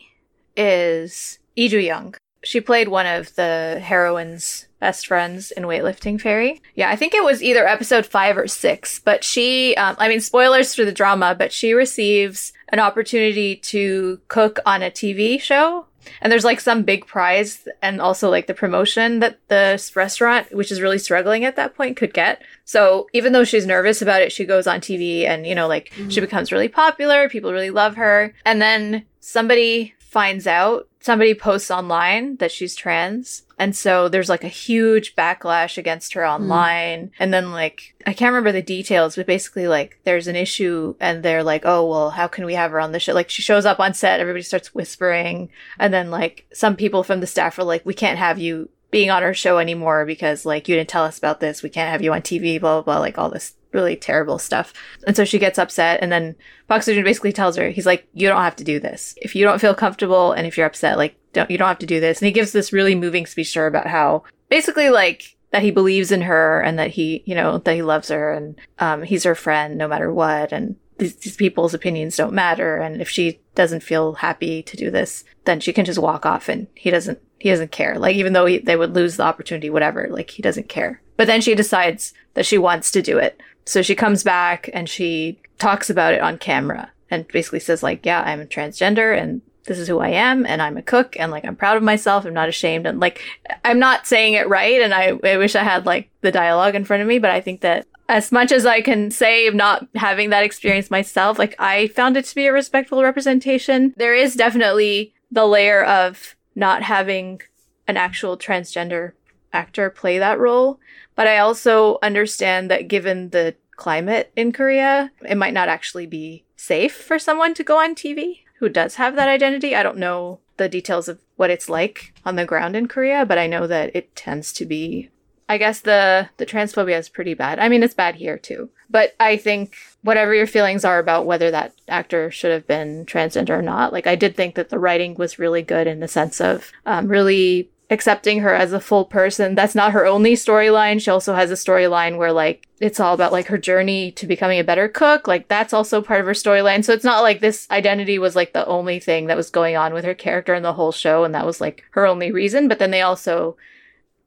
is 0.57 1.39
Lee 1.57 1.69
Ju 1.69 1.79
Young. 1.79 2.15
She 2.45 2.61
played 2.61 2.89
one 2.89 3.07
of 3.07 3.35
the 3.37 3.81
heroines 3.83 4.67
best 4.83 5.07
friends 5.07 5.53
in 5.53 5.63
Weightlifting 5.63 6.21
Fairy. 6.21 6.61
Yeah, 6.75 6.91
I 6.91 6.97
think 6.97 7.15
it 7.15 7.23
was 7.23 7.41
either 7.41 7.69
episode 7.69 8.05
five 8.05 8.37
or 8.37 8.49
six, 8.49 8.99
but 8.99 9.23
she, 9.23 9.77
um, 9.77 9.95
I 9.97 10.09
mean, 10.09 10.21
spoilers 10.21 10.75
for 10.75 10.85
the 10.85 10.91
drama, 10.91 11.37
but 11.39 11.53
she 11.53 11.73
receives 11.73 12.53
an 12.71 12.81
opportunity 12.81 13.55
to 13.57 14.21
cook 14.27 14.59
on 14.67 14.83
a 14.83 14.91
TV 14.91 15.41
show. 15.41 15.87
And 16.21 16.33
there's 16.33 16.45
like 16.45 16.59
some 16.59 16.83
big 16.83 17.07
prize 17.07 17.69
and 17.81 18.01
also 18.01 18.29
like 18.29 18.49
the 18.49 18.55
promotion 18.55 19.21
that 19.21 19.39
the 19.47 19.81
restaurant, 19.95 20.53
which 20.53 20.73
is 20.73 20.81
really 20.81 20.99
struggling 20.99 21.45
at 21.45 21.55
that 21.55 21.77
point, 21.77 21.97
could 21.97 22.13
get. 22.13 22.43
So 22.65 23.07
even 23.13 23.33
though 23.33 23.45
she's 23.45 23.67
nervous 23.67 24.03
about 24.03 24.23
it, 24.23 24.33
she 24.33 24.45
goes 24.45 24.67
on 24.67 24.81
TV 24.81 25.27
and, 25.27 25.47
you 25.47 25.55
know, 25.55 25.69
like 25.69 25.91
mm-hmm. 25.91 26.09
she 26.09 26.21
becomes 26.21 26.51
really 26.51 26.67
popular. 26.67 27.29
People 27.29 27.53
really 27.53 27.71
love 27.71 27.95
her. 27.95 28.35
And 28.45 28.61
then 28.61 29.05
somebody 29.21 29.95
finds 30.01 30.49
out, 30.49 30.89
somebody 31.03 31.35
posts 31.35 31.71
online 31.71 32.37
that 32.37 32.53
she's 32.53 32.77
trans. 32.77 33.43
And 33.59 33.77
so 33.77 34.09
there's 34.09 34.29
like 34.29 34.45
a 34.45 34.49
huge 34.49 35.15
backlash 35.15 35.77
against 35.77 36.15
her 36.15 36.25
hmm. 36.25 36.31
online. 36.31 37.07
Mm. 37.07 37.11
And 37.19 37.35
then 37.35 37.53
like, 37.53 37.95
I 38.07 38.13
can't 38.13 38.31
remember 38.31 38.53
the 38.53 38.63
details, 38.63 39.17
but 39.17 39.27
basically 39.27 39.69
like 39.69 39.99
there's 40.05 40.29
an 40.29 40.37
issue 40.37 40.95
and 41.01 41.23
they're 41.23 41.43
like, 41.43 41.63
oh, 41.65 41.89
well, 41.89 42.11
how 42.11 42.29
can 42.29 42.47
we 42.47 42.55
have 42.55 42.71
her 42.71 42.81
on 42.81 42.93
the 42.93 43.01
show? 43.01 43.13
Like 43.13 43.31
she 43.31 43.43
shows 43.43 43.67
up 43.67 43.81
on 43.81 43.95
set, 43.95 44.21
everybody 44.21 44.43
starts 44.43 44.75
whispering. 44.75 45.51
And 45.79 45.93
then 45.93 46.11
like 46.11 46.47
some 46.53 46.77
people 46.77 47.03
from 47.03 47.21
the 47.21 47.27
staff 47.27 47.59
are 47.59 47.65
like, 47.65 47.85
we 47.85 47.95
can't 47.95 48.19
have 48.19 48.39
you 48.39 48.71
being 48.91 49.11
on 49.11 49.23
our 49.23 49.35
show 49.35 49.59
anymore 49.59 50.07
because 50.07 50.47
like 50.47 50.69
you 50.69 50.77
didn't 50.77 50.91
tell 50.91 51.05
us 51.05 51.19
about 51.19 51.41
this. 51.41 51.63
We 51.63 51.71
can't 51.71 51.91
have 51.91 52.03
you 52.03 52.13
on 52.13 52.23
TV, 52.23 52.61
blah, 52.61 52.81
blah, 52.81 52.95
blah, 52.95 53.01
like 53.01 53.19
all 53.19 53.31
this 53.31 53.55
really 53.73 53.97
terrible 53.97 54.39
stuff. 54.39 54.73
And 55.07 55.17
so 55.17 55.25
she 55.25 55.39
gets 55.39 55.59
upset 55.59 56.01
and 56.03 56.13
then 56.13 56.37
Seo-joon 56.69 57.05
basically 57.05 57.33
tells 57.33 57.57
her, 57.57 57.71
he's 57.71 57.87
like, 57.87 58.07
you 58.15 58.29
don't 58.29 58.43
have 58.43 58.57
to 58.57 58.65
do 58.65 58.81
this. 58.81 59.15
If 59.21 59.35
you 59.35 59.45
don't 59.45 59.61
feel 59.61 59.75
comfortable 59.75 60.33
and 60.33 60.47
if 60.47 60.57
you're 60.57 60.67
upset, 60.67 60.97
like, 60.97 61.17
don't, 61.33 61.51
you 61.51 61.59
don't 61.59 61.69
have 61.69 61.79
to 61.81 61.87
do 61.87 62.01
this. 62.01 62.21
And 62.21 62.27
he 62.27 62.33
gives 62.33 62.53
this 62.53 62.73
really 62.73 62.95
moving 62.95 63.27
speech 63.27 63.53
to 63.53 63.61
her 63.61 63.67
about 63.67 63.87
how 63.87 64.25
basically 64.49 64.91
like 64.91 65.37
that 65.51 65.63
he 65.63 65.71
believes 65.71 66.13
in 66.13 66.23
her 66.23 66.61
and 66.61 66.79
that 66.79 66.93
he, 66.93 67.23
you 67.27 67.35
know, 67.35 67.59
that 67.59 67.75
he 67.75 67.83
loves 67.83 68.09
her 68.09 68.33
and, 68.33 68.57
um, 68.79 69.03
he's 69.03 69.25
her 69.25 69.35
friend 69.35 69.77
no 69.77 69.87
matter 69.87 70.13
what. 70.13 70.53
And 70.53 70.77
these, 70.99 71.17
these 71.17 71.37
people's 71.37 71.75
opinions 71.75 72.17
don't 72.17 72.33
matter. 72.33 72.77
And 72.77 73.01
if 73.01 73.09
she 73.09 73.41
doesn't 73.55 73.83
feel 73.83 74.15
happy 74.15 74.63
to 74.63 74.77
do 74.77 74.91
this, 74.91 75.25
then 75.45 75.61
she 75.61 75.73
can 75.73 75.85
just 75.85 75.99
walk 75.99 76.25
off 76.25 76.49
and 76.49 76.69
he 76.75 76.91
doesn't, 76.91 77.19
he 77.39 77.51
doesn't 77.51 77.73
care. 77.73 77.99
Like, 77.99 78.17
even 78.17 78.33
though 78.33 78.47
he, 78.47 78.59
they 78.59 78.77
would 78.77 78.95
lose 78.95 79.17
the 79.17 79.25
opportunity, 79.25 79.69
whatever, 79.69 80.07
like, 80.11 80.31
he 80.31 80.43
doesn't 80.43 80.69
care. 80.69 81.03
But 81.17 81.27
then 81.27 81.41
she 81.41 81.55
decides 81.55 82.15
that 82.35 82.47
she 82.47 82.57
wants 82.57 82.91
to 82.93 83.03
do 83.03 83.19
it. 83.19 83.41
So 83.65 83.83
she 83.83 83.95
comes 83.95 84.23
back 84.23 84.69
and 84.73 84.89
she 84.89 85.41
talks 85.59 85.89
about 85.91 86.15
it 86.15 86.21
on 86.21 86.39
camera 86.39 86.91
and 87.11 87.29
basically 87.29 87.61
says 87.61 87.83
like, 87.83 88.05
yeah, 88.05 88.23
I'm 88.23 88.47
transgender 88.47 89.17
and 89.17 89.43
this 89.65 89.79
is 89.79 89.87
who 89.87 90.01
I 90.01 90.09
am 90.09 90.45
and 90.45 90.61
I'm 90.61 90.77
a 90.77 90.83
cook 90.83 91.17
and 91.19 91.31
like 91.31 91.45
I'm 91.45 91.57
proud 91.57 91.77
of 91.77 91.83
myself. 91.83 92.25
I'm 92.25 92.35
not 92.35 92.49
ashamed 92.49 92.87
and 92.87 92.99
like 92.99 93.21
I'm 93.65 93.79
not 93.79 94.07
saying 94.07 94.35
it 94.35 94.49
right 94.49 94.81
and 94.81 94.93
I, 94.93 95.13
I 95.23 95.37
wish 95.37 95.55
I 95.55 95.63
had 95.63 95.87
like 95.87 96.11
the 96.21 96.33
dialogue 96.33 96.75
in 96.75 96.85
front 96.85 97.03
of 97.03 97.09
me, 97.09 97.19
but 97.19 97.31
I 97.31 97.41
think 97.41 97.61
that 97.61 97.87
as 98.09 98.33
much 98.33 98.51
as 98.51 98.67
I 98.67 98.81
can 98.81 99.11
say 99.11 99.49
not 99.51 99.87
having 99.95 100.31
that 100.31 100.45
experience 100.45 100.91
myself, 100.91 101.39
like 101.39 101.55
I 101.59 101.89
found 101.89 102.17
it 102.17 102.25
to 102.27 102.35
be 102.35 102.47
a 102.47 102.53
respectful 102.53 103.03
representation. 103.03 103.95
There 103.97 104.15
is 104.15 104.35
definitely 104.35 105.15
the 105.31 105.47
layer 105.47 105.85
of 105.85 106.35
not 106.55 106.83
having 106.83 107.41
an 107.87 107.97
actual 107.97 108.37
transgender 108.37 109.13
actor 109.53 109.91
play 109.91 110.19
that 110.19 110.39
role. 110.39 110.81
But 111.15 111.27
I 111.27 111.39
also 111.39 111.99
understand 112.03 112.71
that 112.71 112.89
given 112.89 113.31
the 113.31 113.55
climate 113.77 114.33
in 114.37 114.53
Korea, 114.53 115.11
it 115.29 115.37
might 115.37 115.55
not 115.55 115.69
actually 115.69 116.07
be 116.07 116.45
safe 116.57 116.95
for 116.95 117.19
someone 117.19 117.55
to 117.55 117.65
go 117.65 117.79
on 117.79 117.95
TV 117.95 118.41
who 118.59 118.69
does 118.69 118.95
have 118.95 119.17
that 119.17 119.29
identity. 119.29 119.75
I 119.75 119.83
don't 119.83 119.99
know 119.99 120.39
the 120.57 120.69
details 120.69 121.09
of 121.09 121.19
what 121.37 121.51
it's 121.51 121.69
like 121.69 122.15
on 122.25 122.37
the 122.37 122.45
ground 122.45 122.77
in 122.77 122.87
Korea, 122.87 123.27
but 123.27 123.39
I 123.39 123.47
know 123.47 123.67
that 123.67 123.95
it 123.95 124.15
tends 124.15 124.53
to 124.55 124.67
be 124.67 125.11
I 125.49 125.59
guess 125.59 125.81
the 125.81 126.31
the 126.39 126.47
transphobia 126.47 126.99
is 126.99 127.11
pretty 127.11 127.35
bad. 127.35 127.59
I 127.59 127.69
mean, 127.69 127.83
it's 127.83 127.93
bad 127.93 128.15
here 128.15 128.39
too. 128.39 128.71
But 128.89 129.15
I 129.21 129.37
think 129.37 129.75
whatever 130.03 130.35
your 130.35 130.47
feelings 130.47 130.85
are 130.85 130.99
about 130.99 131.27
whether 131.27 131.51
that 131.51 131.75
actor 131.89 132.31
should 132.31 132.53
have 132.53 132.67
been 132.67 133.05
transgender 133.05 133.51
or 133.51 133.61
not, 133.61 133.93
like 133.93 134.07
I 134.07 134.15
did 134.15 134.35
think 134.35 134.55
that 134.55 134.71
the 134.71 134.79
writing 134.79 135.15
was 135.15 135.39
really 135.39 135.63
good 135.63 135.87
in 135.87 136.01
the 136.01 136.09
sense 136.09 136.41
of 136.41 136.73
um, 136.87 137.09
really 137.09 137.71
accepting 137.93 138.41
her 138.41 138.55
as 138.55 138.73
a 138.73 138.81
full 138.81 139.05
person. 139.05 139.55
That's 139.55 139.75
not 139.75 139.93
her 139.93 140.07
only 140.07 140.33
storyline. 140.33 141.01
She 141.01 141.11
also 141.11 141.35
has 141.35 141.51
a 141.51 141.55
storyline 141.55 142.17
where 142.17 142.33
like 142.33 142.67
it's 142.81 142.99
all 142.99 143.13
about 143.13 143.33
like 143.33 143.47
her 143.47 143.59
journey 143.59 144.11
to 144.13 144.27
becoming 144.27 144.59
a 144.59 144.65
better 144.65 144.89
cook. 144.89 145.29
Like 145.29 145.47
that's 145.49 145.75
also 145.75 146.01
part 146.01 146.21
of 146.21 146.27
her 146.27 146.33
storyline. 146.33 146.83
So 146.83 146.95
it's 146.95 147.05
not 147.05 147.21
like 147.21 147.41
this 147.41 147.71
identity 147.71 148.19
was 148.19 148.35
like 148.35 148.55
the 148.55 148.67
only 148.67 148.99
thing 148.99 149.27
that 149.27 149.37
was 149.37 149.51
going 149.51 149.77
on 149.77 149.93
with 149.93 150.07
her 150.07 150.15
character 150.15 150.55
in 150.55 150.63
the 150.63 150.73
whole 150.73 150.91
show 150.91 151.23
and 151.23 151.35
that 151.35 151.45
was 151.45 151.61
like 151.61 151.85
her 151.91 152.07
only 152.07 152.33
reason. 152.33 152.67
But 152.67 152.79
then 152.79 152.91
they 152.91 153.03
also 153.03 153.59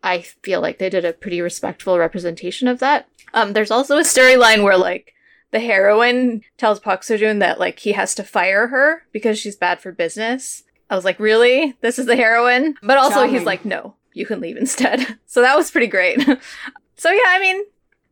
I 0.04 0.22
feel 0.22 0.62
like 0.62 0.78
they 0.78 0.90
did 0.92 1.04
a 1.04 1.14
pretty 1.14 1.42
respectful 1.42 1.98
representation 1.98 2.68
of 2.68 2.78
that. 2.80 3.10
Um 3.34 3.54
there's 3.54 3.72
also 3.72 3.98
a 3.98 4.02
storyline 4.02 4.64
where 4.64 4.78
like 4.78 5.16
the 5.50 5.60
heroine 5.60 6.44
tells 6.58 6.80
Park 6.80 7.02
Seo-joon 7.02 7.40
that 7.40 7.60
like 7.60 7.80
he 7.80 7.94
has 7.94 8.14
to 8.16 8.24
fire 8.24 8.68
her 8.68 9.04
because 9.12 9.40
she's 9.40 9.56
bad 9.56 9.82
for 9.82 9.92
business. 9.92 10.64
I 10.90 10.96
was 10.96 11.06
like, 11.06 11.20
really? 11.20 11.76
This 11.82 11.98
is 12.00 12.06
the 12.06 12.16
heroine? 12.16 12.76
But 12.82 12.98
also 12.98 13.16
Charming. 13.16 13.34
he's 13.34 13.44
like, 13.44 13.66
no, 13.66 13.96
you 14.14 14.26
can 14.26 14.40
leave 14.40 14.58
instead. 14.58 15.18
so 15.26 15.42
that 15.42 15.56
was 15.56 15.72
pretty 15.72 15.88
great. 15.88 16.20
so 16.96 17.12
yeah, 17.12 17.28
I 17.28 17.40
mean, 17.40 17.64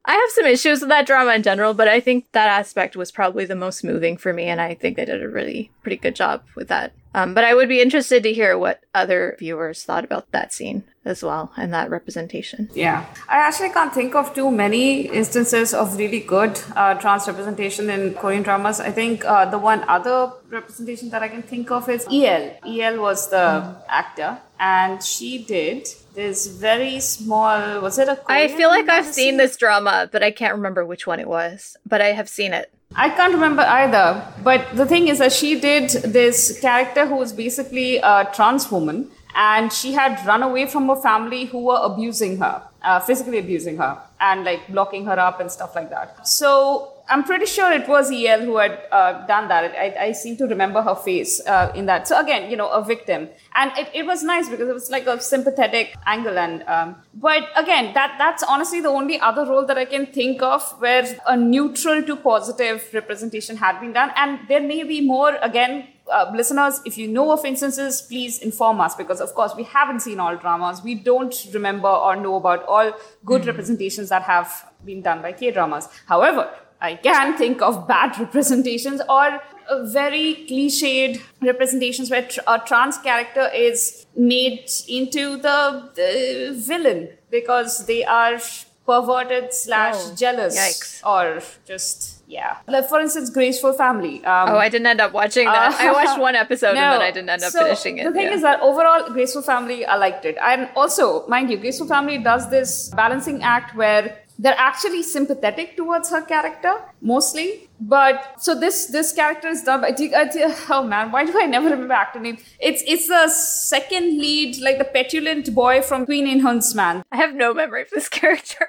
I 0.05 0.13
have 0.13 0.29
some 0.31 0.45
issues 0.45 0.81
with 0.81 0.89
that 0.89 1.05
drama 1.07 1.33
in 1.33 1.43
general, 1.43 1.73
but 1.73 1.87
I 1.87 1.99
think 1.99 2.31
that 2.33 2.49
aspect 2.49 2.95
was 2.95 3.11
probably 3.11 3.45
the 3.45 3.55
most 3.55 3.83
moving 3.83 4.17
for 4.17 4.33
me, 4.33 4.45
and 4.45 4.59
I 4.59 4.73
think 4.73 4.97
they 4.97 5.05
did 5.05 5.23
a 5.23 5.29
really 5.29 5.71
pretty 5.81 5.97
good 5.97 6.15
job 6.15 6.43
with 6.55 6.67
that. 6.67 6.93
Um, 7.13 7.33
but 7.33 7.43
I 7.43 7.53
would 7.53 7.69
be 7.69 7.81
interested 7.81 8.23
to 8.23 8.33
hear 8.33 8.57
what 8.57 8.83
other 8.93 9.35
viewers 9.39 9.83
thought 9.83 10.03
about 10.03 10.31
that 10.31 10.51
scene 10.51 10.83
as 11.05 11.21
well 11.21 11.51
and 11.57 11.73
that 11.73 11.89
representation. 11.89 12.69
Yeah, 12.73 13.05
I 13.27 13.37
actually 13.37 13.69
can't 13.69 13.93
think 13.93 14.15
of 14.15 14.33
too 14.33 14.49
many 14.49 15.01
instances 15.01 15.73
of 15.73 15.97
really 15.97 16.21
good 16.21 16.59
uh, 16.75 16.95
trans 16.95 17.27
representation 17.27 17.89
in 17.89 18.13
Korean 18.15 18.41
dramas. 18.41 18.79
I 18.79 18.91
think 18.91 19.25
uh, 19.25 19.45
the 19.45 19.59
one 19.59 19.83
other 19.87 20.31
representation 20.49 21.09
that 21.09 21.21
I 21.21 21.27
can 21.27 21.43
think 21.43 21.69
of 21.71 21.89
is 21.89 22.07
EL. 22.11 22.57
EL 22.65 23.01
was 23.01 23.29
the 23.29 23.35
mm. 23.35 23.81
actor, 23.87 24.39
and 24.59 25.03
she 25.03 25.43
did 25.43 25.87
this 26.15 26.47
very 26.47 26.99
small. 26.99 27.81
Was 27.81 27.99
it 27.99 28.07
a? 28.07 28.15
Korean 28.15 28.51
I 28.51 28.55
feel 28.55 28.69
like 28.69 28.89
I've 28.89 29.05
seen 29.05 29.37
this 29.37 29.57
drama, 29.57 30.09
but 30.11 30.23
I 30.23 30.31
can't 30.31 30.55
remember 30.55 30.85
which 30.85 31.05
one 31.05 31.19
it 31.19 31.27
was. 31.27 31.77
But 31.85 32.01
I 32.01 32.13
have 32.13 32.29
seen 32.29 32.53
it. 32.53 32.71
I 32.95 33.09
can't 33.09 33.33
remember 33.33 33.63
either. 33.63 34.23
But 34.43 34.75
the 34.75 34.85
thing 34.85 35.07
is 35.07 35.19
that 35.19 35.33
she 35.33 35.59
did 35.59 35.89
this 35.89 36.59
character 36.59 37.05
who 37.07 37.15
was 37.15 37.33
basically 37.33 37.97
a 37.97 38.29
trans 38.33 38.71
woman, 38.71 39.09
and 39.35 39.73
she 39.73 39.93
had 39.93 40.23
run 40.27 40.43
away 40.43 40.67
from 40.67 40.87
her 40.87 40.95
family 40.95 41.45
who 41.45 41.65
were 41.65 41.79
abusing 41.81 42.37
her, 42.37 42.61
uh, 42.83 42.99
physically 42.99 43.39
abusing 43.39 43.77
her, 43.77 43.97
and 44.19 44.43
like 44.43 44.67
blocking 44.67 45.05
her 45.05 45.17
up 45.19 45.39
and 45.39 45.51
stuff 45.51 45.75
like 45.75 45.89
that. 45.89 46.27
So 46.27 46.92
I'm 47.09 47.23
pretty 47.25 47.45
sure 47.45 47.71
it 47.71 47.87
was 47.87 48.11
EL 48.11 48.41
who 48.41 48.57
had 48.57 48.79
uh, 48.91 49.25
done 49.25 49.49
that. 49.49 49.75
I, 49.75 50.05
I, 50.05 50.11
seem 50.13 50.37
to 50.37 50.45
remember 50.45 50.81
her 50.81 50.95
face 50.95 51.45
uh, 51.45 51.71
in 51.75 51.85
that. 51.87 52.07
So 52.07 52.19
again, 52.19 52.49
you 52.49 52.55
know, 52.55 52.69
a 52.69 52.83
victim, 52.83 53.27
and 53.55 53.71
it, 53.77 53.89
it 53.93 54.05
was 54.05 54.23
nice 54.23 54.47
because 54.47 54.69
it 54.69 54.73
was 54.73 54.89
like 54.89 55.05
a 55.05 55.19
sympathetic 55.19 55.95
angle. 56.05 56.37
And 56.37 56.63
um, 56.63 56.95
but 57.13 57.49
again, 57.57 57.93
that 57.93 58.15
that's 58.17 58.41
honestly 58.43 58.79
the 58.79 58.89
only 58.89 59.19
other 59.19 59.45
role 59.45 59.65
that 59.65 59.77
I 59.77 59.85
can 59.85 60.05
think 60.05 60.41
of 60.41 60.63
where 60.79 61.05
a 61.27 61.35
neutral 61.35 62.03
to 62.03 62.15
positive 62.15 62.89
representation 62.93 63.57
had 63.57 63.81
been 63.81 63.91
done. 63.91 64.11
And 64.15 64.39
there 64.47 64.61
may 64.61 64.83
be 64.83 65.01
more. 65.01 65.37
Again, 65.41 65.87
uh, 66.11 66.31
listeners, 66.33 66.81
if 66.85 66.97
you 66.97 67.07
know 67.07 67.31
of 67.31 67.43
instances, 67.43 68.01
please 68.01 68.39
inform 68.39 68.79
us 68.79 68.95
because, 68.95 69.19
of 69.19 69.33
course, 69.33 69.53
we 69.55 69.63
haven't 69.63 70.01
seen 70.01 70.19
all 70.19 70.37
dramas. 70.37 70.81
We 70.83 70.95
don't 70.95 71.35
remember 71.53 71.89
or 71.89 72.15
know 72.15 72.35
about 72.35 72.65
all 72.65 72.93
good 73.25 73.41
mm. 73.41 73.47
representations 73.47 74.09
that 74.09 74.23
have 74.23 74.71
been 74.85 75.01
done 75.01 75.21
by 75.21 75.33
K 75.33 75.51
dramas. 75.51 75.87
However, 76.07 76.49
I 76.83 76.95
can 76.95 77.37
think 77.37 77.61
of 77.61 77.87
bad 77.87 78.19
representations 78.19 79.01
or 79.07 79.41
very 79.83 80.45
cliched 80.49 81.21
representations 81.41 82.11
where 82.11 82.27
a 82.47 82.59
trans 82.59 82.97
character 82.97 83.49
is 83.55 84.05
made 84.15 84.69
into 84.89 85.37
the, 85.37 85.89
the 85.95 86.53
villain 86.55 87.09
because 87.31 87.85
they 87.85 88.03
are 88.03 88.37
perverted 88.85 89.53
slash 89.53 89.95
oh, 89.97 90.15
jealous 90.15 90.57
yikes. 90.57 91.07
or 91.07 91.41
just 91.65 92.21
yeah 92.27 92.57
like 92.67 92.87
for 92.89 92.99
instance 92.99 93.29
graceful 93.29 93.71
family 93.71 94.17
um, 94.25 94.49
oh 94.49 94.57
i 94.57 94.67
didn't 94.67 94.85
end 94.85 94.99
up 94.99 95.13
watching 95.13 95.45
that 95.45 95.71
uh, 95.71 95.83
i 95.83 95.91
watched 95.91 96.19
one 96.19 96.35
episode 96.35 96.73
no, 96.73 96.81
and 96.81 96.93
then 96.93 97.01
i 97.09 97.11
didn't 97.11 97.29
end 97.29 97.43
up 97.43 97.51
so 97.51 97.63
finishing 97.63 97.99
it 97.99 98.03
the 98.03 98.11
thing 98.11 98.25
yeah. 98.25 98.33
is 98.33 98.41
that 98.41 98.59
overall 98.59 99.09
graceful 99.09 99.41
family 99.41 99.85
i 99.85 99.95
liked 99.95 100.25
it 100.25 100.35
and 100.41 100.67
also 100.75 101.25
mind 101.27 101.49
you 101.49 101.57
graceful 101.57 101.87
family 101.87 102.17
does 102.17 102.49
this 102.49 102.89
balancing 102.89 103.41
act 103.41 103.73
where 103.73 104.17
they're 104.39 104.57
actually 104.57 105.03
sympathetic 105.03 105.77
towards 105.77 106.09
her 106.09 106.21
character 106.21 106.73
mostly. 107.01 107.69
But 107.79 108.41
so 108.41 108.57
this 108.57 108.87
this 108.87 109.11
character 109.11 109.47
is 109.49 109.63
done 109.63 109.81
by 109.81 109.89
uh, 109.89 110.55
oh 110.69 110.83
man 110.83 111.11
why 111.11 111.25
do 111.25 111.33
i 111.39 111.45
never 111.45 111.69
remember 111.69 111.93
actor 111.93 112.19
name 112.19 112.37
it's 112.59 112.81
it's 112.87 113.07
the 113.09 113.27
second 113.27 114.17
lead 114.19 114.57
like 114.61 114.77
the 114.77 114.85
petulant 114.85 115.53
boy 115.53 115.81
from 115.81 116.05
Queen 116.05 116.25
In-hyun's 116.25 116.73
Man 116.73 117.03
i 117.11 117.17
have 117.17 117.35
no 117.35 117.53
memory 117.53 117.81
of 117.81 117.89
this 117.89 118.07
character. 118.19 118.67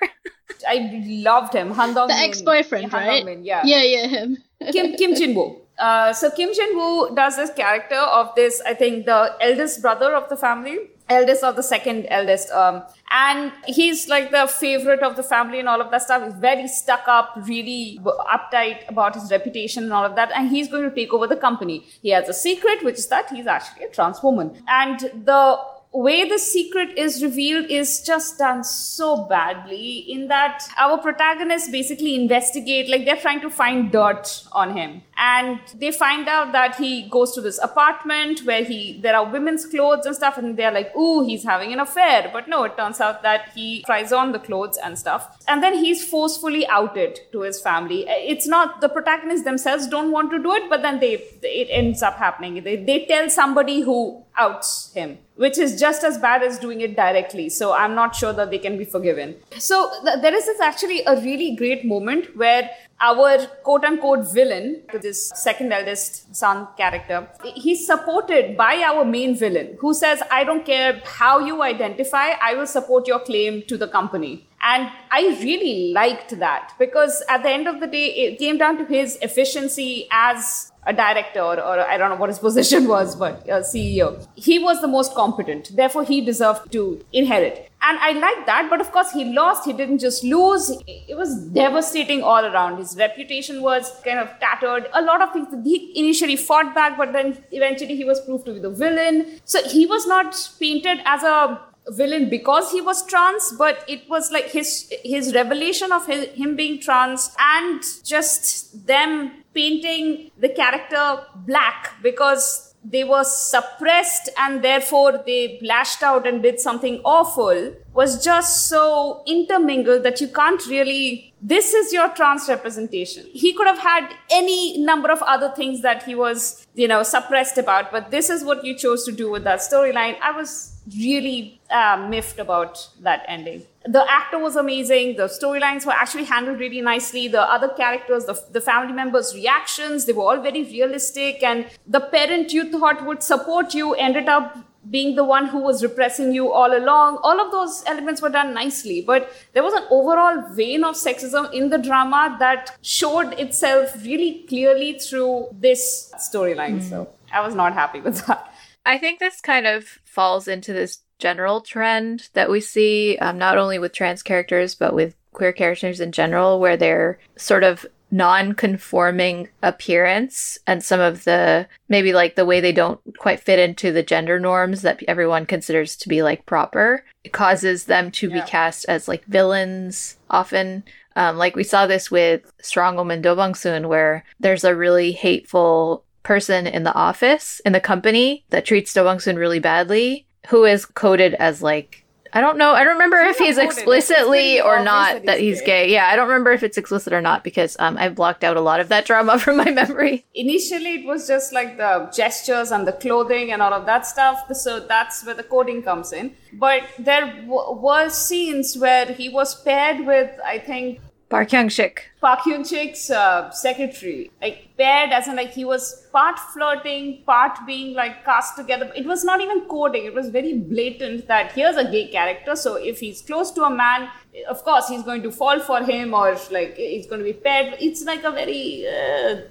I 0.66 1.03
loved 1.07 1.53
him. 1.55 1.70
Han 1.73 1.95
Dong 1.95 2.09
the 2.09 2.15
ex-boyfriend 2.15 2.91
yeah, 2.93 3.07
right? 3.07 3.24
Min, 3.24 3.45
yeah. 3.45 3.62
Yeah 3.65 3.82
yeah 3.82 4.07
him. 4.07 4.39
Kim 4.73 4.97
kim 4.97 5.15
jin 5.15 5.35
woo 5.35 5.64
uh, 5.78 6.12
so 6.12 6.30
kim 6.30 6.52
jin 6.55 6.76
woo 6.76 7.14
does 7.14 7.36
this 7.36 7.51
character 7.52 8.02
of 8.20 8.34
this 8.34 8.60
i 8.66 8.74
think 8.74 9.06
the 9.06 9.36
eldest 9.40 9.82
brother 9.82 10.14
of 10.14 10.28
the 10.28 10.36
family 10.36 10.78
eldest 11.09 11.42
or 11.44 11.52
the 11.52 11.62
second 11.62 12.06
eldest 12.09 12.51
um, 12.51 12.82
and 13.10 13.52
he's 13.66 14.09
like 14.09 14.30
the 14.30 14.46
favorite 14.46 15.01
of 15.01 15.14
the 15.16 15.22
family 15.22 15.60
and 15.60 15.68
all 15.68 15.80
of 15.80 15.90
that 15.92 16.02
stuff. 16.02 16.24
He's 16.24 16.34
very 16.34 16.66
stuck 16.66 17.06
up 17.06 17.32
really 17.46 18.01
uptight 18.02 18.88
about 18.88 19.14
his 19.14 19.30
reputation 19.30 19.84
and 19.84 19.92
all 19.92 20.05
of 20.05 20.16
that 20.16 20.32
and 20.34 20.48
he's 20.48 20.68
going 20.68 20.88
to 20.88 20.94
take 20.94 21.12
over 21.12 21.28
the 21.28 21.36
company. 21.36 21.86
He 22.02 22.10
has 22.10 22.28
a 22.28 22.32
secret 22.32 22.82
which 22.82 22.98
is 22.98 23.06
that 23.09 23.30
he's 23.30 23.46
actually 23.46 23.84
a 23.84 23.88
trans 23.88 24.20
woman. 24.20 24.60
And 24.66 24.98
the 24.98 25.59
way 25.95 26.29
the 26.29 26.39
secret 26.39 26.99
is 26.99 27.23
revealed 27.23 27.66
is 27.71 28.01
just 28.01 28.39
done 28.39 28.65
so 28.65 29.25
badly 29.27 29.99
in 30.09 30.27
that 30.27 30.65
our 30.77 30.99
protagonists 30.99 31.71
basically 31.71 32.16
investigate 32.16 32.89
like 32.89 33.05
they're 33.05 33.21
trying 33.21 33.41
to 33.41 33.49
find 33.49 33.93
dirt 33.93 34.43
on 34.51 34.77
him. 34.77 35.03
And 35.16 35.61
they 35.73 35.93
find 35.93 36.29
out 36.29 36.51
that 36.51 36.75
he 36.75 37.09
goes 37.09 37.33
to 37.35 37.41
this 37.41 37.59
apartment 37.62 38.41
where 38.41 38.65
he 38.65 39.01
there 39.01 39.15
are 39.15 39.31
women's 39.31 39.66
clothes 39.66 40.05
and 40.05 40.16
stuff 40.16 40.37
and 40.37 40.57
they're 40.57 40.73
like 40.73 40.95
ooh 40.97 41.25
he's 41.25 41.45
having 41.45 41.73
an 41.73 41.79
affair. 41.79 42.29
But 42.33 42.49
no 42.49 42.65
it 42.65 42.77
turns 42.77 43.01
out 43.01 43.23
that 43.23 43.51
he 43.55 43.85
tries 43.85 44.12
on 44.12 44.33
the 44.33 44.41
clothes 44.41 44.77
and 44.83 44.99
stuff. 44.99 45.45
And 45.47 45.62
then 45.62 45.75
he's 45.79 46.05
forcefully 46.05 46.66
outed 46.66 47.21
to 47.31 47.43
his 47.43 47.61
family. 47.61 48.05
It's 48.09 48.49
not 48.49 48.81
the 48.81 48.89
protagonists 48.89 49.45
themselves 49.45 49.87
don't 49.87 50.11
want 50.11 50.33
to 50.33 50.43
do 50.43 50.55
it 50.55 50.69
but 50.69 50.83
then 50.83 50.99
they 50.99 51.23
it 51.43 51.69
ends 51.71 52.03
up 52.03 52.16
happening. 52.16 52.65
They, 52.65 52.83
they 52.83 53.07
tell 53.07 53.31
somebody 53.31 53.83
who 53.83 54.23
outs 54.36 54.93
him 54.94 55.19
which 55.36 55.59
is 55.59 55.78
just 55.78 56.05
as 56.05 56.19
bad 56.19 56.43
as 56.43 56.59
doing 56.59 56.81
it 56.81 56.97
directly. 56.97 57.48
So 57.48 57.73
I'm 57.73 57.94
not 57.94 58.15
sure 58.15 58.32
that 58.32 58.51
they 58.51 58.59
can 58.59 58.78
be 58.78 58.85
forgiven. 58.85 59.36
So 59.59 59.90
th- 60.05 60.20
there 60.23 60.35
is 60.35 60.47
this 60.47 60.61
actually 60.61 61.02
a 61.05 61.16
really 61.20 61.56
great 61.56 61.85
moment 61.85 62.36
where 62.36 62.70
our 63.01 63.39
quote 63.65 63.85
unquote 63.85 64.32
villain, 64.32 64.82
this 65.02 65.32
second 65.35 65.73
eldest 65.73 66.35
son 66.35 66.69
character, 66.77 67.28
he's 67.55 67.85
supported 67.86 68.56
by 68.56 68.77
our 68.82 69.05
main 69.05 69.36
villain 69.36 69.77
who 69.81 69.93
says, 69.93 70.23
I 70.31 70.44
don't 70.44 70.65
care 70.65 71.02
how 71.05 71.40
you 71.40 71.62
identify, 71.62 72.32
I 72.40 72.55
will 72.55 72.66
support 72.66 73.09
your 73.09 73.19
claim 73.19 73.62
to 73.62 73.77
the 73.77 73.89
company. 73.89 74.47
And 74.66 74.90
I 75.11 75.36
really 75.43 75.93
liked 75.93 76.39
that 76.39 76.73
because 76.78 77.23
at 77.28 77.43
the 77.43 77.51
end 77.51 77.69
of 77.69 77.81
the 77.81 77.86
day, 77.86 78.06
it 78.06 78.39
came 78.39 78.56
down 78.56 78.78
to 78.78 78.86
his 78.86 79.19
efficiency 79.20 80.09
as 80.11 80.73
a 80.86 80.93
director 80.93 81.40
or, 81.40 81.81
I 81.81 81.97
don't 81.97 82.11
know 82.11 82.16
what 82.16 82.28
his 82.28 82.39
position 82.48 82.89
was, 82.89 83.16
but 83.16 83.47
CEO. 83.47 84.27
He 84.35 84.59
was 84.59 84.81
the 84.81 84.89
most 84.89 85.15
competent. 85.15 85.74
Therefore, 85.74 86.05
he 86.05 86.20
deserved 86.20 86.73
to 86.73 87.05
inherit. 87.12 87.70
And 87.86 87.98
I 87.98 88.12
like 88.12 88.47
that. 88.47 88.69
But 88.70 88.81
of 88.81 88.90
course, 88.93 89.11
he 89.12 89.24
lost. 89.24 89.66
He 89.66 89.73
didn't 89.74 89.98
just 89.98 90.24
lose. 90.24 90.70
It 90.86 91.16
was 91.16 91.36
devastating 91.48 92.23
all 92.23 92.44
around. 92.44 92.78
His 92.78 92.97
reputation 92.97 93.61
was 93.61 93.93
kind 94.05 94.19
of 94.19 94.28
tattered. 94.40 94.89
A 94.94 95.02
lot 95.02 95.20
of 95.20 95.32
things. 95.32 95.48
He 95.65 95.93
initially 95.94 96.36
fought 96.36 96.74
back, 96.74 96.97
but 96.97 97.12
then 97.12 97.36
eventually 97.52 97.94
he 97.94 98.05
was 98.05 98.20
proved 98.23 98.47
to 98.47 98.55
be 98.55 98.61
the 98.61 98.70
villain. 98.70 99.40
So 99.44 99.62
he 99.69 99.85
was 99.85 100.06
not 100.06 100.35
painted 100.59 101.01
as 101.05 101.23
a 101.23 101.61
villain 101.89 102.31
because 102.31 102.70
he 102.73 102.81
was 102.81 103.05
trans 103.06 103.52
but 103.52 103.85
it 103.89 104.09
was 104.09 104.31
like 104.31 104.51
his 104.51 104.93
his 105.02 105.35
revelation 105.35 105.93
of 105.93 106.06
his, 106.06 106.27
him 106.28 106.56
being 106.56 106.81
trans 106.81 107.31
and 107.39 107.82
just 108.05 108.86
them 108.86 109.44
painting 109.55 110.31
the 110.39 110.48
character 110.48 111.24
black 111.47 111.93
because 112.02 112.73
they 112.85 113.05
were 113.05 113.24
suppressed 113.24 114.28
and 114.39 114.62
therefore 114.62 115.23
they 115.24 115.59
lashed 115.62 116.02
out 116.02 116.27
and 116.27 116.43
did 116.43 116.61
something 116.61 117.01
awful 117.05 117.74
was 117.94 118.23
just 118.23 118.69
so 118.69 119.23
intermingled 119.27 120.02
that 120.02 120.20
you 120.20 120.28
can't 120.28 120.66
really 120.66 121.32
this 121.40 121.73
is 121.73 121.93
your 121.93 122.09
trans 122.11 122.48
representation 122.48 123.24
he 123.32 123.52
could 123.55 123.66
have 123.66 123.78
had 123.78 124.09
any 124.31 124.78
number 124.78 125.11
of 125.11 125.23
other 125.23 125.51
things 125.56 125.81
that 125.82 126.02
he 126.02 126.15
was 126.15 126.66
you 126.74 126.86
know 126.86 127.02
suppressed 127.02 127.56
about 127.59 127.90
but 127.90 128.11
this 128.11 128.28
is 128.28 128.44
what 128.44 128.65
you 128.65 128.77
chose 128.77 129.05
to 129.05 129.12
do 129.12 129.31
with 129.31 129.44
that 129.44 129.61
storyline 129.61 130.19
i 130.20 130.31
was 130.31 130.74
really 130.93 131.61
uh, 131.70 132.06
miffed 132.09 132.39
about 132.39 132.89
that 133.01 133.24
ending. 133.28 133.62
The 133.86 134.05
actor 134.11 134.39
was 134.39 134.56
amazing. 134.56 135.16
The 135.16 135.24
storylines 135.24 135.85
were 135.85 135.93
actually 135.93 136.24
handled 136.24 136.59
really 136.59 136.81
nicely. 136.81 137.28
The 137.28 137.43
other 137.43 137.69
characters, 137.69 138.24
the, 138.24 138.43
the 138.51 138.61
family 138.61 138.94
members' 138.94 139.35
reactions, 139.35 140.06
they 140.06 140.12
were 140.12 140.23
all 140.23 140.40
very 140.40 140.65
realistic. 140.65 141.43
And 141.43 141.66
the 141.86 142.01
parent 142.01 142.52
you 142.52 142.70
thought 142.70 143.05
would 143.05 143.23
support 143.23 143.74
you 143.74 143.93
ended 143.94 144.28
up 144.28 144.56
being 144.90 145.16
the 145.16 145.24
one 145.24 145.47
who 145.47 145.59
was 145.59 145.82
repressing 145.82 146.32
you 146.32 146.51
all 146.51 146.77
along. 146.77 147.19
All 147.23 147.40
of 147.40 147.51
those 147.52 147.85
elements 147.86 148.23
were 148.23 148.28
done 148.31 148.55
nicely. 148.55 149.02
But 149.02 149.31
there 149.52 149.62
was 149.62 149.74
an 149.74 149.85
overall 149.90 150.55
vein 150.55 150.82
of 150.85 150.94
sexism 150.94 151.52
in 151.52 151.70
the 151.70 151.78
drama 151.78 152.36
that 152.39 152.77
showed 152.82 153.32
itself 153.39 153.94
really 154.02 154.44
clearly 154.48 154.98
through 154.98 155.48
this 155.52 156.11
storyline. 156.16 156.81
Mm. 156.81 156.89
So 156.89 157.09
I 157.32 157.40
was 157.40 157.55
not 157.55 157.74
happy 157.74 158.01
with 158.01 158.27
that. 158.27 158.51
I 158.86 158.98
think 158.98 159.19
this 159.19 159.40
kind 159.40 159.66
of 159.66 159.85
falls 160.05 160.47
into 160.47 160.73
this 160.73 160.98
general 161.26 161.59
trend 161.72 162.16
that 162.36 162.51
we 162.51 162.60
see, 162.60 163.16
um, 163.24 163.36
not 163.38 163.56
only 163.59 163.78
with 163.78 163.92
trans 163.92 164.22
characters, 164.22 164.74
but 164.74 164.92
with 164.94 165.12
queer 165.32 165.52
characters 165.52 166.01
in 166.01 166.12
general, 166.12 166.60
where 166.60 166.76
they're 166.76 167.18
sort 167.36 167.64
of 167.64 167.86
non-conforming 168.10 169.48
appearance 169.62 170.59
and 170.68 170.84
some 170.84 171.01
of 171.01 171.24
the 171.24 171.66
maybe 171.88 172.12
like 172.12 172.34
the 172.36 172.44
way 172.51 172.60
they 172.60 172.72
don't 172.72 173.01
quite 173.18 173.40
fit 173.40 173.59
into 173.59 173.90
the 173.90 174.05
gender 174.12 174.38
norms 174.38 174.82
that 174.82 175.02
everyone 175.09 175.44
considers 175.46 175.96
to 175.96 176.09
be 176.09 176.22
like 176.22 176.46
proper 176.46 177.02
it 177.24 177.32
causes 177.32 177.86
them 177.86 178.10
to 178.12 178.28
yeah. 178.28 178.34
be 178.34 178.51
cast 178.51 178.84
as 178.88 179.09
like 179.09 179.24
villains 179.26 180.16
often 180.30 180.84
Um, 181.16 181.38
like 181.38 181.56
we 181.56 181.64
saw 181.64 181.86
this 181.86 182.10
with 182.10 182.40
Strong 182.60 182.96
Woman 182.96 183.22
Do 183.22 183.34
Soon, 183.55 183.82
where 183.88 184.24
there's 184.40 184.64
a 184.64 184.74
really 184.84 185.12
hateful 185.12 186.02
person 186.22 186.66
in 186.66 186.82
the 186.84 186.94
office 187.09 187.60
in 187.66 187.72
the 187.72 187.88
company 187.92 188.44
that 188.51 188.64
treats 188.64 188.92
Do 188.92 189.18
Soon 189.18 189.36
really 189.36 189.60
badly, 189.60 190.26
who 190.49 190.65
is 190.65 190.85
coded 190.85 191.35
as 191.35 191.62
like 191.62 192.05
I 192.37 192.41
don't 192.41 192.59
know. 192.59 192.73
I 192.73 192.83
don't 192.83 192.95
remember 192.95 193.19
if 193.19 193.39
he's 193.39 193.59
explicitly 193.59 194.61
or 194.61 194.83
not 194.83 195.25
that 195.27 195.39
he's, 195.39 195.62
gay. 195.62 195.93
Yeah, 195.93 196.09
I 196.09 196.16
don't 196.16 196.27
remember 196.27 196.51
if 196.51 196.65
it's 196.65 196.77
explicit 196.77 197.12
or 197.12 197.21
not 197.21 197.45
because 197.45 197.77
um, 197.79 197.97
I've 197.97 198.16
blocked 198.16 198.43
out 198.43 198.57
a 198.57 198.61
lot 198.61 198.81
of 198.81 198.89
that 198.89 199.07
drama 199.07 199.39
from 199.45 199.57
my 199.57 199.71
memory. 199.71 200.27
Initially, 200.35 200.95
it 200.97 201.07
was 201.07 201.29
just 201.29 201.53
like 201.53 201.77
the 201.77 202.11
gestures 202.12 202.73
and 202.73 202.89
the 202.89 202.93
clothing 202.93 203.53
and 203.53 203.62
all 203.62 203.73
of 203.73 203.87
that 203.87 204.05
stuff. 204.05 204.53
So 204.53 204.81
that's 204.81 205.25
where 205.25 205.37
the 205.37 205.45
coding 205.45 205.85
comes 205.85 206.12
in. 206.12 206.35
But 206.53 206.83
there 206.99 207.27
w- 207.27 207.81
were 207.81 208.09
scenes 208.09 208.77
where 208.77 209.07
he 209.07 209.29
was 209.29 209.55
paired 209.55 210.05
with, 210.05 210.33
I 210.45 210.59
think, 210.59 210.99
Park 211.28 211.48
Hyung 211.51 211.70
Sik. 211.70 212.10
Park 212.20 212.40
Hyung 212.40 212.64
Sik's 212.66 213.10
uh, 213.10 213.51
secretary, 213.51 214.30
like 214.40 214.68
paired 214.78 215.10
as 215.10 215.26
in 215.26 215.36
like 215.36 215.51
he 215.51 215.64
was 215.64 216.06
part 216.12 216.38
flirting, 216.38 217.22
part 217.26 217.59
being 217.66 217.94
like 217.94 218.24
cast 218.24 218.56
together. 218.56 218.92
It 218.94 219.06
was 219.06 219.24
not 219.24 219.40
even 219.40 219.62
coding. 219.62 220.05
It 220.05 220.14
was 220.14 220.28
very 220.28 220.55
blatant 220.59 221.26
that 221.26 221.52
here's 221.52 221.76
a 221.76 221.90
gay 221.90 222.09
character. 222.09 222.55
So 222.56 222.76
if 222.76 223.01
he's 223.01 223.22
close 223.22 223.51
to 223.52 223.64
a 223.64 223.70
man, 223.70 224.09
of 224.48 224.62
course 224.64 224.88
he's 224.88 225.02
going 225.02 225.22
to 225.22 225.32
fall 225.32 225.60
for 225.60 225.82
him 225.82 226.14
or 226.14 226.36
like 226.51 226.76
he's 226.76 227.06
going 227.06 227.20
to 227.20 227.24
be 227.24 227.32
paired. 227.32 227.76
It's 227.80 228.05
like 228.05 228.22
a 228.24 228.30
very 228.30 228.86
uh, 228.86 229.42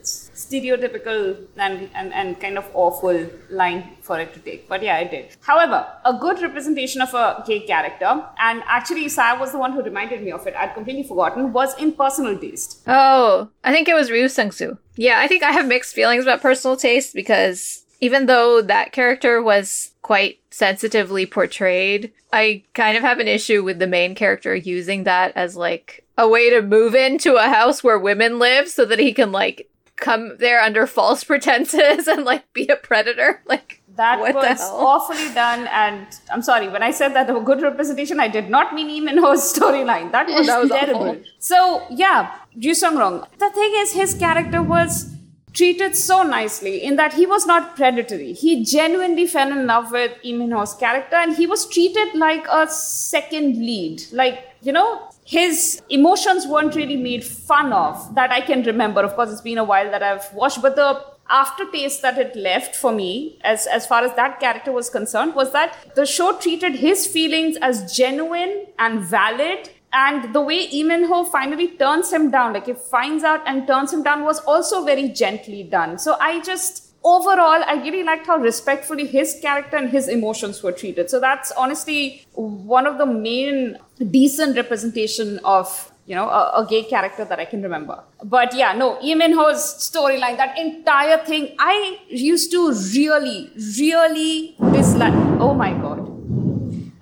stereotypical 0.45 1.37
and, 1.57 1.89
and, 1.93 2.13
and 2.13 2.39
kind 2.39 2.57
of 2.57 2.69
awful 2.73 3.29
line 3.49 3.97
for 4.01 4.19
it 4.19 4.33
to 4.33 4.39
take. 4.39 4.67
But 4.67 4.83
yeah, 4.83 4.99
it 4.99 5.11
did. 5.11 5.35
However, 5.41 5.85
a 6.05 6.13
good 6.13 6.41
representation 6.41 7.01
of 7.01 7.13
a 7.13 7.43
gay 7.45 7.61
character, 7.61 8.23
and 8.39 8.63
actually 8.67 9.09
Saya 9.09 9.39
was 9.39 9.51
the 9.51 9.59
one 9.59 9.73
who 9.73 9.81
reminded 9.81 10.21
me 10.23 10.31
of 10.31 10.45
it, 10.47 10.55
I'd 10.55 10.73
completely 10.73 11.03
forgotten, 11.03 11.53
was 11.53 11.77
in 11.77 11.93
personal 11.93 12.37
taste. 12.37 12.81
Oh, 12.87 13.49
I 13.63 13.71
think 13.71 13.87
it 13.87 13.93
was 13.93 14.11
Ryu 14.11 14.25
Seung-soo. 14.25 14.77
Yeah, 14.95 15.19
I 15.19 15.27
think 15.27 15.43
I 15.43 15.51
have 15.51 15.67
mixed 15.67 15.95
feelings 15.95 16.23
about 16.23 16.41
personal 16.41 16.77
taste 16.77 17.13
because 17.13 17.85
even 17.99 18.25
though 18.25 18.61
that 18.61 18.91
character 18.91 19.41
was 19.41 19.91
quite 20.01 20.39
sensitively 20.49 21.25
portrayed, 21.25 22.11
I 22.33 22.63
kind 22.73 22.97
of 22.97 23.03
have 23.03 23.19
an 23.19 23.29
issue 23.29 23.63
with 23.63 23.79
the 23.79 23.87
main 23.87 24.13
character 24.13 24.53
using 24.53 25.05
that 25.05 25.31
as 25.37 25.55
like 25.55 26.05
a 26.17 26.27
way 26.27 26.49
to 26.49 26.61
move 26.61 26.95
into 26.95 27.35
a 27.35 27.47
house 27.47 27.83
where 27.83 27.97
women 27.97 28.39
live 28.39 28.67
so 28.67 28.85
that 28.85 28.99
he 28.99 29.13
can 29.13 29.31
like 29.31 29.69
come 30.03 30.37
there 30.37 30.59
under 30.61 30.85
false 30.85 31.23
pretenses 31.23 32.07
and 32.13 32.25
like 32.25 32.51
be 32.53 32.67
a 32.67 32.75
predator. 32.75 33.41
Like 33.45 33.81
that 33.95 34.19
was 34.19 34.61
awfully 34.91 35.31
done 35.35 35.67
and 35.67 36.07
i'm 36.31 36.41
sorry 36.41 36.67
when 36.67 36.81
i 36.81 36.89
said 36.99 37.13
that 37.17 37.29
a 37.29 37.39
good 37.49 37.61
representation 37.61 38.19
i 38.19 38.27
did 38.27 38.49
not 38.49 38.73
mean 38.73 38.87
Lee 38.87 38.99
Min-ho's 38.99 39.43
storyline 39.53 40.11
that 40.11 40.25
was, 40.27 40.47
that 40.47 40.61
was 40.61 40.71
terrible 40.71 41.09
awful. 41.09 41.21
so 41.37 41.85
yeah 41.91 42.35
Ju 42.57 42.73
Sung 42.73 42.97
Rong 42.97 43.23
the 43.37 43.51
thing 43.51 43.71
is 43.81 43.93
his 43.93 44.15
character 44.15 44.63
was 44.63 45.13
treated 45.53 45.95
so 45.95 46.23
nicely 46.23 46.83
in 46.83 46.95
that 46.95 47.13
he 47.13 47.25
was 47.25 47.45
not 47.45 47.75
predatory. 47.75 48.33
He 48.33 48.63
genuinely 48.65 49.27
fell 49.27 49.51
in 49.51 49.67
love 49.67 49.91
with 49.91 50.11
Lee 50.23 50.33
Min-ho's 50.33 50.73
character 50.73 51.15
and 51.15 51.35
he 51.35 51.45
was 51.47 51.67
treated 51.67 52.15
like 52.15 52.45
a 52.49 52.67
second 52.67 53.57
lead. 53.57 54.01
Like, 54.11 54.43
you 54.61 54.71
know, 54.71 55.09
his 55.25 55.81
emotions 55.89 56.45
weren't 56.45 56.75
really 56.75 56.97
made 56.97 57.23
fun 57.23 57.71
of 57.73 58.15
that 58.15 58.31
I 58.31 58.41
can 58.41 58.63
remember. 58.63 59.01
Of 59.01 59.15
course, 59.15 59.31
it's 59.31 59.41
been 59.41 59.57
a 59.57 59.63
while 59.63 59.89
that 59.91 60.03
I've 60.03 60.31
watched, 60.33 60.61
but 60.61 60.75
the 60.75 61.03
aftertaste 61.29 62.01
that 62.01 62.17
it 62.17 62.35
left 62.35 62.75
for 62.75 62.91
me, 62.91 63.39
as, 63.43 63.65
as 63.67 63.87
far 63.87 64.03
as 64.03 64.13
that 64.15 64.39
character 64.39 64.71
was 64.71 64.89
concerned, 64.89 65.35
was 65.35 65.51
that 65.53 65.75
the 65.95 66.05
show 66.05 66.37
treated 66.37 66.75
his 66.75 67.07
feelings 67.07 67.57
as 67.61 67.95
genuine 67.95 68.67
and 68.77 69.01
valid 69.01 69.69
and 69.93 70.33
the 70.33 70.41
way 70.41 70.67
Lee 70.71 70.83
Min-ho 70.83 71.23
finally 71.25 71.67
turns 71.67 72.11
him 72.11 72.31
down, 72.31 72.53
like 72.53 72.65
he 72.65 72.73
finds 72.73 73.23
out 73.23 73.41
and 73.45 73.67
turns 73.67 73.93
him 73.93 74.01
down, 74.01 74.23
was 74.23 74.39
also 74.39 74.83
very 74.83 75.07
gently 75.09 75.61
done. 75.63 75.99
So 75.99 76.17
I 76.19 76.41
just 76.41 76.92
overall, 77.03 77.63
I 77.65 77.75
really 77.83 78.03
liked 78.03 78.27
how 78.27 78.37
respectfully 78.37 79.07
his 79.07 79.37
character 79.41 79.77
and 79.77 79.89
his 79.89 80.07
emotions 80.07 80.63
were 80.63 80.71
treated. 80.71 81.09
So 81.09 81.19
that's 81.19 81.51
honestly 81.51 82.25
one 82.33 82.87
of 82.87 82.97
the 82.97 83.05
main 83.05 83.77
decent 84.11 84.55
representation 84.55 85.39
of 85.43 85.91
you 86.05 86.15
know 86.15 86.27
a, 86.27 86.61
a, 86.61 86.67
gay 86.69 86.83
character 86.83 87.23
that 87.23 87.39
I 87.39 87.45
can 87.45 87.61
remember. 87.61 88.03
But 88.23 88.53
yeah, 88.53 88.73
no, 88.73 88.99
Lee 89.01 89.15
Min-ho's 89.15 89.63
storyline, 89.89 90.37
that 90.37 90.57
entire 90.57 91.17
thing, 91.25 91.55
I 91.59 91.99
used 92.09 92.51
to 92.51 92.73
really, 92.93 93.51
really 93.79 94.55
dislike. 94.73 95.13
Oh 95.39 95.53
my 95.53 95.71
god. 95.73 96.09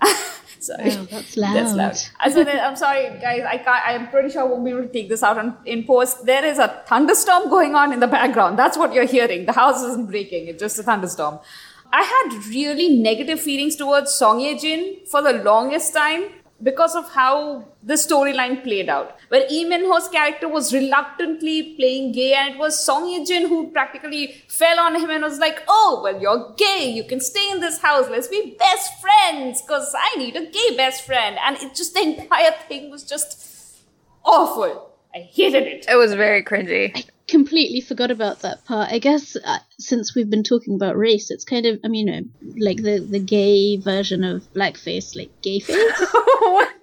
sorry. 0.61 0.91
Oh, 0.91 1.05
that's 1.05 1.37
loud. 1.37 1.53
That's 1.55 1.73
loud. 1.73 1.95
So 2.31 2.41
I'm 2.43 2.75
sorry, 2.75 3.19
guys. 3.19 3.43
I 3.47 3.57
can't. 3.57 3.87
I'm 3.87 4.07
pretty 4.09 4.29
sure 4.29 4.41
I 4.41 4.45
won't 4.45 4.63
be 4.63 4.71
able 4.71 4.83
to 4.83 4.89
take 4.89 5.09
this 5.09 5.23
out 5.23 5.37
on, 5.37 5.57
in 5.65 5.83
post. 5.85 6.25
There 6.25 6.45
is 6.45 6.59
a 6.59 6.83
thunderstorm 6.87 7.49
going 7.49 7.75
on 7.75 7.93
in 7.93 7.99
the 7.99 8.07
background. 8.07 8.57
That's 8.57 8.77
what 8.77 8.93
you're 8.93 9.05
hearing. 9.05 9.45
The 9.45 9.53
house 9.53 9.81
isn't 9.83 10.09
breaking. 10.09 10.47
It's 10.47 10.59
just 10.59 10.79
a 10.79 10.83
thunderstorm. 10.83 11.39
I 11.93 12.03
had 12.03 12.45
really 12.47 12.89
negative 12.97 13.39
feelings 13.41 13.75
towards 13.75 14.13
Son 14.13 14.39
Ye 14.39 14.57
Jin 14.57 14.97
for 15.05 15.21
the 15.21 15.33
longest 15.33 15.93
time 15.93 16.23
because 16.63 16.95
of 16.95 17.11
how 17.11 17.65
the 17.83 17.95
storyline 17.95 18.63
played 18.63 18.89
out. 18.89 19.17
Where 19.29 19.47
Lee 19.49 19.65
Min-ho's 19.65 20.07
character 20.09 20.47
was 20.47 20.73
reluctantly 20.73 21.75
playing 21.75 22.11
gay, 22.11 22.33
and 22.33 22.53
it 22.53 22.59
was 22.59 22.83
Son 22.83 23.07
Ye 23.07 23.25
Jin 23.25 23.47
who 23.47 23.71
practically 23.71 24.43
fell 24.47 24.79
on 24.79 24.99
him 24.99 25.09
and 25.09 25.23
was 25.23 25.39
like, 25.39 25.63
"Oh, 25.67 26.01
well, 26.03 26.21
you're 26.21 26.53
gay. 26.57 26.89
You 26.89 27.03
can 27.03 27.19
stay 27.19 27.49
in 27.51 27.59
this 27.59 27.79
house. 27.81 28.09
Let's 28.09 28.27
be 28.27 28.55
best 28.59 29.01
friends, 29.01 29.61
cause 29.67 29.93
I 29.97 30.15
need 30.17 30.35
a 30.35 30.45
gay 30.45 30.75
best 30.75 31.05
friend." 31.05 31.37
And 31.45 31.57
it 31.57 31.75
just 31.75 31.93
the 31.93 32.01
entire 32.01 32.51
thing 32.67 32.89
was 32.91 33.03
just 33.03 33.47
awful. 34.23 34.89
I 35.13 35.19
hated 35.19 35.63
it. 35.63 35.85
It 35.89 35.95
was 35.95 36.13
very 36.13 36.43
cringy. 36.43 36.95
I 36.95 37.03
completely 37.27 37.81
forgot 37.81 38.11
about 38.11 38.41
that 38.41 38.65
part. 38.65 38.91
I 38.91 38.99
guess 38.99 39.35
uh, 39.35 39.59
since 39.79 40.15
we've 40.15 40.29
been 40.29 40.43
talking 40.43 40.75
about 40.75 40.97
race, 40.97 41.31
it's 41.31 41.43
kind 41.45 41.65
of, 41.65 41.79
I 41.83 41.87
mean, 41.87 42.09
uh, 42.09 42.21
like 42.57 42.83
the, 42.83 42.99
the 42.99 43.19
gay 43.19 43.77
version 43.77 44.23
of 44.23 44.51
blackface, 44.53 45.15
like 45.15 45.29
gay 45.41 45.59
face. 45.59 45.77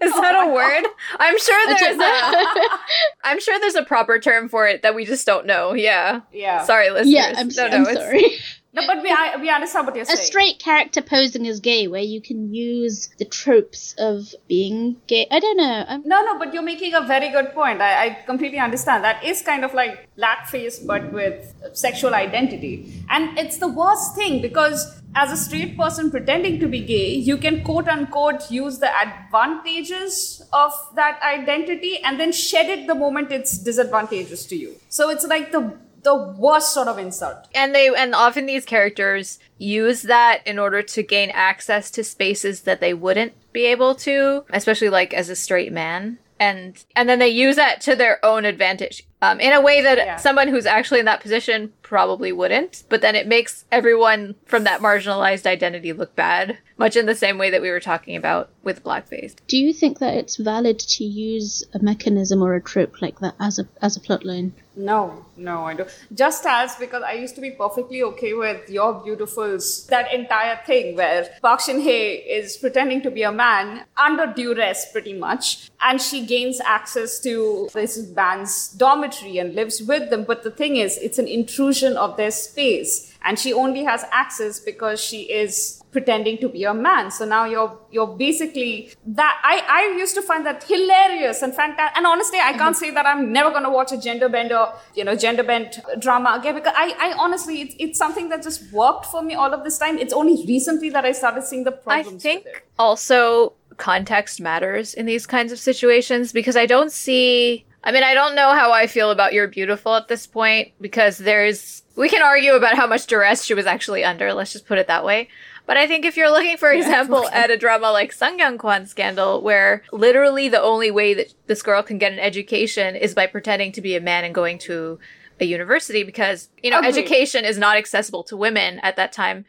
Is 0.00 0.14
that 0.14 0.46
a 0.46 0.52
word? 0.52 0.84
I'm 1.18 1.38
sure 1.38 1.66
there's 1.66 1.98
a. 1.98 2.68
I'm 3.24 3.40
sure 3.40 3.58
there's 3.58 3.74
a 3.74 3.82
proper 3.82 4.18
term 4.18 4.48
for 4.48 4.66
it 4.66 4.82
that 4.82 4.94
we 4.94 5.04
just 5.04 5.26
don't 5.26 5.46
know. 5.46 5.74
Yeah. 5.74 6.20
Yeah. 6.32 6.64
Sorry, 6.64 6.90
listeners. 6.90 7.12
Yeah, 7.12 7.34
I'm, 7.36 7.48
no, 7.48 7.68
no, 7.68 7.88
I'm 7.88 7.94
sorry. 7.96 8.36
No, 8.80 8.86
but 8.86 9.02
we, 9.02 9.10
I, 9.10 9.36
we 9.40 9.50
understand 9.50 9.86
what 9.86 9.96
you're 9.96 10.04
saying. 10.04 10.18
A 10.18 10.22
straight 10.22 10.58
character 10.58 11.02
posing 11.02 11.46
as 11.46 11.60
gay, 11.60 11.88
where 11.88 12.02
you 12.02 12.20
can 12.20 12.54
use 12.54 13.08
the 13.18 13.24
tropes 13.24 13.94
of 13.98 14.34
being 14.46 14.96
gay. 15.06 15.26
I 15.30 15.40
don't 15.40 15.56
know. 15.56 15.84
I'm... 15.88 16.02
No, 16.04 16.22
no, 16.22 16.38
but 16.38 16.52
you're 16.52 16.62
making 16.62 16.94
a 16.94 17.02
very 17.02 17.30
good 17.30 17.52
point. 17.52 17.80
I, 17.80 18.06
I 18.06 18.08
completely 18.26 18.58
understand. 18.58 19.04
That 19.04 19.24
is 19.24 19.42
kind 19.42 19.64
of 19.64 19.74
like 19.74 20.08
blackface, 20.16 20.86
but 20.86 21.12
with 21.12 21.54
sexual 21.72 22.14
identity. 22.14 23.04
And 23.08 23.38
it's 23.38 23.58
the 23.58 23.68
worst 23.68 24.14
thing 24.14 24.42
because 24.42 25.00
as 25.14 25.32
a 25.32 25.36
straight 25.36 25.76
person 25.76 26.10
pretending 26.10 26.60
to 26.60 26.68
be 26.68 26.80
gay, 26.80 27.14
you 27.14 27.36
can 27.36 27.64
quote 27.64 27.88
unquote 27.88 28.50
use 28.50 28.78
the 28.78 28.90
advantages 28.96 30.42
of 30.52 30.72
that 30.94 31.20
identity 31.22 31.98
and 32.04 32.20
then 32.20 32.32
shed 32.32 32.66
it 32.66 32.86
the 32.86 32.94
moment 32.94 33.32
it's 33.32 33.58
disadvantageous 33.58 34.46
to 34.46 34.56
you. 34.56 34.74
So 34.88 35.08
it's 35.10 35.26
like 35.26 35.50
the 35.52 35.76
the 36.08 36.34
worst 36.38 36.72
sort 36.72 36.88
of 36.88 36.98
insult. 36.98 37.48
And 37.54 37.74
they 37.74 37.88
and 37.94 38.14
often 38.14 38.46
these 38.46 38.64
characters 38.64 39.38
use 39.58 40.02
that 40.02 40.46
in 40.46 40.58
order 40.58 40.82
to 40.82 41.02
gain 41.02 41.30
access 41.30 41.90
to 41.92 42.02
spaces 42.02 42.62
that 42.62 42.80
they 42.80 42.94
wouldn't 42.94 43.34
be 43.52 43.66
able 43.66 43.94
to, 43.96 44.44
especially 44.50 44.88
like 44.88 45.12
as 45.12 45.28
a 45.28 45.36
straight 45.36 45.72
man. 45.72 46.18
And 46.40 46.82
and 46.96 47.08
then 47.08 47.18
they 47.18 47.28
use 47.28 47.56
that 47.56 47.80
to 47.82 47.94
their 47.94 48.24
own 48.24 48.44
advantage. 48.44 49.04
Um, 49.20 49.40
in 49.40 49.52
a 49.52 49.60
way 49.60 49.82
that 49.82 49.98
yeah. 49.98 50.16
someone 50.16 50.48
who's 50.48 50.64
actually 50.64 51.00
in 51.00 51.06
that 51.06 51.20
position 51.20 51.72
probably 51.82 52.30
wouldn't, 52.30 52.84
but 52.88 53.00
then 53.00 53.16
it 53.16 53.26
makes 53.26 53.64
everyone 53.72 54.36
from 54.46 54.64
that 54.64 54.80
marginalized 54.80 55.44
identity 55.44 55.92
look 55.92 56.14
bad, 56.14 56.58
much 56.78 56.96
in 56.96 57.06
the 57.06 57.14
same 57.14 57.38
way 57.38 57.50
that 57.50 57.60
we 57.60 57.70
were 57.70 57.80
talking 57.80 58.16
about 58.16 58.50
with 58.62 58.84
blackface. 58.84 59.34
Do 59.48 59.58
you 59.58 59.72
think 59.72 59.98
that 59.98 60.14
it's 60.14 60.36
valid 60.36 60.78
to 60.78 61.04
use 61.04 61.64
a 61.74 61.82
mechanism 61.82 62.42
or 62.42 62.54
a 62.54 62.62
trope 62.62 63.02
like 63.02 63.18
that 63.20 63.34
as 63.40 63.58
a 63.58 63.66
as 63.82 63.96
a 63.96 64.00
plotline? 64.00 64.52
No, 64.76 65.26
no, 65.36 65.64
I 65.64 65.74
don't. 65.74 65.90
Just 66.14 66.46
as 66.46 66.76
because 66.76 67.02
I 67.02 67.14
used 67.14 67.34
to 67.34 67.40
be 67.40 67.50
perfectly 67.50 68.00
okay 68.04 68.32
with 68.32 68.70
You're 68.70 68.94
Beautiful's, 68.94 69.86
that 69.86 70.14
entire 70.14 70.60
thing 70.64 70.94
where 70.94 71.28
Park 71.42 71.60
Shin 71.60 71.80
Hye 71.80 72.22
is 72.24 72.56
pretending 72.56 73.02
to 73.02 73.10
be 73.10 73.24
a 73.24 73.32
man 73.32 73.84
under 73.96 74.32
duress 74.32 74.92
pretty 74.92 75.14
much, 75.14 75.68
and 75.82 76.00
she 76.00 76.24
gains 76.24 76.60
access 76.60 77.18
to 77.20 77.68
this 77.74 77.98
band's 77.98 78.68
dormitory 78.68 79.38
and 79.38 79.54
lives 79.56 79.82
with 79.82 80.10
them. 80.10 80.22
But 80.22 80.44
the 80.44 80.52
thing 80.52 80.76
is, 80.76 80.96
it's 80.98 81.18
an 81.18 81.26
intrusion 81.26 81.96
of 81.96 82.16
their 82.16 82.30
space, 82.30 83.12
and 83.22 83.36
she 83.36 83.52
only 83.52 83.82
has 83.82 84.04
access 84.12 84.60
because 84.60 85.02
she 85.02 85.22
is 85.22 85.77
pretending 85.90 86.38
to 86.38 86.48
be 86.48 86.64
a 86.64 86.74
man. 86.74 87.10
So 87.10 87.24
now 87.24 87.44
you're 87.44 87.78
you're 87.90 88.06
basically 88.06 88.90
that. 89.06 89.40
I 89.42 89.62
I 89.68 89.98
used 89.98 90.14
to 90.14 90.22
find 90.22 90.44
that 90.46 90.64
hilarious 90.64 91.42
and 91.42 91.54
fantastic. 91.54 91.96
And 91.96 92.06
honestly, 92.06 92.38
I 92.38 92.52
can't 92.52 92.76
say 92.76 92.90
that 92.90 93.06
I'm 93.06 93.32
never 93.32 93.50
gonna 93.50 93.70
watch 93.70 93.92
a 93.92 93.98
gender 93.98 94.28
bender, 94.28 94.68
you 94.94 95.04
know, 95.04 95.14
gender 95.14 95.42
bent 95.42 95.78
drama 95.98 96.36
again 96.38 96.54
because 96.54 96.74
I 96.76 96.94
I 96.98 97.14
honestly 97.18 97.60
it's 97.62 97.74
it's 97.78 97.98
something 97.98 98.28
that 98.28 98.42
just 98.42 98.72
worked 98.72 99.06
for 99.06 99.22
me 99.22 99.34
all 99.34 99.52
of 99.52 99.64
this 99.64 99.78
time. 99.78 99.98
It's 99.98 100.12
only 100.12 100.44
recently 100.46 100.90
that 100.90 101.04
I 101.04 101.12
started 101.12 101.44
seeing 101.44 101.64
the 101.64 101.72
problems. 101.72 102.24
I 102.24 102.28
think 102.28 102.64
also 102.78 103.54
context 103.76 104.40
matters 104.40 104.92
in 104.92 105.06
these 105.06 105.24
kinds 105.24 105.52
of 105.52 105.58
situations 105.58 106.32
because 106.32 106.56
I 106.56 106.66
don't 106.66 106.90
see 106.90 107.64
I 107.84 107.92
mean, 107.92 108.02
I 108.02 108.12
don't 108.12 108.34
know 108.34 108.52
how 108.52 108.72
I 108.72 108.86
feel 108.86 109.10
about 109.10 109.32
You're 109.32 109.46
Beautiful 109.46 109.94
at 109.94 110.08
this 110.08 110.26
point 110.26 110.72
because 110.80 111.18
there's. 111.18 111.82
We 111.96 112.08
can 112.08 112.22
argue 112.22 112.52
about 112.52 112.76
how 112.76 112.86
much 112.86 113.06
duress 113.06 113.44
she 113.44 113.54
was 113.54 113.66
actually 113.66 114.04
under, 114.04 114.32
let's 114.32 114.52
just 114.52 114.66
put 114.66 114.78
it 114.78 114.86
that 114.88 115.04
way. 115.04 115.28
But 115.68 115.76
I 115.76 115.86
think 115.86 116.06
if 116.06 116.16
you're 116.16 116.30
looking, 116.30 116.56
for 116.56 116.72
example, 116.72 117.26
okay. 117.26 117.36
at 117.36 117.50
a 117.50 117.58
drama 117.58 117.92
like 117.92 118.16
Sungkyunkwan 118.16 118.88
Scandal, 118.88 119.42
where 119.42 119.82
literally 119.92 120.48
the 120.48 120.62
only 120.62 120.90
way 120.90 121.12
that 121.12 121.34
this 121.46 121.60
girl 121.60 121.82
can 121.82 121.98
get 121.98 122.10
an 122.10 122.18
education 122.18 122.96
is 122.96 123.14
by 123.14 123.26
pretending 123.26 123.72
to 123.72 123.82
be 123.82 123.94
a 123.94 124.00
man 124.00 124.24
and 124.24 124.34
going 124.34 124.58
to 124.60 124.98
a 125.38 125.44
university 125.44 126.04
because, 126.04 126.48
you 126.62 126.70
know, 126.70 126.78
Agreed. 126.78 126.88
education 126.88 127.44
is 127.44 127.58
not 127.58 127.76
accessible 127.76 128.24
to 128.24 128.36
women 128.36 128.78
at 128.78 128.96
that 128.96 129.12
time. 129.12 129.44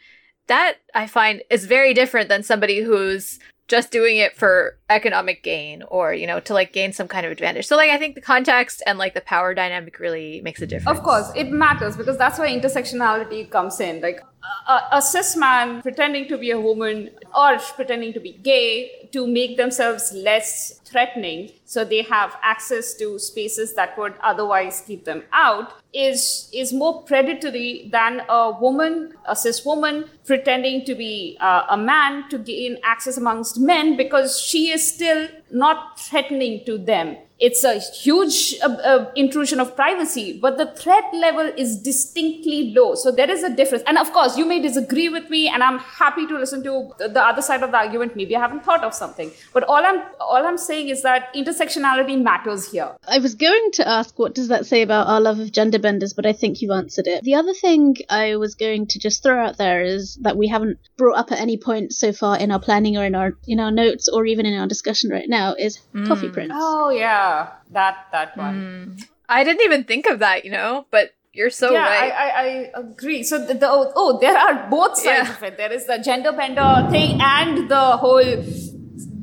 That 0.47 0.79
I 0.93 1.07
find 1.07 1.41
is 1.49 1.65
very 1.65 1.93
different 1.93 2.27
than 2.27 2.43
somebody 2.43 2.81
who's 2.81 3.39
just 3.69 3.91
doing 3.91 4.17
it 4.17 4.35
for 4.35 4.77
economic 4.89 5.41
gain 5.41 5.83
or, 5.83 6.13
you 6.13 6.27
know, 6.27 6.41
to 6.41 6.53
like 6.53 6.73
gain 6.73 6.91
some 6.91 7.07
kind 7.07 7.25
of 7.25 7.31
advantage. 7.31 7.65
So 7.67 7.77
like 7.77 7.91
I 7.91 7.97
think 7.97 8.15
the 8.15 8.21
context 8.21 8.83
and 8.85 8.97
like 8.97 9.13
the 9.13 9.21
power 9.21 9.53
dynamic 9.53 9.99
really 9.99 10.41
makes 10.41 10.59
a 10.59 10.65
mm-hmm. 10.65 10.71
difference. 10.71 10.97
Of 10.99 11.05
course, 11.05 11.31
it 11.35 11.49
matters 11.49 11.95
because 11.95 12.17
that's 12.17 12.39
where 12.39 12.49
intersectionality 12.49 13.49
comes 13.49 13.79
in. 13.79 14.01
Like 14.01 14.21
a, 14.67 14.79
a, 14.93 15.01
cis 15.01 15.35
man 15.35 15.81
pretending 15.81 16.27
to 16.27 16.37
be 16.37 16.51
a 16.51 16.59
woman 16.59 17.09
or 17.35 17.57
pretending 17.75 18.13
to 18.13 18.19
be 18.19 18.33
gay 18.33 19.09
to 19.11 19.27
make 19.27 19.57
themselves 19.57 20.11
less 20.13 20.79
threatening 20.85 21.51
so 21.65 21.83
they 21.83 22.01
have 22.03 22.37
access 22.41 22.93
to 22.93 23.19
spaces 23.19 23.73
that 23.73 23.97
would 23.97 24.13
otherwise 24.21 24.83
keep 24.85 25.05
them 25.05 25.23
out 25.33 25.73
is 25.93 26.49
is 26.53 26.71
more 26.71 27.01
predatory 27.03 27.89
than 27.91 28.21
a 28.29 28.51
woman 28.59 29.13
a 29.25 29.35
cis 29.35 29.65
woman 29.65 30.05
pretending 30.25 30.85
to 30.85 30.95
be 30.95 31.37
uh, 31.41 31.63
a 31.69 31.77
man 31.77 32.27
to 32.29 32.37
gain 32.37 32.77
access 32.83 33.17
amongst 33.17 33.59
men 33.59 33.97
because 33.97 34.39
she 34.39 34.69
is 34.69 34.87
still 34.95 35.27
not 35.51 35.99
threatening 35.99 36.63
to 36.65 36.77
them 36.77 37.17
it's 37.39 37.63
a 37.63 37.79
huge 37.79 38.55
uh, 38.61 38.67
uh, 38.67 39.11
intrusion 39.15 39.59
of 39.59 39.75
privacy, 39.75 40.37
but 40.41 40.57
the 40.57 40.65
threat 40.75 41.05
level 41.13 41.51
is 41.57 41.77
distinctly 41.81 42.73
low. 42.75 42.95
So 42.95 43.11
there 43.11 43.29
is 43.31 43.43
a 43.43 43.49
difference. 43.55 43.83
And 43.87 43.97
of 43.97 44.11
course, 44.11 44.37
you 44.37 44.45
may 44.45 44.61
disagree 44.61 45.09
with 45.09 45.29
me, 45.29 45.47
and 45.47 45.63
I'm 45.63 45.79
happy 45.79 46.25
to 46.27 46.37
listen 46.37 46.63
to 46.63 46.73
the- 46.99 47.07
the 47.09 47.23
other 47.23 47.41
side 47.41 47.63
of 47.63 47.71
the 47.71 47.77
argument. 47.77 48.15
Maybe 48.15 48.35
I 48.35 48.39
haven't 48.39 48.63
thought 48.65 48.83
of 48.83 48.93
something, 48.93 49.31
but 49.53 49.63
all 49.63 49.83
I'm 49.91 50.01
all 50.19 50.43
I'm 50.49 50.57
saying 50.57 50.89
is 50.89 51.01
that 51.03 51.33
intersectionality 51.33 52.21
matters 52.29 52.71
here. 52.71 52.89
I 53.07 53.19
was 53.19 53.33
going 53.35 53.69
to 53.79 53.87
ask 53.97 54.17
what 54.23 54.35
does 54.39 54.49
that 54.53 54.65
say 54.65 54.81
about 54.81 55.07
our 55.07 55.21
love 55.21 55.39
of 55.39 55.51
gender 55.59 55.79
benders, 55.79 56.13
but 56.13 56.25
I 56.25 56.33
think 56.33 56.61
you've 56.61 56.71
answered 56.81 57.07
it. 57.07 57.23
The 57.23 57.35
other 57.35 57.53
thing 57.53 57.95
I 58.09 58.35
was 58.35 58.55
going 58.55 58.87
to 58.87 58.99
just 58.99 59.23
throw 59.23 59.37
out 59.45 59.57
there 59.57 59.81
is 59.83 60.17
that 60.27 60.35
we 60.37 60.47
haven't 60.55 60.77
brought 60.97 61.17
up 61.17 61.31
at 61.31 61.39
any 61.47 61.57
point 61.69 61.93
so 61.93 62.11
far 62.11 62.37
in 62.37 62.51
our 62.51 62.59
planning 62.67 62.97
or 62.97 63.05
in 63.05 63.15
our 63.15 63.29
in 63.47 63.59
our 63.59 63.71
notes 63.83 64.07
or 64.13 64.25
even 64.25 64.45
in 64.45 64.59
our 64.59 64.67
discussion 64.75 65.09
right 65.17 65.29
now 65.39 65.47
is 65.67 65.79
Coffee 66.07 66.29
Prince. 66.29 66.53
Oh 66.55 66.89
yeah, 66.89 67.28
that 67.71 67.95
that 68.11 68.37
one. 68.37 68.55
Hmm. 68.97 69.03
I 69.29 69.43
didn't 69.43 69.63
even 69.63 69.83
think 69.83 70.07
of 70.07 70.19
that, 70.19 70.43
you 70.45 70.51
know, 70.51 70.85
but 70.89 71.13
you're 71.33 71.51
so 71.51 71.71
yeah, 71.71 71.83
right. 71.87 72.11
I, 72.11 72.29
I, 72.29 72.43
I 72.75 72.79
agree. 72.79 73.21
So 73.23 73.45
the, 73.45 73.53
the 73.53 73.69
oh, 73.69 73.91
oh, 73.95 74.19
there 74.19 74.35
are 74.35 74.67
both 74.69 74.97
sides 74.97 75.29
Yeah. 75.29 75.35
of 75.37 75.43
it. 75.43 75.57
There 75.57 75.71
is 75.71 75.85
the 75.85 75.99
gender 75.99 76.31
bender 76.31 76.87
thing 76.89 77.19
and 77.21 77.69
the 77.69 77.97
whole 77.97 78.23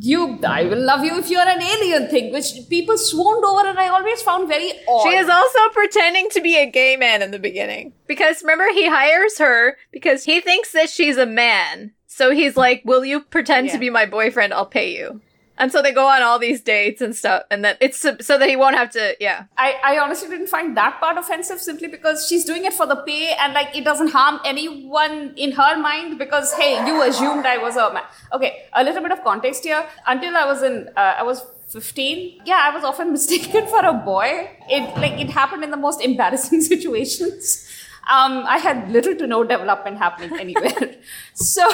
you 0.06 0.38
I 0.46 0.64
will 0.64 0.82
love 0.84 1.04
you 1.04 1.18
if 1.18 1.30
you're 1.30 1.40
an 1.56 1.60
alien 1.62 2.08
thing, 2.08 2.32
which 2.32 2.52
people 2.68 2.96
swooned 2.96 3.44
over 3.44 3.66
and 3.66 3.78
I 3.78 3.88
always 3.88 4.22
found 4.22 4.48
very 4.48 4.72
odd. 4.88 5.02
She 5.02 5.16
is 5.16 5.28
also 5.28 5.58
pretending 5.72 6.30
to 6.30 6.40
be 6.40 6.56
a 6.56 6.70
gay 6.70 6.96
man 6.96 7.22
in 7.22 7.32
the 7.32 7.38
beginning. 7.38 7.92
Because 8.06 8.42
remember, 8.42 8.68
he 8.72 8.88
hires 8.88 9.38
her 9.38 9.76
because 9.90 10.24
he 10.24 10.40
thinks 10.40 10.72
that 10.72 10.88
she's 10.90 11.16
a 11.16 11.26
man. 11.26 11.92
So 12.06 12.30
he's 12.30 12.56
like, 12.56 12.82
Will 12.84 13.04
you 13.04 13.20
pretend 13.20 13.70
to 13.70 13.78
be 13.78 13.90
my 13.90 14.06
boyfriend? 14.06 14.54
I'll 14.54 14.66
pay 14.66 14.96
you. 14.96 15.20
And 15.58 15.72
so 15.72 15.80
they 15.80 15.92
go 15.92 16.06
on 16.06 16.22
all 16.22 16.38
these 16.38 16.60
dates 16.60 17.00
and 17.00 17.16
stuff. 17.16 17.44
And 17.50 17.64
then 17.64 17.76
it's 17.80 17.98
so, 17.98 18.16
so 18.20 18.38
that 18.38 18.48
he 18.48 18.56
won't 18.56 18.76
have 18.76 18.90
to, 18.90 19.16
yeah. 19.20 19.44
I, 19.56 19.74
I 19.82 19.98
honestly 19.98 20.28
didn't 20.28 20.48
find 20.48 20.76
that 20.76 21.00
part 21.00 21.16
offensive 21.16 21.60
simply 21.60 21.88
because 21.88 22.26
she's 22.28 22.44
doing 22.44 22.64
it 22.64 22.74
for 22.74 22.86
the 22.86 22.96
pay 22.96 23.34
and 23.40 23.54
like 23.54 23.74
it 23.74 23.84
doesn't 23.84 24.08
harm 24.08 24.40
anyone 24.44 25.34
in 25.36 25.52
her 25.52 25.78
mind 25.78 26.18
because 26.18 26.52
hey, 26.54 26.86
you 26.86 27.02
assumed 27.02 27.46
I 27.46 27.58
was 27.58 27.76
a 27.76 27.92
man. 27.92 28.02
Okay, 28.32 28.66
a 28.72 28.84
little 28.84 29.02
bit 29.02 29.12
of 29.12 29.24
context 29.24 29.64
here. 29.64 29.86
Until 30.06 30.36
I 30.36 30.44
was 30.44 30.62
in, 30.62 30.88
uh, 30.96 31.14
I 31.18 31.22
was 31.22 31.44
15. 31.68 32.42
Yeah, 32.44 32.60
I 32.62 32.74
was 32.74 32.84
often 32.84 33.12
mistaken 33.18 33.66
for 33.66 33.84
a 33.84 33.94
boy. 33.94 34.50
It 34.68 34.96
like 34.98 35.18
it 35.20 35.30
happened 35.30 35.64
in 35.64 35.70
the 35.70 35.76
most 35.76 36.00
embarrassing 36.00 36.60
situations. 36.72 37.66
Um, 38.08 38.44
I 38.46 38.58
had 38.58 38.88
little 38.90 39.16
to 39.16 39.26
no 39.26 39.42
development 39.42 39.98
happening 39.98 40.38
anywhere. 40.38 40.94
so 41.34 41.68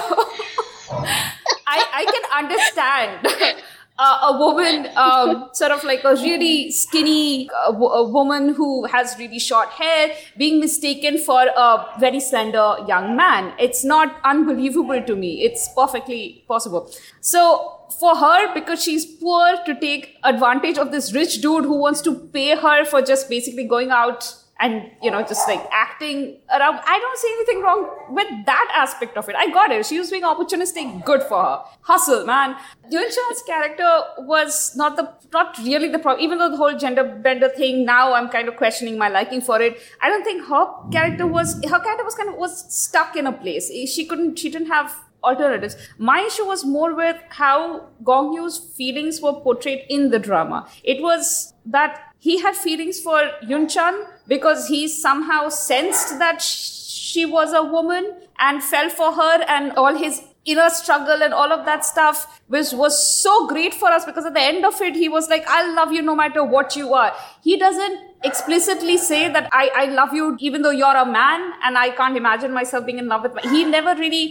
I, 0.90 1.84
I 1.94 2.04
can 2.04 2.44
understand 2.44 3.56
uh, 3.98 4.32
a 4.32 4.38
woman, 4.38 4.88
um, 4.96 5.50
sort 5.52 5.70
of 5.70 5.84
like 5.84 6.02
a 6.04 6.14
really 6.14 6.70
skinny 6.70 7.48
uh, 7.50 7.72
wo- 7.72 7.92
a 7.92 8.08
woman 8.08 8.54
who 8.54 8.84
has 8.86 9.16
really 9.18 9.38
short 9.38 9.68
hair, 9.70 10.14
being 10.36 10.60
mistaken 10.60 11.18
for 11.18 11.42
a 11.42 11.86
very 12.00 12.20
slender 12.20 12.76
young 12.88 13.16
man. 13.16 13.52
It's 13.58 13.84
not 13.84 14.16
unbelievable 14.24 15.02
to 15.02 15.16
me. 15.16 15.42
It's 15.42 15.68
perfectly 15.74 16.44
possible. 16.48 16.90
So 17.20 17.78
for 18.00 18.16
her, 18.16 18.54
because 18.54 18.82
she's 18.82 19.04
poor, 19.04 19.56
to 19.66 19.78
take 19.78 20.16
advantage 20.24 20.78
of 20.78 20.90
this 20.90 21.12
rich 21.14 21.40
dude 21.40 21.64
who 21.64 21.76
wants 21.78 22.00
to 22.02 22.14
pay 22.14 22.56
her 22.56 22.84
for 22.84 23.02
just 23.02 23.28
basically 23.28 23.64
going 23.64 23.90
out 23.90 24.34
and 24.62 24.90
you 25.02 25.10
know 25.10 25.22
just 25.22 25.46
like 25.48 25.62
acting 25.72 26.38
around. 26.56 26.80
I 26.86 26.98
don't 26.98 27.18
see 27.18 27.30
anything 27.36 27.62
wrong 27.62 27.90
with 28.10 28.28
that 28.46 28.72
aspect 28.74 29.16
of 29.16 29.28
it. 29.28 29.36
I 29.36 29.50
got 29.50 29.72
it. 29.72 29.84
She 29.84 29.98
was 29.98 30.10
being 30.10 30.22
opportunistic. 30.22 31.04
Good 31.04 31.22
for 31.24 31.42
her. 31.42 31.62
Hustle 31.82 32.24
man. 32.24 32.56
Yoon 32.90 33.08
Chan's 33.16 33.42
character 33.46 33.90
was 34.18 34.74
not 34.76 34.96
the 34.96 35.12
not 35.32 35.58
really 35.58 35.88
the 35.88 35.98
problem 35.98 36.22
even 36.24 36.38
though 36.38 36.50
the 36.50 36.56
whole 36.56 36.76
gender 36.76 37.04
bender 37.26 37.48
thing 37.48 37.86
now 37.86 38.12
i'm 38.12 38.28
kind 38.28 38.48
of 38.48 38.56
questioning 38.56 38.98
my 38.98 39.08
liking 39.08 39.40
for 39.40 39.60
it. 39.60 39.80
I 40.00 40.08
don't 40.08 40.24
think 40.24 40.46
her 40.46 40.66
character 40.90 41.26
was 41.26 41.54
her 41.64 41.80
character 41.80 42.04
was 42.04 42.14
kind 42.14 42.28
of 42.28 42.36
was 42.36 42.58
stuck 42.72 43.16
in 43.16 43.26
a 43.26 43.32
place. 43.32 43.70
She 43.94 44.04
couldn't 44.04 44.38
she 44.38 44.50
didn't 44.50 44.68
have 44.68 44.94
alternatives. 45.24 45.76
My 45.98 46.20
issue 46.20 46.44
was 46.44 46.64
more 46.64 46.94
with 46.94 47.16
how 47.30 47.88
Gong 48.04 48.32
Yu's 48.32 48.58
feelings 48.58 49.20
were 49.20 49.34
portrayed 49.34 49.84
in 49.88 50.10
the 50.10 50.18
drama. 50.18 50.68
It 50.82 51.02
was 51.02 51.54
that 51.66 52.11
he 52.26 52.34
had 52.40 52.54
feelings 52.64 52.98
for 53.04 53.20
Yun 53.52 53.68
Chan 53.68 53.94
because 54.32 54.68
he 54.72 54.80
somehow 54.88 55.48
sensed 55.48 56.18
that 56.20 56.40
she 56.40 57.24
was 57.26 57.52
a 57.52 57.62
woman 57.62 58.04
and 58.38 58.62
fell 58.62 58.90
for 58.98 59.08
her 59.20 59.42
and 59.54 59.72
all 59.72 59.96
his 60.02 60.22
inner 60.44 60.68
struggle 60.76 61.22
and 61.26 61.34
all 61.40 61.52
of 61.56 61.64
that 61.70 61.84
stuff 61.88 62.22
was 62.54 62.70
was 62.82 62.94
so 63.22 63.32
great 63.48 63.74
for 63.80 63.88
us 63.96 64.04
because 64.04 64.24
at 64.30 64.34
the 64.38 64.44
end 64.52 64.64
of 64.70 64.80
it 64.86 64.96
he 65.02 65.08
was 65.16 65.28
like 65.32 65.44
i'll 65.56 65.74
love 65.80 65.92
you 65.96 66.02
no 66.06 66.14
matter 66.20 66.42
what 66.54 66.74
you 66.78 66.94
are 67.00 67.12
he 67.44 67.56
doesn't 67.56 68.00
explicitly 68.30 68.96
say 69.04 69.20
that 69.36 69.48
i 69.52 69.62
i 69.82 69.84
love 69.98 70.16
you 70.20 70.26
even 70.48 70.62
though 70.62 70.74
you're 70.80 70.96
a 71.02 71.06
man 71.06 71.46
and 71.62 71.78
i 71.84 71.90
can't 72.00 72.16
imagine 72.22 72.52
myself 72.52 72.84
being 72.90 72.98
in 73.04 73.06
love 73.14 73.22
with 73.28 73.36
my 73.38 73.44
he 73.52 73.62
never 73.76 73.94
really 74.00 74.24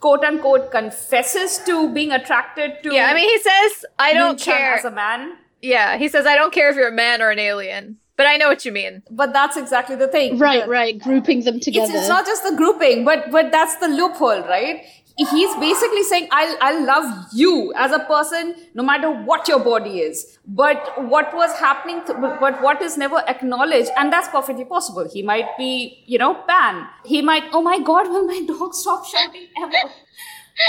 quote 0.00 0.24
unquote 0.32 0.66
confesses 0.72 1.58
to 1.70 1.76
being 2.00 2.10
attracted 2.10 2.82
to 2.82 2.92
Yeah, 2.92 3.06
I 3.06 3.14
mean, 3.14 3.28
he 3.28 3.38
says, 3.38 3.84
I 4.00 4.12
don't 4.14 4.40
care. 4.40 4.74
as 4.74 4.84
a 4.84 4.90
man 4.90 5.36
yeah, 5.62 5.96
he 5.96 6.08
says, 6.08 6.26
I 6.26 6.34
don't 6.36 6.52
care 6.52 6.68
if 6.70 6.76
you're 6.76 6.88
a 6.88 6.92
man 6.92 7.22
or 7.22 7.30
an 7.30 7.38
alien. 7.38 7.98
But 8.16 8.26
I 8.26 8.36
know 8.36 8.48
what 8.48 8.64
you 8.66 8.72
mean. 8.72 9.02
but 9.10 9.32
that's 9.32 9.56
exactly 9.56 9.96
the 9.96 10.06
thing 10.06 10.38
Right, 10.38 10.64
The- 10.64 10.70
right, 10.70 10.98
grouping 10.98 11.44
them 11.44 11.58
together. 11.60 11.92
it's 11.96 12.08
not 12.08 12.26
just 12.26 12.42
the 12.48 12.54
grouping, 12.54 13.04
but 13.04 13.30
but 13.30 13.50
that's 13.50 13.76
the 13.76 13.88
loophole, 13.88 14.42
right? 14.42 14.84
He's 15.16 15.54
basically 15.56 16.02
saying, 16.04 16.28
I'll, 16.30 16.56
I'll 16.62 16.86
love 16.86 17.26
you 17.34 17.72
as 17.76 17.92
a 17.92 17.98
person, 18.00 18.54
no 18.74 18.82
matter 18.82 19.10
what 19.10 19.46
your 19.48 19.58
body 19.60 20.00
is." 20.00 20.38
But 20.46 21.02
what 21.08 21.34
was 21.34 21.52
happening? 21.58 22.02
To, 22.06 22.14
but 22.14 22.62
what 22.62 22.80
is 22.82 22.96
never 22.96 23.18
acknowledged, 23.28 23.90
and 23.98 24.12
that's 24.12 24.28
perfectly 24.28 24.64
possible. 24.64 25.08
He 25.12 25.22
might 25.22 25.50
be, 25.58 26.02
you 26.06 26.18
know, 26.18 26.34
pan. 26.34 26.86
He 27.04 27.20
might. 27.22 27.44
Oh 27.52 27.62
my 27.62 27.78
God! 27.80 28.08
Will 28.08 28.24
my 28.26 28.40
dog 28.52 28.74
stop 28.74 29.06
shouting 29.06 29.48
ever? 29.62 29.72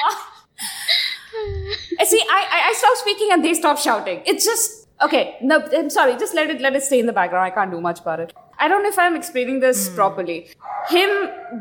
Ah. 0.06 0.30
I 2.00 2.06
see. 2.14 2.22
I, 2.30 2.42
I 2.52 2.70
I 2.70 2.74
stop 2.78 2.98
speaking 2.98 3.30
and 3.32 3.44
they 3.44 3.54
stop 3.54 3.78
shouting. 3.78 4.22
It's 4.26 4.46
just 4.46 4.83
okay. 5.02 5.38
No, 5.42 5.68
I'm 5.74 5.90
sorry. 5.90 6.16
Just 6.18 6.34
let 6.34 6.50
it 6.50 6.62
let 6.62 6.76
it 6.76 6.84
stay 6.84 7.00
in 7.00 7.06
the 7.06 7.14
background. 7.14 7.46
I 7.46 7.50
can't 7.50 7.72
do 7.72 7.82
much 7.82 8.00
about 8.00 8.20
it. 8.20 8.34
I 8.60 8.68
don't 8.68 8.84
know 8.84 8.90
if 8.90 9.00
I'm 9.00 9.16
explaining 9.16 9.60
this 9.60 9.90
properly. 9.90 10.48
Him 10.88 11.10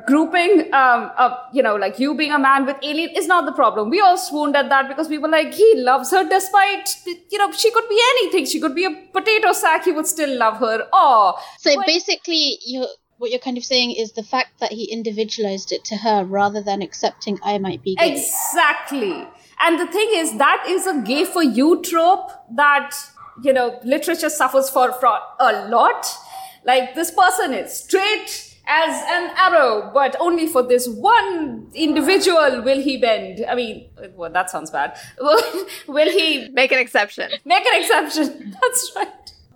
grouping, 0.07 0.73
um, 0.75 1.11
uh, 1.17 1.37
you 1.53 1.63
know, 1.63 1.77
like 1.77 1.99
you 1.99 2.15
being 2.15 2.33
a 2.33 2.39
man 2.39 2.67
with 2.67 2.77
alien 2.83 3.11
is 3.17 3.27
not 3.27 3.47
the 3.47 3.53
problem. 3.53 3.89
We 3.89 4.01
all 4.01 4.19
swooned 4.19 4.57
at 4.57 4.69
that 4.69 4.89
because 4.89 5.09
we 5.09 5.19
were 5.19 5.29
like, 5.29 5.55
he 5.55 5.75
loves 5.77 6.11
her 6.11 6.29
despite, 6.29 6.91
you 7.07 7.39
know, 7.39 7.51
she 7.53 7.71
could 7.71 7.89
be 7.89 8.01
anything. 8.11 8.45
She 8.47 8.61
could 8.61 8.75
be 8.75 8.85
a 8.85 8.91
potato 9.13 9.53
sack. 9.53 9.85
He 9.85 9.93
would 9.93 10.07
still 10.07 10.37
love 10.39 10.59
her. 10.59 10.87
Oh, 10.93 11.35
so 11.59 11.75
but- 11.75 11.87
basically, 11.87 12.59
you 12.65 12.87
what 13.23 13.31
you're 13.31 13.39
kind 13.39 13.57
of 13.57 13.65
saying 13.65 13.93
is 13.93 14.13
the 14.13 14.23
fact 14.25 14.59
that 14.59 14.73
he 14.73 14.91
individualized 14.91 15.71
it 15.71 15.85
to 15.85 15.95
her 15.95 16.25
rather 16.25 16.61
than 16.61 16.83
accepting 16.83 17.39
I 17.45 17.57
might 17.59 17.81
be 17.81 17.95
gay. 17.95 18.17
Exactly. 18.17 19.25
And 19.61 19.79
the 19.79 19.87
thing 19.87 20.09
is, 20.15 20.37
that 20.39 20.65
is 20.67 20.89
a 20.89 21.01
gay 21.03 21.25
for 21.25 21.41
you 21.41 21.81
trope 21.83 22.33
that, 22.57 22.97
you 23.43 23.53
know, 23.53 23.79
literature 23.85 24.31
suffers 24.31 24.69
for, 24.69 24.93
for 24.93 25.19
a 25.41 25.69
lot. 25.69 26.07
Like, 26.65 26.95
this 26.95 27.11
person 27.11 27.55
is 27.55 27.73
straight 27.73 28.53
as 28.67 29.03
an 29.09 29.35
arrow, 29.37 29.91
but 29.93 30.17
only 30.21 30.47
for 30.47 30.63
this 30.63 30.89
one 30.89 31.69
individual 31.75 32.63
will 32.63 32.81
he 32.81 32.97
bend. 32.97 33.45
I 33.49 33.55
mean, 33.55 33.89
well, 34.15 34.31
that 34.31 34.51
sounds 34.51 34.71
bad. 34.71 34.97
will 35.21 36.11
he 36.11 36.49
Make 36.53 36.73
an 36.73 36.79
exception. 36.79 37.31
make 37.45 37.67
an 37.67 37.81
exception? 37.81 38.57
That's 38.63 38.93
right. 38.95 39.09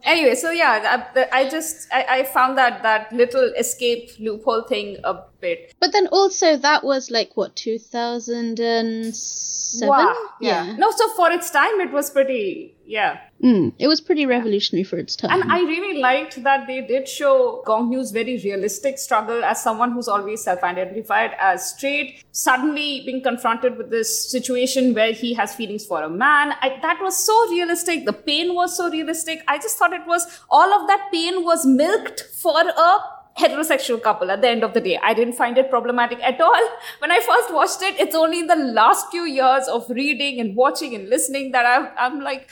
anyway, 0.02 0.34
so 0.34 0.50
yeah, 0.50 1.06
I, 1.14 1.26
I 1.32 1.48
just 1.48 1.88
I, 1.92 2.06
I, 2.08 2.22
found 2.24 2.56
that 2.58 2.82
that 2.82 3.12
little 3.12 3.52
escape 3.58 4.10
loophole 4.18 4.62
thing 4.62 4.96
a 5.04 5.22
bit. 5.40 5.74
But 5.80 5.92
then 5.92 6.06
also 6.08 6.56
that 6.56 6.84
was 6.84 7.10
like 7.10 7.36
what 7.36 7.56
two 7.56 7.78
thousand 7.78 8.60
and 8.60 9.14
seven. 9.14 9.88
Wow. 9.88 10.14
Yeah. 10.40 10.64
yeah. 10.64 10.76
No, 10.76 10.90
so 10.90 11.08
for 11.14 11.30
its 11.30 11.50
time, 11.50 11.80
it 11.80 11.92
was 11.92 12.10
pretty. 12.10 12.75
Yeah. 12.86 13.18
Mm, 13.42 13.74
it 13.78 13.88
was 13.88 14.00
pretty 14.00 14.24
revolutionary 14.26 14.84
for 14.84 14.96
its 14.96 15.16
time. 15.16 15.30
And 15.30 15.52
I 15.52 15.60
really 15.60 16.00
liked 16.00 16.42
that 16.44 16.66
they 16.66 16.80
did 16.80 17.08
show 17.08 17.62
Gong 17.66 17.92
Yu's 17.92 18.12
very 18.12 18.40
realistic 18.42 18.98
struggle 18.98 19.44
as 19.44 19.62
someone 19.62 19.92
who's 19.92 20.08
always 20.08 20.44
self 20.44 20.62
identified 20.62 21.32
as 21.38 21.70
straight, 21.70 22.24
suddenly 22.30 23.02
being 23.04 23.22
confronted 23.22 23.76
with 23.76 23.90
this 23.90 24.30
situation 24.30 24.94
where 24.94 25.12
he 25.12 25.34
has 25.34 25.54
feelings 25.54 25.84
for 25.84 26.02
a 26.02 26.08
man. 26.08 26.54
I, 26.62 26.78
that 26.80 27.00
was 27.02 27.16
so 27.16 27.50
realistic. 27.50 28.06
The 28.06 28.12
pain 28.12 28.54
was 28.54 28.76
so 28.76 28.88
realistic. 28.88 29.42
I 29.48 29.58
just 29.58 29.76
thought 29.76 29.92
it 29.92 30.06
was 30.06 30.44
all 30.48 30.72
of 30.72 30.86
that 30.86 31.08
pain 31.12 31.44
was 31.44 31.66
milked 31.66 32.20
for 32.20 32.60
a 32.60 32.98
heterosexual 33.38 34.02
couple 34.02 34.30
at 34.30 34.40
the 34.40 34.48
end 34.48 34.64
of 34.64 34.72
the 34.72 34.80
day. 34.80 34.98
I 35.02 35.14
didn't 35.14 35.34
find 35.34 35.58
it 35.58 35.70
problematic 35.70 36.18
at 36.22 36.40
all. 36.40 36.68
When 36.98 37.10
I 37.10 37.20
first 37.20 37.52
watched 37.52 37.82
it, 37.82 37.98
it's 38.00 38.14
only 38.14 38.40
in 38.40 38.46
the 38.46 38.56
last 38.56 39.10
few 39.10 39.24
years 39.24 39.68
of 39.68 39.88
reading 39.90 40.40
and 40.40 40.56
watching 40.56 40.94
and 40.94 41.08
listening 41.08 41.52
that 41.52 41.66
I'm, 41.66 41.88
I'm 41.98 42.20
like, 42.20 42.48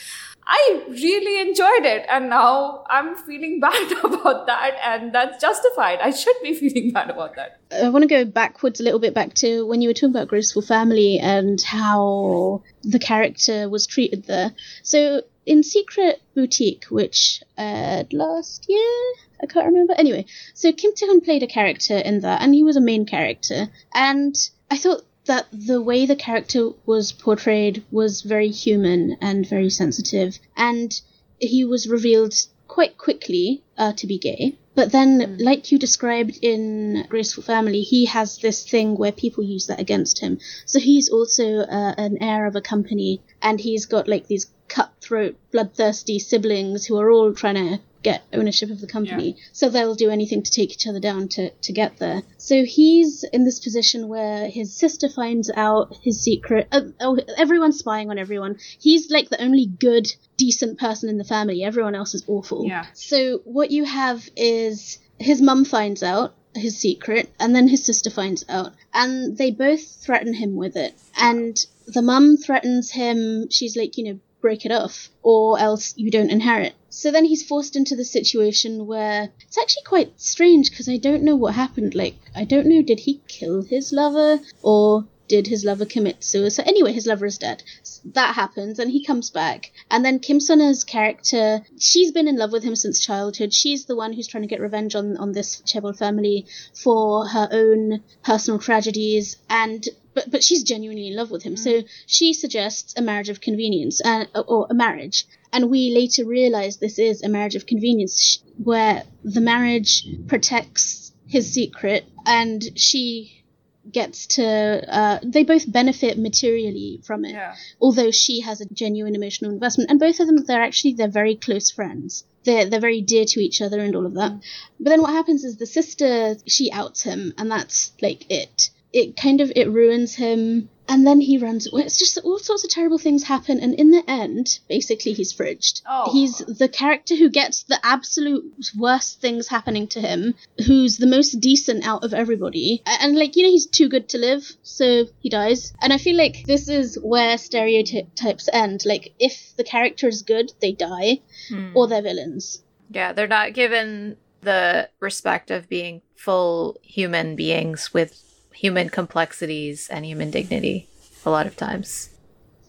I 0.47 0.83
really 0.89 1.41
enjoyed 1.41 1.87
it. 1.87 2.07
And 2.11 2.29
now 2.29 2.85
I'm 2.91 3.17
feeling 3.17 3.61
bad 3.67 3.93
about 4.05 4.47
that. 4.47 4.77
And 4.85 5.15
that's 5.15 5.41
justified. 5.41 6.01
I 6.01 6.11
should 6.11 6.37
be 6.43 6.55
feeling 6.55 6.93
bad 6.93 7.11
about 7.11 7.35
that. 7.37 7.59
I 7.73 7.89
want 7.89 8.03
to 8.03 8.09
go 8.09 8.25
backwards 8.25 8.81
a 8.81 8.83
little 8.83 9.01
bit 9.01 9.15
back 9.15 9.35
to 9.35 9.67
when 9.67 9.81
you 9.81 9.89
were 9.89 9.95
talking 9.95 10.11
about 10.11 10.29
Graceful 10.29 10.63
Family 10.63 11.19
and 11.19 11.61
how 11.63 12.63
the 12.83 12.99
character 12.99 13.69
was 13.69 13.87
treated 13.87 14.25
there. 14.27 14.53
So 14.83 15.23
in 15.47 15.63
Secret 15.63 16.23
Boutique, 16.35 16.85
which 16.91 17.43
aired 17.57 18.13
last 18.13 18.67
year, 18.69 19.13
I 19.43 19.47
can't 19.47 19.67
remember. 19.67 19.95
Anyway, 19.97 20.27
so 20.55 20.73
Kim 20.73 20.93
Tae-hoon 20.95 21.21
played 21.21 21.43
a 21.43 21.47
character 21.47 21.97
in 21.97 22.21
that, 22.21 22.43
and 22.43 22.55
he 22.55 22.63
was 22.63 22.77
a 22.77 22.81
main 22.81 23.07
character. 23.07 23.69
And 23.95 24.35
I 24.71 24.77
thought 24.77 25.05
that 25.27 25.47
the 25.53 25.81
way 25.81 26.07
the 26.07 26.17
character 26.17 26.71
was 26.87 27.13
portrayed 27.13 27.83
was 27.91 28.23
very 28.23 28.51
human 28.51 29.17
and 29.21 29.49
very 29.49 29.71
sensitive, 29.71 30.39
and 30.57 31.01
he 31.39 31.65
was 31.65 31.89
revealed 31.89 32.35
quite 32.69 32.99
quickly 32.99 33.63
uh, 33.77 33.93
to 33.95 34.07
be 34.07 34.19
gay. 34.19 34.57
But 34.75 34.91
then, 34.91 35.21
mm. 35.21 35.43
like 35.43 35.71
you 35.71 35.79
described 35.79 36.39
in 36.43 37.07
Graceful 37.09 37.45
Family, 37.45 37.83
he 37.83 38.07
has 38.07 38.39
this 38.39 38.69
thing 38.69 38.97
where 38.97 39.13
people 39.13 39.45
use 39.45 39.67
that 39.69 39.81
against 39.81 40.19
him. 40.19 40.41
So 40.67 40.81
he's 40.81 41.09
also 41.09 41.61
uh, 41.61 41.95
an 41.97 42.21
heir 42.21 42.47
of 42.47 42.57
a 42.57 42.61
company, 42.61 43.21
and 43.41 43.61
he's 43.61 43.87
got 43.87 44.09
like 44.09 44.27
these 44.27 44.51
cutthroat, 44.69 45.37
bloodthirsty 45.53 46.19
siblings 46.19 46.87
who 46.87 46.99
are 46.99 47.11
all 47.11 47.33
trying 47.33 47.55
to 47.55 47.81
get 48.05 48.23
ownership 48.33 48.71
of 48.71 48.81
the 48.81 48.87
company. 48.87 49.31
Yeah. 49.31 49.45
So 49.53 49.69
they'll 49.69 49.97
do 49.97 50.11
anything 50.11 50.43
to 50.43 50.51
take 50.51 50.71
each 50.71 50.87
other 50.87 51.01
down 51.01 51.29
to, 51.29 51.51
to 51.51 51.73
get 51.73 51.99
there. 51.99 52.23
So 52.37 52.65
he's 52.65 53.25
in 53.25 53.45
this 53.45 53.59
position 53.59 54.09
where 54.09 54.49
his 54.49 54.73
sister 54.73 55.09
finds 55.09 55.51
out 55.57 55.97
his 56.03 56.21
secret. 56.21 56.69
Uh, 56.71 56.83
oh, 57.01 57.19
everyone's 57.37 57.79
spying 57.79 58.11
on 58.11 58.19
everyone. 58.19 58.59
He's 58.79 59.11
like 59.11 59.31
the 59.31 59.43
only 59.43 59.67
good, 59.67 60.15
decent 60.37 60.79
person 60.79 61.09
in 61.09 61.19
the 61.19 61.25
family. 61.25 61.65
Everyone 61.65 61.95
else 61.97 62.15
is 62.15 62.25
awful. 62.29 62.67
Yeah. 62.67 62.87
So 62.93 63.41
what 63.45 63.71
you 63.73 63.85
have 63.85 64.29
is 64.37 64.99
his 65.19 65.41
mum 65.43 65.65
finds 65.65 66.03
out 66.03 66.35
his 66.55 66.79
secret, 66.79 67.33
and 67.41 67.55
then 67.55 67.67
his 67.67 67.85
sister 67.85 68.11
finds 68.11 68.45
out, 68.49 68.73
and 68.93 69.37
they 69.37 69.51
both 69.51 69.85
threaten 70.05 70.35
him 70.35 70.55
with 70.55 70.77
it. 70.77 70.95
And 71.19 71.57
the 71.87 72.03
mum 72.03 72.37
threatens 72.37 72.93
him. 72.93 73.51
She's 73.51 73.77
like, 73.77 73.97
you 73.99 74.05
know, 74.05 74.21
break 74.41 74.65
it 74.65 74.73
off, 74.73 75.09
or 75.23 75.59
else 75.59 75.95
you 75.97 76.11
don't 76.11 76.31
inherit. 76.31 76.75
So 76.97 77.11
then 77.11 77.25
he's 77.25 77.43
forced 77.43 77.75
into 77.75 77.97
the 77.97 78.05
situation 78.05 78.87
where 78.87 79.31
it's 79.41 79.59
actually 79.59 79.83
quite 79.83 80.21
strange 80.21 80.71
because 80.71 80.89
I 80.89 80.97
don't 80.97 81.25
know 81.25 81.35
what 81.35 81.55
happened. 81.55 81.95
Like, 81.95 82.15
I 82.37 82.45
don't 82.45 82.69
know, 82.69 82.83
did 82.83 83.01
he 83.01 83.21
kill 83.27 83.63
his 83.63 83.93
lover? 83.93 84.41
Or 84.63 85.05
did 85.27 85.49
his 85.49 85.65
lover 85.65 85.87
commit 85.87 86.23
suicide? 86.23 86.69
Anyway, 86.69 86.93
his 86.93 87.07
lover 87.07 87.27
is 87.27 87.37
dead. 87.37 87.65
That 88.05 88.37
happens, 88.37 88.79
and 88.79 88.93
he 88.93 89.05
comes 89.05 89.29
back. 89.31 89.73
And 89.91 90.05
then 90.05 90.21
Kim 90.21 90.39
Sun-a's 90.39 90.85
character, 90.85 91.63
she's 91.79 92.13
been 92.13 92.29
in 92.29 92.37
love 92.37 92.53
with 92.53 92.63
him 92.63 92.77
since 92.77 93.01
childhood. 93.01 93.53
She's 93.53 93.87
the 93.87 93.97
one 93.97 94.13
who's 94.13 94.29
trying 94.29 94.45
to 94.45 94.49
get 94.49 94.61
revenge 94.61 94.95
on, 94.95 95.17
on 95.17 95.33
this 95.33 95.63
Chaebol 95.63 95.99
family 95.99 96.47
for 96.75 97.27
her 97.27 97.49
own 97.51 98.05
personal 98.23 98.61
tragedies. 98.61 99.37
And 99.51 99.85
but 100.15 100.31
but 100.31 100.43
she's 100.43 100.63
genuinely 100.63 101.09
in 101.09 101.17
love 101.17 101.31
with 101.31 101.43
him. 101.43 101.55
Mm. 101.55 101.59
So 101.59 101.83
she 102.07 102.33
suggests 102.33 102.95
a 102.97 103.03
marriage 103.03 103.29
of 103.29 103.41
convenience, 103.41 104.01
uh, 104.05 104.27
or 104.47 104.67
a 104.71 104.75
marriage. 104.75 105.27
And 105.53 105.71
we 105.71 105.95
later 105.95 106.25
realize 106.25 106.79
this 106.79 106.99
is 106.99 107.23
a 107.23 107.29
marriage 107.29 107.55
of 107.55 107.67
convenience, 107.67 108.43
where 108.63 109.05
the 109.23 109.41
marriage 109.41 110.07
protects 110.27 111.13
his 111.27 111.53
secret, 111.53 112.05
and 112.27 112.63
she 112.77 113.45
gets 113.91 114.27
to. 114.27 114.45
Uh, 114.89 115.19
they 115.23 115.45
both 115.45 115.71
benefit 115.71 116.19
materially 116.19 117.01
from 117.05 117.25
it, 117.25 117.33
yeah. 117.33 117.55
although 117.81 118.11
she 118.11 118.41
has 118.41 118.61
a 118.61 118.67
genuine 118.67 119.15
emotional 119.15 119.53
investment. 119.53 119.91
And 119.91 120.01
both 120.01 120.21
of 120.21 120.27
them, 120.27 120.45
they're 120.45 120.63
actually 120.63 120.95
they're 120.95 121.09
very 121.09 121.37
close 121.37 121.71
friends 121.71 122.25
they're 122.45 122.67
they're 122.67 122.81
very 122.81 123.01
dear 123.01 123.25
to 123.25 123.41
each 123.41 123.61
other 123.63 123.81
and 123.81 123.97
all 123.97 124.07
of 124.07 124.15
that. 124.15 124.33
Mm. 124.33 124.43
But 124.79 124.91
then 124.91 125.03
what 125.03 125.13
happens 125.13 125.45
is 125.45 125.57
the 125.57 125.67
sister 125.67 126.37
she 126.47 126.71
outs 126.71 127.03
him, 127.03 127.33
and 127.39 127.51
that's 127.51 127.93
like 128.01 128.31
it 128.31 128.71
it 128.95 129.17
kind 129.17 129.41
of 129.41 129.53
it 129.55 129.69
ruins 129.69 130.15
him 130.15 130.71
and 130.89 131.07
then 131.07 131.21
he 131.21 131.39
runs 131.39 131.71
away. 131.71 131.83
It's 131.83 131.99
just 131.99 132.19
all 132.19 132.39
sorts 132.39 132.63
of 132.63 132.71
terrible 132.71 132.99
things 132.99 133.23
happen, 133.23 133.59
and 133.59 133.75
in 133.75 133.91
the 133.91 134.05
end, 134.07 134.59
basically, 134.69 135.15
he's 135.15 135.33
fridged. 135.33 135.81
Oh. 135.87 136.13
He's 136.13 136.39
the 136.39 136.69
character 136.69 137.17
who 137.17 137.31
gets 137.31 137.63
the 137.63 137.81
absolute 137.83 138.45
worst 138.77 139.21
things 139.21 139.49
happening 139.49 139.87
to 139.89 140.01
him, 140.01 140.35
who's 140.67 140.99
the 140.99 141.07
most 141.07 141.41
decent 141.41 141.87
out 141.87 142.05
of 142.05 142.13
everybody, 142.13 142.83
and 142.87 143.17
like 143.17 143.35
you 143.35 143.45
know, 143.45 143.51
he's 143.51 143.67
too 143.67 143.89
good 143.89 144.11
to 144.11 144.19
live, 144.19 144.47
so 144.63 145.07
he 145.21 145.31
dies. 145.31 145.73
And 145.81 145.93
I 145.93 145.99
feel 145.99 146.17
like 146.17 146.45
this 146.47 146.69
is 146.69 146.99
where 147.03 147.39
stereotypes 147.39 148.49
end. 148.53 148.85
Like 148.85 149.15
if 149.19 149.57
the 149.57 149.65
character 149.65 150.07
is 150.07 150.23
good, 150.23 150.53
they 150.61 150.73
die, 150.73 151.21
hmm. 151.49 151.71
or 151.75 151.89
they're 151.89 152.03
villains. 152.03 152.63
Yeah, 152.91 153.15
they're 153.15 153.27
not 153.27 153.55
given 153.55 154.19
the 154.43 154.91
respect 155.01 155.51
of 155.51 155.69
being 155.69 156.03
full 156.15 156.77
human 156.83 157.37
beings 157.37 157.93
with 157.95 158.24
human 158.55 158.89
complexities 158.89 159.89
and 159.89 160.05
human 160.05 160.31
dignity 160.31 160.89
a 161.25 161.31
lot 161.31 161.47
of 161.47 161.57
times. 161.57 162.11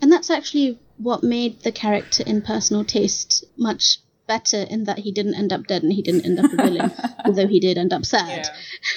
And 0.02 0.12
that's 0.12 0.30
actually 0.30 0.80
what 0.98 1.24
made 1.24 1.62
the 1.62 1.72
character 1.72 2.24
in 2.26 2.42
Personal 2.42 2.84
Taste 2.84 3.46
much 3.58 4.00
better 4.28 4.66
in 4.70 4.86
that 4.86 5.00
he 5.00 5.12
didn't 5.12 5.36
end 5.36 5.54
up 5.54 5.68
dead 5.68 5.84
and 5.84 5.94
he 5.94 6.02
didn't 6.02 6.26
end 6.26 6.40
up 6.40 6.52
a 6.52 6.56
villain, 6.56 6.92
although 7.26 7.48
he 7.48 7.60
did 7.60 7.78
end 7.78 7.94
up 7.94 8.06
sad. 8.06 8.48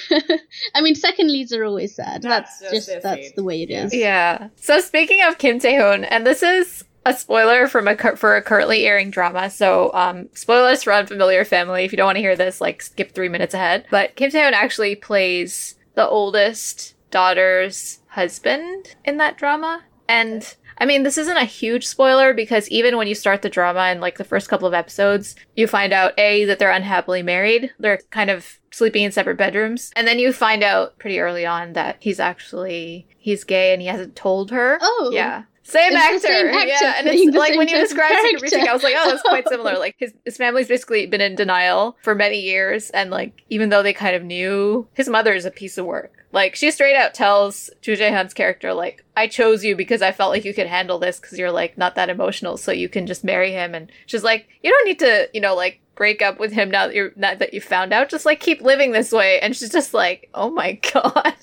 Yeah. 0.09 0.19
I 0.75 0.81
mean, 0.81 0.95
second 0.95 1.31
leads 1.31 1.53
are 1.53 1.63
always 1.63 1.95
sad. 1.95 2.23
That's, 2.23 2.59
that's 2.59 2.71
just 2.71 3.03
that's 3.03 3.31
the 3.33 3.43
way 3.43 3.61
it 3.61 3.69
is. 3.69 3.93
Yeah. 3.93 4.49
So 4.55 4.79
speaking 4.79 5.21
of 5.23 5.37
Kim 5.37 5.59
Tae-hoon, 5.59 6.03
and 6.05 6.25
this 6.25 6.41
is 6.41 6.83
a 7.05 7.13
spoiler 7.13 7.67
from 7.67 7.87
a 7.87 7.95
for 8.15 8.35
a 8.35 8.41
currently 8.41 8.85
airing 8.85 9.09
drama. 9.09 9.49
So, 9.49 9.91
um, 9.93 10.29
spoilers 10.33 10.83
for 10.83 10.93
Unfamiliar 10.93 11.45
Family. 11.45 11.85
If 11.85 11.91
you 11.91 11.97
don't 11.97 12.05
want 12.05 12.17
to 12.17 12.21
hear 12.21 12.35
this, 12.35 12.59
like 12.59 12.81
skip 12.81 13.13
three 13.13 13.29
minutes 13.29 13.53
ahead. 13.53 13.85
But 13.89 14.15
Kim 14.15 14.31
Tae-hoon 14.31 14.53
actually 14.53 14.95
plays 14.95 15.75
the 15.99 16.07
oldest 16.07 16.95
daughter's 17.11 17.99
husband 18.07 18.95
in 19.03 19.17
that 19.17 19.37
drama. 19.37 19.83
And 20.07 20.55
I 20.77 20.85
mean, 20.85 21.03
this 21.03 21.17
isn't 21.17 21.35
a 21.35 21.43
huge 21.43 21.85
spoiler 21.85 22.33
because 22.33 22.69
even 22.69 22.95
when 22.95 23.09
you 23.09 23.15
start 23.15 23.41
the 23.41 23.49
drama 23.49 23.89
in 23.89 23.99
like 23.99 24.17
the 24.17 24.23
first 24.23 24.47
couple 24.47 24.65
of 24.65 24.73
episodes, 24.73 25.35
you 25.57 25.67
find 25.67 25.91
out 25.91 26.17
A, 26.17 26.45
that 26.45 26.57
they're 26.57 26.71
unhappily 26.71 27.21
married. 27.21 27.71
They're 27.79 27.99
kind 28.11 28.29
of 28.29 28.59
sleeping 28.71 29.03
in 29.03 29.11
separate 29.11 29.35
bedrooms. 29.35 29.91
And 29.93 30.07
then 30.07 30.19
you 30.19 30.31
find 30.31 30.63
out 30.63 30.97
pretty 30.99 31.19
early 31.19 31.45
on 31.45 31.73
that 31.73 31.97
he's 31.99 32.21
actually, 32.21 33.05
he's 33.17 33.43
gay 33.43 33.73
and 33.73 33.81
he 33.81 33.89
hasn't 33.89 34.15
told 34.15 34.51
her. 34.51 34.77
Oh. 34.81 35.09
Yeah. 35.11 35.43
Same 35.69 35.95
actor. 35.95 36.19
Same 36.19 36.47
actor. 36.47 36.67
Yeah. 36.67 36.93
And 36.97 37.07
it's 37.11 37.37
like 37.37 37.55
when 37.55 37.67
you 37.67 37.77
described 37.77 38.15
Secret 38.23 38.41
Boutique, 38.41 38.67
I 38.67 38.73
was 38.73 38.83
like, 38.83 38.95
oh, 38.97 39.09
that's 39.09 39.21
quite 39.21 39.47
similar. 39.47 39.77
Like 39.77 39.95
his, 39.97 40.13
his 40.25 40.37
family's 40.37 40.67
basically 40.67 41.05
been 41.05 41.21
in 41.21 41.35
denial 41.35 41.97
for 42.01 42.15
many 42.15 42.39
years. 42.39 42.89
And 42.89 43.11
like, 43.11 43.43
even 43.49 43.69
though 43.69 43.83
they 43.83 43.93
kind 43.93 44.15
of 44.15 44.23
knew 44.23 44.87
his 44.93 45.07
mother 45.07 45.33
is 45.33 45.45
a 45.45 45.51
piece 45.51 45.77
of 45.77 45.85
work. 45.85 46.25
Like 46.31 46.55
she 46.55 46.69
straight 46.71 46.95
out 46.95 47.13
tells 47.13 47.69
Ju 47.81 47.95
Jae-hyun's 47.95 48.33
character, 48.33 48.73
like, 48.73 49.03
I 49.17 49.27
chose 49.27 49.63
you 49.63 49.75
because 49.75 50.01
I 50.01 50.11
felt 50.11 50.31
like 50.31 50.45
you 50.45 50.53
could 50.53 50.67
handle 50.67 50.99
this 50.99 51.19
because 51.19 51.39
you're 51.39 51.51
like 51.51 51.77
not 51.77 51.95
that 51.95 52.09
emotional, 52.09 52.57
so 52.57 52.71
you 52.71 52.87
can 52.87 53.07
just 53.07 53.23
marry 53.23 53.51
him. 53.51 53.73
And 53.73 53.91
she's 54.05 54.23
like, 54.23 54.47
you 54.61 54.71
don't 54.71 54.85
need 54.85 54.99
to, 54.99 55.29
you 55.33 55.41
know, 55.41 55.55
like 55.55 55.81
break 55.95 56.21
up 56.21 56.39
with 56.39 56.53
him 56.53 56.71
now 56.71 56.87
that 56.87 56.95
you're 56.95 57.11
not 57.15 57.39
that 57.39 57.53
you 57.53 57.61
found 57.61 57.93
out. 57.93 58.09
Just 58.09 58.25
like 58.25 58.39
keep 58.39 58.61
living 58.61 58.91
this 58.91 59.11
way. 59.11 59.39
And 59.39 59.55
she's 59.55 59.71
just 59.71 59.93
like, 59.93 60.29
oh 60.33 60.49
my 60.51 60.73
god. 60.93 61.33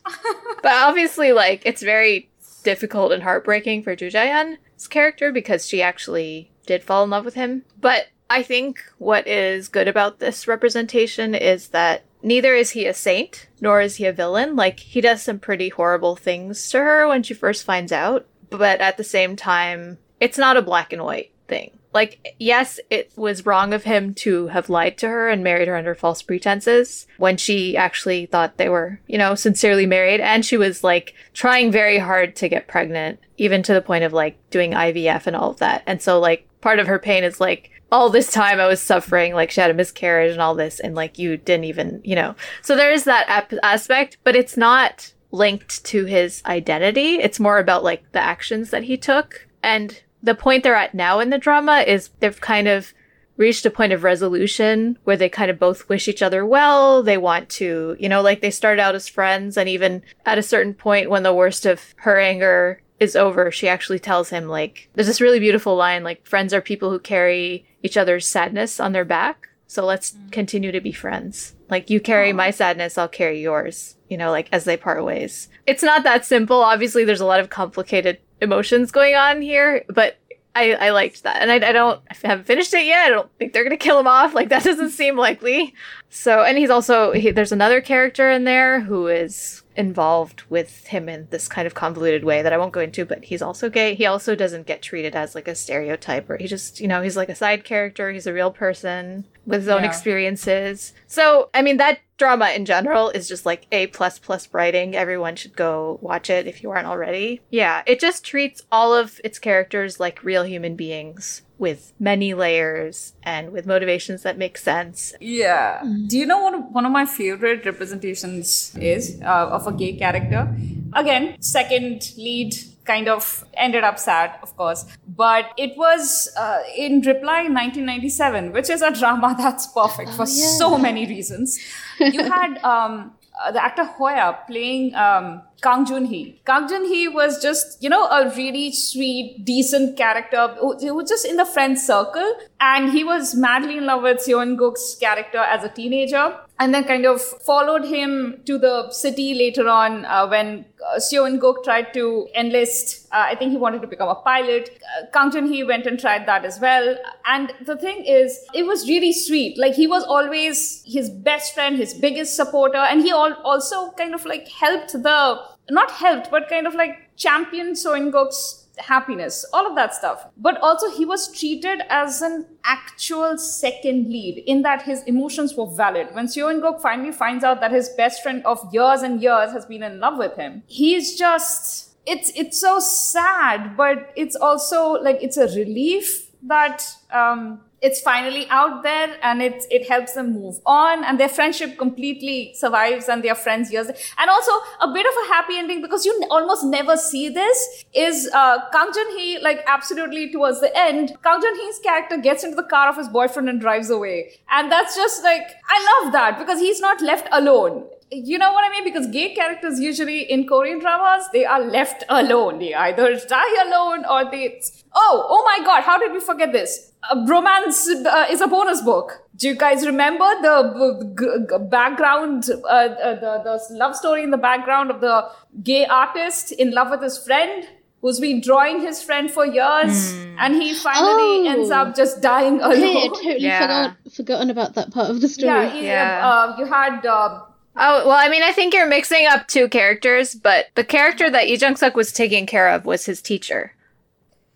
but 0.62 0.72
obviously, 0.72 1.32
like 1.32 1.62
it's 1.64 1.82
very 1.82 2.28
difficult 2.66 3.12
and 3.12 3.22
heartbreaking 3.22 3.80
for 3.84 3.94
Ju 3.94 4.08
Jae-hyun's 4.08 4.88
character 4.88 5.30
because 5.30 5.68
she 5.68 5.80
actually 5.80 6.50
did 6.66 6.82
fall 6.82 7.04
in 7.04 7.10
love 7.10 7.24
with 7.24 7.34
him. 7.34 7.64
But 7.80 8.08
I 8.28 8.42
think 8.42 8.82
what 8.98 9.24
is 9.28 9.68
good 9.68 9.86
about 9.86 10.18
this 10.18 10.48
representation 10.48 11.36
is 11.36 11.68
that 11.68 12.02
neither 12.24 12.56
is 12.56 12.70
he 12.70 12.86
a 12.86 12.92
saint, 12.92 13.46
nor 13.60 13.80
is 13.80 13.96
he 13.96 14.06
a 14.06 14.12
villain. 14.12 14.56
Like, 14.56 14.80
he 14.80 15.00
does 15.00 15.22
some 15.22 15.38
pretty 15.38 15.68
horrible 15.68 16.16
things 16.16 16.68
to 16.70 16.78
her 16.78 17.06
when 17.06 17.22
she 17.22 17.34
first 17.34 17.62
finds 17.62 17.92
out, 17.92 18.26
but 18.50 18.80
at 18.80 18.96
the 18.96 19.04
same 19.04 19.36
time, 19.36 19.98
it's 20.18 20.36
not 20.36 20.56
a 20.56 20.62
black 20.62 20.92
and 20.92 21.04
white 21.04 21.30
thing. 21.46 21.78
Like, 21.96 22.36
yes, 22.38 22.78
it 22.90 23.10
was 23.16 23.46
wrong 23.46 23.72
of 23.72 23.84
him 23.84 24.12
to 24.12 24.48
have 24.48 24.68
lied 24.68 24.98
to 24.98 25.08
her 25.08 25.30
and 25.30 25.42
married 25.42 25.66
her 25.66 25.76
under 25.76 25.94
false 25.94 26.20
pretenses 26.20 27.06
when 27.16 27.38
she 27.38 27.74
actually 27.74 28.26
thought 28.26 28.58
they 28.58 28.68
were, 28.68 29.00
you 29.06 29.16
know, 29.16 29.34
sincerely 29.34 29.86
married. 29.86 30.20
And 30.20 30.44
she 30.44 30.58
was 30.58 30.84
like 30.84 31.14
trying 31.32 31.72
very 31.72 31.96
hard 31.96 32.36
to 32.36 32.50
get 32.50 32.68
pregnant, 32.68 33.18
even 33.38 33.62
to 33.62 33.72
the 33.72 33.80
point 33.80 34.04
of 34.04 34.12
like 34.12 34.38
doing 34.50 34.72
IVF 34.72 35.26
and 35.26 35.34
all 35.34 35.52
of 35.52 35.58
that. 35.60 35.84
And 35.86 36.02
so, 36.02 36.20
like, 36.20 36.46
part 36.60 36.80
of 36.80 36.86
her 36.86 36.98
pain 36.98 37.24
is 37.24 37.40
like, 37.40 37.70
all 37.90 38.10
this 38.10 38.30
time 38.30 38.60
I 38.60 38.66
was 38.66 38.82
suffering, 38.82 39.32
like 39.32 39.50
she 39.50 39.62
had 39.62 39.70
a 39.70 39.74
miscarriage 39.74 40.32
and 40.32 40.42
all 40.42 40.54
this, 40.54 40.80
and 40.80 40.94
like 40.94 41.18
you 41.18 41.38
didn't 41.38 41.64
even, 41.64 42.02
you 42.04 42.14
know. 42.14 42.34
So 42.60 42.76
there 42.76 42.92
is 42.92 43.04
that 43.04 43.24
ap- 43.26 43.54
aspect, 43.62 44.18
but 44.22 44.36
it's 44.36 44.58
not 44.58 45.14
linked 45.30 45.82
to 45.86 46.04
his 46.04 46.42
identity. 46.44 47.20
It's 47.20 47.40
more 47.40 47.58
about 47.58 47.84
like 47.84 48.12
the 48.12 48.20
actions 48.20 48.68
that 48.68 48.82
he 48.84 48.98
took. 48.98 49.46
And 49.62 50.02
the 50.22 50.34
point 50.34 50.62
they're 50.62 50.74
at 50.74 50.94
now 50.94 51.20
in 51.20 51.30
the 51.30 51.38
drama 51.38 51.84
is 51.86 52.10
they've 52.20 52.40
kind 52.40 52.68
of 52.68 52.92
reached 53.36 53.66
a 53.66 53.70
point 53.70 53.92
of 53.92 54.02
resolution 54.02 54.98
where 55.04 55.16
they 55.16 55.28
kind 55.28 55.50
of 55.50 55.58
both 55.58 55.88
wish 55.88 56.08
each 56.08 56.22
other 56.22 56.44
well. 56.44 57.02
They 57.02 57.18
want 57.18 57.48
to, 57.50 57.96
you 57.98 58.08
know, 58.08 58.22
like 58.22 58.40
they 58.40 58.50
start 58.50 58.78
out 58.78 58.94
as 58.94 59.08
friends 59.08 59.56
and 59.56 59.68
even 59.68 60.02
at 60.24 60.38
a 60.38 60.42
certain 60.42 60.74
point 60.74 61.10
when 61.10 61.22
the 61.22 61.34
worst 61.34 61.66
of 61.66 61.94
her 61.98 62.18
anger 62.18 62.80
is 62.98 63.14
over, 63.14 63.50
she 63.50 63.68
actually 63.68 63.98
tells 63.98 64.30
him 64.30 64.48
like 64.48 64.88
there's 64.94 65.06
this 65.06 65.20
really 65.20 65.38
beautiful 65.38 65.76
line 65.76 66.02
like 66.02 66.26
friends 66.26 66.54
are 66.54 66.62
people 66.62 66.90
who 66.90 66.98
carry 66.98 67.66
each 67.82 67.96
other's 67.96 68.26
sadness 68.26 68.80
on 68.80 68.92
their 68.92 69.04
back. 69.04 69.48
So 69.66 69.84
let's 69.84 70.12
mm. 70.12 70.32
continue 70.32 70.72
to 70.72 70.80
be 70.80 70.92
friends. 70.92 71.54
Like 71.68 71.90
you 71.90 72.00
carry 72.00 72.32
my 72.32 72.50
sadness, 72.50 72.96
I'll 72.96 73.08
carry 73.08 73.42
yours, 73.42 73.96
you 74.08 74.16
know, 74.16 74.30
like 74.30 74.48
as 74.52 74.64
they 74.64 74.76
part 74.76 75.04
ways. 75.04 75.48
It's 75.66 75.82
not 75.82 76.04
that 76.04 76.24
simple. 76.24 76.62
Obviously, 76.62 77.04
there's 77.04 77.20
a 77.20 77.26
lot 77.26 77.40
of 77.40 77.50
complicated 77.50 78.18
emotions 78.40 78.90
going 78.90 79.14
on 79.14 79.42
here, 79.42 79.84
but 79.88 80.18
I, 80.56 80.72
I 80.72 80.90
liked 80.90 81.22
that. 81.24 81.42
And 81.42 81.50
I, 81.50 81.56
I 81.56 81.72
don't, 81.72 82.00
I 82.10 82.16
haven't 82.26 82.46
finished 82.46 82.72
it 82.72 82.86
yet. 82.86 83.06
I 83.06 83.10
don't 83.10 83.30
think 83.38 83.52
they're 83.52 83.62
going 83.62 83.76
to 83.76 83.84
kill 83.84 84.00
him 84.00 84.06
off. 84.06 84.34
Like 84.34 84.48
that 84.48 84.64
doesn't 84.64 84.90
seem 84.90 85.16
likely. 85.16 85.74
So, 86.08 86.42
and 86.42 86.56
he's 86.56 86.70
also, 86.70 87.12
he, 87.12 87.30
there's 87.30 87.52
another 87.52 87.82
character 87.82 88.30
in 88.30 88.44
there 88.44 88.80
who 88.80 89.06
is 89.06 89.62
involved 89.76 90.44
with 90.48 90.86
him 90.86 91.10
in 91.10 91.28
this 91.30 91.46
kind 91.46 91.66
of 91.66 91.74
convoluted 91.74 92.24
way 92.24 92.40
that 92.40 92.54
I 92.54 92.56
won't 92.56 92.72
go 92.72 92.80
into, 92.80 93.04
but 93.04 93.24
he's 93.24 93.42
also 93.42 93.68
gay. 93.68 93.94
He 93.94 94.06
also 94.06 94.34
doesn't 94.34 94.66
get 94.66 94.80
treated 94.80 95.14
as 95.14 95.34
like 95.34 95.46
a 95.46 95.54
stereotype 95.54 96.30
or 96.30 96.38
he 96.38 96.46
just, 96.46 96.80
you 96.80 96.88
know, 96.88 97.02
he's 97.02 97.18
like 97.18 97.28
a 97.28 97.34
side 97.34 97.64
character. 97.64 98.10
He's 98.10 98.26
a 98.26 98.32
real 98.32 98.50
person 98.50 99.26
with 99.46 99.60
his 99.60 99.68
own 99.68 99.82
yeah. 99.82 99.88
experiences. 99.88 100.92
So, 101.06 101.50
I 101.54 101.62
mean, 101.62 101.76
that 101.76 102.00
drama 102.18 102.50
in 102.50 102.64
general 102.64 103.10
is 103.10 103.28
just 103.28 103.46
like 103.46 103.66
A 103.72 103.86
plus 103.88 104.18
plus 104.18 104.48
writing. 104.52 104.96
Everyone 104.96 105.36
should 105.36 105.56
go 105.56 105.98
watch 106.02 106.28
it 106.30 106.46
if 106.46 106.62
you 106.62 106.70
aren't 106.70 106.86
already. 106.86 107.40
Yeah, 107.50 107.82
it 107.86 108.00
just 108.00 108.24
treats 108.24 108.62
all 108.72 108.94
of 108.94 109.20
its 109.22 109.38
characters 109.38 110.00
like 110.00 110.24
real 110.24 110.44
human 110.44 110.76
beings 110.76 111.42
with 111.58 111.92
many 111.98 112.34
layers 112.34 113.14
and 113.22 113.50
with 113.50 113.66
motivations 113.66 114.22
that 114.22 114.36
make 114.36 114.58
sense. 114.58 115.14
Yeah. 115.20 115.82
Do 116.06 116.18
you 116.18 116.26
know 116.26 116.40
what 116.40 116.72
one 116.72 116.84
of 116.84 116.92
my 116.92 117.06
favorite 117.06 117.64
representations 117.64 118.76
is 118.76 119.20
uh, 119.22 119.48
of 119.48 119.66
a 119.66 119.72
gay 119.72 119.94
character? 119.94 120.54
Again, 120.92 121.40
second 121.40 122.12
lead 122.16 122.54
kind 122.86 123.08
of 123.08 123.44
ended 123.54 123.84
up 123.84 123.98
sad, 123.98 124.38
of 124.42 124.56
course. 124.56 124.86
But 125.06 125.46
it 125.56 125.76
was 125.76 126.28
uh, 126.36 126.60
in 126.76 127.00
Reply 127.00 127.42
1997, 127.48 128.52
which 128.52 128.70
is 128.70 128.82
a 128.82 128.90
drama 128.90 129.34
that's 129.38 129.66
perfect 129.66 130.10
oh, 130.12 130.24
for 130.24 130.26
yeah. 130.28 130.48
so 130.58 130.78
many 130.78 131.06
reasons. 131.06 131.58
You 131.98 132.24
had 132.24 132.58
um, 132.62 133.12
uh, 133.44 133.52
the 133.52 133.62
actor 133.62 133.84
Hoya 133.84 134.38
playing 134.46 134.94
um, 134.94 135.42
Kang 135.66 135.84
Jun 135.84 136.04
Hee. 136.04 136.40
Kang 136.46 136.68
Jun 136.68 136.84
Hee 136.84 137.08
was 137.08 137.42
just, 137.42 137.82
you 137.82 137.90
know, 137.90 138.06
a 138.06 138.32
really 138.36 138.70
sweet, 138.70 139.44
decent 139.44 139.96
character. 139.96 140.54
He 140.78 140.92
was 140.92 141.08
just 141.08 141.26
in 141.26 141.36
the 141.36 141.44
friend 141.44 141.76
circle. 141.76 142.36
And 142.60 142.92
he 142.92 143.02
was 143.02 143.34
madly 143.34 143.76
in 143.78 143.86
love 143.86 144.02
with 144.02 144.18
Seon 144.18 144.56
Guk's 144.56 144.96
character 145.00 145.38
as 145.38 145.64
a 145.64 145.68
teenager. 145.68 146.36
And 146.60 146.72
then 146.72 146.84
kind 146.84 147.04
of 147.04 147.20
followed 147.20 147.84
him 147.84 148.40
to 148.46 148.58
the 148.58 148.90
city 148.90 149.34
later 149.34 149.68
on 149.68 150.04
uh, 150.04 150.28
when 150.28 150.64
uh, 150.86 150.98
Seon 150.98 151.40
Guk 151.40 151.64
tried 151.64 151.92
to 151.94 152.28
enlist. 152.34 153.08
Uh, 153.10 153.26
I 153.30 153.34
think 153.34 153.50
he 153.50 153.58
wanted 153.58 153.82
to 153.82 153.88
become 153.88 154.08
a 154.08 154.14
pilot. 154.14 154.70
Uh, 154.96 155.06
Kang 155.12 155.32
Jun 155.32 155.52
Hee 155.52 155.64
went 155.64 155.86
and 155.86 155.98
tried 155.98 156.26
that 156.26 156.44
as 156.44 156.60
well. 156.60 156.96
And 157.26 157.52
the 157.66 157.76
thing 157.76 158.04
is, 158.04 158.38
it 158.54 158.64
was 158.64 158.88
really 158.88 159.12
sweet. 159.12 159.58
Like 159.58 159.74
he 159.74 159.88
was 159.88 160.04
always 160.04 160.82
his 160.86 161.10
best 161.10 161.54
friend, 161.54 161.76
his 161.76 161.92
biggest 161.92 162.36
supporter. 162.36 162.78
And 162.78 163.02
he 163.02 163.10
al- 163.10 163.42
also 163.44 163.90
kind 163.90 164.14
of 164.14 164.24
like 164.24 164.48
helped 164.48 164.92
the 164.92 165.55
not 165.70 165.90
helped, 165.90 166.30
but 166.30 166.48
kind 166.48 166.66
of 166.66 166.74
like 166.74 167.16
championed 167.16 167.76
Guk's 168.12 168.66
happiness, 168.78 169.44
all 169.52 169.66
of 169.66 169.74
that 169.74 169.94
stuff. 169.94 170.26
But 170.36 170.58
also, 170.60 170.90
he 170.90 171.04
was 171.04 171.32
treated 171.32 171.82
as 171.88 172.22
an 172.22 172.46
actual 172.64 173.38
second 173.38 174.08
lead 174.08 174.42
in 174.46 174.62
that 174.62 174.82
his 174.82 175.02
emotions 175.04 175.54
were 175.54 175.66
valid. 175.66 176.08
When 176.12 176.26
Guk 176.26 176.80
finally 176.80 177.12
finds 177.12 177.44
out 177.44 177.60
that 177.60 177.72
his 177.72 177.88
best 177.90 178.22
friend 178.22 178.44
of 178.44 178.72
years 178.72 179.02
and 179.02 179.22
years 179.22 179.52
has 179.52 179.66
been 179.66 179.82
in 179.82 180.00
love 180.00 180.18
with 180.18 180.36
him, 180.36 180.62
he's 180.66 181.16
just. 181.16 181.84
It's 182.08 182.30
it's 182.36 182.60
so 182.60 182.78
sad, 182.78 183.76
but 183.76 184.12
it's 184.14 184.36
also 184.36 184.92
like 184.92 185.20
it's 185.20 185.36
a 185.36 185.48
relief 185.48 186.30
that 186.42 186.86
um, 187.10 187.60
it's 187.82 188.00
finally 188.00 188.46
out 188.48 188.82
there 188.82 189.16
and 189.22 189.42
it 189.42 189.64
it 189.70 189.88
helps 189.88 190.14
them 190.14 190.32
move 190.32 190.60
on 190.64 191.04
and 191.04 191.20
their 191.20 191.28
friendship 191.28 191.76
completely 191.76 192.52
survives 192.54 193.08
and 193.08 193.22
their 193.22 193.34
friends 193.34 193.70
years. 193.72 193.88
And 194.18 194.30
also 194.30 194.52
a 194.80 194.88
bit 194.92 195.06
of 195.06 195.12
a 195.24 195.26
happy 195.28 195.58
ending 195.58 195.82
because 195.82 196.06
you 196.06 196.22
almost 196.30 196.64
never 196.64 196.96
see 196.96 197.28
this 197.28 197.84
is 197.94 198.30
uh, 198.32 198.58
Kang 198.70 198.90
Jun 198.94 199.18
Hee 199.18 199.38
like 199.40 199.62
absolutely 199.66 200.32
towards 200.32 200.60
the 200.60 200.76
end 200.76 201.16
Kang 201.22 201.40
Jun 201.40 201.54
Hee's 201.56 201.78
character 201.80 202.16
gets 202.16 202.44
into 202.44 202.56
the 202.56 202.64
car 202.64 202.88
of 202.88 202.96
his 202.96 203.08
boyfriend 203.08 203.48
and 203.48 203.60
drives 203.60 203.90
away. 203.90 204.32
And 204.50 204.72
that's 204.72 204.96
just 204.96 205.22
like 205.22 205.46
I 205.68 206.02
love 206.02 206.12
that 206.12 206.38
because 206.38 206.60
he's 206.60 206.80
not 206.80 207.00
left 207.00 207.28
alone 207.32 207.84
you 208.10 208.38
know 208.38 208.52
what 208.52 208.64
I 208.64 208.70
mean? 208.70 208.84
Because 208.84 209.06
gay 209.08 209.34
characters 209.34 209.80
usually 209.80 210.20
in 210.30 210.46
Korean 210.46 210.78
dramas, 210.78 211.28
they 211.32 211.44
are 211.44 211.60
left 211.60 212.04
alone. 212.08 212.58
They 212.58 212.74
either 212.74 213.18
die 213.26 213.64
alone 213.66 214.04
or 214.04 214.30
they. 214.30 214.60
Oh, 214.94 215.26
oh 215.28 215.44
my 215.44 215.64
god, 215.64 215.82
how 215.82 215.98
did 215.98 216.12
we 216.12 216.20
forget 216.20 216.52
this? 216.52 216.92
Uh, 217.10 217.24
romance 217.26 217.88
uh, 217.88 218.26
is 218.30 218.40
a 218.40 218.46
bonus 218.46 218.80
book. 218.82 219.22
Do 219.36 219.48
you 219.48 219.54
guys 219.54 219.84
remember 219.84 220.24
the 220.40 221.14
g- 221.18 221.46
g- 221.50 221.64
background, 221.68 222.48
uh, 222.50 222.66
uh, 222.66 223.20
the, 223.20 223.42
the 223.68 223.74
love 223.74 223.94
story 223.94 224.22
in 224.22 224.30
the 224.30 224.38
background 224.38 224.90
of 224.90 225.00
the 225.00 225.28
gay 225.62 225.84
artist 225.86 226.52
in 226.52 226.70
love 226.72 226.90
with 226.90 227.02
his 227.02 227.18
friend? 227.18 227.66
who's 228.02 228.20
been 228.20 228.40
drawing 228.40 228.80
his 228.80 229.02
friend 229.02 229.30
for 229.30 229.44
years 229.44 230.12
mm. 230.12 230.36
and 230.38 230.54
he 230.54 230.74
finally 230.74 231.48
oh. 231.48 231.50
ends 231.50 231.70
up 231.70 231.96
just 231.96 232.20
dying 232.20 232.60
alone. 232.60 232.76
Hey, 232.76 233.04
I 233.04 233.08
totally 233.08 233.36
yeah. 233.40 233.60
forgot, 233.60 234.14
forgotten 234.14 234.50
about 234.50 234.74
that 234.74 234.92
part 234.92 235.10
of 235.10 235.20
the 235.20 235.28
story. 235.28 235.48
Yeah, 235.48 235.70
he, 235.70 235.86
yeah. 235.86 236.28
Uh, 236.28 236.56
you 236.58 236.66
had 236.66 237.04
uh, 237.04 237.40
Oh, 237.78 238.06
well, 238.06 238.18
I 238.18 238.28
mean, 238.28 238.42
I 238.42 238.52
think 238.52 238.72
you're 238.74 238.86
mixing 238.86 239.26
up 239.26 239.48
two 239.48 239.68
characters, 239.68 240.34
but 240.34 240.66
the 240.74 240.84
character 240.84 241.30
that 241.30 241.46
Lee 241.46 241.56
Jong 241.56 241.76
Suk 241.76 241.94
was 241.94 242.12
taking 242.12 242.46
care 242.46 242.68
of 242.68 242.86
was 242.86 243.04
his 243.04 243.20
teacher. 243.20 243.72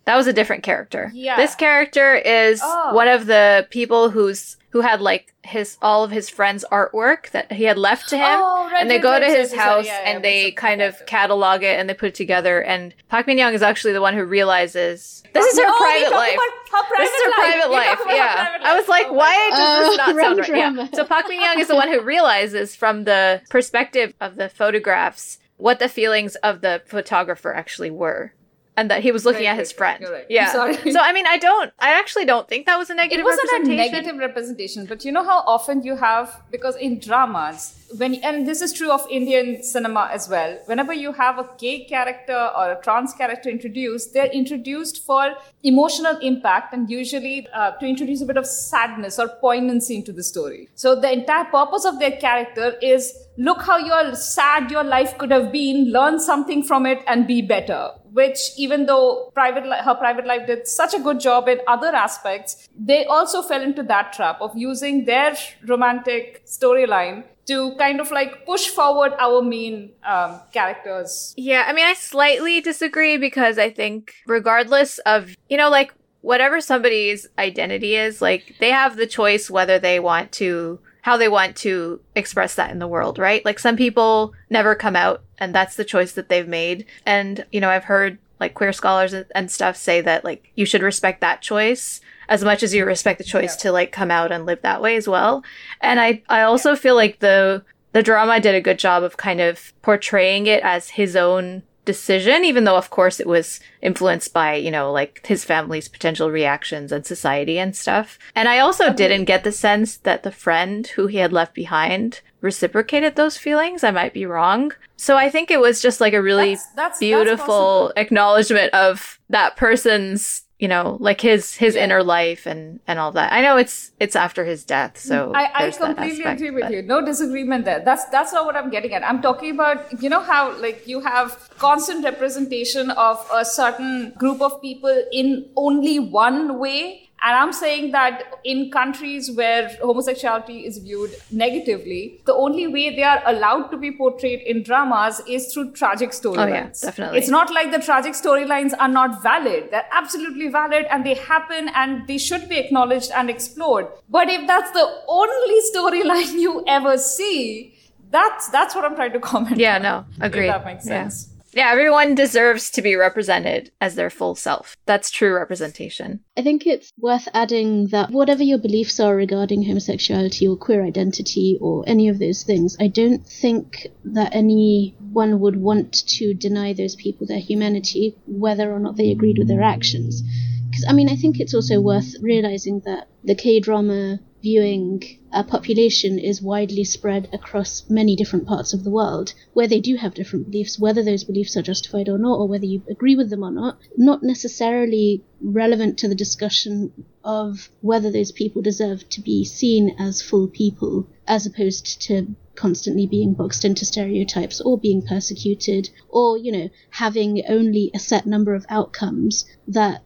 That 0.05 0.15
was 0.15 0.27
a 0.27 0.33
different 0.33 0.63
character. 0.63 1.11
Yeah. 1.13 1.37
This 1.37 1.53
character 1.53 2.15
is 2.15 2.59
oh. 2.63 2.95
one 2.95 3.07
of 3.07 3.27
the 3.27 3.67
people 3.69 4.09
who's 4.09 4.57
who 4.71 4.81
had 4.81 5.01
like 5.01 5.33
his 5.43 5.77
all 5.81 6.03
of 6.03 6.11
his 6.11 6.29
friends' 6.29 6.65
artwork 6.71 7.31
that 7.31 7.51
he 7.51 7.65
had 7.65 7.77
left 7.77 8.09
to 8.09 8.17
him, 8.17 8.39
oh, 8.39 8.69
right, 8.71 8.81
and 8.81 8.89
they 8.89 8.95
right, 8.95 9.03
go 9.03 9.11
right, 9.11 9.19
to 9.19 9.25
his 9.27 9.53
house 9.53 9.85
yeah, 9.85 10.01
and 10.05 10.23
they 10.23 10.51
kind 10.51 10.81
of 10.81 11.05
catalog 11.05 11.63
it 11.63 11.79
and 11.79 11.89
they 11.89 11.93
put 11.93 12.09
it 12.09 12.15
together. 12.15 12.61
And 12.61 12.93
Park 13.09 13.27
Min 13.27 13.37
Young 13.37 13.53
is 13.53 13.61
actually 13.61 13.93
the 13.93 14.01
one 14.01 14.13
who 14.13 14.23
realizes 14.23 15.23
this 15.33 15.45
is 15.45 15.59
her 15.59 15.65
no, 15.65 15.77
private 15.77 16.11
life. 16.11 16.37
Private 16.69 16.97
this 16.97 17.11
is 17.11 17.25
her 17.25 17.31
private 17.33 17.71
life. 17.71 17.99
Yeah, 18.07 18.33
private 18.33 18.65
I 18.65 18.77
was 18.77 18.87
like, 18.87 19.07
oh 19.09 19.13
why 19.13 19.49
does 19.49 19.89
this 19.89 19.97
not 19.97 20.15
sound 20.15 20.39
right? 20.39 20.49
Yeah. 20.49 20.87
So 20.93 21.05
Park 21.05 21.27
Min 21.29 21.41
Young 21.41 21.59
is 21.59 21.67
the 21.67 21.75
one 21.75 21.89
who 21.89 22.01
realizes 22.01 22.75
from 22.75 23.03
the 23.03 23.41
perspective 23.49 24.13
of 24.21 24.35
the 24.35 24.49
photographs 24.49 25.37
what 25.57 25.79
the 25.79 25.89
feelings 25.89 26.35
of 26.37 26.61
the 26.61 26.81
photographer 26.85 27.53
actually 27.53 27.91
were 27.91 28.33
and 28.81 28.89
that 28.89 29.03
he 29.03 29.11
was 29.11 29.25
looking 29.25 29.45
right, 29.45 29.53
at 29.53 29.59
his 29.59 29.71
friend. 29.71 30.03
Right. 30.09 30.25
Yeah. 30.27 30.51
so 30.51 30.99
I 30.99 31.13
mean, 31.13 31.27
I 31.27 31.37
don't. 31.37 31.71
I 31.79 31.91
actually 31.99 32.25
don't 32.25 32.47
think 32.49 32.65
that 32.65 32.77
was 32.77 32.89
a 32.89 32.95
negative. 32.95 33.19
It 33.19 33.29
wasn't 33.31 33.67
a 33.67 33.75
negative 33.75 34.17
representation, 34.17 34.87
but 34.87 35.05
you 35.05 35.11
know 35.11 35.23
how 35.23 35.39
often 35.55 35.83
you 35.83 35.95
have 35.95 36.41
because 36.49 36.75
in 36.75 36.99
dramas 36.99 37.75
when 37.97 38.15
and 38.23 38.47
this 38.47 38.61
is 38.61 38.73
true 38.73 38.91
of 38.91 39.05
Indian 39.09 39.63
cinema 39.63 40.09
as 40.11 40.27
well. 40.29 40.57
Whenever 40.65 40.93
you 40.93 41.13
have 41.13 41.39
a 41.39 41.47
gay 41.57 41.85
character 41.85 42.39
or 42.57 42.71
a 42.71 42.81
trans 42.81 43.13
character 43.13 43.49
introduced, 43.49 44.13
they're 44.13 44.33
introduced 44.41 45.03
for 45.05 45.35
emotional 45.63 46.17
impact 46.17 46.73
and 46.73 46.89
usually 46.89 47.47
uh, 47.53 47.71
to 47.71 47.85
introduce 47.85 48.21
a 48.21 48.25
bit 48.25 48.37
of 48.37 48.45
sadness 48.45 49.19
or 49.19 49.27
poignancy 49.41 49.95
into 49.95 50.11
the 50.11 50.23
story. 50.23 50.69
So 50.75 50.99
the 50.99 51.11
entire 51.11 51.45
purpose 51.45 51.85
of 51.85 51.99
their 51.99 52.17
character 52.17 52.75
is 52.81 53.13
look 53.37 53.61
how 53.61 53.77
your 53.77 54.15
sad 54.15 54.71
your 54.71 54.83
life 54.83 55.17
could 55.17 55.31
have 55.31 55.51
been, 55.51 55.91
learn 55.91 56.19
something 56.19 56.63
from 56.63 56.85
it, 56.85 56.99
and 57.07 57.27
be 57.27 57.41
better 57.41 57.91
which 58.11 58.39
even 58.57 58.85
though 58.85 59.31
private 59.33 59.65
li- 59.65 59.83
her 59.83 59.95
private 59.95 60.25
life 60.25 60.45
did 60.47 60.67
such 60.67 60.93
a 60.93 60.99
good 60.99 61.19
job 61.19 61.47
in 61.47 61.59
other 61.67 61.87
aspects 61.87 62.67
they 62.77 63.05
also 63.05 63.41
fell 63.41 63.61
into 63.61 63.83
that 63.83 64.13
trap 64.13 64.39
of 64.41 64.51
using 64.55 65.05
their 65.05 65.35
romantic 65.67 66.45
storyline 66.45 67.23
to 67.47 67.75
kind 67.75 67.99
of 67.99 68.11
like 68.11 68.45
push 68.45 68.67
forward 68.67 69.13
our 69.19 69.41
main 69.41 69.91
um, 70.05 70.39
characters. 70.53 71.33
Yeah 71.37 71.65
i 71.67 71.73
mean 71.73 71.85
i 71.85 71.93
slightly 71.93 72.61
disagree 72.61 73.17
because 73.17 73.57
i 73.57 73.69
think 73.69 74.13
regardless 74.27 74.99
of 74.99 75.35
you 75.49 75.57
know 75.57 75.69
like 75.69 75.91
whatever 76.21 76.61
somebody's 76.61 77.27
identity 77.37 77.95
is, 77.95 78.21
like 78.21 78.55
they 78.59 78.69
have 78.69 78.95
the 78.95 79.07
choice 79.07 79.49
whether 79.49 79.77
they 79.79 79.99
want 79.99 80.31
to 80.33 80.79
how 81.01 81.17
they 81.17 81.27
want 81.27 81.55
to 81.57 81.99
express 82.15 82.55
that 82.55 82.71
in 82.71 82.79
the 82.79 82.87
world, 82.87 83.17
right? 83.17 83.43
Like 83.43 83.59
some 83.59 83.75
people 83.75 84.33
never 84.49 84.75
come 84.75 84.95
out 84.95 85.23
and 85.37 85.53
that's 85.53 85.75
the 85.75 85.85
choice 85.85 86.13
that 86.13 86.29
they've 86.29 86.47
made. 86.47 86.85
And, 87.05 87.45
you 87.51 87.59
know, 87.59 87.69
I've 87.69 87.85
heard 87.85 88.19
like 88.39 88.53
queer 88.53 88.73
scholars 88.73 89.13
and 89.13 89.51
stuff 89.51 89.75
say 89.75 90.01
that 90.01 90.23
like 90.23 90.51
you 90.55 90.65
should 90.65 90.81
respect 90.81 91.21
that 91.21 91.41
choice 91.41 92.01
as 92.27 92.43
much 92.43 92.63
as 92.63 92.73
you 92.73 92.85
respect 92.85 93.17
the 93.17 93.23
choice 93.23 93.55
yeah. 93.55 93.61
to 93.61 93.71
like 93.71 93.91
come 93.91 94.09
out 94.09 94.31
and 94.31 94.45
live 94.45 94.61
that 94.61 94.81
way 94.81 94.95
as 94.95 95.07
well. 95.07 95.43
And 95.79 95.99
I 95.99 96.23
I 96.29 96.41
also 96.41 96.75
feel 96.75 96.95
like 96.95 97.19
the 97.19 97.63
the 97.91 98.01
drama 98.01 98.39
did 98.39 98.55
a 98.55 98.61
good 98.61 98.79
job 98.79 99.03
of 99.03 99.17
kind 99.17 99.41
of 99.41 99.73
portraying 99.81 100.47
it 100.47 100.63
as 100.63 100.91
his 100.91 101.15
own 101.15 101.63
decision, 101.85 102.45
even 102.45 102.63
though, 102.63 102.77
of 102.77 102.89
course, 102.89 103.19
it 103.19 103.27
was 103.27 103.59
influenced 103.81 104.33
by, 104.33 104.55
you 104.55 104.71
know, 104.71 104.91
like 104.91 105.25
his 105.25 105.43
family's 105.43 105.87
potential 105.87 106.31
reactions 106.31 106.91
and 106.91 107.05
society 107.05 107.57
and 107.57 107.75
stuff. 107.75 108.19
And 108.35 108.47
I 108.47 108.59
also 108.59 108.87
okay. 108.87 108.95
didn't 108.95 109.25
get 109.25 109.43
the 109.43 109.51
sense 109.51 109.97
that 109.97 110.23
the 110.23 110.31
friend 110.31 110.85
who 110.87 111.07
he 111.07 111.17
had 111.17 111.33
left 111.33 111.53
behind 111.53 112.21
reciprocated 112.41 113.15
those 113.15 113.37
feelings. 113.37 113.83
I 113.83 113.91
might 113.91 114.13
be 114.13 114.25
wrong. 114.25 114.73
So 114.97 115.17
I 115.17 115.29
think 115.29 115.49
it 115.49 115.59
was 115.59 115.81
just 115.81 116.01
like 116.01 116.13
a 116.13 116.21
really 116.21 116.55
that's, 116.55 116.67
that's, 116.75 116.99
beautiful 116.99 117.91
that's 117.95 118.05
acknowledgement 118.05 118.73
of 118.73 119.19
that 119.29 119.55
person's 119.57 120.43
you 120.61 120.67
know 120.67 120.97
like 121.01 121.19
his 121.19 121.55
his 121.55 121.75
yeah. 121.75 121.83
inner 121.83 122.03
life 122.03 122.45
and 122.45 122.79
and 122.87 122.99
all 122.99 123.11
that. 123.11 123.33
I 123.33 123.41
know 123.41 123.57
it's 123.57 123.91
it's 123.99 124.15
after 124.15 124.45
his 124.45 124.63
death 124.63 124.97
so 124.97 125.31
mm, 125.31 125.35
i, 125.35 125.65
I 125.65 125.71
completely 125.71 126.23
aspect, 126.23 126.39
agree 126.39 126.51
with 126.51 126.63
but... 126.63 126.71
you. 126.71 126.81
No 126.83 127.03
disagreement 127.03 127.65
there. 127.65 127.81
That's 127.83 128.05
that's 128.05 128.31
not 128.31 128.45
what 128.45 128.55
i'm 128.55 128.69
getting 128.69 128.93
at. 128.93 129.03
I'm 129.03 129.21
talking 129.21 129.51
about 129.51 130.01
you 130.01 130.09
know 130.09 130.21
how 130.21 130.55
like 130.61 130.87
you 130.87 131.01
have 131.01 131.49
constant 131.57 132.05
representation 132.05 132.91
of 132.91 133.27
a 133.33 133.43
certain 133.43 134.13
group 134.17 134.41
of 134.41 134.61
people 134.61 135.03
in 135.11 135.49
only 135.57 135.97
one 135.99 136.59
way 136.59 137.09
and 137.23 137.37
I'm 137.37 137.53
saying 137.53 137.91
that 137.91 138.39
in 138.43 138.71
countries 138.71 139.31
where 139.31 139.69
homosexuality 139.81 140.65
is 140.65 140.79
viewed 140.79 141.11
negatively, 141.29 142.19
the 142.25 142.33
only 142.33 142.67
way 142.67 142.95
they 142.95 143.03
are 143.03 143.21
allowed 143.25 143.67
to 143.69 143.77
be 143.77 143.91
portrayed 143.91 144.41
in 144.41 144.63
dramas 144.63 145.21
is 145.27 145.53
through 145.53 145.73
tragic 145.73 146.11
storylines. 146.11 146.39
Oh, 146.39 146.47
yeah, 146.47 146.69
definitely. 146.81 147.19
It's 147.19 147.29
not 147.29 147.53
like 147.53 147.71
the 147.71 147.79
tragic 147.79 148.13
storylines 148.13 148.73
are 148.79 148.87
not 148.87 149.21
valid. 149.21 149.69
They're 149.69 149.85
absolutely 149.91 150.47
valid 150.47 150.87
and 150.89 151.05
they 151.05 151.13
happen 151.13 151.69
and 151.75 152.07
they 152.07 152.17
should 152.17 152.49
be 152.49 152.57
acknowledged 152.57 153.11
and 153.11 153.29
explored. 153.29 153.87
But 154.09 154.27
if 154.29 154.47
that's 154.47 154.71
the 154.71 155.03
only 155.07 155.59
storyline 155.75 156.33
you 156.39 156.63
ever 156.67 156.97
see, 156.97 157.75
that's 158.09 158.49
that's 158.49 158.73
what 158.73 158.83
I'm 158.83 158.95
trying 158.95 159.13
to 159.13 159.19
comment. 159.19 159.57
Yeah, 159.57 159.75
on, 159.75 159.81
no, 159.83 160.05
agree. 160.19 160.47
that 160.47 160.65
makes 160.65 160.85
sense. 160.85 161.27
Yeah. 161.27 161.30
Yeah, 161.53 161.69
everyone 161.71 162.15
deserves 162.15 162.69
to 162.71 162.81
be 162.81 162.95
represented 162.95 163.71
as 163.81 163.95
their 163.95 164.09
full 164.09 164.35
self. 164.35 164.77
That's 164.85 165.11
true 165.11 165.35
representation. 165.35 166.21
I 166.37 166.43
think 166.43 166.65
it's 166.65 166.93
worth 166.97 167.27
adding 167.33 167.87
that 167.87 168.11
whatever 168.11 168.43
your 168.43 168.57
beliefs 168.57 168.99
are 168.99 169.15
regarding 169.15 169.63
homosexuality 169.63 170.47
or 170.47 170.55
queer 170.55 170.83
identity 170.83 171.57
or 171.59 171.83
any 171.87 172.07
of 172.07 172.19
those 172.19 172.43
things, 172.43 172.77
I 172.79 172.87
don't 172.87 173.25
think 173.27 173.87
that 174.05 174.33
anyone 174.33 175.39
would 175.41 175.57
want 175.57 176.07
to 176.07 176.33
deny 176.33 176.71
those 176.73 176.95
people 176.95 177.27
their 177.27 177.39
humanity, 177.39 178.15
whether 178.25 178.71
or 178.71 178.79
not 178.79 178.95
they 178.95 179.11
agreed 179.11 179.37
with 179.37 179.49
their 179.49 179.61
actions. 179.61 180.23
Because, 180.69 180.85
I 180.87 180.93
mean, 180.93 181.09
I 181.09 181.17
think 181.17 181.39
it's 181.39 181.53
also 181.53 181.81
worth 181.81 182.15
realizing 182.21 182.81
that 182.85 183.09
the 183.25 183.35
K 183.35 183.59
drama 183.59 184.19
viewing 184.41 185.03
a 185.31 185.43
population 185.43 186.19
is 186.19 186.41
widely 186.41 186.83
spread 186.83 187.29
across 187.31 187.89
many 187.89 188.15
different 188.15 188.45
parts 188.45 188.73
of 188.73 188.83
the 188.83 188.89
world 188.89 189.33
where 189.53 189.67
they 189.67 189.79
do 189.79 189.95
have 189.95 190.13
different 190.13 190.45
beliefs, 190.45 190.79
whether 190.79 191.03
those 191.03 191.23
beliefs 191.23 191.55
are 191.55 191.61
justified 191.61 192.09
or 192.09 192.17
not, 192.17 192.37
or 192.37 192.47
whether 192.47 192.65
you 192.65 192.81
agree 192.89 193.15
with 193.15 193.29
them 193.29 193.43
or 193.43 193.51
not, 193.51 193.77
not 193.97 194.23
necessarily 194.23 195.23
relevant 195.41 195.97
to 195.97 196.07
the 196.07 196.15
discussion 196.15 196.91
of 197.23 197.69
whether 197.81 198.11
those 198.11 198.31
people 198.31 198.61
deserve 198.61 199.07
to 199.09 199.21
be 199.21 199.45
seen 199.45 199.95
as 199.99 200.21
full 200.21 200.47
people 200.47 201.07
as 201.27 201.45
opposed 201.45 202.01
to 202.01 202.35
constantly 202.55 203.07
being 203.07 203.33
boxed 203.33 203.63
into 203.63 203.85
stereotypes 203.85 204.59
or 204.59 204.77
being 204.77 205.01
persecuted 205.01 205.89
or, 206.09 206.37
you 206.37 206.51
know, 206.51 206.69
having 206.89 207.41
only 207.47 207.89
a 207.93 207.99
set 207.99 208.25
number 208.25 208.53
of 208.53 208.65
outcomes 208.69 209.45
that 209.67 210.03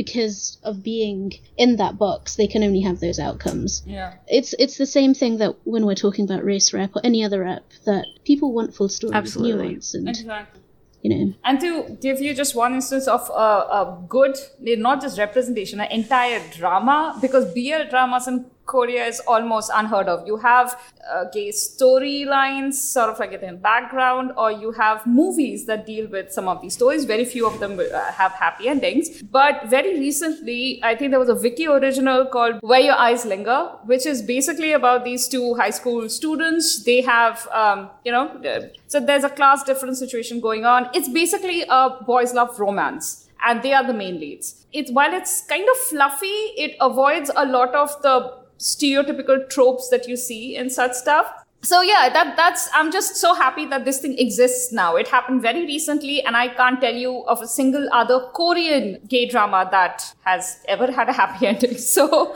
because 0.00 0.56
of 0.62 0.82
being 0.82 1.30
in 1.58 1.76
that 1.76 1.98
box, 1.98 2.36
they 2.36 2.46
can 2.46 2.62
only 2.62 2.80
have 2.80 3.00
those 3.00 3.18
outcomes. 3.18 3.82
Yeah. 3.86 4.14
It's 4.28 4.54
it's 4.58 4.78
the 4.78 4.86
same 4.86 5.12
thing 5.12 5.36
that 5.42 5.56
when 5.64 5.84
we're 5.84 6.02
talking 6.06 6.24
about 6.24 6.42
race 6.42 6.72
rep 6.72 6.96
or 6.96 7.02
any 7.04 7.22
other 7.22 7.40
rep, 7.40 7.66
that 7.84 8.06
people 8.24 8.54
want 8.54 8.74
full 8.74 8.88
stories, 8.88 9.14
Absolutely. 9.14 9.68
nuance, 9.68 9.92
and 9.92 10.08
exactly. 10.08 10.62
you 11.02 11.10
know. 11.12 11.34
And 11.44 11.60
to 11.60 11.98
give 12.00 12.18
you 12.18 12.32
just 12.32 12.54
one 12.54 12.72
instance 12.72 13.08
of 13.08 13.28
a, 13.28 13.50
a 13.80 14.04
good, 14.08 14.36
not 14.58 15.02
just 15.02 15.18
representation, 15.18 15.80
an 15.80 15.92
entire 15.92 16.40
drama, 16.50 17.18
because 17.20 17.52
BL 17.52 17.90
dramas 17.90 18.26
and 18.26 18.46
Korea 18.70 19.04
is 19.04 19.20
almost 19.26 19.70
unheard 19.74 20.08
of. 20.08 20.26
You 20.26 20.36
have 20.36 20.78
uh, 21.12 21.24
gay 21.32 21.48
storylines, 21.48 22.74
sort 22.74 23.10
of 23.10 23.18
like 23.18 23.32
in 23.32 23.56
background, 23.58 24.32
or 24.36 24.52
you 24.52 24.70
have 24.72 25.06
movies 25.06 25.66
that 25.66 25.86
deal 25.86 26.08
with 26.08 26.32
some 26.32 26.46
of 26.46 26.60
these 26.62 26.74
stories. 26.74 27.04
Very 27.04 27.24
few 27.24 27.46
of 27.46 27.58
them 27.58 27.80
uh, 27.80 28.12
have 28.12 28.32
happy 28.32 28.68
endings. 28.68 29.22
But 29.22 29.66
very 29.66 29.98
recently, 29.98 30.80
I 30.84 30.94
think 30.94 31.10
there 31.10 31.18
was 31.18 31.28
a 31.28 31.34
Viki 31.34 31.66
original 31.68 32.26
called 32.26 32.60
Where 32.62 32.80
Your 32.80 32.94
Eyes 32.94 33.24
Linger, 33.24 33.60
which 33.86 34.06
is 34.06 34.22
basically 34.22 34.72
about 34.72 35.04
these 35.04 35.26
two 35.26 35.54
high 35.54 35.70
school 35.70 36.08
students. 36.08 36.84
They 36.84 37.00
have, 37.00 37.48
um, 37.52 37.90
you 38.04 38.12
know, 38.12 38.28
uh, 38.28 38.68
so 38.86 39.00
there's 39.00 39.24
a 39.24 39.30
class 39.30 39.64
difference 39.64 39.98
situation 39.98 40.40
going 40.40 40.64
on. 40.64 40.88
It's 40.94 41.08
basically 41.08 41.64
a 41.68 41.96
boys' 42.06 42.34
love 42.34 42.60
romance 42.60 43.26
and 43.42 43.62
they 43.62 43.72
are 43.72 43.86
the 43.86 43.94
main 43.94 44.20
leads. 44.20 44.66
It's 44.72 44.92
while 44.92 45.12
it's 45.12 45.42
kind 45.42 45.66
of 45.68 45.76
fluffy, 45.76 46.40
it 46.64 46.76
avoids 46.80 47.30
a 47.34 47.46
lot 47.46 47.74
of 47.74 48.00
the 48.02 48.39
stereotypical 48.60 49.48
tropes 49.48 49.88
that 49.88 50.06
you 50.06 50.16
see 50.16 50.56
in 50.56 50.70
such 50.70 50.92
stuff. 50.92 51.32
So 51.62 51.82
yeah 51.82 52.08
that 52.08 52.36
that's 52.36 52.70
i'm 52.72 52.90
just 52.90 53.16
so 53.16 53.34
happy 53.34 53.66
that 53.66 53.84
this 53.84 54.00
thing 54.00 54.18
exists 54.18 54.72
now. 54.72 54.96
It 54.96 55.08
happened 55.08 55.42
very 55.42 55.66
recently 55.66 56.22
and 56.24 56.34
i 56.34 56.48
can't 56.48 56.80
tell 56.80 56.94
you 56.94 57.22
of 57.26 57.42
a 57.42 57.46
single 57.46 57.86
other 57.92 58.18
korean 58.32 58.98
gay 59.08 59.26
drama 59.28 59.68
that 59.70 60.14
has 60.24 60.60
ever 60.68 60.90
had 60.90 61.10
a 61.10 61.12
happy 61.12 61.46
ending. 61.52 61.76
So 61.76 62.34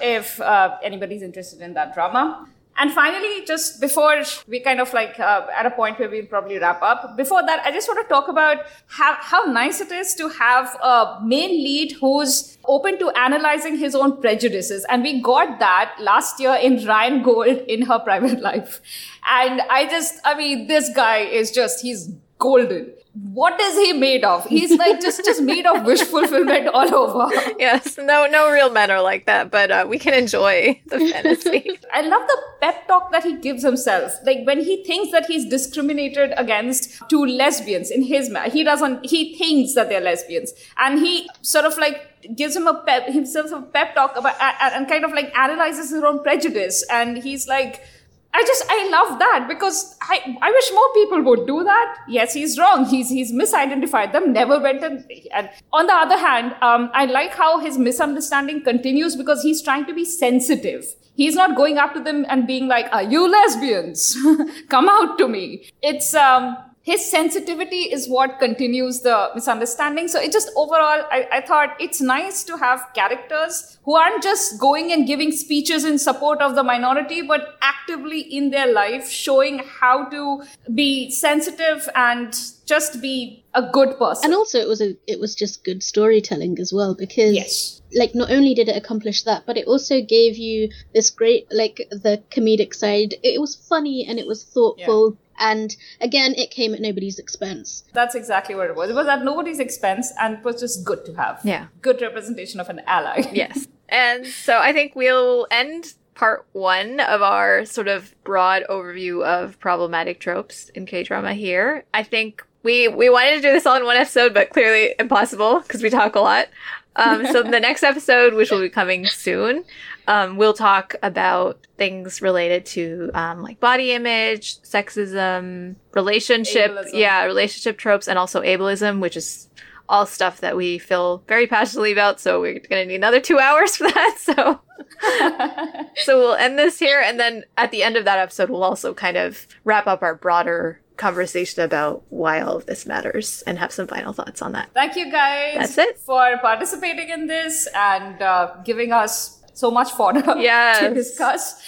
if 0.00 0.40
uh, 0.40 0.76
anybody's 0.84 1.22
interested 1.22 1.60
in 1.62 1.74
that 1.74 1.94
drama 1.94 2.46
and 2.80 2.90
finally, 2.92 3.44
just 3.44 3.78
before 3.78 4.22
we 4.48 4.58
kind 4.60 4.80
of 4.80 4.90
like 4.94 5.20
uh, 5.20 5.46
at 5.54 5.66
a 5.66 5.70
point 5.70 5.98
where 5.98 6.08
we'll 6.08 6.24
probably 6.24 6.58
wrap 6.58 6.80
up, 6.80 7.14
before 7.14 7.42
that, 7.44 7.60
I 7.62 7.72
just 7.72 7.86
want 7.86 8.00
to 8.00 8.08
talk 8.08 8.28
about 8.28 8.64
how, 8.86 9.16
how 9.20 9.42
nice 9.44 9.82
it 9.82 9.92
is 9.92 10.14
to 10.14 10.30
have 10.30 10.74
a 10.82 11.18
main 11.22 11.50
lead 11.50 11.92
who's 12.00 12.56
open 12.64 12.98
to 12.98 13.10
analyzing 13.10 13.76
his 13.76 13.94
own 13.94 14.18
prejudices. 14.22 14.86
And 14.88 15.02
we 15.02 15.20
got 15.20 15.58
that 15.58 15.94
last 16.00 16.40
year 16.40 16.54
in 16.54 16.82
Ryan 16.86 17.22
Gold 17.22 17.58
in 17.68 17.82
her 17.82 17.98
private 17.98 18.40
life. 18.50 18.80
And 19.28 19.60
I 19.68 19.86
just, 19.86 20.18
I 20.24 20.34
mean, 20.34 20.66
this 20.66 20.88
guy 20.96 21.18
is 21.18 21.50
just, 21.50 21.82
he's 21.82 22.08
golden 22.38 22.94
what 23.22 23.60
is 23.60 23.76
he 23.76 23.92
made 23.92 24.24
of? 24.24 24.44
He's 24.46 24.76
like 24.78 25.00
just 25.00 25.24
just 25.24 25.42
made 25.42 25.66
of 25.66 25.84
wish 25.84 26.02
fulfillment 26.02 26.68
all 26.68 26.94
over. 26.94 27.28
Yes, 27.58 27.98
no 27.98 28.26
no 28.26 28.50
real 28.50 28.70
men 28.70 28.90
are 28.90 29.02
like 29.02 29.26
that, 29.26 29.50
but 29.50 29.70
uh, 29.70 29.86
we 29.88 29.98
can 29.98 30.14
enjoy 30.14 30.80
the 30.86 30.98
fantasy. 31.12 31.78
I 31.92 32.00
love 32.02 32.26
the 32.26 32.38
pep 32.60 32.86
talk 32.88 33.12
that 33.12 33.24
he 33.24 33.36
gives 33.36 33.62
himself. 33.62 34.14
Like 34.24 34.46
when 34.46 34.60
he 34.60 34.82
thinks 34.84 35.12
that 35.12 35.26
he's 35.26 35.46
discriminated 35.46 36.32
against 36.36 37.02
two 37.10 37.24
lesbians 37.24 37.90
in 37.90 38.02
his 38.02 38.30
man, 38.30 38.50
he 38.50 38.64
doesn't 38.64 39.04
he 39.04 39.36
thinks 39.36 39.74
that 39.74 39.88
they're 39.88 40.00
lesbians, 40.00 40.52
and 40.78 40.98
he 40.98 41.28
sort 41.42 41.66
of 41.66 41.76
like 41.78 42.06
gives 42.36 42.56
him 42.56 42.66
a 42.66 42.74
pep 42.84 43.06
himself 43.08 43.52
a 43.52 43.60
pep 43.62 43.94
talk 43.94 44.16
about 44.16 44.34
and 44.40 44.88
kind 44.88 45.04
of 45.04 45.12
like 45.12 45.36
analyzes 45.36 45.90
his 45.90 46.02
own 46.02 46.22
prejudice, 46.22 46.84
and 46.90 47.18
he's 47.18 47.46
like 47.46 47.82
I 48.32 48.42
just 48.46 48.64
I 48.68 48.88
love 48.90 49.18
that 49.18 49.46
because 49.48 49.96
I 50.02 50.36
I 50.40 50.50
wish 50.50 50.70
more 50.72 50.92
people 50.94 51.22
would 51.22 51.46
do 51.46 51.64
that. 51.64 51.96
Yes, 52.08 52.32
he's 52.32 52.58
wrong. 52.58 52.84
He's 52.84 53.08
he's 53.08 53.32
misidentified 53.32 54.12
them. 54.12 54.32
Never 54.32 54.60
went 54.60 54.84
and, 54.84 55.04
and 55.34 55.50
on 55.72 55.86
the 55.86 55.94
other 55.94 56.16
hand, 56.16 56.54
um, 56.62 56.90
I 56.94 57.06
like 57.06 57.34
how 57.34 57.58
his 57.58 57.76
misunderstanding 57.76 58.62
continues 58.62 59.16
because 59.16 59.42
he's 59.42 59.62
trying 59.62 59.84
to 59.86 59.94
be 59.94 60.04
sensitive. 60.04 60.84
He's 61.16 61.34
not 61.34 61.56
going 61.56 61.76
up 61.76 61.92
to 61.94 62.00
them 62.00 62.24
and 62.28 62.46
being 62.46 62.68
like, 62.68 62.86
"Are 62.92 63.02
you 63.02 63.28
lesbians? 63.28 64.16
Come 64.68 64.88
out 64.88 65.18
to 65.18 65.26
me." 65.26 65.68
It's 65.82 66.14
um 66.14 66.56
his 66.82 67.10
sensitivity 67.10 67.82
is 67.92 68.08
what 68.08 68.38
continues 68.38 69.00
the 69.00 69.30
misunderstanding. 69.34 70.08
So 70.08 70.18
it 70.18 70.32
just 70.32 70.50
overall, 70.56 71.04
I, 71.10 71.28
I, 71.30 71.40
thought 71.42 71.76
it's 71.78 72.00
nice 72.00 72.42
to 72.44 72.56
have 72.56 72.86
characters 72.94 73.78
who 73.84 73.96
aren't 73.96 74.22
just 74.22 74.58
going 74.58 74.90
and 74.90 75.06
giving 75.06 75.30
speeches 75.30 75.84
in 75.84 75.98
support 75.98 76.40
of 76.40 76.54
the 76.54 76.62
minority, 76.62 77.20
but 77.20 77.58
actively 77.60 78.20
in 78.20 78.50
their 78.50 78.72
life 78.72 79.10
showing 79.10 79.58
how 79.80 80.06
to 80.08 80.42
be 80.74 81.10
sensitive 81.10 81.86
and 81.94 82.34
just 82.64 83.02
be 83.02 83.44
a 83.52 83.62
good 83.70 83.98
person. 83.98 84.24
And 84.24 84.34
also 84.34 84.58
it 84.58 84.68
was 84.68 84.80
a 84.80 84.96
it 85.06 85.20
was 85.20 85.34
just 85.34 85.64
good 85.64 85.82
storytelling 85.82 86.58
as 86.60 86.72
well 86.72 86.94
because 86.94 87.34
yes. 87.34 87.82
like 87.94 88.14
not 88.14 88.30
only 88.30 88.54
did 88.54 88.68
it 88.68 88.76
accomplish 88.76 89.24
that, 89.24 89.42
but 89.44 89.58
it 89.58 89.66
also 89.66 90.00
gave 90.00 90.38
you 90.38 90.70
this 90.94 91.10
great 91.10 91.46
like 91.50 91.88
the 91.90 92.22
comedic 92.30 92.72
side. 92.72 93.16
It 93.22 93.38
was 93.38 93.54
funny 93.54 94.06
and 94.08 94.18
it 94.18 94.26
was 94.26 94.44
thoughtful. 94.44 95.10
Yeah 95.10 95.26
And 95.40 95.74
again, 96.00 96.34
it 96.36 96.50
came 96.50 96.74
at 96.74 96.80
nobody's 96.80 97.18
expense. 97.18 97.84
That's 97.92 98.14
exactly 98.14 98.54
what 98.54 98.68
it 98.68 98.76
was. 98.76 98.90
It 98.90 98.94
was 98.94 99.08
at 99.08 99.24
nobody's 99.24 99.58
expense 99.58 100.12
and 100.20 100.38
it 100.38 100.44
was 100.44 100.60
just 100.60 100.84
good 100.84 101.04
to 101.06 101.14
have. 101.14 101.40
Yeah. 101.42 101.66
Good 101.82 102.00
representation 102.00 102.60
of 102.60 102.68
an 102.68 102.82
ally. 102.86 103.22
yes. 103.32 103.66
And 103.88 104.26
so 104.26 104.58
I 104.58 104.72
think 104.72 104.94
we'll 104.94 105.46
end 105.50 105.94
part 106.14 106.46
one 106.52 107.00
of 107.00 107.22
our 107.22 107.64
sort 107.64 107.88
of 107.88 108.14
broad 108.24 108.62
overview 108.68 109.24
of 109.24 109.58
problematic 109.58 110.20
tropes 110.20 110.68
in 110.70 110.84
K 110.84 111.02
drama 111.02 111.32
here. 111.32 111.84
I 111.94 112.02
think 112.02 112.44
we 112.62 112.88
we 112.88 113.08
wanted 113.08 113.36
to 113.36 113.40
do 113.40 113.50
this 113.50 113.64
all 113.64 113.76
in 113.76 113.84
one 113.84 113.96
episode, 113.96 114.34
but 114.34 114.50
clearly 114.50 114.94
impossible 114.98 115.60
because 115.60 115.82
we 115.82 115.90
talk 115.90 116.14
a 116.14 116.20
lot. 116.20 116.48
Um, 116.96 117.26
so 117.26 117.42
the 117.50 117.60
next 117.60 117.82
episode, 117.82 118.34
which 118.34 118.50
will 118.50 118.60
be 118.60 118.68
coming 118.68 119.06
soon, 119.06 119.64
um, 120.06 120.36
we'll 120.36 120.54
talk 120.54 120.94
about 121.02 121.66
things 121.76 122.20
related 122.22 122.66
to 122.66 123.10
um, 123.14 123.42
like 123.42 123.60
body 123.60 123.92
image, 123.92 124.60
sexism, 124.62 125.76
relationship, 125.94 126.70
Ableism. 126.72 126.90
yeah, 126.94 127.24
relationship 127.24 127.78
tropes, 127.78 128.08
and 128.08 128.18
also 128.18 128.42
ableism, 128.42 129.00
which 129.00 129.16
is 129.16 129.48
all 129.88 130.06
stuff 130.06 130.40
that 130.40 130.56
we 130.56 130.78
feel 130.78 131.22
very 131.26 131.46
passionately 131.46 131.92
about. 131.92 132.20
So 132.20 132.40
we're 132.40 132.60
gonna 132.60 132.86
need 132.86 132.96
another 132.96 133.20
two 133.20 133.38
hours 133.46 133.76
for 133.76 133.84
that. 133.84 134.16
So 134.18 134.60
so 136.04 136.18
we'll 136.18 136.34
end 136.34 136.58
this 136.58 136.78
here, 136.78 137.00
and 137.00 137.18
then 137.18 137.44
at 137.56 137.70
the 137.70 137.82
end 137.82 137.96
of 137.96 138.04
that 138.04 138.18
episode, 138.18 138.50
we'll 138.50 138.64
also 138.64 138.94
kind 138.94 139.16
of 139.16 139.46
wrap 139.64 139.86
up 139.86 140.02
our 140.02 140.14
broader 140.14 140.80
conversation 140.96 141.62
about 141.62 142.02
why 142.10 142.40
all 142.42 142.56
of 142.56 142.66
this 142.66 142.84
matters 142.84 143.42
and 143.46 143.58
have 143.58 143.72
some 143.72 143.86
final 143.86 144.12
thoughts 144.12 144.42
on 144.42 144.52
that. 144.52 144.68
Thank 144.74 144.96
you 144.96 145.10
guys 145.10 145.56
That's 145.56 145.78
it. 145.78 145.98
for 145.98 146.36
participating 146.42 147.08
in 147.08 147.26
this 147.26 147.66
and 147.74 148.20
uh, 148.20 148.54
giving 148.66 148.92
us 148.92 149.39
so 149.54 149.70
much 149.70 149.90
fodder 149.92 150.34
Yes. 150.38 150.78
to 150.80 150.92
discuss. 150.94 151.62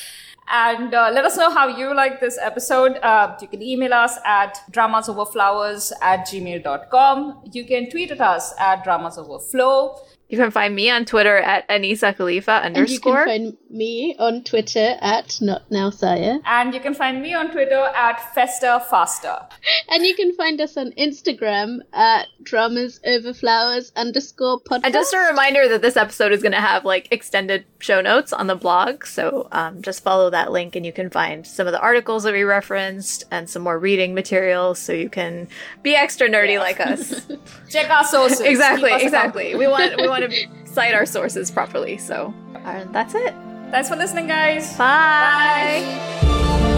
And 0.51 0.93
uh, 0.93 1.11
let 1.15 1.25
us 1.25 1.37
know 1.37 1.51
how 1.51 1.69
you 1.69 1.95
like 1.95 2.21
this 2.21 2.37
episode. 2.43 2.97
Uh, 2.99 3.37
you 3.41 3.47
can 3.49 3.63
email 3.63 3.95
us 3.95 4.19
at 4.25 4.59
dramasoverflowers 4.73 5.93
at 6.03 6.27
gmail.com. 6.27 7.43
You 7.53 7.65
can 7.65 7.89
tweet 7.91 8.11
at 8.11 8.21
us 8.21 8.53
at 8.59 8.85
dramasoverflow. 8.85 9.99
You 10.33 10.39
can 10.39 10.51
find 10.51 10.75
me 10.75 10.89
on 10.89 11.05
Twitter 11.05 11.37
at 11.37 11.69
Anisa 11.69 12.17
Khalifa 12.17 12.63
And 12.65 12.75
you 12.75 12.99
can 12.99 13.13
underscore. 13.13 13.27
find 13.27 13.57
me 13.69 14.17
on 14.19 14.43
Twitter 14.45 14.97
at 15.03 15.37
Not 15.43 15.71
Now 15.71 15.91
Saya. 15.91 16.39
And 16.47 16.73
you 16.73 16.81
can 16.81 16.95
find 16.95 17.21
me 17.21 17.35
on 17.35 17.51
Twitter 17.51 17.79
at 17.95 18.35
Festa 18.35 18.83
Faster. 18.89 19.37
And 19.91 20.07
you 20.07 20.15
can 20.15 20.35
find 20.35 20.59
us 20.59 20.79
on 20.79 20.93
Instagram 20.93 21.81
at 21.93 22.29
Dramas 22.43 22.99
Over 23.05 23.35
Flowers 23.35 23.93
underscore 23.95 24.59
podcast. 24.63 24.85
And 24.85 24.95
just 24.95 25.13
a 25.13 25.19
reminder 25.19 25.69
that 25.69 25.83
this 25.83 25.99
episode 25.99 26.33
is 26.33 26.41
going 26.41 26.53
to 26.53 26.63
have 26.63 26.87
like 26.87 27.09
extended 27.11 27.67
show 27.81 28.01
notes 28.01 28.33
on 28.33 28.47
the 28.47 28.57
blog. 28.57 29.05
So 29.05 29.49
um, 29.53 29.83
just 29.83 30.03
follow 30.03 30.31
that 30.31 30.51
link 30.51 30.77
and 30.77 30.87
you 30.87 30.95
can 30.95 31.11
find 31.11 31.47
some 31.47 31.67
of 31.67 31.75
the 31.75 31.81
articles 31.81 32.23
that 32.23 32.33
we 32.33 32.45
referenced 32.45 33.25
and 33.31 33.51
some 33.51 33.61
more 33.61 33.79
reading 33.79 34.15
materials 34.15 34.79
so 34.79 34.95
you 34.95 35.11
can 35.11 35.49
be 35.83 35.95
extra 35.95 36.27
nerdy 36.27 36.59
like 36.59 36.81
us. 36.81 37.27
Check 37.69 37.91
our 37.91 38.05
sources. 38.05 38.41
exactly, 38.53 38.93
us 38.93 39.03
exactly. 39.03 39.53
accountable. 39.53 39.59
We 39.59 39.67
want 39.67 40.01
we 40.01 40.09
want 40.09 40.22
to 40.29 40.49
cite 40.65 40.95
our 40.95 41.07
sources 41.07 41.51
properly. 41.51 41.99
So 41.99 42.35
uh, 42.65 42.85
that's 42.93 43.15
it. 43.15 43.35
Thanks 43.71 43.89
for 43.89 43.97
listening, 43.97 44.27
guys. 44.27 44.77
Bye. 44.77 45.83
Bye. 46.21 46.72